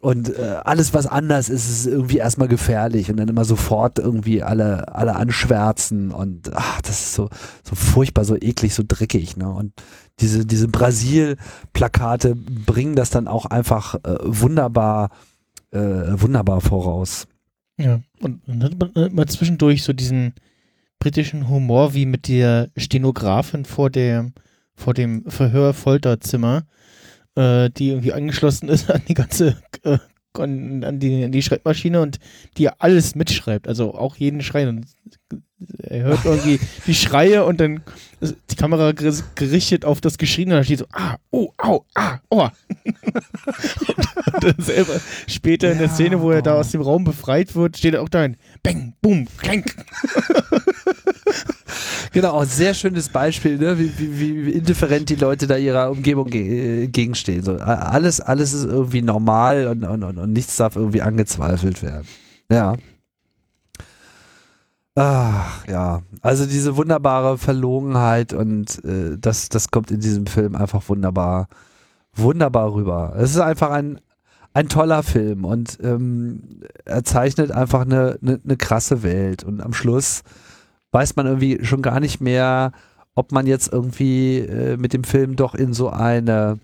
Und 0.00 0.36
äh, 0.38 0.60
alles, 0.64 0.94
was 0.94 1.08
anders 1.08 1.48
ist, 1.48 1.68
ist 1.68 1.86
irgendwie 1.86 2.18
erstmal 2.18 2.46
gefährlich 2.46 3.10
und 3.10 3.16
dann 3.16 3.28
immer 3.28 3.44
sofort 3.44 3.98
irgendwie 3.98 4.44
alle, 4.44 4.94
alle 4.94 5.16
anschwärzen 5.16 6.12
und 6.12 6.54
ach, 6.54 6.80
das 6.82 7.00
ist 7.00 7.14
so, 7.14 7.28
so 7.64 7.74
furchtbar, 7.74 8.24
so 8.24 8.36
eklig, 8.36 8.74
so 8.74 8.84
dreckig. 8.86 9.36
Ne? 9.36 9.48
Und 9.48 9.72
diese, 10.20 10.46
diese 10.46 10.68
Brasil-Plakate 10.68 12.36
bringen 12.36 12.94
das 12.94 13.10
dann 13.10 13.26
auch 13.26 13.46
einfach 13.46 13.96
äh, 14.04 14.18
wunderbar, 14.22 15.10
äh, 15.72 15.78
wunderbar 15.78 16.60
voraus. 16.60 17.26
Ja, 17.76 18.00
und 18.20 18.40
dann 18.46 18.62
hat 18.62 18.78
man 18.78 19.14
mal 19.14 19.26
zwischendurch 19.26 19.82
so 19.82 19.92
diesen 19.92 20.34
britischen 21.00 21.48
Humor 21.48 21.94
wie 21.94 22.06
mit 22.06 22.28
der 22.28 22.68
Stenografin 22.76 23.64
vor 23.64 23.90
der 23.90 24.30
vor 24.76 24.94
dem 24.94 25.24
Verhör-Folterzimmer 25.28 26.62
äh, 27.38 27.70
die 27.70 27.90
irgendwie 27.90 28.12
angeschlossen 28.12 28.68
ist 28.68 28.90
an 28.90 29.02
die 29.06 29.14
ganze 29.14 29.56
äh, 29.94 29.98
an, 30.40 31.00
die, 31.00 31.24
an 31.24 31.32
die 31.32 31.42
Schreibmaschine 31.42 32.00
und 32.00 32.18
die 32.56 32.68
alles 32.68 33.14
mitschreibt, 33.14 33.66
also 33.66 33.94
auch 33.94 34.16
jeden 34.16 34.40
Schrei. 34.42 34.68
Und 34.68 34.86
er 35.82 36.04
hört 36.04 36.24
irgendwie 36.24 36.60
die 36.86 36.94
Schreie 36.94 37.44
und 37.44 37.60
dann 37.60 37.82
ist 38.20 38.36
die 38.50 38.56
Kamera 38.56 38.92
gerichtet 38.92 39.84
auf 39.84 40.00
das 40.00 40.18
Geschrien 40.18 40.50
und 40.50 40.58
da 40.58 40.64
steht 40.64 40.78
so, 40.80 40.86
ah, 40.92 41.16
oh, 41.30 41.52
au, 41.58 41.84
ah, 41.94 42.18
oh. 42.30 42.48
und, 42.84 44.44
dann 44.44 44.54
selber 44.58 45.00
später 45.26 45.72
in 45.72 45.78
der 45.78 45.88
Szene, 45.88 46.20
wo 46.20 46.30
er 46.30 46.42
da 46.42 46.54
aus 46.54 46.70
dem 46.70 46.80
Raum 46.80 47.04
befreit 47.04 47.54
wird, 47.54 47.76
steht 47.76 47.94
er 47.94 48.02
auch 48.02 48.08
da 48.08 48.22
ein 48.22 48.36
Bang, 48.62 48.94
Boom, 49.00 49.26
Klank. 49.38 49.74
Genau, 52.12 52.42
sehr 52.44 52.74
schönes 52.74 53.08
Beispiel, 53.10 53.58
ne? 53.58 53.78
wie, 53.78 53.92
wie, 53.98 54.46
wie 54.46 54.50
indifferent 54.52 55.08
die 55.10 55.16
Leute 55.16 55.46
da 55.46 55.56
ihrer 55.56 55.90
Umgebung 55.90 56.28
ge 56.28 56.86
gegenstehen. 56.86 57.42
So, 57.42 57.56
alles, 57.56 58.20
alles 58.20 58.52
ist 58.52 58.64
irgendwie 58.64 59.02
normal 59.02 59.66
und, 59.68 59.84
und, 59.84 60.02
und, 60.02 60.18
und 60.18 60.32
nichts 60.32 60.56
darf 60.56 60.76
irgendwie 60.76 61.02
angezweifelt 61.02 61.82
werden. 61.82 62.06
Ja. 62.50 62.76
Ach, 64.94 65.66
ja. 65.68 66.02
Also 66.22 66.46
diese 66.46 66.76
wunderbare 66.76 67.38
Verlogenheit 67.38 68.32
und 68.32 68.82
äh, 68.84 69.16
das, 69.18 69.48
das 69.48 69.70
kommt 69.70 69.90
in 69.90 70.00
diesem 70.00 70.26
Film 70.26 70.56
einfach 70.56 70.88
wunderbar, 70.88 71.48
wunderbar 72.14 72.74
rüber. 72.74 73.14
Es 73.16 73.30
ist 73.30 73.40
einfach 73.40 73.70
ein, 73.70 74.00
ein 74.58 74.68
toller 74.68 75.04
Film 75.04 75.44
und 75.44 75.78
ähm, 75.84 76.62
er 76.84 77.04
zeichnet 77.04 77.52
einfach 77.52 77.82
eine, 77.82 78.18
eine, 78.20 78.40
eine 78.42 78.56
krasse 78.56 79.04
Welt. 79.04 79.44
Und 79.44 79.60
am 79.60 79.72
Schluss 79.72 80.22
weiß 80.90 81.14
man 81.14 81.26
irgendwie 81.26 81.64
schon 81.64 81.80
gar 81.80 82.00
nicht 82.00 82.20
mehr, 82.20 82.72
ob 83.14 83.30
man 83.30 83.46
jetzt 83.46 83.72
irgendwie 83.72 84.38
äh, 84.38 84.76
mit 84.76 84.94
dem 84.94 85.04
Film 85.04 85.36
doch 85.36 85.54
in 85.54 85.74
so 85.74 85.90
eine 85.90 86.58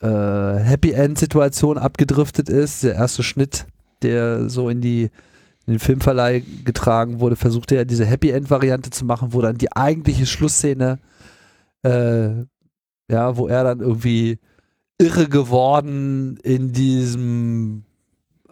äh, 0.00 0.06
Happy 0.06 0.92
End-Situation 0.92 1.76
abgedriftet 1.76 2.48
ist. 2.48 2.84
Der 2.84 2.94
erste 2.94 3.24
Schnitt, 3.24 3.66
der 4.02 4.48
so 4.48 4.68
in 4.68 4.80
die 4.80 5.10
den 5.66 5.80
Filmverleih 5.80 6.44
getragen 6.64 7.18
wurde, 7.18 7.34
versuchte 7.34 7.74
er 7.74 7.84
diese 7.84 8.06
Happy 8.06 8.30
End-Variante 8.30 8.90
zu 8.90 9.04
machen, 9.04 9.32
wo 9.32 9.42
dann 9.42 9.58
die 9.58 9.72
eigentliche 9.72 10.24
Schlussszene, 10.24 11.00
äh, 11.82 12.28
ja, 13.10 13.36
wo 13.36 13.48
er 13.48 13.64
dann 13.64 13.80
irgendwie 13.80 14.38
irre 14.98 15.28
geworden 15.28 16.36
in 16.38 16.72
diesem 16.72 17.84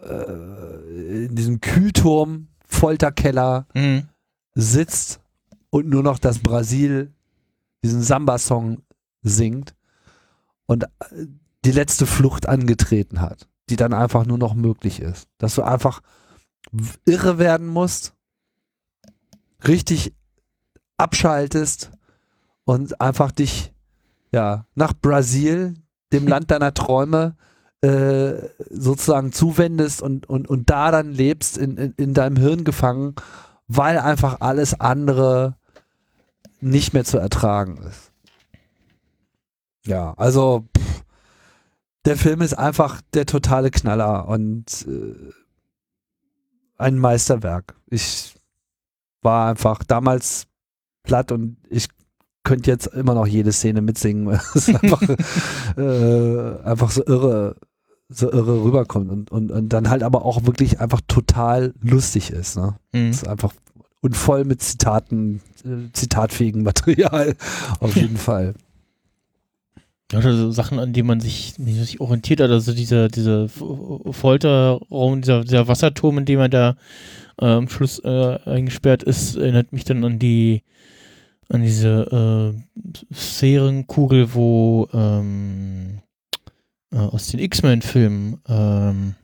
äh, 0.01 1.25
in 1.25 1.35
diesem 1.35 1.59
Kühlturm, 1.61 2.47
Folterkeller 2.65 3.67
Mhm. 3.73 4.07
sitzt 4.55 5.19
und 5.69 5.87
nur 5.87 6.03
noch 6.03 6.19
das 6.19 6.39
Brasil 6.39 7.13
diesen 7.83 8.01
Samba-Song 8.01 8.81
singt 9.21 9.75
und 10.65 10.83
äh, 10.83 10.87
die 11.65 11.71
letzte 11.71 12.05
Flucht 12.05 12.47
angetreten 12.47 13.19
hat, 13.21 13.47
die 13.69 13.75
dann 13.75 13.93
einfach 13.93 14.25
nur 14.25 14.37
noch 14.37 14.53
möglich 14.53 14.99
ist. 15.01 15.27
Dass 15.37 15.55
du 15.55 15.63
einfach 15.63 16.01
irre 17.05 17.39
werden 17.39 17.67
musst, 17.67 18.13
richtig 19.67 20.13
abschaltest 20.97 21.91
und 22.65 23.01
einfach 23.01 23.31
dich 23.31 23.73
ja 24.31 24.65
nach 24.75 24.93
Brasil, 24.93 25.75
dem 26.13 26.27
Land 26.27 26.51
deiner 26.51 26.73
Träume, 26.73 27.35
äh, 27.81 28.49
sozusagen 28.69 29.31
zuwendest 29.31 30.01
und, 30.01 30.27
und, 30.27 30.47
und 30.47 30.69
da 30.69 30.91
dann 30.91 31.11
lebst, 31.11 31.57
in, 31.57 31.77
in, 31.77 31.93
in 31.97 32.13
deinem 32.13 32.37
Hirn 32.37 32.63
gefangen, 32.63 33.15
weil 33.67 33.99
einfach 33.99 34.41
alles 34.41 34.79
andere 34.79 35.57
nicht 36.59 36.93
mehr 36.93 37.05
zu 37.05 37.17
ertragen 37.17 37.77
ist. 37.87 38.11
Ja, 39.85 40.13
also 40.17 40.67
pff, 40.77 41.03
der 42.05 42.17
Film 42.17 42.41
ist 42.41 42.57
einfach 42.57 43.01
der 43.13 43.25
totale 43.25 43.69
Knaller 43.69 44.27
und 44.27 44.87
äh, 44.87 45.31
ein 46.77 46.97
Meisterwerk. 46.97 47.75
Ich 47.87 48.35
war 49.21 49.49
einfach 49.49 49.83
damals 49.83 50.47
platt 51.03 51.31
und 51.31 51.57
ich 51.69 51.89
könnte 52.47 52.71
jetzt 52.71 52.87
immer 52.87 53.13
noch 53.13 53.27
jede 53.27 53.51
Szene 53.51 53.81
mitsingen, 53.81 54.25
weil 54.25 54.39
es 54.55 54.69
einfach, 54.81 55.01
äh, 55.77 56.63
einfach 56.63 56.91
so 56.91 57.05
irre, 57.05 57.57
so 58.07 58.31
irre 58.31 58.63
rüberkommt 58.63 59.11
und, 59.11 59.31
und, 59.31 59.51
und 59.51 59.69
dann 59.69 59.89
halt 59.89 60.01
aber 60.01 60.23
auch 60.23 60.45
wirklich 60.45 60.79
einfach 60.79 61.01
total 61.09 61.73
lustig 61.81 62.31
ist. 62.31 62.55
Ne? 62.55 62.77
Mhm. 62.93 63.09
Ist 63.09 63.27
einfach 63.27 63.53
und 63.99 64.15
voll 64.15 64.45
mit 64.45 64.61
Zitaten, 64.61 65.41
äh, 65.65 65.91
zitatfähigen 65.91 66.63
Material 66.63 67.35
auf 67.81 67.97
jeden 67.97 68.15
Fall. 68.17 68.53
Ja, 70.13 70.19
oder 70.19 70.33
so 70.33 70.51
Sachen, 70.51 70.79
an 70.79 70.93
denen 70.93 71.07
man 71.07 71.19
sich, 71.19 71.55
sich 71.57 71.99
orientiert 71.99 72.39
hat, 72.39 72.49
also 72.49 72.73
dieser, 72.73 73.09
dieser 73.09 73.49
Folterraum, 73.49 75.19
dieser, 75.19 75.41
dieser 75.41 75.67
Wasserturm, 75.67 76.19
in 76.19 76.25
dem 76.25 76.39
er 76.39 76.47
da 76.47 76.77
äh, 77.41 77.45
am 77.45 77.67
Schluss 77.67 77.99
äh, 78.05 78.39
eingesperrt 78.45 79.03
ist, 79.03 79.35
erinnert 79.35 79.73
mich 79.73 79.83
dann 79.83 80.05
an 80.05 80.17
die, 80.17 80.63
an 81.49 81.61
diese 81.61 82.53
äh, 82.59 83.13
Sphärenkugel, 83.13 84.33
wo 84.33 84.87
ähm, 84.93 85.99
äh, 86.91 86.97
aus 86.97 87.27
den 87.27 87.39
X-Men-Filmen, 87.39 88.37
ähm, 88.47 89.15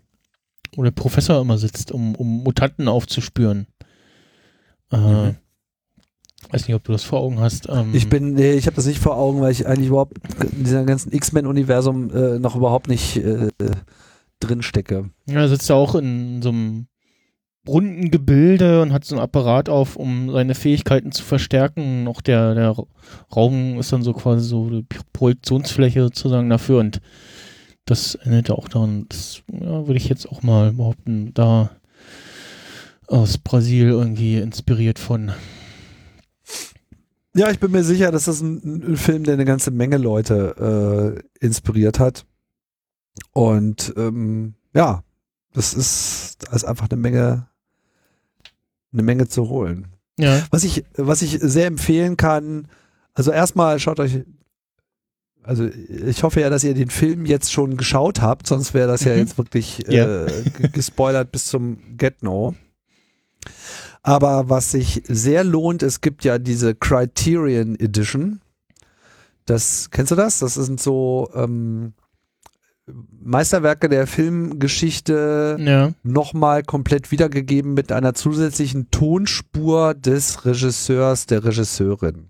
wo 0.76 0.84
der 0.84 0.92
Professor 0.92 1.42
immer 1.42 1.58
sitzt, 1.58 1.92
um, 1.92 2.16
um 2.16 2.44
Mutanten 2.44 2.88
aufzuspüren. 2.88 3.68
Äh, 4.92 4.98
Mhm. 4.98 5.36
Weiß 6.52 6.68
nicht, 6.68 6.76
ob 6.76 6.84
du 6.84 6.92
das 6.92 7.04
vor 7.04 7.22
Augen 7.22 7.40
hast. 7.40 7.68
Ähm, 7.70 7.92
Ich 7.96 8.10
bin, 8.10 8.34
nee, 8.34 8.52
ich 8.52 8.66
habe 8.68 8.76
das 8.76 8.86
nicht 8.86 9.00
vor 9.00 9.16
Augen, 9.18 9.40
weil 9.42 9.52
ich 9.52 9.66
eigentlich 9.66 9.88
überhaupt 9.88 10.18
in 10.54 10.66
diesem 10.66 10.86
ganzen 10.86 11.12
X-Men-Universum 11.14 12.12
äh, 12.14 12.38
noch 12.38 12.56
überhaupt 12.56 12.90
nicht 12.90 13.16
äh, 13.18 13.48
drin 14.40 14.62
stecke. 14.62 15.10
Ja, 15.26 15.36
er 15.40 15.48
sitzt 15.50 15.70
ja 15.70 15.76
auch 15.76 15.96
in 15.96 16.42
so 16.42 16.50
einem 16.50 16.88
runden 17.68 18.12
Gebilde 18.12 18.82
und 18.82 18.92
hat 18.92 19.06
so 19.06 19.16
einen 19.16 19.24
Apparat 19.24 19.70
auf, 19.70 19.96
um 19.96 20.30
seine 20.32 20.56
Fähigkeiten 20.56 21.12
zu 21.12 21.24
verstärken. 21.24 22.08
Auch 22.08 22.22
der, 22.22 22.56
der 22.56 22.76
Raum 23.36 23.80
ist 23.80 23.94
dann 23.94 24.04
so 24.04 24.14
quasi 24.14 24.46
so 24.46 24.70
die 24.70 24.86
Projektionsfläche 25.14 26.04
sozusagen 26.04 26.50
dafür 26.50 26.80
und 26.80 27.00
das 27.86 28.18
ja 28.24 28.56
auch 28.56 28.70
daran, 28.70 29.06
das 29.10 29.44
ja, 29.52 29.88
würde 29.88 29.98
ich 29.98 30.08
jetzt 30.08 30.28
auch 30.28 30.42
mal 30.42 30.72
behaupten, 30.72 31.34
da 31.34 31.70
aus 33.08 33.38
Brasil 33.38 33.90
irgendwie 33.90 34.38
inspiriert 34.38 35.00
von. 35.00 35.32
Ja, 37.36 37.50
ich 37.50 37.60
bin 37.60 37.72
mir 37.72 37.84
sicher, 37.84 38.12
dass 38.12 38.26
das 38.26 38.42
ein, 38.42 38.92
ein 38.94 38.98
Film, 38.98 39.24
der 39.24 39.34
eine 39.34 39.46
ganze 39.46 39.72
Menge 39.72 39.98
Leute 39.98 41.24
äh, 41.42 41.46
inspiriert 41.46 42.00
hat. 42.00 42.26
Und 43.34 43.94
ähm, 43.98 44.54
ja, 44.74 45.04
das 45.54 45.74
ist, 45.74 46.38
da 46.40 46.56
ist 46.56 46.64
einfach 46.64 46.90
eine 46.90 47.00
Menge, 47.00 47.48
eine 48.94 49.04
Menge 49.04 49.28
zu 49.28 49.50
holen. 49.50 49.88
Ja. 50.20 50.44
Was 50.52 50.64
ich, 50.64 50.84
was 50.96 51.22
ich 51.22 51.40
sehr 51.42 51.66
empfehlen 51.68 52.18
kann, 52.18 52.68
also 53.14 53.32
erstmal 53.32 53.80
schaut 53.80 54.00
euch, 54.00 54.20
also 55.44 55.66
ich 55.68 56.24
hoffe 56.24 56.40
ja, 56.40 56.50
dass 56.50 56.64
ihr 56.64 56.74
den 56.74 56.90
Film 56.90 57.26
jetzt 57.26 57.52
schon 57.52 57.76
geschaut 57.78 58.22
habt, 58.22 58.48
sonst 58.48 58.74
wäre 58.74 58.88
das 58.88 59.04
ja 59.04 59.14
Mhm. 59.14 59.20
jetzt 59.20 59.38
wirklich 59.38 59.84
Ja. 59.88 60.26
äh, 60.26 60.44
gespoilert 60.72 61.32
bis 61.32 61.48
zum 61.48 61.98
Get-No. 61.98 62.56
Aber 64.02 64.50
was 64.50 64.72
sich 64.72 65.04
sehr 65.08 65.44
lohnt, 65.44 65.82
es 65.84 66.02
gibt 66.02 66.24
ja 66.24 66.38
diese 66.38 66.76
Criterion 66.76 67.80
Edition. 67.80 68.42
Das, 69.46 69.90
kennst 69.92 70.12
du 70.12 70.16
das? 70.16 70.40
Das 70.40 70.54
sind 70.54 70.80
so 70.80 71.30
ähm, 71.34 71.94
Meisterwerke 73.22 73.88
der 73.88 74.08
Filmgeschichte 74.08 75.58
Ja. 75.60 75.94
nochmal 76.04 76.64
komplett 76.64 77.12
wiedergegeben 77.12 77.74
mit 77.74 77.92
einer 77.92 78.14
zusätzlichen 78.14 78.92
Tonspur 78.92 79.94
des 79.94 80.46
Regisseurs, 80.46 81.26
der 81.26 81.44
Regisseurin. 81.46 82.30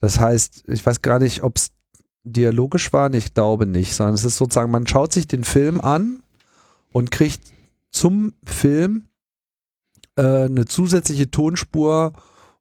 Das 0.00 0.20
heißt, 0.20 0.64
ich 0.68 0.84
weiß 0.84 1.02
gar 1.02 1.18
nicht, 1.18 1.42
ob 1.42 1.56
es 1.56 1.70
dialogisch 2.24 2.92
war, 2.92 3.12
ich 3.12 3.34
glaube 3.34 3.66
nicht, 3.66 3.94
sondern 3.94 4.14
es 4.14 4.24
ist 4.24 4.36
sozusagen, 4.36 4.70
man 4.70 4.86
schaut 4.86 5.12
sich 5.12 5.26
den 5.26 5.44
Film 5.44 5.80
an 5.80 6.22
und 6.92 7.10
kriegt 7.10 7.40
zum 7.90 8.34
Film 8.44 9.04
äh, 10.16 10.44
eine 10.44 10.64
zusätzliche 10.64 11.30
Tonspur, 11.30 12.12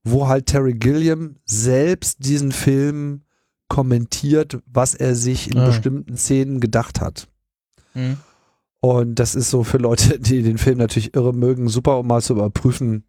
wo 0.04 0.28
halt 0.28 0.48
Terry 0.48 0.74
Gilliam 0.74 1.36
selbst 1.46 2.26
diesen 2.26 2.52
Film 2.52 3.22
kommentiert, 3.70 4.60
was 4.66 4.94
er 4.96 5.16
sich 5.16 5.52
in 5.52 5.58
Ah. 5.58 5.68
bestimmten 5.68 6.18
Szenen 6.18 6.60
gedacht 6.60 7.02
hat. 7.02 7.28
Hm. 7.94 8.18
Und 8.80 9.16
das 9.16 9.34
ist 9.36 9.50
so 9.50 9.64
für 9.64 9.78
Leute, 9.78 10.20
die 10.20 10.42
den 10.44 10.58
Film 10.58 10.78
natürlich 10.78 11.16
irre 11.16 11.34
mögen, 11.34 11.70
super, 11.70 12.00
um 12.00 12.08
mal 12.08 12.22
zu 12.22 12.34
überprüfen, 12.34 13.06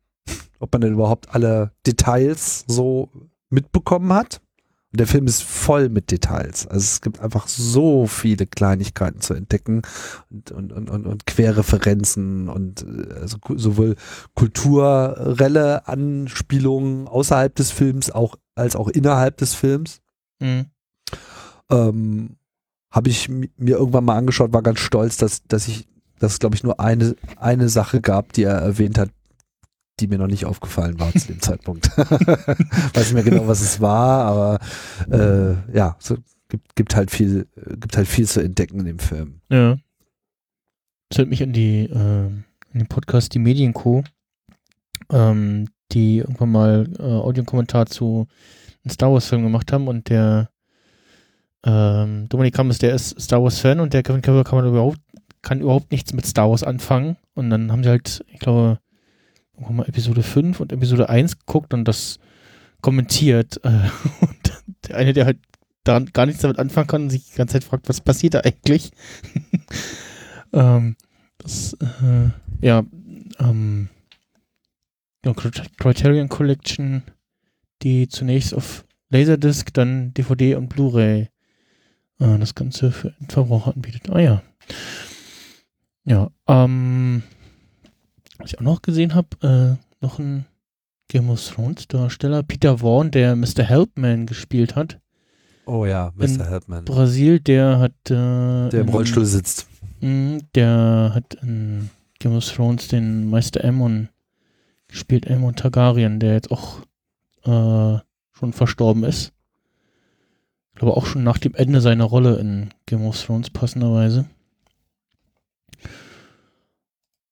ob 0.60 0.72
man 0.72 0.80
denn 0.82 0.94
überhaupt 0.94 1.34
alle 1.34 1.72
Details 1.86 2.64
so 2.68 3.10
mitbekommen 3.50 4.12
hat. 4.12 4.40
Und 4.92 5.00
der 5.00 5.08
Film 5.08 5.26
ist 5.26 5.42
voll 5.42 5.88
mit 5.88 6.12
Details. 6.12 6.68
Also 6.68 6.84
es 6.84 7.00
gibt 7.00 7.18
einfach 7.18 7.48
so 7.48 8.06
viele 8.06 8.46
Kleinigkeiten 8.46 9.20
zu 9.20 9.34
entdecken 9.34 9.82
und, 10.30 10.52
und, 10.52 10.72
und, 10.72 10.88
und, 10.88 11.06
und 11.06 11.26
Querreferenzen 11.26 12.48
und 12.48 12.82
äh, 12.86 13.12
also 13.14 13.38
sowohl 13.56 13.96
kulturelle 14.36 15.88
Anspielungen 15.88 17.08
außerhalb 17.08 17.52
des 17.56 17.72
Films 17.72 18.10
auch, 18.12 18.36
als 18.54 18.76
auch 18.76 18.86
innerhalb 18.88 19.36
des 19.38 19.54
Films 19.54 20.00
Hm. 20.42 20.66
ähm, 21.70 22.36
habe 22.90 23.08
ich 23.08 23.28
mi- 23.28 23.50
mir 23.56 23.76
irgendwann 23.78 24.04
mal 24.04 24.16
angeschaut, 24.16 24.52
war 24.52 24.62
ganz 24.62 24.80
stolz, 24.80 25.16
dass, 25.16 25.42
dass 25.44 25.66
ich, 25.68 25.86
dass 26.18 26.32
es 26.34 26.38
glaube 26.38 26.54
ich 26.56 26.62
nur 26.62 26.78
eine, 26.80 27.16
eine 27.36 27.68
Sache 27.68 28.00
gab, 28.00 28.32
die 28.32 28.44
er 28.44 28.54
erwähnt 28.56 28.98
hat, 28.98 29.10
die 30.00 30.06
mir 30.08 30.18
noch 30.18 30.26
nicht 30.26 30.44
aufgefallen 30.44 30.98
war 31.00 31.12
zu 31.12 31.28
dem 31.28 31.40
Zeitpunkt. 31.40 31.88
Weiß 31.96 33.04
nicht 33.06 33.14
mehr 33.14 33.22
genau, 33.22 33.46
was 33.46 33.60
es 33.60 33.80
war, 33.80 34.24
aber 34.24 34.58
äh, 35.10 35.76
ja, 35.76 35.96
so 35.98 36.16
gibt, 36.48 36.74
gibt 36.76 36.94
halt 36.96 37.10
viel, 37.10 37.46
gibt 37.80 37.96
halt 37.96 38.06
viel 38.08 38.26
zu 38.28 38.40
entdecken 38.40 38.80
in 38.80 38.86
dem 38.86 38.98
Film. 38.98 39.40
Ja. 39.50 39.76
Das 41.08 41.18
erinnert 41.18 41.30
mich 41.30 41.42
an 41.42 41.52
die, 41.52 41.84
äh, 41.84 41.94
an 41.94 42.44
den 42.74 42.86
Podcast 42.88 43.34
Die 43.34 43.38
Medienco, 43.38 44.02
ähm, 45.10 45.68
die 45.92 46.18
irgendwann 46.18 46.50
mal 46.50 46.88
äh, 46.98 47.02
Audiokommentar 47.02 47.86
zu 47.86 48.26
einem 48.84 48.92
Star 48.92 49.12
Wars 49.12 49.26
Film 49.26 49.42
gemacht 49.42 49.72
haben 49.72 49.88
und 49.88 50.08
der 50.08 50.50
ähm, 51.64 52.28
Dominik 52.28 52.58
Hammes, 52.58 52.78
der 52.78 52.94
ist 52.94 53.20
Star 53.20 53.42
Wars 53.42 53.58
Fan 53.58 53.80
und 53.80 53.94
der 53.94 54.02
Kevin 54.02 54.22
Cavill 54.22 54.44
kann 54.44 54.66
überhaupt, 54.66 55.00
kann 55.42 55.60
überhaupt 55.60 55.92
nichts 55.92 56.12
mit 56.12 56.26
Star 56.26 56.50
Wars 56.50 56.62
anfangen. 56.62 57.16
Und 57.34 57.50
dann 57.50 57.72
haben 57.72 57.82
sie 57.82 57.88
halt, 57.88 58.24
ich 58.28 58.38
glaube, 58.38 58.78
mal 59.56 59.88
Episode 59.88 60.22
5 60.22 60.60
und 60.60 60.72
Episode 60.72 61.08
1 61.08 61.38
geguckt 61.38 61.72
und 61.72 61.86
das 61.86 62.18
kommentiert. 62.82 63.64
Äh, 63.64 63.68
und 64.20 64.52
der 64.88 64.96
eine, 64.96 65.12
der 65.14 65.24
halt 65.24 65.38
daran 65.84 66.06
gar 66.12 66.26
nichts 66.26 66.42
damit 66.42 66.58
anfangen 66.58 66.86
kann 66.86 67.02
und 67.02 67.10
sich 67.10 67.24
die 67.30 67.36
ganze 67.36 67.54
Zeit 67.54 67.64
fragt, 67.64 67.88
was 67.88 68.00
passiert 68.00 68.34
da 68.34 68.40
eigentlich? 68.40 68.90
ähm, 70.52 70.96
das, 71.38 71.74
äh, 71.74 72.30
ja, 72.60 72.82
ähm, 73.38 73.88
ja, 75.24 75.32
Crit- 75.32 75.76
Criterion 75.78 76.28
Collection, 76.28 77.02
die 77.82 78.08
zunächst 78.08 78.54
auf 78.54 78.84
Laserdisc, 79.10 79.72
dann 79.74 80.12
DVD 80.14 80.54
und 80.56 80.68
Blu-ray 80.68 81.28
äh, 82.20 82.38
das 82.38 82.54
Ganze 82.54 82.90
für 82.92 83.14
Endverbraucher 83.20 83.74
anbietet. 83.74 84.08
Ah 84.10 84.20
ja. 84.20 84.42
Ja, 86.04 86.30
ähm, 86.48 87.22
was 88.38 88.52
ich 88.52 88.58
auch 88.58 88.62
noch 88.64 88.82
gesehen 88.82 89.14
habe, 89.14 89.28
äh, 89.80 90.02
noch 90.04 90.18
ein 90.18 90.44
Game 91.08 91.30
of 91.30 91.46
Thrones 91.46 91.86
Darsteller, 91.88 92.42
Peter 92.42 92.80
Vaughan, 92.80 93.10
der 93.10 93.36
Mr. 93.36 93.62
Helpman 93.62 94.26
gespielt 94.26 94.74
hat. 94.76 94.98
Oh 95.66 95.86
ja, 95.86 96.12
In 96.18 96.36
Mr. 96.36 96.44
Helpman. 96.50 96.84
Brasil, 96.84 97.40
der 97.40 97.78
hat 97.78 97.92
äh, 98.10 98.68
Der 98.68 98.80
im 98.80 98.88
in- 98.88 98.88
Rollstuhl 98.88 99.24
sitzt. 99.24 99.66
mh, 100.00 100.40
der 100.54 101.12
hat 101.14 101.34
in 101.42 101.88
Game 102.18 102.36
of 102.36 102.44
Thrones 102.50 102.88
den 102.88 103.30
Meister 103.30 103.64
Aemon 103.64 104.08
gespielt, 104.88 105.30
Aemon 105.30 105.56
Targaryen, 105.56 106.20
der 106.20 106.34
jetzt 106.34 106.50
auch 106.50 106.80
äh, 107.44 107.98
schon 108.32 108.52
verstorben 108.52 109.04
ist. 109.04 109.32
Ich 110.72 110.80
glaube 110.80 110.96
auch 110.96 111.06
schon 111.06 111.22
nach 111.22 111.38
dem 111.38 111.54
Ende 111.54 111.80
seiner 111.80 112.04
Rolle 112.04 112.36
in 112.36 112.70
Game 112.86 113.06
of 113.06 113.22
Thrones 113.22 113.50
passenderweise. 113.50 114.26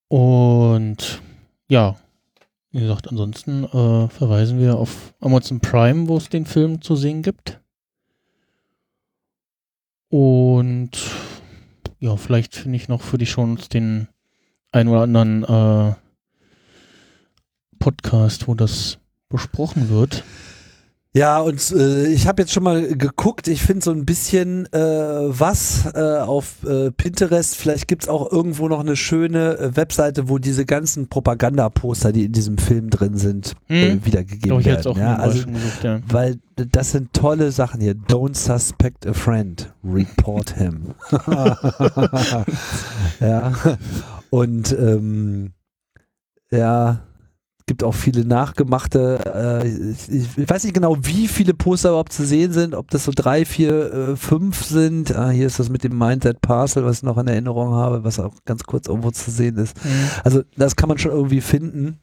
Und 0.08 1.20
ja, 1.68 1.96
wie 2.70 2.80
gesagt, 2.80 3.08
ansonsten 3.08 3.64
äh, 3.64 4.08
verweisen 4.08 4.58
wir 4.58 4.76
auf 4.76 5.14
Amazon 5.20 5.60
Prime, 5.60 6.08
wo 6.08 6.16
es 6.16 6.28
den 6.28 6.46
Film 6.46 6.82
zu 6.82 6.96
sehen 6.96 7.22
gibt. 7.22 7.60
Und 10.08 10.90
ja, 11.98 12.16
vielleicht 12.16 12.54
finde 12.54 12.76
ich 12.76 12.88
noch 12.88 13.02
für 13.02 13.18
die 13.18 13.26
Shownotes 13.26 13.68
den 13.68 14.08
ein 14.70 14.88
oder 14.88 15.02
anderen 15.02 15.44
äh, 15.44 15.94
Podcast, 17.78 18.48
wo 18.48 18.54
das 18.54 18.98
besprochen 19.32 19.88
wird. 19.90 20.22
Ja, 21.14 21.40
und 21.40 21.72
äh, 21.72 22.06
ich 22.06 22.26
habe 22.26 22.40
jetzt 22.40 22.52
schon 22.54 22.62
mal 22.62 22.86
geguckt. 22.96 23.46
Ich 23.46 23.60
finde 23.60 23.84
so 23.84 23.90
ein 23.90 24.06
bisschen 24.06 24.64
äh, 24.72 24.78
was 24.78 25.84
äh, 25.94 26.20
auf 26.20 26.64
äh, 26.64 26.90
Pinterest. 26.90 27.54
Vielleicht 27.54 27.86
gibt's 27.86 28.08
auch 28.08 28.32
irgendwo 28.32 28.66
noch 28.66 28.80
eine 28.80 28.96
schöne 28.96 29.58
äh, 29.58 29.76
Webseite, 29.76 30.30
wo 30.30 30.38
diese 30.38 30.64
ganzen 30.64 31.08
Propagandaposter, 31.10 32.12
die 32.12 32.24
in 32.24 32.32
diesem 32.32 32.56
Film 32.56 32.88
drin 32.88 33.18
sind, 33.18 33.52
äh, 33.68 33.90
Hm. 33.90 34.06
wiedergegeben 34.06 34.40
Glaube 34.48 34.60
ich 34.62 34.66
werden. 34.68 34.86
auch 34.86 34.96
ja, 34.96 35.16
also, 35.16 35.44
gesucht, 35.46 35.84
ja. 35.84 36.00
weil 36.08 36.38
das 36.56 36.92
sind 36.92 37.12
tolle 37.12 37.52
Sachen 37.52 37.82
hier. 37.82 37.92
Don't 37.94 38.34
suspect 38.34 39.06
a 39.06 39.12
friend, 39.12 39.70
report 39.84 40.56
him. 40.56 40.94
ja. 43.20 43.52
Und 44.30 44.72
ähm, 44.72 45.52
ja, 46.50 47.00
gibt 47.66 47.82
auch 47.84 47.94
viele 47.94 48.24
nachgemachte. 48.24 49.20
Äh, 49.62 49.68
ich, 49.92 50.38
ich 50.38 50.48
weiß 50.50 50.64
nicht 50.64 50.74
genau, 50.74 50.96
wie 51.00 51.28
viele 51.28 51.54
Poster 51.54 51.90
überhaupt 51.90 52.12
zu 52.12 52.24
sehen 52.26 52.52
sind, 52.52 52.74
ob 52.74 52.90
das 52.90 53.04
so 53.04 53.12
drei, 53.14 53.44
vier, 53.44 53.92
äh, 53.92 54.16
fünf 54.16 54.64
sind. 54.64 55.14
Ah, 55.14 55.30
hier 55.30 55.46
ist 55.46 55.58
das 55.58 55.68
mit 55.68 55.84
dem 55.84 55.96
Mindset 55.96 56.40
Parcel, 56.40 56.84
was 56.84 56.98
ich 56.98 57.02
noch 57.02 57.18
in 57.18 57.28
Erinnerung 57.28 57.74
habe, 57.74 58.04
was 58.04 58.18
auch 58.18 58.34
ganz 58.44 58.64
kurz 58.64 58.88
irgendwo 58.88 59.10
zu 59.10 59.30
sehen 59.30 59.56
ist. 59.56 59.82
Hm. 59.82 59.90
Also 60.24 60.42
das 60.56 60.76
kann 60.76 60.88
man 60.88 60.98
schon 60.98 61.12
irgendwie 61.12 61.40
finden. 61.40 61.98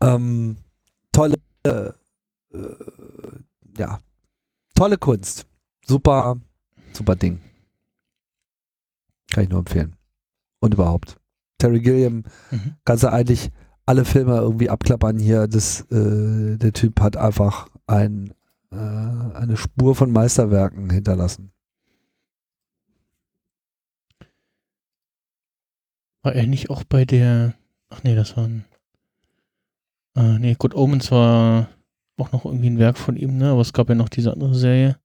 Ähm, 0.00 0.56
tolle, 1.12 1.36
äh, 1.62 1.90
äh, 2.52 2.76
ja, 3.78 4.00
tolle 4.74 4.98
Kunst. 4.98 5.46
Super, 5.86 6.36
super 6.92 7.16
Ding. 7.16 7.40
Kann 9.32 9.44
ich 9.44 9.50
nur 9.50 9.60
empfehlen. 9.60 9.96
Und 10.60 10.74
überhaupt. 10.74 11.16
Terry 11.58 11.80
Gilliam, 11.80 12.24
Mhm. 12.50 12.74
kannst 12.84 13.04
du 13.04 13.12
eigentlich 13.12 13.50
alle 13.86 14.04
Filme 14.04 14.36
irgendwie 14.36 14.68
abklappern 14.68 15.18
hier. 15.18 15.46
Das, 15.46 15.82
äh, 15.92 16.56
der 16.56 16.72
Typ 16.72 17.00
hat 17.00 17.16
einfach 17.16 17.68
ein, 17.86 18.34
äh, 18.72 18.76
eine 18.76 19.56
Spur 19.56 19.94
von 19.94 20.10
Meisterwerken 20.10 20.90
hinterlassen. 20.90 21.52
War 26.22 26.34
er 26.34 26.46
nicht 26.46 26.70
auch 26.70 26.82
bei 26.82 27.04
der. 27.04 27.54
Ach 27.88 28.02
nee, 28.02 28.16
das 28.16 28.36
war 28.36 28.44
ein. 28.44 28.64
Äh, 30.16 30.38
nee, 30.40 30.56
Good 30.58 30.74
Omens 30.74 31.12
war 31.12 31.68
auch 32.16 32.32
noch 32.32 32.44
irgendwie 32.44 32.70
ein 32.70 32.78
Werk 32.80 32.98
von 32.98 33.16
ihm, 33.16 33.36
ne? 33.36 33.50
Aber 33.50 33.60
es 33.60 33.72
gab 33.72 33.88
ja 33.88 33.94
noch 33.94 34.08
diese 34.08 34.32
andere 34.32 34.54
Serie. 34.54 34.98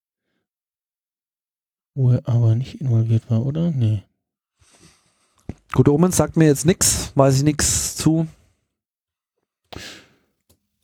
Wo 1.93 2.11
er 2.11 2.27
aber 2.27 2.55
nicht 2.55 2.81
involviert 2.81 3.29
war, 3.29 3.45
oder? 3.45 3.69
Nee. 3.69 4.01
Gut, 5.73 5.89
Omens 5.89 6.17
sagt 6.17 6.37
mir 6.37 6.47
jetzt 6.47 6.65
nichts, 6.65 7.11
weiß 7.15 7.37
ich 7.37 7.43
nichts 7.43 7.95
zu. 7.95 8.27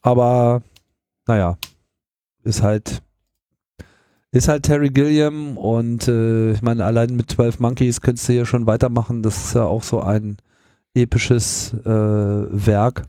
Aber 0.01 0.61
naja, 1.27 1.57
ist 2.43 2.61
halt 2.61 3.01
ist 4.31 4.47
halt 4.47 4.63
Terry 4.63 4.89
Gilliam 4.89 5.57
und 5.57 6.07
äh, 6.07 6.51
ich 6.51 6.61
meine, 6.61 6.85
allein 6.85 7.15
mit 7.15 7.31
12 7.31 7.59
Monkeys 7.59 8.01
könntest 8.01 8.27
du 8.29 8.33
hier 8.33 8.45
schon 8.45 8.67
weitermachen. 8.67 9.23
Das 9.23 9.37
ist 9.37 9.55
ja 9.55 9.63
auch 9.63 9.83
so 9.83 10.01
ein 10.01 10.37
episches 10.93 11.73
äh, 11.73 11.85
Werk. 11.85 13.05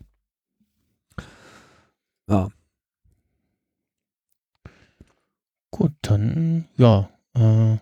Ja, 2.30 2.48
Gut, 5.78 5.92
dann, 6.02 6.64
ja, 6.76 7.09
äh, 7.34 7.76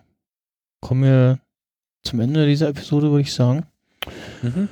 kommen 0.81 1.03
wir 1.03 1.39
zum 2.03 2.19
Ende 2.19 2.45
dieser 2.45 2.69
Episode, 2.69 3.09
würde 3.09 3.21
ich 3.21 3.33
sagen. 3.33 3.65
mhm. 4.43 4.69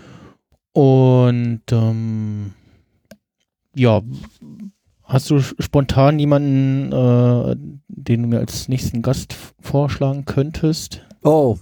Und 0.74 1.62
ähm, 1.72 2.54
ja, 3.76 4.02
hast 5.04 5.30
du 5.30 5.40
spontan 5.40 6.20
jemanden, 6.20 6.92
äh, 6.92 7.56
den 7.88 8.24
du 8.24 8.28
mir 8.28 8.40
als 8.40 8.68
nächsten 8.68 9.02
Gast 9.02 9.36
vorschlagen 9.62 10.26
könntest? 10.26 11.02
Oh, 11.24 11.58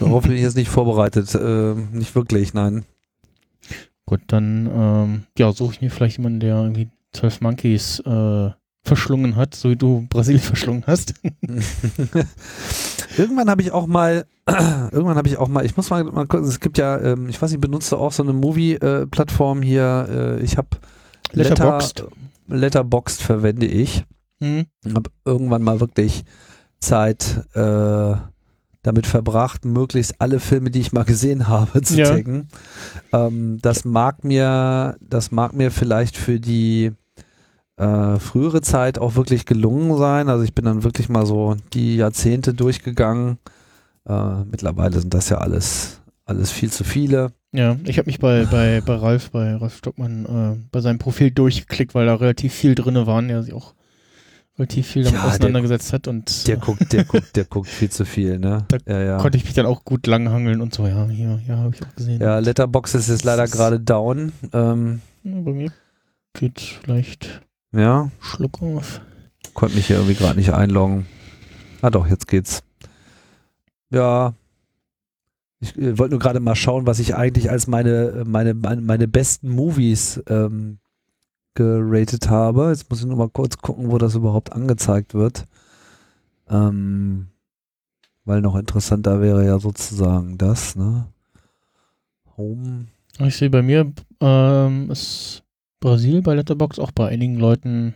darauf 0.00 0.24
bin 0.24 0.32
ich 0.32 0.42
jetzt 0.42 0.56
nicht 0.56 0.70
vorbereitet. 0.70 1.34
Äh, 1.34 1.74
nicht 1.92 2.14
wirklich, 2.14 2.54
nein. 2.54 2.84
Gut, 4.06 4.20
dann 4.26 4.70
ähm, 4.74 5.22
ja, 5.38 5.52
suche 5.52 5.74
ich 5.74 5.80
mir 5.80 5.90
vielleicht 5.90 6.18
jemanden, 6.18 6.40
der 6.40 6.56
irgendwie 6.56 6.90
12 7.12 7.40
Monkeys 7.40 8.00
äh, 8.00 8.50
verschlungen 8.84 9.36
hat, 9.36 9.54
so 9.54 9.70
wie 9.70 9.76
du 9.76 10.06
Brasil 10.10 10.38
verschlungen 10.40 10.84
hast. 10.86 11.14
irgendwann 13.16 13.48
habe 13.48 13.62
ich 13.62 13.72
auch 13.72 13.86
mal, 13.86 14.26
irgendwann 14.46 15.16
habe 15.16 15.28
ich 15.28 15.38
auch 15.38 15.48
mal, 15.48 15.64
ich 15.64 15.76
muss 15.76 15.88
mal, 15.88 16.04
mal 16.04 16.26
gucken, 16.26 16.46
es 16.46 16.60
gibt 16.60 16.76
ja, 16.76 17.00
ähm, 17.00 17.28
ich 17.28 17.40
weiß 17.40 17.50
nicht, 17.50 17.60
benutzt 17.60 17.90
du 17.92 17.96
auch 17.96 18.12
so 18.12 18.22
eine 18.22 18.34
Movie-Plattform 18.34 19.62
hier? 19.62 20.06
Äh, 20.10 20.44
ich 20.44 20.58
habe 20.58 20.68
Letterboxd. 21.32 22.04
Letterboxd 22.48 23.22
verwende 23.22 23.66
ich. 23.66 24.04
Hm? 24.40 24.66
Habe 24.94 25.10
irgendwann 25.24 25.62
mal 25.62 25.80
wirklich 25.80 26.24
Zeit 26.80 27.44
äh, 27.54 28.14
damit 28.82 29.06
verbracht, 29.06 29.64
möglichst 29.64 30.20
alle 30.20 30.40
Filme, 30.40 30.70
die 30.70 30.80
ich 30.80 30.92
mal 30.92 31.04
gesehen 31.04 31.48
habe, 31.48 31.80
zu 31.82 31.96
Ja. 31.96 32.10
taggen. 32.10 32.48
Ähm, 33.12 33.58
das 33.62 33.84
mag 33.84 34.24
mir, 34.24 34.96
das 35.00 35.30
mag 35.30 35.54
mir 35.54 35.70
vielleicht 35.70 36.16
für 36.16 36.38
die 36.38 36.92
äh, 37.76 38.18
frühere 38.18 38.60
Zeit 38.60 38.98
auch 38.98 39.16
wirklich 39.16 39.46
gelungen 39.46 39.96
sein. 39.96 40.28
Also 40.28 40.44
ich 40.44 40.54
bin 40.54 40.66
dann 40.66 40.84
wirklich 40.84 41.08
mal 41.08 41.24
so 41.26 41.56
die 41.72 41.96
Jahrzehnte 41.96 42.52
durchgegangen. 42.54 43.38
Äh, 44.06 44.44
mittlerweile 44.44 45.00
sind 45.00 45.14
das 45.14 45.30
ja 45.30 45.38
alles, 45.38 46.00
alles 46.24 46.50
viel 46.52 46.70
zu 46.70 46.84
viele. 46.84 47.32
Ja, 47.52 47.76
ich 47.84 47.98
habe 47.98 48.06
mich 48.06 48.18
bei, 48.18 48.46
bei, 48.46 48.80
bei 48.80 48.94
Ralf, 48.96 49.30
bei 49.30 49.54
Ralf 49.56 49.76
Stockmann, 49.78 50.24
äh, 50.26 50.68
bei 50.72 50.80
seinem 50.80 50.98
Profil 50.98 51.30
durchgeklickt, 51.30 51.94
weil 51.94 52.06
da 52.06 52.14
relativ 52.16 52.52
viel 52.52 52.74
drinne 52.74 53.06
waren, 53.06 53.30
er 53.30 53.42
sich 53.42 53.52
auch 53.52 53.74
relativ 54.58 54.86
viel 54.88 55.02
damit 55.04 55.16
Ja, 55.18 55.22
der- 55.26 55.30
auseinandergesetzt 55.34 55.92
hat 55.92 56.08
und 56.08 56.48
Der 56.48 56.56
guckt, 56.56 56.92
der 56.92 57.04
guckt, 57.04 57.36
der 57.36 57.44
guckt 57.44 57.68
viel 57.68 57.90
zu 57.90 58.04
viel, 58.04 58.38
ne? 58.38 58.64
Da 58.68 58.78
ja, 58.86 59.02
ja. 59.02 59.18
konnte 59.18 59.36
ich 59.38 59.44
mich 59.44 59.54
dann 59.54 59.66
auch 59.66 59.84
gut 59.84 60.06
langhangeln 60.06 60.60
und 60.60 60.74
so, 60.74 60.86
ja, 60.86 61.06
hier, 61.08 61.40
ja, 61.46 61.56
habe 61.58 61.74
ich 61.74 61.82
auch 61.82 61.94
gesehen. 61.94 62.20
ja, 62.20 62.38
Letterbox 62.38 62.94
ist 62.94 63.08
jetzt 63.08 63.24
leider 63.24 63.46
gerade 63.46 63.78
down. 63.80 64.32
Ähm, 64.52 65.00
bei 65.22 65.52
mir 65.52 65.72
geht 66.32 66.60
vielleicht 66.60 67.40
ja, 67.72 68.10
Schluck 68.20 68.62
auf. 68.62 69.00
konnte 69.54 69.76
mich 69.76 69.86
hier 69.88 69.96
irgendwie 69.96 70.14
gerade 70.14 70.38
nicht 70.38 70.52
einloggen. 70.52 71.06
Ah 71.82 71.90
doch, 71.90 72.06
jetzt 72.08 72.26
geht's. 72.28 72.62
Ja. 73.90 74.34
Ich 75.60 75.76
äh, 75.78 75.98
wollte 75.98 76.12
nur 76.12 76.20
gerade 76.20 76.40
mal 76.40 76.54
schauen, 76.54 76.86
was 76.86 76.98
ich 76.98 77.14
eigentlich 77.14 77.50
als 77.50 77.66
meine, 77.66 78.24
meine, 78.26 78.54
meine, 78.54 78.80
meine 78.80 79.08
besten 79.08 79.48
Movies 79.48 80.22
ähm, 80.28 80.78
geratet 81.54 82.28
habe. 82.28 82.68
Jetzt 82.68 82.90
muss 82.90 83.00
ich 83.00 83.06
nur 83.06 83.16
mal 83.16 83.30
kurz 83.30 83.58
gucken, 83.58 83.90
wo 83.90 83.98
das 83.98 84.14
überhaupt 84.14 84.52
angezeigt 84.52 85.14
wird. 85.14 85.44
Ähm, 86.48 87.28
weil 88.24 88.40
noch 88.40 88.56
interessanter 88.56 89.20
wäre 89.20 89.44
ja 89.44 89.58
sozusagen 89.58 90.38
das, 90.38 90.76
ne? 90.76 91.06
Home. 92.36 92.86
Ich 93.20 93.36
sehe 93.36 93.50
bei 93.50 93.62
mir 93.62 93.92
ähm, 94.20 94.90
ist 94.90 95.42
Brasil 95.80 96.22
bei 96.22 96.34
Letterbox 96.34 96.78
auch 96.78 96.90
bei 96.90 97.08
einigen 97.08 97.38
Leuten 97.38 97.94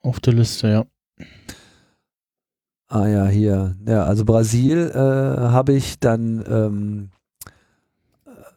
auf 0.00 0.20
der 0.20 0.32
Liste, 0.32 0.68
ja. 0.68 0.86
Ah 2.88 3.06
ja, 3.06 3.26
hier. 3.26 3.76
Ja, 3.86 4.04
also 4.04 4.24
Brasil 4.24 4.90
äh, 4.94 4.98
habe 4.98 5.72
ich 5.72 5.98
dann, 5.98 6.44
ähm, 6.48 7.10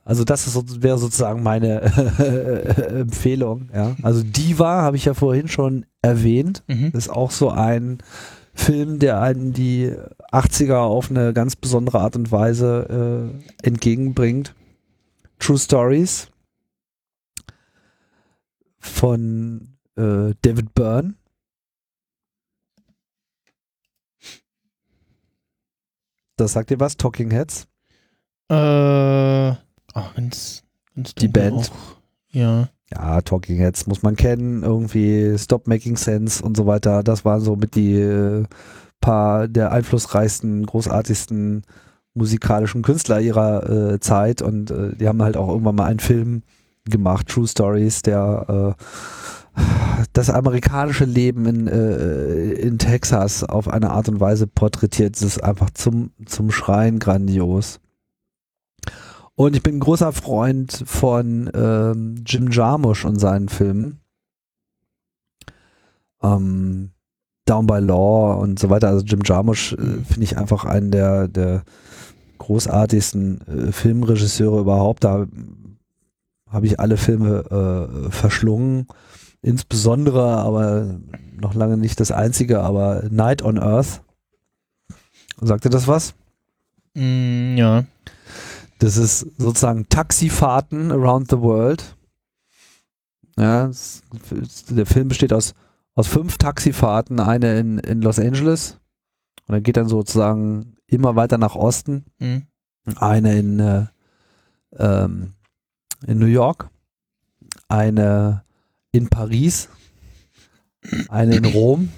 also 0.03 0.23
das 0.23 0.47
ist, 0.47 0.83
wäre 0.83 0.97
sozusagen 0.97 1.43
meine 1.43 1.81
Empfehlung. 1.81 3.69
Ja, 3.73 3.95
also 4.03 4.23
Diva 4.23 4.81
habe 4.81 4.97
ich 4.97 5.05
ja 5.05 5.13
vorhin 5.13 5.47
schon 5.47 5.85
erwähnt. 6.01 6.63
Mhm. 6.67 6.91
Ist 6.93 7.09
auch 7.09 7.31
so 7.31 7.49
ein 7.49 7.99
Film, 8.53 8.99
der 8.99 9.21
einen 9.21 9.53
die 9.53 9.93
80er 10.31 10.77
auf 10.77 11.09
eine 11.09 11.31
ganz 11.33 11.55
besondere 11.55 11.99
Art 12.01 12.15
und 12.15 12.31
Weise 12.31 13.31
äh, 13.63 13.67
entgegenbringt. 13.67 14.55
True 15.39 15.57
Stories 15.57 16.29
von 18.79 19.77
äh, 19.95 20.33
David 20.41 20.73
Byrne. 20.73 21.13
Das 26.38 26.53
sagt 26.53 26.69
dir 26.69 26.80
was? 26.80 26.97
Talking 26.97 27.31
Heads? 27.31 27.68
Äh, 28.49 28.55
ach, 28.55 30.15
ganz, 30.15 30.64
ganz 30.95 31.15
Die 31.15 31.27
Band. 31.27 31.55
Auch. 31.55 31.97
Ja. 32.30 32.69
Ja, 32.91 33.22
Talking 33.22 33.57
Heads 33.57 33.88
muss 33.88 34.01
man 34.01 34.15
kennen, 34.15 34.64
irgendwie 34.64 35.38
Stop 35.38 35.68
Making 35.68 35.97
Sense 35.97 36.41
und 36.41 36.55
so 36.55 36.65
weiter. 36.68 37.03
Das 37.03 37.26
waren 37.26 37.41
so 37.41 37.55
mit 37.57 37.76
die 37.76 37.95
äh, 37.95 38.45
paar 39.01 39.47
der 39.47 39.72
einflussreichsten, 39.72 40.65
großartigsten 40.65 41.64
musikalischen 42.14 42.84
Künstler 42.84 43.19
ihrer 43.19 43.69
äh, 43.69 43.99
Zeit 43.99 44.41
und 44.41 44.72
äh, 44.72 44.95
die 44.95 45.07
haben 45.07 45.22
halt 45.22 45.38
auch 45.38 45.49
irgendwann 45.49 45.76
mal 45.76 45.85
einen 45.85 45.99
Film 45.99 46.43
gemacht, 46.85 47.27
True 47.27 47.47
Stories, 47.47 48.01
der 48.03 48.76
äh, 48.77 48.84
das 50.13 50.29
amerikanische 50.29 51.05
Leben 51.05 51.45
in, 51.45 51.67
äh, 51.67 52.51
in 52.53 52.77
Texas 52.77 53.43
auf 53.43 53.67
eine 53.67 53.91
Art 53.91 54.09
und 54.09 54.19
Weise 54.19 54.47
porträtiert. 54.47 55.15
Das 55.15 55.21
ist 55.21 55.43
einfach 55.43 55.69
zum, 55.71 56.11
zum 56.25 56.51
Schreien 56.51 56.99
grandios. 56.99 57.79
Und 59.35 59.55
ich 59.55 59.61
bin 59.61 59.75
ein 59.75 59.79
großer 59.79 60.13
Freund 60.13 60.84
von 60.85 61.49
ähm, 61.53 62.23
Jim 62.25 62.49
Jarmusch 62.49 63.05
und 63.05 63.19
seinen 63.19 63.49
Filmen. 63.49 63.99
Ähm, 66.23 66.89
Down 67.45 67.67
by 67.67 67.79
Law 67.79 68.34
und 68.41 68.57
so 68.57 68.69
weiter. 68.71 68.89
Also 68.89 69.05
Jim 69.05 69.21
Jarmusch 69.23 69.73
äh, 69.73 70.03
finde 70.03 70.23
ich 70.23 70.38
einfach 70.38 70.65
einen 70.65 70.89
der, 70.89 71.27
der 71.27 71.63
großartigsten 72.39 73.41
äh, 73.47 73.71
Filmregisseure 73.71 74.59
überhaupt. 74.59 75.03
Da 75.03 75.27
habe 76.49 76.65
ich 76.65 76.79
alle 76.79 76.97
Filme 76.97 78.07
äh, 78.07 78.11
verschlungen. 78.11 78.88
Insbesondere, 79.41 80.38
aber 80.38 80.99
noch 81.39 81.53
lange 81.53 81.77
nicht 81.77 81.99
das 81.99 82.11
einzige, 82.11 82.61
aber 82.61 83.03
Night 83.09 83.41
on 83.43 83.59
Earth. 83.59 84.01
Sagt 85.39 85.65
ihr 85.65 85.72
das 85.72 85.88
was? 85.88 86.15
Mm, 86.95 87.55
ja. 87.57 87.85
Das 88.80 88.97
ist 88.97 89.19
sozusagen 89.38 89.88
Taxifahrten 89.89 90.91
around 90.91 91.30
the 91.30 91.39
world. 91.39 91.95
Ja, 93.38 93.68
es- 93.68 94.01
der 94.69 94.85
Film 94.88 95.09
besteht 95.09 95.31
aus, 95.34 95.53
aus 95.93 96.07
fünf 96.07 96.38
Taxifahrten, 96.38 97.19
eine 97.19 97.59
in, 97.59 97.77
in 97.80 98.01
Los 98.01 98.19
Angeles 98.19 98.80
und 99.47 99.53
dann 99.53 99.64
geht 99.64 99.77
dann 99.77 99.88
sozusagen 99.88 100.76
immer 100.88 101.15
weiter 101.15 101.38
nach 101.38 101.55
Osten, 101.55 102.05
Mm. 102.19 102.38
eine 102.95 103.38
in, 103.38 103.59
äh, 103.59 103.85
ähm, 104.77 105.34
in 106.07 106.18
New 106.19 106.26
York, 106.26 106.69
eine 107.68 108.43
in 108.91 109.09
Paris, 109.09 109.69
eine 111.09 111.35
in 111.35 111.45
Rom 111.45 111.89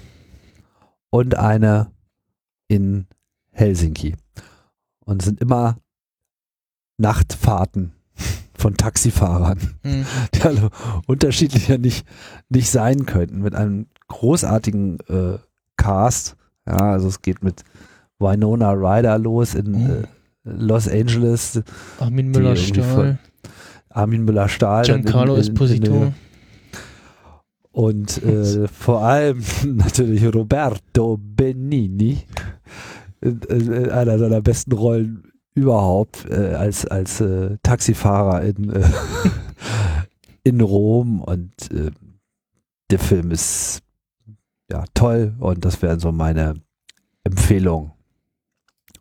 und 1.10 1.34
eine 1.36 1.90
in 2.68 3.06
Helsinki. 3.52 4.16
Und 5.04 5.22
es 5.22 5.26
sind 5.26 5.40
immer 5.40 5.76
Nachtfahrten 6.98 7.92
von 8.54 8.74
Taxifahrern, 8.76 9.58
Mm. 9.82 10.02
die 10.34 10.42
alle 10.42 10.70
unterschiedlicher 11.06 11.78
nicht, 11.78 12.06
nicht 12.50 12.68
sein 12.70 13.06
könnten, 13.06 13.40
mit 13.40 13.54
einem 13.54 13.86
großartigen 14.08 14.98
äh, 15.08 15.38
Cast. 15.76 16.36
Ja, 16.66 16.76
also 16.92 17.08
es 17.08 17.22
geht 17.22 17.42
mit 17.42 17.62
Winona 18.18 18.72
Ryder 18.72 19.18
los 19.18 19.54
in 19.54 19.74
Oh. 19.74 19.92
äh, 19.92 20.02
Los 20.44 20.88
Angeles, 20.88 21.62
Armin 21.98 22.30
Müller-Stahl, 22.30 23.18
Armin 23.90 24.24
Müller-Stahl. 24.24 24.84
dann 24.84 24.96
in- 25.00 25.02
Giancarlo 25.04 25.34
in- 25.34 25.40
in- 25.40 25.52
Esposito. 25.52 26.12
Und 27.80 28.22
äh, 28.24 28.68
vor 28.68 29.04
allem 29.04 29.42
natürlich 29.64 30.22
Roberto 30.34 31.16
Benini, 31.18 32.18
in, 33.22 33.40
in, 33.48 33.72
in 33.72 33.88
einer 33.88 34.18
seiner 34.18 34.42
besten 34.42 34.72
Rollen 34.72 35.32
überhaupt, 35.54 36.26
äh, 36.28 36.56
als, 36.56 36.84
als 36.84 37.22
äh, 37.22 37.56
Taxifahrer 37.62 38.42
in, 38.42 38.68
äh, 38.68 38.86
in 40.44 40.60
Rom. 40.60 41.22
Und 41.22 41.54
äh, 41.72 41.90
der 42.90 42.98
Film 42.98 43.30
ist 43.30 43.80
ja 44.70 44.84
toll 44.92 45.34
und 45.38 45.64
das 45.64 45.80
wäre 45.80 45.98
so 45.98 46.12
meine 46.12 46.56
Empfehlung. 47.24 47.92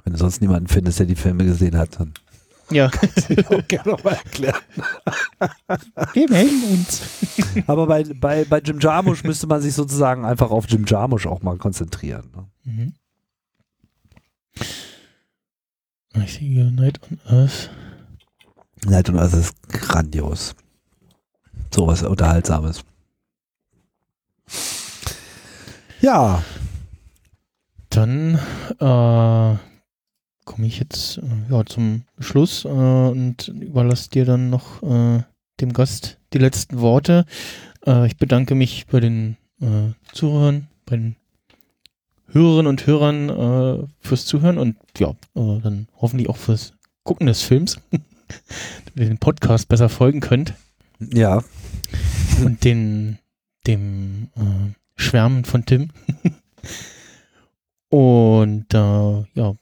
Wenn 0.05 0.13
du 0.13 0.19
sonst 0.19 0.39
niemanden 0.39 0.69
findest, 0.69 0.99
der 0.99 1.05
die 1.05 1.15
Filme 1.15 1.43
gesehen 1.43 1.77
hat, 1.77 1.99
dann 1.99 2.13
Ja, 2.71 2.85
auch 3.49 3.67
gerne 3.67 3.97
mal 4.03 4.13
erklären. 4.13 4.61
wir 6.13 6.29
melden 6.29 6.63
uns. 6.71 7.01
Aber 7.67 7.87
bei, 7.87 8.03
bei, 8.03 8.45
bei 8.45 8.59
Jim 8.59 8.79
Jarmusch 8.79 9.23
müsste 9.23 9.47
man 9.47 9.61
sich 9.61 9.73
sozusagen 9.73 10.25
einfach 10.25 10.51
auf 10.51 10.65
Jim 10.69 10.85
Jarmusch 10.85 11.25
auch 11.25 11.41
mal 11.41 11.57
konzentrieren. 11.57 12.29
Ne? 12.35 12.45
Mhm. 12.65 12.93
Richtige 16.15 16.71
Night 16.71 16.99
on 17.03 17.19
Earth. 17.25 17.69
Night 18.85 19.09
und 19.09 19.17
Earth 19.17 19.33
ist 19.33 19.55
grandios. 19.69 20.55
Sowas 21.73 22.03
Unterhaltsames. 22.03 22.83
Ja, 26.01 26.43
Dann 27.89 28.39
äh, 28.79 29.68
komme 30.49 30.65
ich 30.65 30.79
jetzt 30.79 31.19
äh, 31.19 31.51
ja, 31.51 31.63
zum 31.63 32.05
Schluss 32.17 32.65
äh, 32.65 32.69
und 32.69 33.49
überlasse 33.49 34.09
dir 34.09 34.25
dann 34.25 34.49
noch 34.49 34.81
äh, 34.81 35.21
dem 35.61 35.73
Gast 35.73 36.17
die 36.33 36.39
letzten 36.39 36.81
Worte. 36.81 37.27
Äh, 37.85 38.07
ich 38.07 38.17
bedanke 38.17 38.55
mich 38.55 38.87
bei 38.87 38.99
den 38.99 39.37
äh, 39.61 39.93
Zuhörern, 40.11 40.67
bei 40.87 40.97
den 40.97 41.15
Hörerinnen 42.29 42.65
und 42.65 42.87
Hörern 42.87 43.29
äh, 43.29 43.87
fürs 43.99 44.25
Zuhören 44.25 44.57
und 44.57 44.75
ja, 44.97 45.13
dann 45.35 45.87
hoffentlich 45.97 46.29
auch 46.29 46.37
fürs 46.37 46.73
Gucken 47.03 47.27
des 47.27 47.43
Films, 47.43 47.79
damit 47.91 48.95
ihr 48.95 49.05
den 49.05 49.19
Podcast 49.19 49.67
besser 49.67 49.87
folgen 49.87 50.19
könnt 50.19 50.55
ja, 51.13 51.43
und 52.43 52.63
den 52.63 53.19
dem 53.67 54.29
Schwärmen 54.95 55.45
von 55.45 55.65
Tim. 55.65 55.89
und 57.89 58.73
äh, 58.73 59.23
ja, 59.33 59.55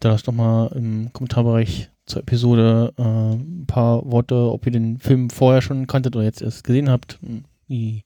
da 0.00 0.10
lasst 0.10 0.28
doch 0.28 0.32
mal 0.32 0.68
im 0.74 1.12
Kommentarbereich 1.12 1.90
zur 2.06 2.22
Episode 2.22 2.92
äh, 2.96 3.02
ein 3.02 3.64
paar 3.66 4.10
Worte, 4.10 4.34
ob 4.34 4.64
ihr 4.66 4.72
den 4.72 4.98
Film 4.98 5.30
vorher 5.30 5.60
schon 5.60 5.86
kanntet 5.86 6.16
oder 6.16 6.24
jetzt 6.24 6.40
erst 6.42 6.64
gesehen 6.64 6.88
habt, 6.88 7.18
wie, 7.66 8.04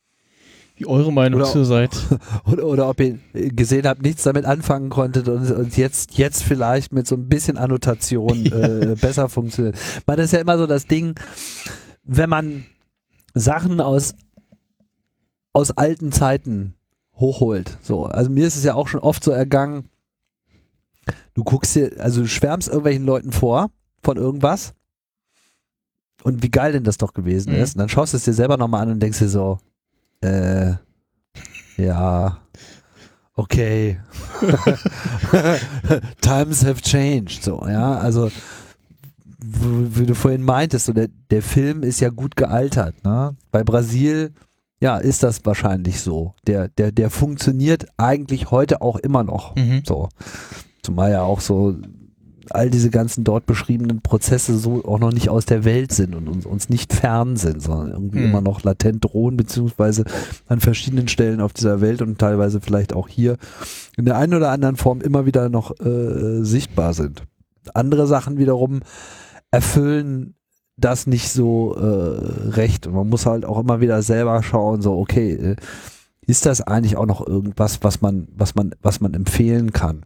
wie 0.74 0.86
eure 0.86 1.12
Meinung 1.12 1.40
Oder- 1.40 1.50
zu 1.50 1.64
seid. 1.64 1.90
oder, 2.50 2.66
oder 2.66 2.88
ob 2.88 3.00
ihr 3.00 3.18
gesehen 3.32 3.86
habt, 3.86 4.02
nichts 4.02 4.24
damit 4.24 4.44
anfangen 4.44 4.90
konntet 4.90 5.28
und, 5.28 5.50
und 5.50 5.76
jetzt, 5.76 6.18
jetzt 6.18 6.42
vielleicht 6.42 6.92
mit 6.92 7.06
so 7.06 7.14
ein 7.14 7.28
bisschen 7.28 7.58
Annotation 7.58 8.46
äh, 8.52 8.96
besser 9.00 9.28
funktioniert. 9.28 9.76
Weil 10.06 10.16
das 10.16 10.26
ist 10.26 10.32
ja 10.32 10.40
immer 10.40 10.58
so 10.58 10.66
das 10.66 10.86
Ding, 10.86 11.14
wenn 12.02 12.30
man 12.30 12.64
Sachen 13.34 13.80
aus, 13.80 14.14
aus 15.52 15.70
alten 15.70 16.10
Zeiten 16.10 16.74
hochholt. 17.14 17.78
So, 17.82 18.06
also 18.06 18.30
mir 18.30 18.46
ist 18.46 18.56
es 18.56 18.64
ja 18.64 18.74
auch 18.74 18.88
schon 18.88 19.00
oft 19.00 19.22
so 19.22 19.30
ergangen, 19.30 19.88
du 21.34 21.44
guckst 21.44 21.74
dir, 21.76 21.92
also 21.98 22.22
du 22.22 22.28
schwärmst 22.28 22.68
irgendwelchen 22.68 23.04
Leuten 23.04 23.32
vor 23.32 23.70
von 24.02 24.16
irgendwas 24.16 24.74
und 26.24 26.42
wie 26.42 26.50
geil 26.50 26.72
denn 26.72 26.84
das 26.84 26.98
doch 26.98 27.14
gewesen 27.14 27.52
Mhm. 27.54 27.58
ist. 27.60 27.74
Und 27.74 27.80
dann 27.80 27.88
schaust 27.88 28.12
du 28.12 28.16
es 28.16 28.24
dir 28.24 28.34
selber 28.34 28.56
nochmal 28.56 28.82
an 28.82 28.90
und 28.92 29.00
denkst 29.00 29.18
dir 29.18 29.28
so, 29.28 29.58
äh, 30.20 30.74
ja, 31.76 32.38
okay. 33.34 33.98
Times 36.20 36.64
have 36.64 36.80
changed, 36.82 37.42
so, 37.42 37.64
ja, 37.66 37.98
also 37.98 38.30
wie 39.44 40.06
du 40.06 40.14
vorhin 40.14 40.42
meintest, 40.42 40.86
so 40.86 40.92
der, 40.92 41.08
der 41.30 41.42
Film 41.42 41.82
ist 41.82 42.00
ja 42.00 42.10
gut 42.10 42.36
gealtert, 42.36 43.02
ne? 43.04 43.36
Bei 43.50 43.64
Brasil, 43.64 44.32
ja, 44.80 44.98
ist 44.98 45.24
das 45.24 45.44
wahrscheinlich 45.44 46.00
so. 46.00 46.34
Der, 46.46 46.68
der, 46.68 46.92
der 46.92 47.10
funktioniert 47.10 47.86
eigentlich 47.96 48.50
heute 48.52 48.82
auch 48.82 48.96
immer 48.96 49.24
noch. 49.24 49.56
Mhm. 49.56 49.82
So. 49.84 50.08
Zumal 50.82 51.12
ja 51.12 51.22
auch 51.22 51.40
so 51.40 51.76
all 52.50 52.70
diese 52.70 52.90
ganzen 52.90 53.22
dort 53.22 53.46
beschriebenen 53.46 54.02
Prozesse 54.02 54.58
so 54.58 54.84
auch 54.84 54.98
noch 54.98 55.12
nicht 55.12 55.28
aus 55.28 55.46
der 55.46 55.64
Welt 55.64 55.92
sind 55.92 56.14
und 56.14 56.28
uns, 56.28 56.44
uns 56.44 56.68
nicht 56.68 56.92
fern 56.92 57.36
sind, 57.36 57.62
sondern 57.62 57.92
irgendwie 57.92 58.18
Mhm. 58.18 58.24
immer 58.24 58.40
noch 58.40 58.62
latent 58.64 59.04
drohen, 59.04 59.36
beziehungsweise 59.36 60.04
an 60.48 60.60
verschiedenen 60.60 61.06
Stellen 61.08 61.40
auf 61.40 61.52
dieser 61.52 61.80
Welt 61.80 62.02
und 62.02 62.18
teilweise 62.18 62.60
vielleicht 62.60 62.94
auch 62.94 63.08
hier 63.08 63.36
in 63.96 64.04
der 64.04 64.16
einen 64.18 64.34
oder 64.34 64.50
anderen 64.50 64.76
Form 64.76 65.00
immer 65.00 65.24
wieder 65.24 65.48
noch 65.48 65.78
äh, 65.80 66.42
sichtbar 66.42 66.94
sind. 66.94 67.22
Andere 67.74 68.08
Sachen 68.08 68.38
wiederum 68.38 68.80
erfüllen 69.52 70.34
das 70.76 71.06
nicht 71.06 71.28
so 71.30 71.76
äh, 71.76 72.48
recht 72.50 72.86
und 72.88 72.94
man 72.94 73.08
muss 73.08 73.24
halt 73.24 73.44
auch 73.44 73.60
immer 73.60 73.80
wieder 73.80 74.02
selber 74.02 74.42
schauen, 74.42 74.82
so 74.82 74.98
okay, 74.98 75.32
äh, 75.32 75.56
ist 76.26 76.46
das 76.46 76.60
eigentlich 76.60 76.96
auch 76.96 77.06
noch 77.06 77.24
irgendwas, 77.24 77.82
was 77.82 78.00
man, 78.00 78.26
was 78.34 78.54
man, 78.54 78.74
was 78.82 79.00
man 79.00 79.14
empfehlen 79.14 79.72
kann? 79.72 80.02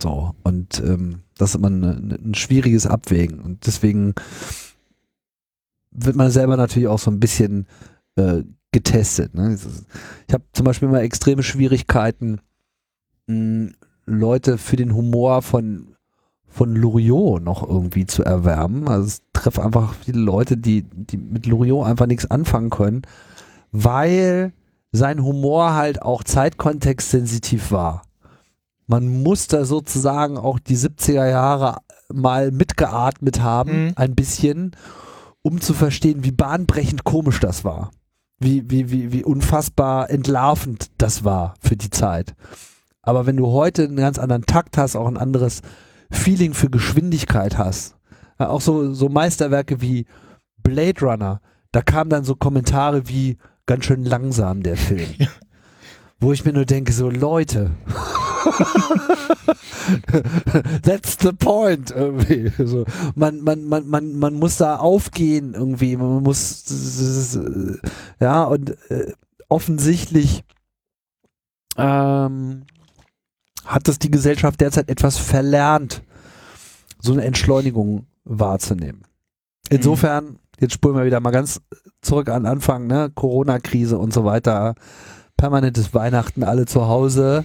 So, 0.00 0.34
und 0.42 0.80
ähm, 0.80 1.20
das 1.36 1.50
ist 1.50 1.54
immer 1.56 1.70
ein, 1.70 2.12
ein 2.12 2.34
schwieriges 2.34 2.86
Abwägen. 2.86 3.40
Und 3.40 3.66
deswegen 3.66 4.14
wird 5.90 6.16
man 6.16 6.30
selber 6.30 6.56
natürlich 6.56 6.88
auch 6.88 6.98
so 6.98 7.10
ein 7.10 7.20
bisschen 7.20 7.66
äh, 8.16 8.42
getestet. 8.72 9.34
Ne? 9.34 9.58
Ich 10.26 10.34
habe 10.34 10.44
zum 10.52 10.64
Beispiel 10.64 10.88
immer 10.88 11.02
extreme 11.02 11.42
Schwierigkeiten, 11.42 12.40
mh, 13.26 13.72
Leute 14.06 14.58
für 14.58 14.76
den 14.76 14.94
Humor 14.94 15.42
von 15.42 15.96
von 16.52 16.74
Loriot 16.74 17.44
noch 17.44 17.62
irgendwie 17.66 18.06
zu 18.06 18.24
erwärmen. 18.24 18.88
Also 18.88 19.06
es 19.06 19.22
trifft 19.32 19.60
einfach 19.60 19.94
viele 19.94 20.18
Leute, 20.18 20.56
die, 20.56 20.82
die 20.82 21.16
mit 21.16 21.46
Loriot 21.46 21.86
einfach 21.86 22.06
nichts 22.06 22.28
anfangen 22.28 22.70
können, 22.70 23.02
weil 23.70 24.52
sein 24.90 25.22
Humor 25.22 25.74
halt 25.74 26.02
auch 26.02 26.24
zeitkontextsensitiv 26.24 27.70
war. 27.70 28.02
Man 28.90 29.22
muss 29.22 29.46
da 29.46 29.64
sozusagen 29.64 30.36
auch 30.36 30.58
die 30.58 30.76
70er 30.76 31.28
Jahre 31.28 31.76
mal 32.12 32.50
mitgeatmet 32.50 33.40
haben, 33.40 33.84
mhm. 33.84 33.92
ein 33.94 34.16
bisschen, 34.16 34.72
um 35.42 35.60
zu 35.60 35.74
verstehen, 35.74 36.24
wie 36.24 36.32
bahnbrechend 36.32 37.04
komisch 37.04 37.38
das 37.38 37.64
war. 37.64 37.92
Wie, 38.40 38.68
wie, 38.68 38.90
wie, 38.90 39.12
wie 39.12 39.22
unfassbar 39.22 40.10
entlarvend 40.10 40.90
das 40.98 41.22
war 41.22 41.54
für 41.60 41.76
die 41.76 41.90
Zeit. 41.90 42.34
Aber 43.00 43.26
wenn 43.26 43.36
du 43.36 43.46
heute 43.52 43.84
einen 43.84 43.94
ganz 43.94 44.18
anderen 44.18 44.44
Takt 44.44 44.76
hast, 44.76 44.96
auch 44.96 45.06
ein 45.06 45.18
anderes 45.18 45.62
Feeling 46.10 46.52
für 46.52 46.68
Geschwindigkeit 46.68 47.58
hast, 47.58 47.94
ja, 48.40 48.48
auch 48.48 48.60
so, 48.60 48.92
so 48.92 49.08
Meisterwerke 49.08 49.80
wie 49.80 50.06
Blade 50.64 51.00
Runner, 51.00 51.40
da 51.70 51.80
kamen 51.80 52.10
dann 52.10 52.24
so 52.24 52.34
Kommentare 52.34 53.06
wie 53.06 53.38
ganz 53.66 53.84
schön 53.84 54.04
langsam 54.04 54.64
der 54.64 54.76
Film. 54.76 55.06
Wo 56.20 56.32
ich 56.32 56.44
mir 56.44 56.52
nur 56.52 56.66
denke, 56.66 56.92
so 56.92 57.08
Leute, 57.08 57.70
that's 60.82 61.16
the 61.20 61.32
point. 61.32 61.90
Irgendwie. 61.90 62.52
So, 62.64 62.84
man, 63.14 63.40
man, 63.40 63.64
man, 63.64 63.88
man, 63.88 64.18
man 64.18 64.34
muss 64.34 64.58
da 64.58 64.76
aufgehen 64.76 65.54
irgendwie, 65.54 65.96
man 65.96 66.22
muss, 66.22 67.38
ja, 68.20 68.44
und 68.44 68.76
äh, 68.90 69.12
offensichtlich 69.48 70.44
ähm, 71.76 72.64
hat 73.64 73.88
das 73.88 73.98
die 73.98 74.10
Gesellschaft 74.10 74.60
derzeit 74.60 74.88
etwas 74.88 75.16
verlernt, 75.16 76.02
so 77.00 77.12
eine 77.12 77.24
Entschleunigung 77.24 78.06
wahrzunehmen. 78.24 79.02
Insofern, 79.70 80.38
jetzt 80.58 80.74
spulen 80.74 80.96
wir 80.96 81.04
wieder 81.04 81.20
mal 81.20 81.30
ganz 81.30 81.60
zurück 82.02 82.28
an 82.28 82.46
Anfang, 82.46 82.86
ne? 82.86 83.10
Corona-Krise 83.14 83.98
und 83.98 84.12
so 84.12 84.24
weiter, 84.24 84.74
permanentes 85.40 85.94
Weihnachten, 85.94 86.44
alle 86.44 86.66
zu 86.66 86.86
Hause, 86.86 87.44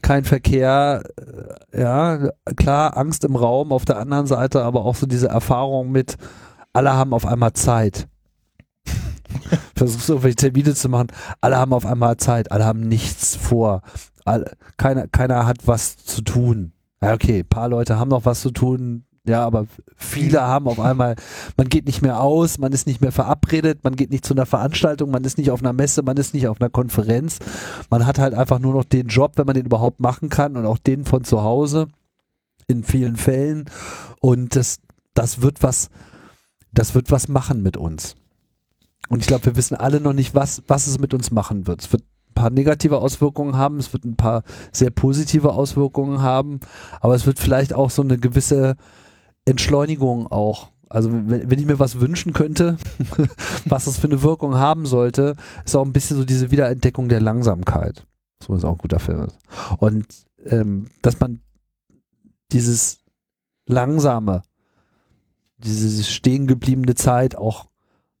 kein 0.00 0.22
Verkehr, 0.22 1.02
äh, 1.72 1.80
ja, 1.80 2.30
klar, 2.54 2.96
Angst 2.96 3.24
im 3.24 3.34
Raum, 3.34 3.72
auf 3.72 3.84
der 3.84 3.98
anderen 3.98 4.28
Seite 4.28 4.62
aber 4.62 4.84
auch 4.84 4.94
so 4.94 5.06
diese 5.06 5.26
Erfahrung 5.26 5.90
mit, 5.90 6.18
alle 6.72 6.92
haben 6.92 7.12
auf 7.12 7.26
einmal 7.26 7.52
Zeit. 7.54 8.06
Versuchst 9.74 10.08
irgendwelche 10.08 10.36
Termine 10.36 10.74
zu 10.74 10.88
machen, 10.88 11.08
alle 11.40 11.56
haben 11.56 11.72
auf 11.72 11.84
einmal 11.84 12.16
Zeit, 12.16 12.52
alle 12.52 12.64
haben 12.64 12.86
nichts 12.86 13.34
vor, 13.34 13.82
alle, 14.24 14.52
keiner, 14.76 15.08
keiner 15.08 15.46
hat 15.46 15.66
was 15.66 15.96
zu 15.96 16.22
tun. 16.22 16.74
Ja, 17.02 17.12
okay, 17.12 17.42
paar 17.42 17.68
Leute 17.68 17.98
haben 17.98 18.10
noch 18.10 18.24
was 18.24 18.40
zu 18.40 18.52
tun, 18.52 19.04
ja, 19.26 19.44
aber 19.44 19.66
viele 19.96 20.40
haben 20.40 20.68
auf 20.68 20.78
einmal, 20.78 21.16
man 21.56 21.68
geht 21.68 21.86
nicht 21.86 22.02
mehr 22.02 22.20
aus, 22.20 22.58
man 22.58 22.72
ist 22.72 22.86
nicht 22.86 23.00
mehr 23.00 23.12
verabredet, 23.12 23.82
man 23.82 23.96
geht 23.96 24.10
nicht 24.10 24.24
zu 24.24 24.34
einer 24.34 24.46
Veranstaltung, 24.46 25.10
man 25.10 25.24
ist 25.24 25.38
nicht 25.38 25.50
auf 25.50 25.60
einer 25.60 25.72
Messe, 25.72 26.02
man 26.02 26.16
ist 26.16 26.34
nicht 26.34 26.48
auf 26.48 26.60
einer 26.60 26.70
Konferenz. 26.70 27.38
Man 27.90 28.06
hat 28.06 28.18
halt 28.18 28.34
einfach 28.34 28.58
nur 28.58 28.72
noch 28.72 28.84
den 28.84 29.08
Job, 29.08 29.32
wenn 29.36 29.46
man 29.46 29.54
den 29.54 29.66
überhaupt 29.66 30.00
machen 30.00 30.28
kann 30.28 30.56
und 30.56 30.64
auch 30.64 30.78
den 30.78 31.04
von 31.04 31.24
zu 31.24 31.42
Hause 31.42 31.88
in 32.68 32.84
vielen 32.84 33.16
Fällen. 33.16 33.64
Und 34.20 34.54
das, 34.54 34.78
das 35.14 35.42
wird 35.42 35.62
was, 35.62 35.90
das 36.72 36.94
wird 36.94 37.10
was 37.10 37.28
machen 37.28 37.62
mit 37.62 37.76
uns. 37.76 38.14
Und 39.08 39.20
ich 39.20 39.26
glaube, 39.26 39.46
wir 39.46 39.56
wissen 39.56 39.76
alle 39.76 40.00
noch 40.00 40.12
nicht, 40.12 40.34
was, 40.34 40.62
was 40.68 40.86
es 40.86 40.98
mit 40.98 41.14
uns 41.14 41.30
machen 41.30 41.66
wird. 41.66 41.82
Es 41.82 41.92
wird 41.92 42.02
paar 42.36 42.50
negative 42.50 42.98
Auswirkungen 42.98 43.56
haben, 43.56 43.78
es 43.78 43.92
wird 43.92 44.04
ein 44.04 44.14
paar 44.14 44.44
sehr 44.70 44.90
positive 44.90 45.54
Auswirkungen 45.54 46.22
haben, 46.22 46.60
aber 47.00 47.16
es 47.16 47.26
wird 47.26 47.40
vielleicht 47.40 47.74
auch 47.74 47.90
so 47.90 48.02
eine 48.02 48.18
gewisse 48.18 48.76
Entschleunigung 49.46 50.26
auch. 50.26 50.68
Also 50.88 51.10
wenn, 51.12 51.50
wenn 51.50 51.58
ich 51.58 51.66
mir 51.66 51.78
was 51.78 52.00
wünschen 52.00 52.32
könnte, 52.32 52.76
was 53.64 53.86
das 53.86 53.98
für 53.98 54.06
eine 54.06 54.22
Wirkung 54.22 54.56
haben 54.56 54.86
sollte, 54.86 55.36
ist 55.64 55.74
auch 55.74 55.84
ein 55.84 55.92
bisschen 55.92 56.16
so 56.16 56.24
diese 56.24 56.50
Wiederentdeckung 56.50 57.08
der 57.08 57.20
Langsamkeit. 57.20 58.06
So 58.42 58.54
ist 58.54 58.64
auch 58.64 58.72
ein 58.72 58.78
guter 58.78 58.98
Film. 58.98 59.28
Und 59.78 60.06
ähm, 60.44 60.88
dass 61.02 61.18
man 61.18 61.40
dieses 62.52 62.98
langsame, 63.66 64.42
diese 65.58 66.04
stehen 66.04 66.46
gebliebene 66.46 66.94
Zeit 66.94 67.36
auch 67.36 67.66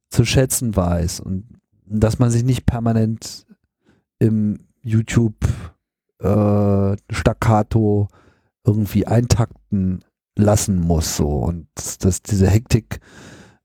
zu 0.08 0.24
schätzen 0.24 0.74
weiß 0.74 1.20
und 1.20 1.46
dass 1.84 2.18
man 2.18 2.30
sich 2.30 2.42
nicht 2.42 2.66
permanent 2.66 3.46
im 4.18 4.66
YouTube 4.82 5.36
äh, 6.18 6.96
Staccato 7.10 8.08
irgendwie 8.64 9.06
eintakten 9.06 10.04
lassen 10.36 10.80
muss 10.80 11.16
so 11.16 11.28
und 11.28 11.66
dass, 12.00 12.22
diese 12.22 12.48
Hektik 12.48 13.00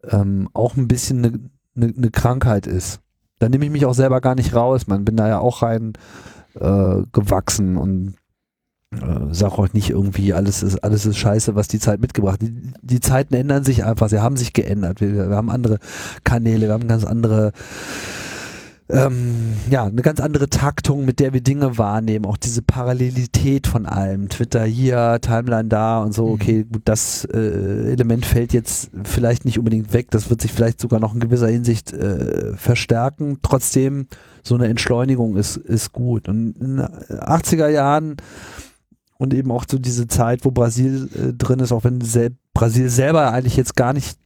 ähm, 0.09 0.49
auch 0.53 0.75
ein 0.77 0.87
bisschen 0.87 1.25
eine 1.25 1.39
ne, 1.75 1.93
ne 1.95 2.09
Krankheit 2.09 2.65
ist. 2.65 3.01
Da 3.39 3.49
nehme 3.49 3.65
ich 3.65 3.71
mich 3.71 3.85
auch 3.85 3.93
selber 3.93 4.21
gar 4.21 4.35
nicht 4.35 4.55
raus. 4.55 4.87
Man 4.87 5.05
bin 5.05 5.17
da 5.17 5.27
ja 5.27 5.39
auch 5.39 5.61
rein 5.61 5.93
äh, 6.55 7.01
gewachsen 7.11 7.77
und 7.77 8.15
äh, 8.93 9.33
sag 9.33 9.53
auch 9.53 9.71
nicht 9.73 9.89
irgendwie, 9.89 10.33
alles 10.33 10.63
ist, 10.63 10.83
alles 10.83 11.05
ist 11.05 11.17
scheiße, 11.17 11.55
was 11.55 11.67
die 11.67 11.79
Zeit 11.79 12.01
mitgebracht. 12.01 12.41
Die, 12.41 12.73
die 12.81 12.99
Zeiten 12.99 13.33
ändern 13.33 13.63
sich 13.63 13.83
einfach, 13.83 14.09
sie 14.09 14.21
haben 14.21 14.37
sich 14.37 14.53
geändert. 14.53 15.01
Wir, 15.01 15.29
wir 15.29 15.35
haben 15.35 15.49
andere 15.49 15.79
Kanäle, 16.23 16.67
wir 16.67 16.73
haben 16.73 16.87
ganz 16.87 17.03
andere 17.03 17.51
ähm, 18.91 19.53
ja, 19.69 19.85
eine 19.85 20.01
ganz 20.01 20.19
andere 20.19 20.49
Taktung, 20.49 21.05
mit 21.05 21.19
der 21.19 21.33
wir 21.33 21.41
Dinge 21.41 21.77
wahrnehmen, 21.77 22.25
auch 22.25 22.37
diese 22.37 22.61
Parallelität 22.61 23.67
von 23.67 23.85
allem. 23.85 24.29
Twitter 24.29 24.63
hier, 24.63 25.19
Timeline 25.21 25.69
da 25.69 26.01
und 26.01 26.13
so, 26.13 26.27
mhm. 26.27 26.33
okay, 26.33 26.63
gut, 26.63 26.81
das 26.85 27.25
äh, 27.25 27.91
Element 27.91 28.25
fällt 28.25 28.53
jetzt 28.53 28.91
vielleicht 29.03 29.45
nicht 29.45 29.57
unbedingt 29.57 29.93
weg, 29.93 30.11
das 30.11 30.29
wird 30.29 30.41
sich 30.41 30.51
vielleicht 30.51 30.81
sogar 30.81 30.99
noch 30.99 31.13
in 31.13 31.19
gewisser 31.19 31.47
Hinsicht 31.47 31.93
äh, 31.93 32.53
verstärken. 32.55 33.39
Trotzdem, 33.41 34.07
so 34.43 34.55
eine 34.55 34.67
Entschleunigung 34.67 35.37
ist, 35.37 35.57
ist 35.57 35.93
gut. 35.93 36.27
Und 36.27 36.57
in 36.57 36.77
den 36.77 36.85
80er 36.85 37.69
Jahren 37.69 38.17
und 39.17 39.33
eben 39.33 39.51
auch 39.51 39.65
so 39.69 39.77
diese 39.77 40.07
Zeit, 40.07 40.45
wo 40.45 40.51
Brasil 40.51 41.09
äh, 41.15 41.33
drin 41.33 41.59
ist, 41.59 41.71
auch 41.71 41.83
wenn 41.83 42.01
sel 42.01 42.35
Brasil 42.53 42.89
selber 42.89 43.31
eigentlich 43.31 43.55
jetzt 43.55 43.75
gar 43.75 43.93
nicht 43.93 44.17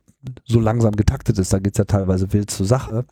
so 0.46 0.60
langsam 0.60 0.96
getaktet 0.96 1.38
ist, 1.38 1.54
da 1.54 1.60
geht 1.60 1.74
es 1.74 1.78
ja 1.78 1.86
teilweise 1.86 2.34
wild 2.34 2.50
zur 2.50 2.66
Sache 2.66 3.06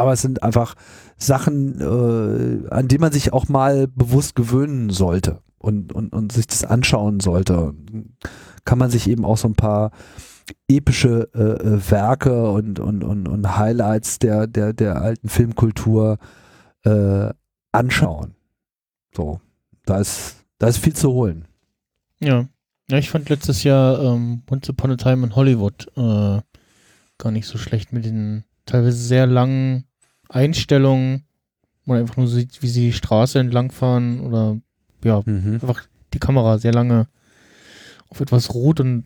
aber 0.00 0.14
es 0.14 0.22
sind 0.22 0.42
einfach 0.42 0.74
Sachen, 1.16 1.80
äh, 1.80 2.68
an 2.70 2.88
die 2.88 2.98
man 2.98 3.12
sich 3.12 3.32
auch 3.32 3.48
mal 3.48 3.86
bewusst 3.86 4.34
gewöhnen 4.34 4.90
sollte 4.90 5.40
und, 5.58 5.92
und, 5.92 6.12
und 6.12 6.32
sich 6.32 6.46
das 6.46 6.64
anschauen 6.64 7.20
sollte. 7.20 7.74
Kann 8.64 8.78
man 8.78 8.90
sich 8.90 9.08
eben 9.08 9.24
auch 9.24 9.36
so 9.36 9.48
ein 9.48 9.54
paar 9.54 9.90
epische 10.68 11.28
äh, 11.34 11.40
äh, 11.40 11.90
Werke 11.90 12.50
und, 12.50 12.80
und, 12.80 13.04
und, 13.04 13.28
und 13.28 13.56
Highlights 13.56 14.18
der, 14.18 14.46
der, 14.46 14.72
der 14.72 15.00
alten 15.00 15.28
Filmkultur 15.28 16.18
äh, 16.84 17.28
anschauen. 17.72 18.34
So, 19.14 19.40
da 19.84 19.98
ist, 19.98 20.36
da 20.58 20.68
ist 20.68 20.78
viel 20.78 20.94
zu 20.94 21.12
holen. 21.12 21.46
Ja. 22.20 22.46
Ja, 22.90 22.98
ich 22.98 23.10
fand 23.10 23.28
letztes 23.28 23.62
Jahr 23.62 24.02
ähm, 24.02 24.42
Once 24.50 24.68
Upon 24.68 24.90
a 24.90 24.96
Time 24.96 25.24
in 25.24 25.36
Hollywood 25.36 25.86
äh, 25.96 26.40
gar 27.18 27.30
nicht 27.30 27.46
so 27.46 27.56
schlecht 27.56 27.92
mit 27.92 28.04
den 28.04 28.42
teilweise 28.66 28.96
sehr 28.96 29.28
langen 29.28 29.84
Einstellungen, 30.30 31.24
wo 31.84 31.92
man 31.92 32.00
einfach 32.00 32.16
nur 32.16 32.28
sieht, 32.28 32.62
wie 32.62 32.68
sie 32.68 32.86
die 32.86 32.92
Straße 32.92 33.38
entlangfahren 33.38 34.20
oder 34.20 34.58
ja, 35.04 35.22
mhm. 35.24 35.54
einfach 35.54 35.82
die 36.14 36.18
Kamera 36.18 36.58
sehr 36.58 36.72
lange 36.72 37.06
auf 38.08 38.20
etwas 38.20 38.54
ruht 38.54 38.80
und 38.80 39.04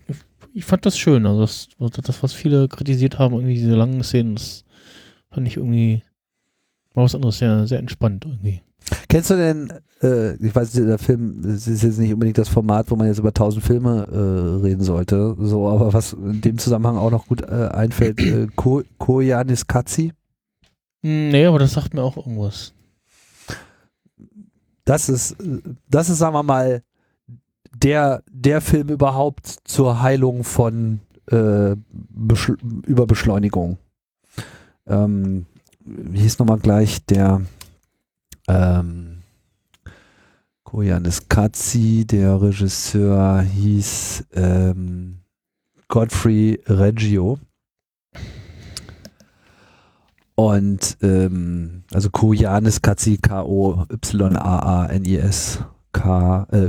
ich 0.55 0.65
fand 0.65 0.87
das 0.87 0.97
schön. 0.97 1.27
Also 1.27 1.41
das, 1.41 1.69
das 2.03 2.23
was 2.23 2.33
viele 2.33 2.69
kritisiert 2.69 3.19
haben, 3.19 3.35
irgendwie 3.35 3.55
diese 3.55 3.75
langen 3.75 4.03
Szenen, 4.03 4.37
das 4.37 4.65
fand 5.31 5.47
ich 5.47 5.57
irgendwie 5.57 6.03
war 6.95 7.05
was 7.05 7.15
anderes, 7.15 7.39
sehr, 7.39 7.67
sehr 7.67 7.81
entspannt 7.81 8.25
irgendwie. 8.25 8.63
Kennst 9.09 9.31
du 9.31 9.35
denn, 9.35 9.73
äh, 10.03 10.35
ich 10.37 10.55
weiß, 10.55 10.73
der 10.73 10.99
Film 10.99 11.43
das 11.43 11.67
ist 11.67 11.83
jetzt 11.83 11.99
nicht 11.99 12.13
unbedingt 12.13 12.39
das 12.39 12.49
Format, 12.49 12.91
wo 12.91 12.97
man 12.97 13.09
jetzt 13.09 13.19
über 13.19 13.33
tausend 13.33 13.65
Filme 13.65 14.07
äh, 14.13 14.63
reden 14.63 14.83
sollte, 14.83 15.37
so, 15.41 15.69
aber 15.69 15.93
was 15.93 16.13
in 16.13 16.41
dem 16.41 16.59
Zusammenhang 16.59 16.97
auch 16.97 17.11
noch 17.11 17.27
gut 17.27 17.43
äh, 17.43 17.69
einfällt, 17.73 18.21
äh, 18.21 18.47
Ko 18.55 18.83
Koyanis 18.99 19.67
Katzi? 19.67 20.13
Nee, 21.07 21.45
aber 21.45 21.59
das 21.59 21.75
sagt 21.75 21.93
mir 21.93 22.03
auch 22.03 22.17
irgendwas. 22.17 22.73
Das 24.87 25.11
ist, 25.11 25.37
das 25.89 26.09
ist, 26.09 26.19
sagen 26.19 26.35
wir 26.35 26.43
mal, 26.43 26.83
der, 27.75 28.23
der 28.31 28.63
Film 28.63 28.89
überhaupt 28.89 29.47
zur 29.65 30.01
Heilung 30.01 30.45
von 30.45 31.01
äh, 31.31 31.77
Überbeschleunigung. 32.87 33.77
Ähm, 34.87 35.45
wie 35.85 36.21
hieß 36.21 36.39
nochmal 36.39 36.59
gleich 36.59 37.05
der 37.05 37.43
Ähm, 38.49 39.23
Koyanis 40.65 41.29
Katzi, 41.29 42.07
der 42.07 42.41
Regisseur 42.41 43.43
hieß 43.43 44.25
ähm, 44.33 45.21
Godfrey 45.89 46.61
Reggio. 46.67 47.39
Und 50.37 50.99
ähm, 51.03 51.85
also 51.93 52.11
Koyanis 52.11 52.83
Katzi, 52.83 53.19
K-O-Y-A-A-N-I-S, 53.19 54.05
K-Q-A-T-S-I. 55.93 56.67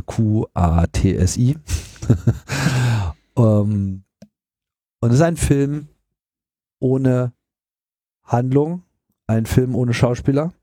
um, 3.34 4.04
und 5.00 5.10
es 5.10 5.16
ist 5.16 5.22
ein 5.22 5.38
Film 5.38 5.88
ohne 6.80 7.34
Handlung, 8.24 8.84
ein 9.28 9.48
Film 9.48 9.76
ohne 9.76 9.94
Schauspieler, 9.96 10.54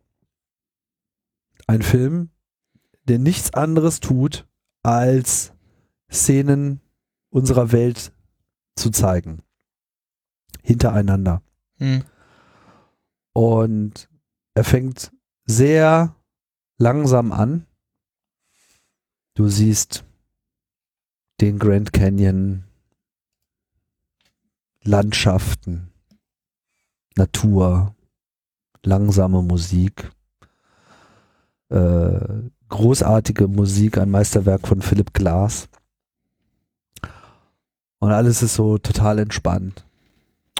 ein 1.66 1.82
Film, 1.82 2.30
der 3.08 3.18
nichts 3.18 3.52
anderes 3.54 3.98
tut, 4.00 4.46
als 4.82 5.52
Szenen 6.10 6.80
unserer 7.30 7.72
Welt 7.72 8.12
zu 8.76 8.90
zeigen. 8.90 9.42
Hintereinander. 10.62 11.42
Hm. 11.78 12.04
Und 13.32 14.08
er 14.54 14.64
fängt 14.64 15.12
sehr 15.46 16.14
langsam 16.78 17.32
an. 17.32 17.66
Du 19.34 19.48
siehst 19.48 20.04
den 21.40 21.58
Grand 21.58 21.92
Canyon, 21.92 22.64
Landschaften, 24.82 25.92
Natur, 27.16 27.94
langsame 28.84 29.42
Musik, 29.42 30.10
äh, 31.70 32.50
großartige 32.68 33.48
Musik, 33.48 33.98
ein 33.98 34.10
Meisterwerk 34.10 34.66
von 34.66 34.82
Philipp 34.82 35.14
Glass. 35.14 35.68
Und 37.98 38.10
alles 38.10 38.42
ist 38.42 38.54
so 38.54 38.78
total 38.78 39.18
entspannt. 39.20 39.84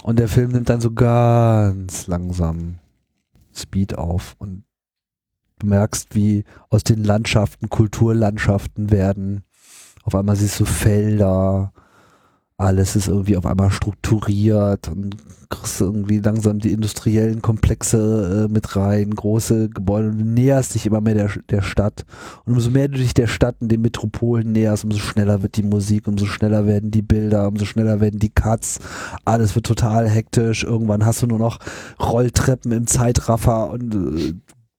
Und 0.03 0.19
der 0.19 0.27
Film 0.27 0.51
nimmt 0.51 0.67
dann 0.69 0.81
so 0.81 0.91
ganz 0.91 2.07
langsam 2.07 2.79
Speed 3.55 3.97
auf 3.97 4.35
und 4.37 4.65
du 5.59 5.67
merkst, 5.67 6.13
wie 6.13 6.43
aus 6.69 6.83
den 6.83 7.05
Landschaften 7.05 7.69
Kulturlandschaften 7.69 8.91
werden. 8.91 9.45
Auf 10.03 10.13
einmal 10.13 10.35
siehst 10.35 10.59
du 10.59 10.65
Felder, 10.65 11.71
alles 12.57 12.95
ist 12.95 13.07
irgendwie 13.07 13.37
auf 13.37 13.45
einmal 13.45 13.71
strukturiert 13.71 14.87
und 14.87 15.17
kriegst 15.49 15.81
irgendwie 15.81 16.19
langsam 16.19 16.59
die 16.59 16.71
industriellen 16.71 17.41
Komplexe 17.41 18.45
äh, 18.45 18.51
mit 18.51 18.75
rein, 18.75 19.11
große 19.11 19.69
Gebäude 19.69 20.09
und 20.09 20.19
du 20.19 20.25
näherst 20.25 20.73
dich 20.73 20.85
immer 20.85 21.01
mehr 21.01 21.13
der, 21.13 21.29
der 21.49 21.61
Stadt. 21.61 22.05
Und 22.45 22.53
umso 22.53 22.71
mehr 22.71 22.87
du 22.87 22.97
dich 22.97 23.13
der 23.13 23.27
Stadt 23.27 23.55
und 23.59 23.71
den 23.71 23.81
Metropolen 23.81 24.51
näherst, 24.51 24.83
umso 24.83 24.99
schneller 24.99 25.43
wird 25.43 25.57
die 25.57 25.63
Musik, 25.63 26.07
umso 26.07 26.25
schneller 26.25 26.65
werden 26.65 26.91
die 26.91 27.01
Bilder, 27.01 27.47
umso 27.47 27.65
schneller 27.65 28.01
werden 28.01 28.19
die 28.19 28.29
Cuts. 28.29 28.79
Alles 29.25 29.55
wird 29.55 29.65
total 29.65 30.09
hektisch. 30.09 30.63
Irgendwann 30.63 31.05
hast 31.05 31.21
du 31.21 31.27
nur 31.27 31.39
noch 31.39 31.59
Rolltreppen 31.99 32.71
im 32.71 32.87
Zeitraffer 32.87 33.69
und 33.71 33.93
äh, 33.93 34.33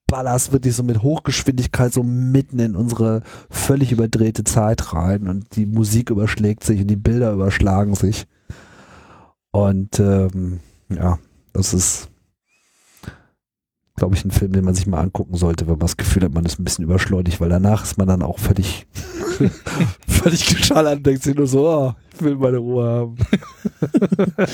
ballerst 0.07 0.53
wirklich 0.53 0.75
so 0.75 0.83
mit 0.83 1.03
Hochgeschwindigkeit 1.03 1.93
so 1.93 2.03
mitten 2.03 2.59
in 2.59 2.77
unsere 2.77 3.23
völlig 3.51 3.93
überdrehte 3.93 4.45
Zeit 4.45 4.93
rein 4.93 5.29
und 5.29 5.57
die 5.57 5.67
Musik 5.67 6.11
überschlägt 6.11 6.65
sich 6.65 6.81
und 6.81 6.89
die 6.89 6.97
Bilder 6.97 7.33
überschlagen 7.33 7.95
sich. 7.95 8.27
Und 9.51 10.01
ähm, 10.01 10.61
ja, 10.89 11.19
das 11.53 11.75
ist, 11.75 12.11
glaube 13.97 14.15
ich, 14.17 14.25
ein 14.25 14.31
Film, 14.31 14.53
den 14.53 14.65
man 14.65 14.75
sich 14.75 14.87
mal 14.87 15.01
angucken 15.01 15.37
sollte, 15.37 15.67
wenn 15.67 15.75
man 15.75 15.81
das 15.81 15.97
Gefühl 15.97 16.25
hat, 16.25 16.35
man 16.35 16.45
ist 16.45 16.59
ein 16.59 16.65
bisschen 16.65 16.85
überschleunigt, 16.85 17.41
weil 17.41 17.49
danach 17.49 17.85
ist 17.85 17.97
man 17.97 18.09
dann 18.09 18.23
auch 18.23 18.39
völlig, 18.39 18.87
völlig 20.09 20.47
geschallert 20.47 20.99
und 20.99 21.07
denkt 21.07 21.23
sich 21.23 21.37
nur 21.37 21.47
so, 21.47 21.69
oh, 21.69 21.95
ich 22.13 22.23
will 22.23 22.37
meine 22.37 22.59
Ruhe 22.59 22.85
haben. 22.85 23.17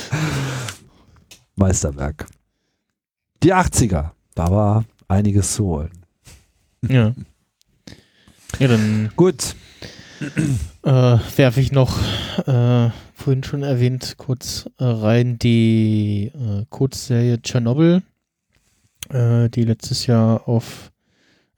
Meisterwerk. 1.55 2.27
Die 3.43 3.53
80er, 3.53 4.11
da 4.35 4.51
war 4.51 4.85
einiges 5.11 5.53
zu 5.53 5.65
holen. 5.65 5.91
Ja. 6.87 7.13
Ja, 8.59 8.67
dann 8.67 9.11
Gut. 9.15 9.55
äh, 10.83 11.17
werfe 11.35 11.61
ich 11.61 11.71
noch, 11.71 11.97
äh, 12.47 12.89
vorhin 13.13 13.43
schon 13.43 13.63
erwähnt, 13.63 14.15
kurz 14.17 14.69
äh, 14.77 14.83
rein 14.83 15.39
die 15.39 16.31
äh, 16.33 16.65
Kurzserie 16.69 17.41
Tschernobyl, 17.41 18.03
äh, 19.09 19.49
die 19.49 19.63
letztes 19.63 20.05
Jahr 20.07 20.47
auf 20.47 20.91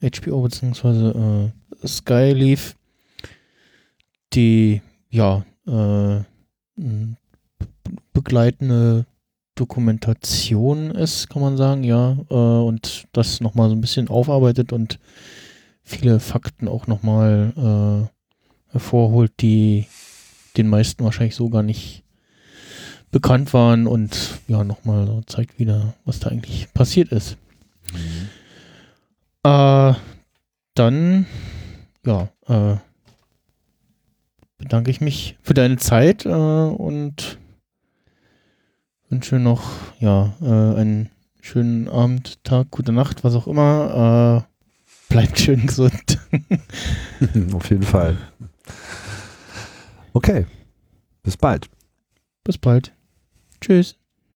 HBO 0.02 0.42
bzw. 0.44 1.10
Äh, 1.10 1.88
Sky 1.88 2.34
lief. 2.34 2.76
Die, 4.34 4.82
ja, 5.10 5.46
begleitende 8.14 9.06
Dokumentation 9.56 10.92
ist, 10.92 11.30
kann 11.30 11.42
man 11.42 11.58
sagen, 11.58 11.84
ja, 11.84 12.18
äh, 12.30 12.34
und 12.34 13.06
das 13.12 13.40
nochmal 13.40 13.70
so 13.70 13.76
ein 13.76 13.82
bisschen 13.82 14.08
aufarbeitet 14.08 14.74
und 14.74 15.00
viele 15.84 16.20
Fakten 16.20 16.68
auch 16.68 16.88
nochmal 16.88 17.54
äh, 17.56 18.72
hervorholt, 18.72 19.32
die 19.42 19.88
den 20.58 20.68
meisten 20.68 21.04
wahrscheinlich 21.04 21.36
so 21.36 21.50
gar 21.50 21.64
nicht 21.64 22.04
bekannt 23.12 23.54
waren 23.54 23.86
und 23.86 24.40
ja, 24.48 24.64
nochmal 24.64 25.06
so 25.06 25.22
zeigt 25.28 25.60
wieder, 25.60 25.94
was 26.04 26.20
da 26.20 26.30
eigentlich 26.30 26.74
passiert 26.74 27.12
ist. 27.12 27.38
Äh, 29.44 29.94
dann, 30.74 31.28
ja, 32.06 32.30
äh, 32.48 32.78
bedanke 34.58 34.90
ich 34.90 35.02
mich 35.02 35.38
für 35.42 35.54
deine 35.54 35.78
Zeit 35.78 36.26
äh, 36.26 36.30
und 36.30 37.38
wünsche 39.14 39.38
noch, 39.38 39.70
ja, 40.00 40.34
äh, 40.42 40.46
einen 40.46 41.12
schönen 41.40 41.88
Abend, 41.88 42.44
Tag, 42.44 42.72
gute 42.72 42.92
Nacht, 42.92 43.24
was 43.24 43.36
auch 43.36 43.46
immer. 43.46 44.48
Äh, 44.50 45.14
bleibt 45.14 45.38
schön 45.38 45.68
gesund. 45.68 46.18
Auf 47.54 47.70
jeden 47.70 47.84
Fall. 47.84 48.18
Okay. 50.14 50.48
Bis 51.22 51.38
bald. 51.38 51.70
Bis 52.44 52.58
bald. 52.58 52.92
Tschüss. 53.62 54.03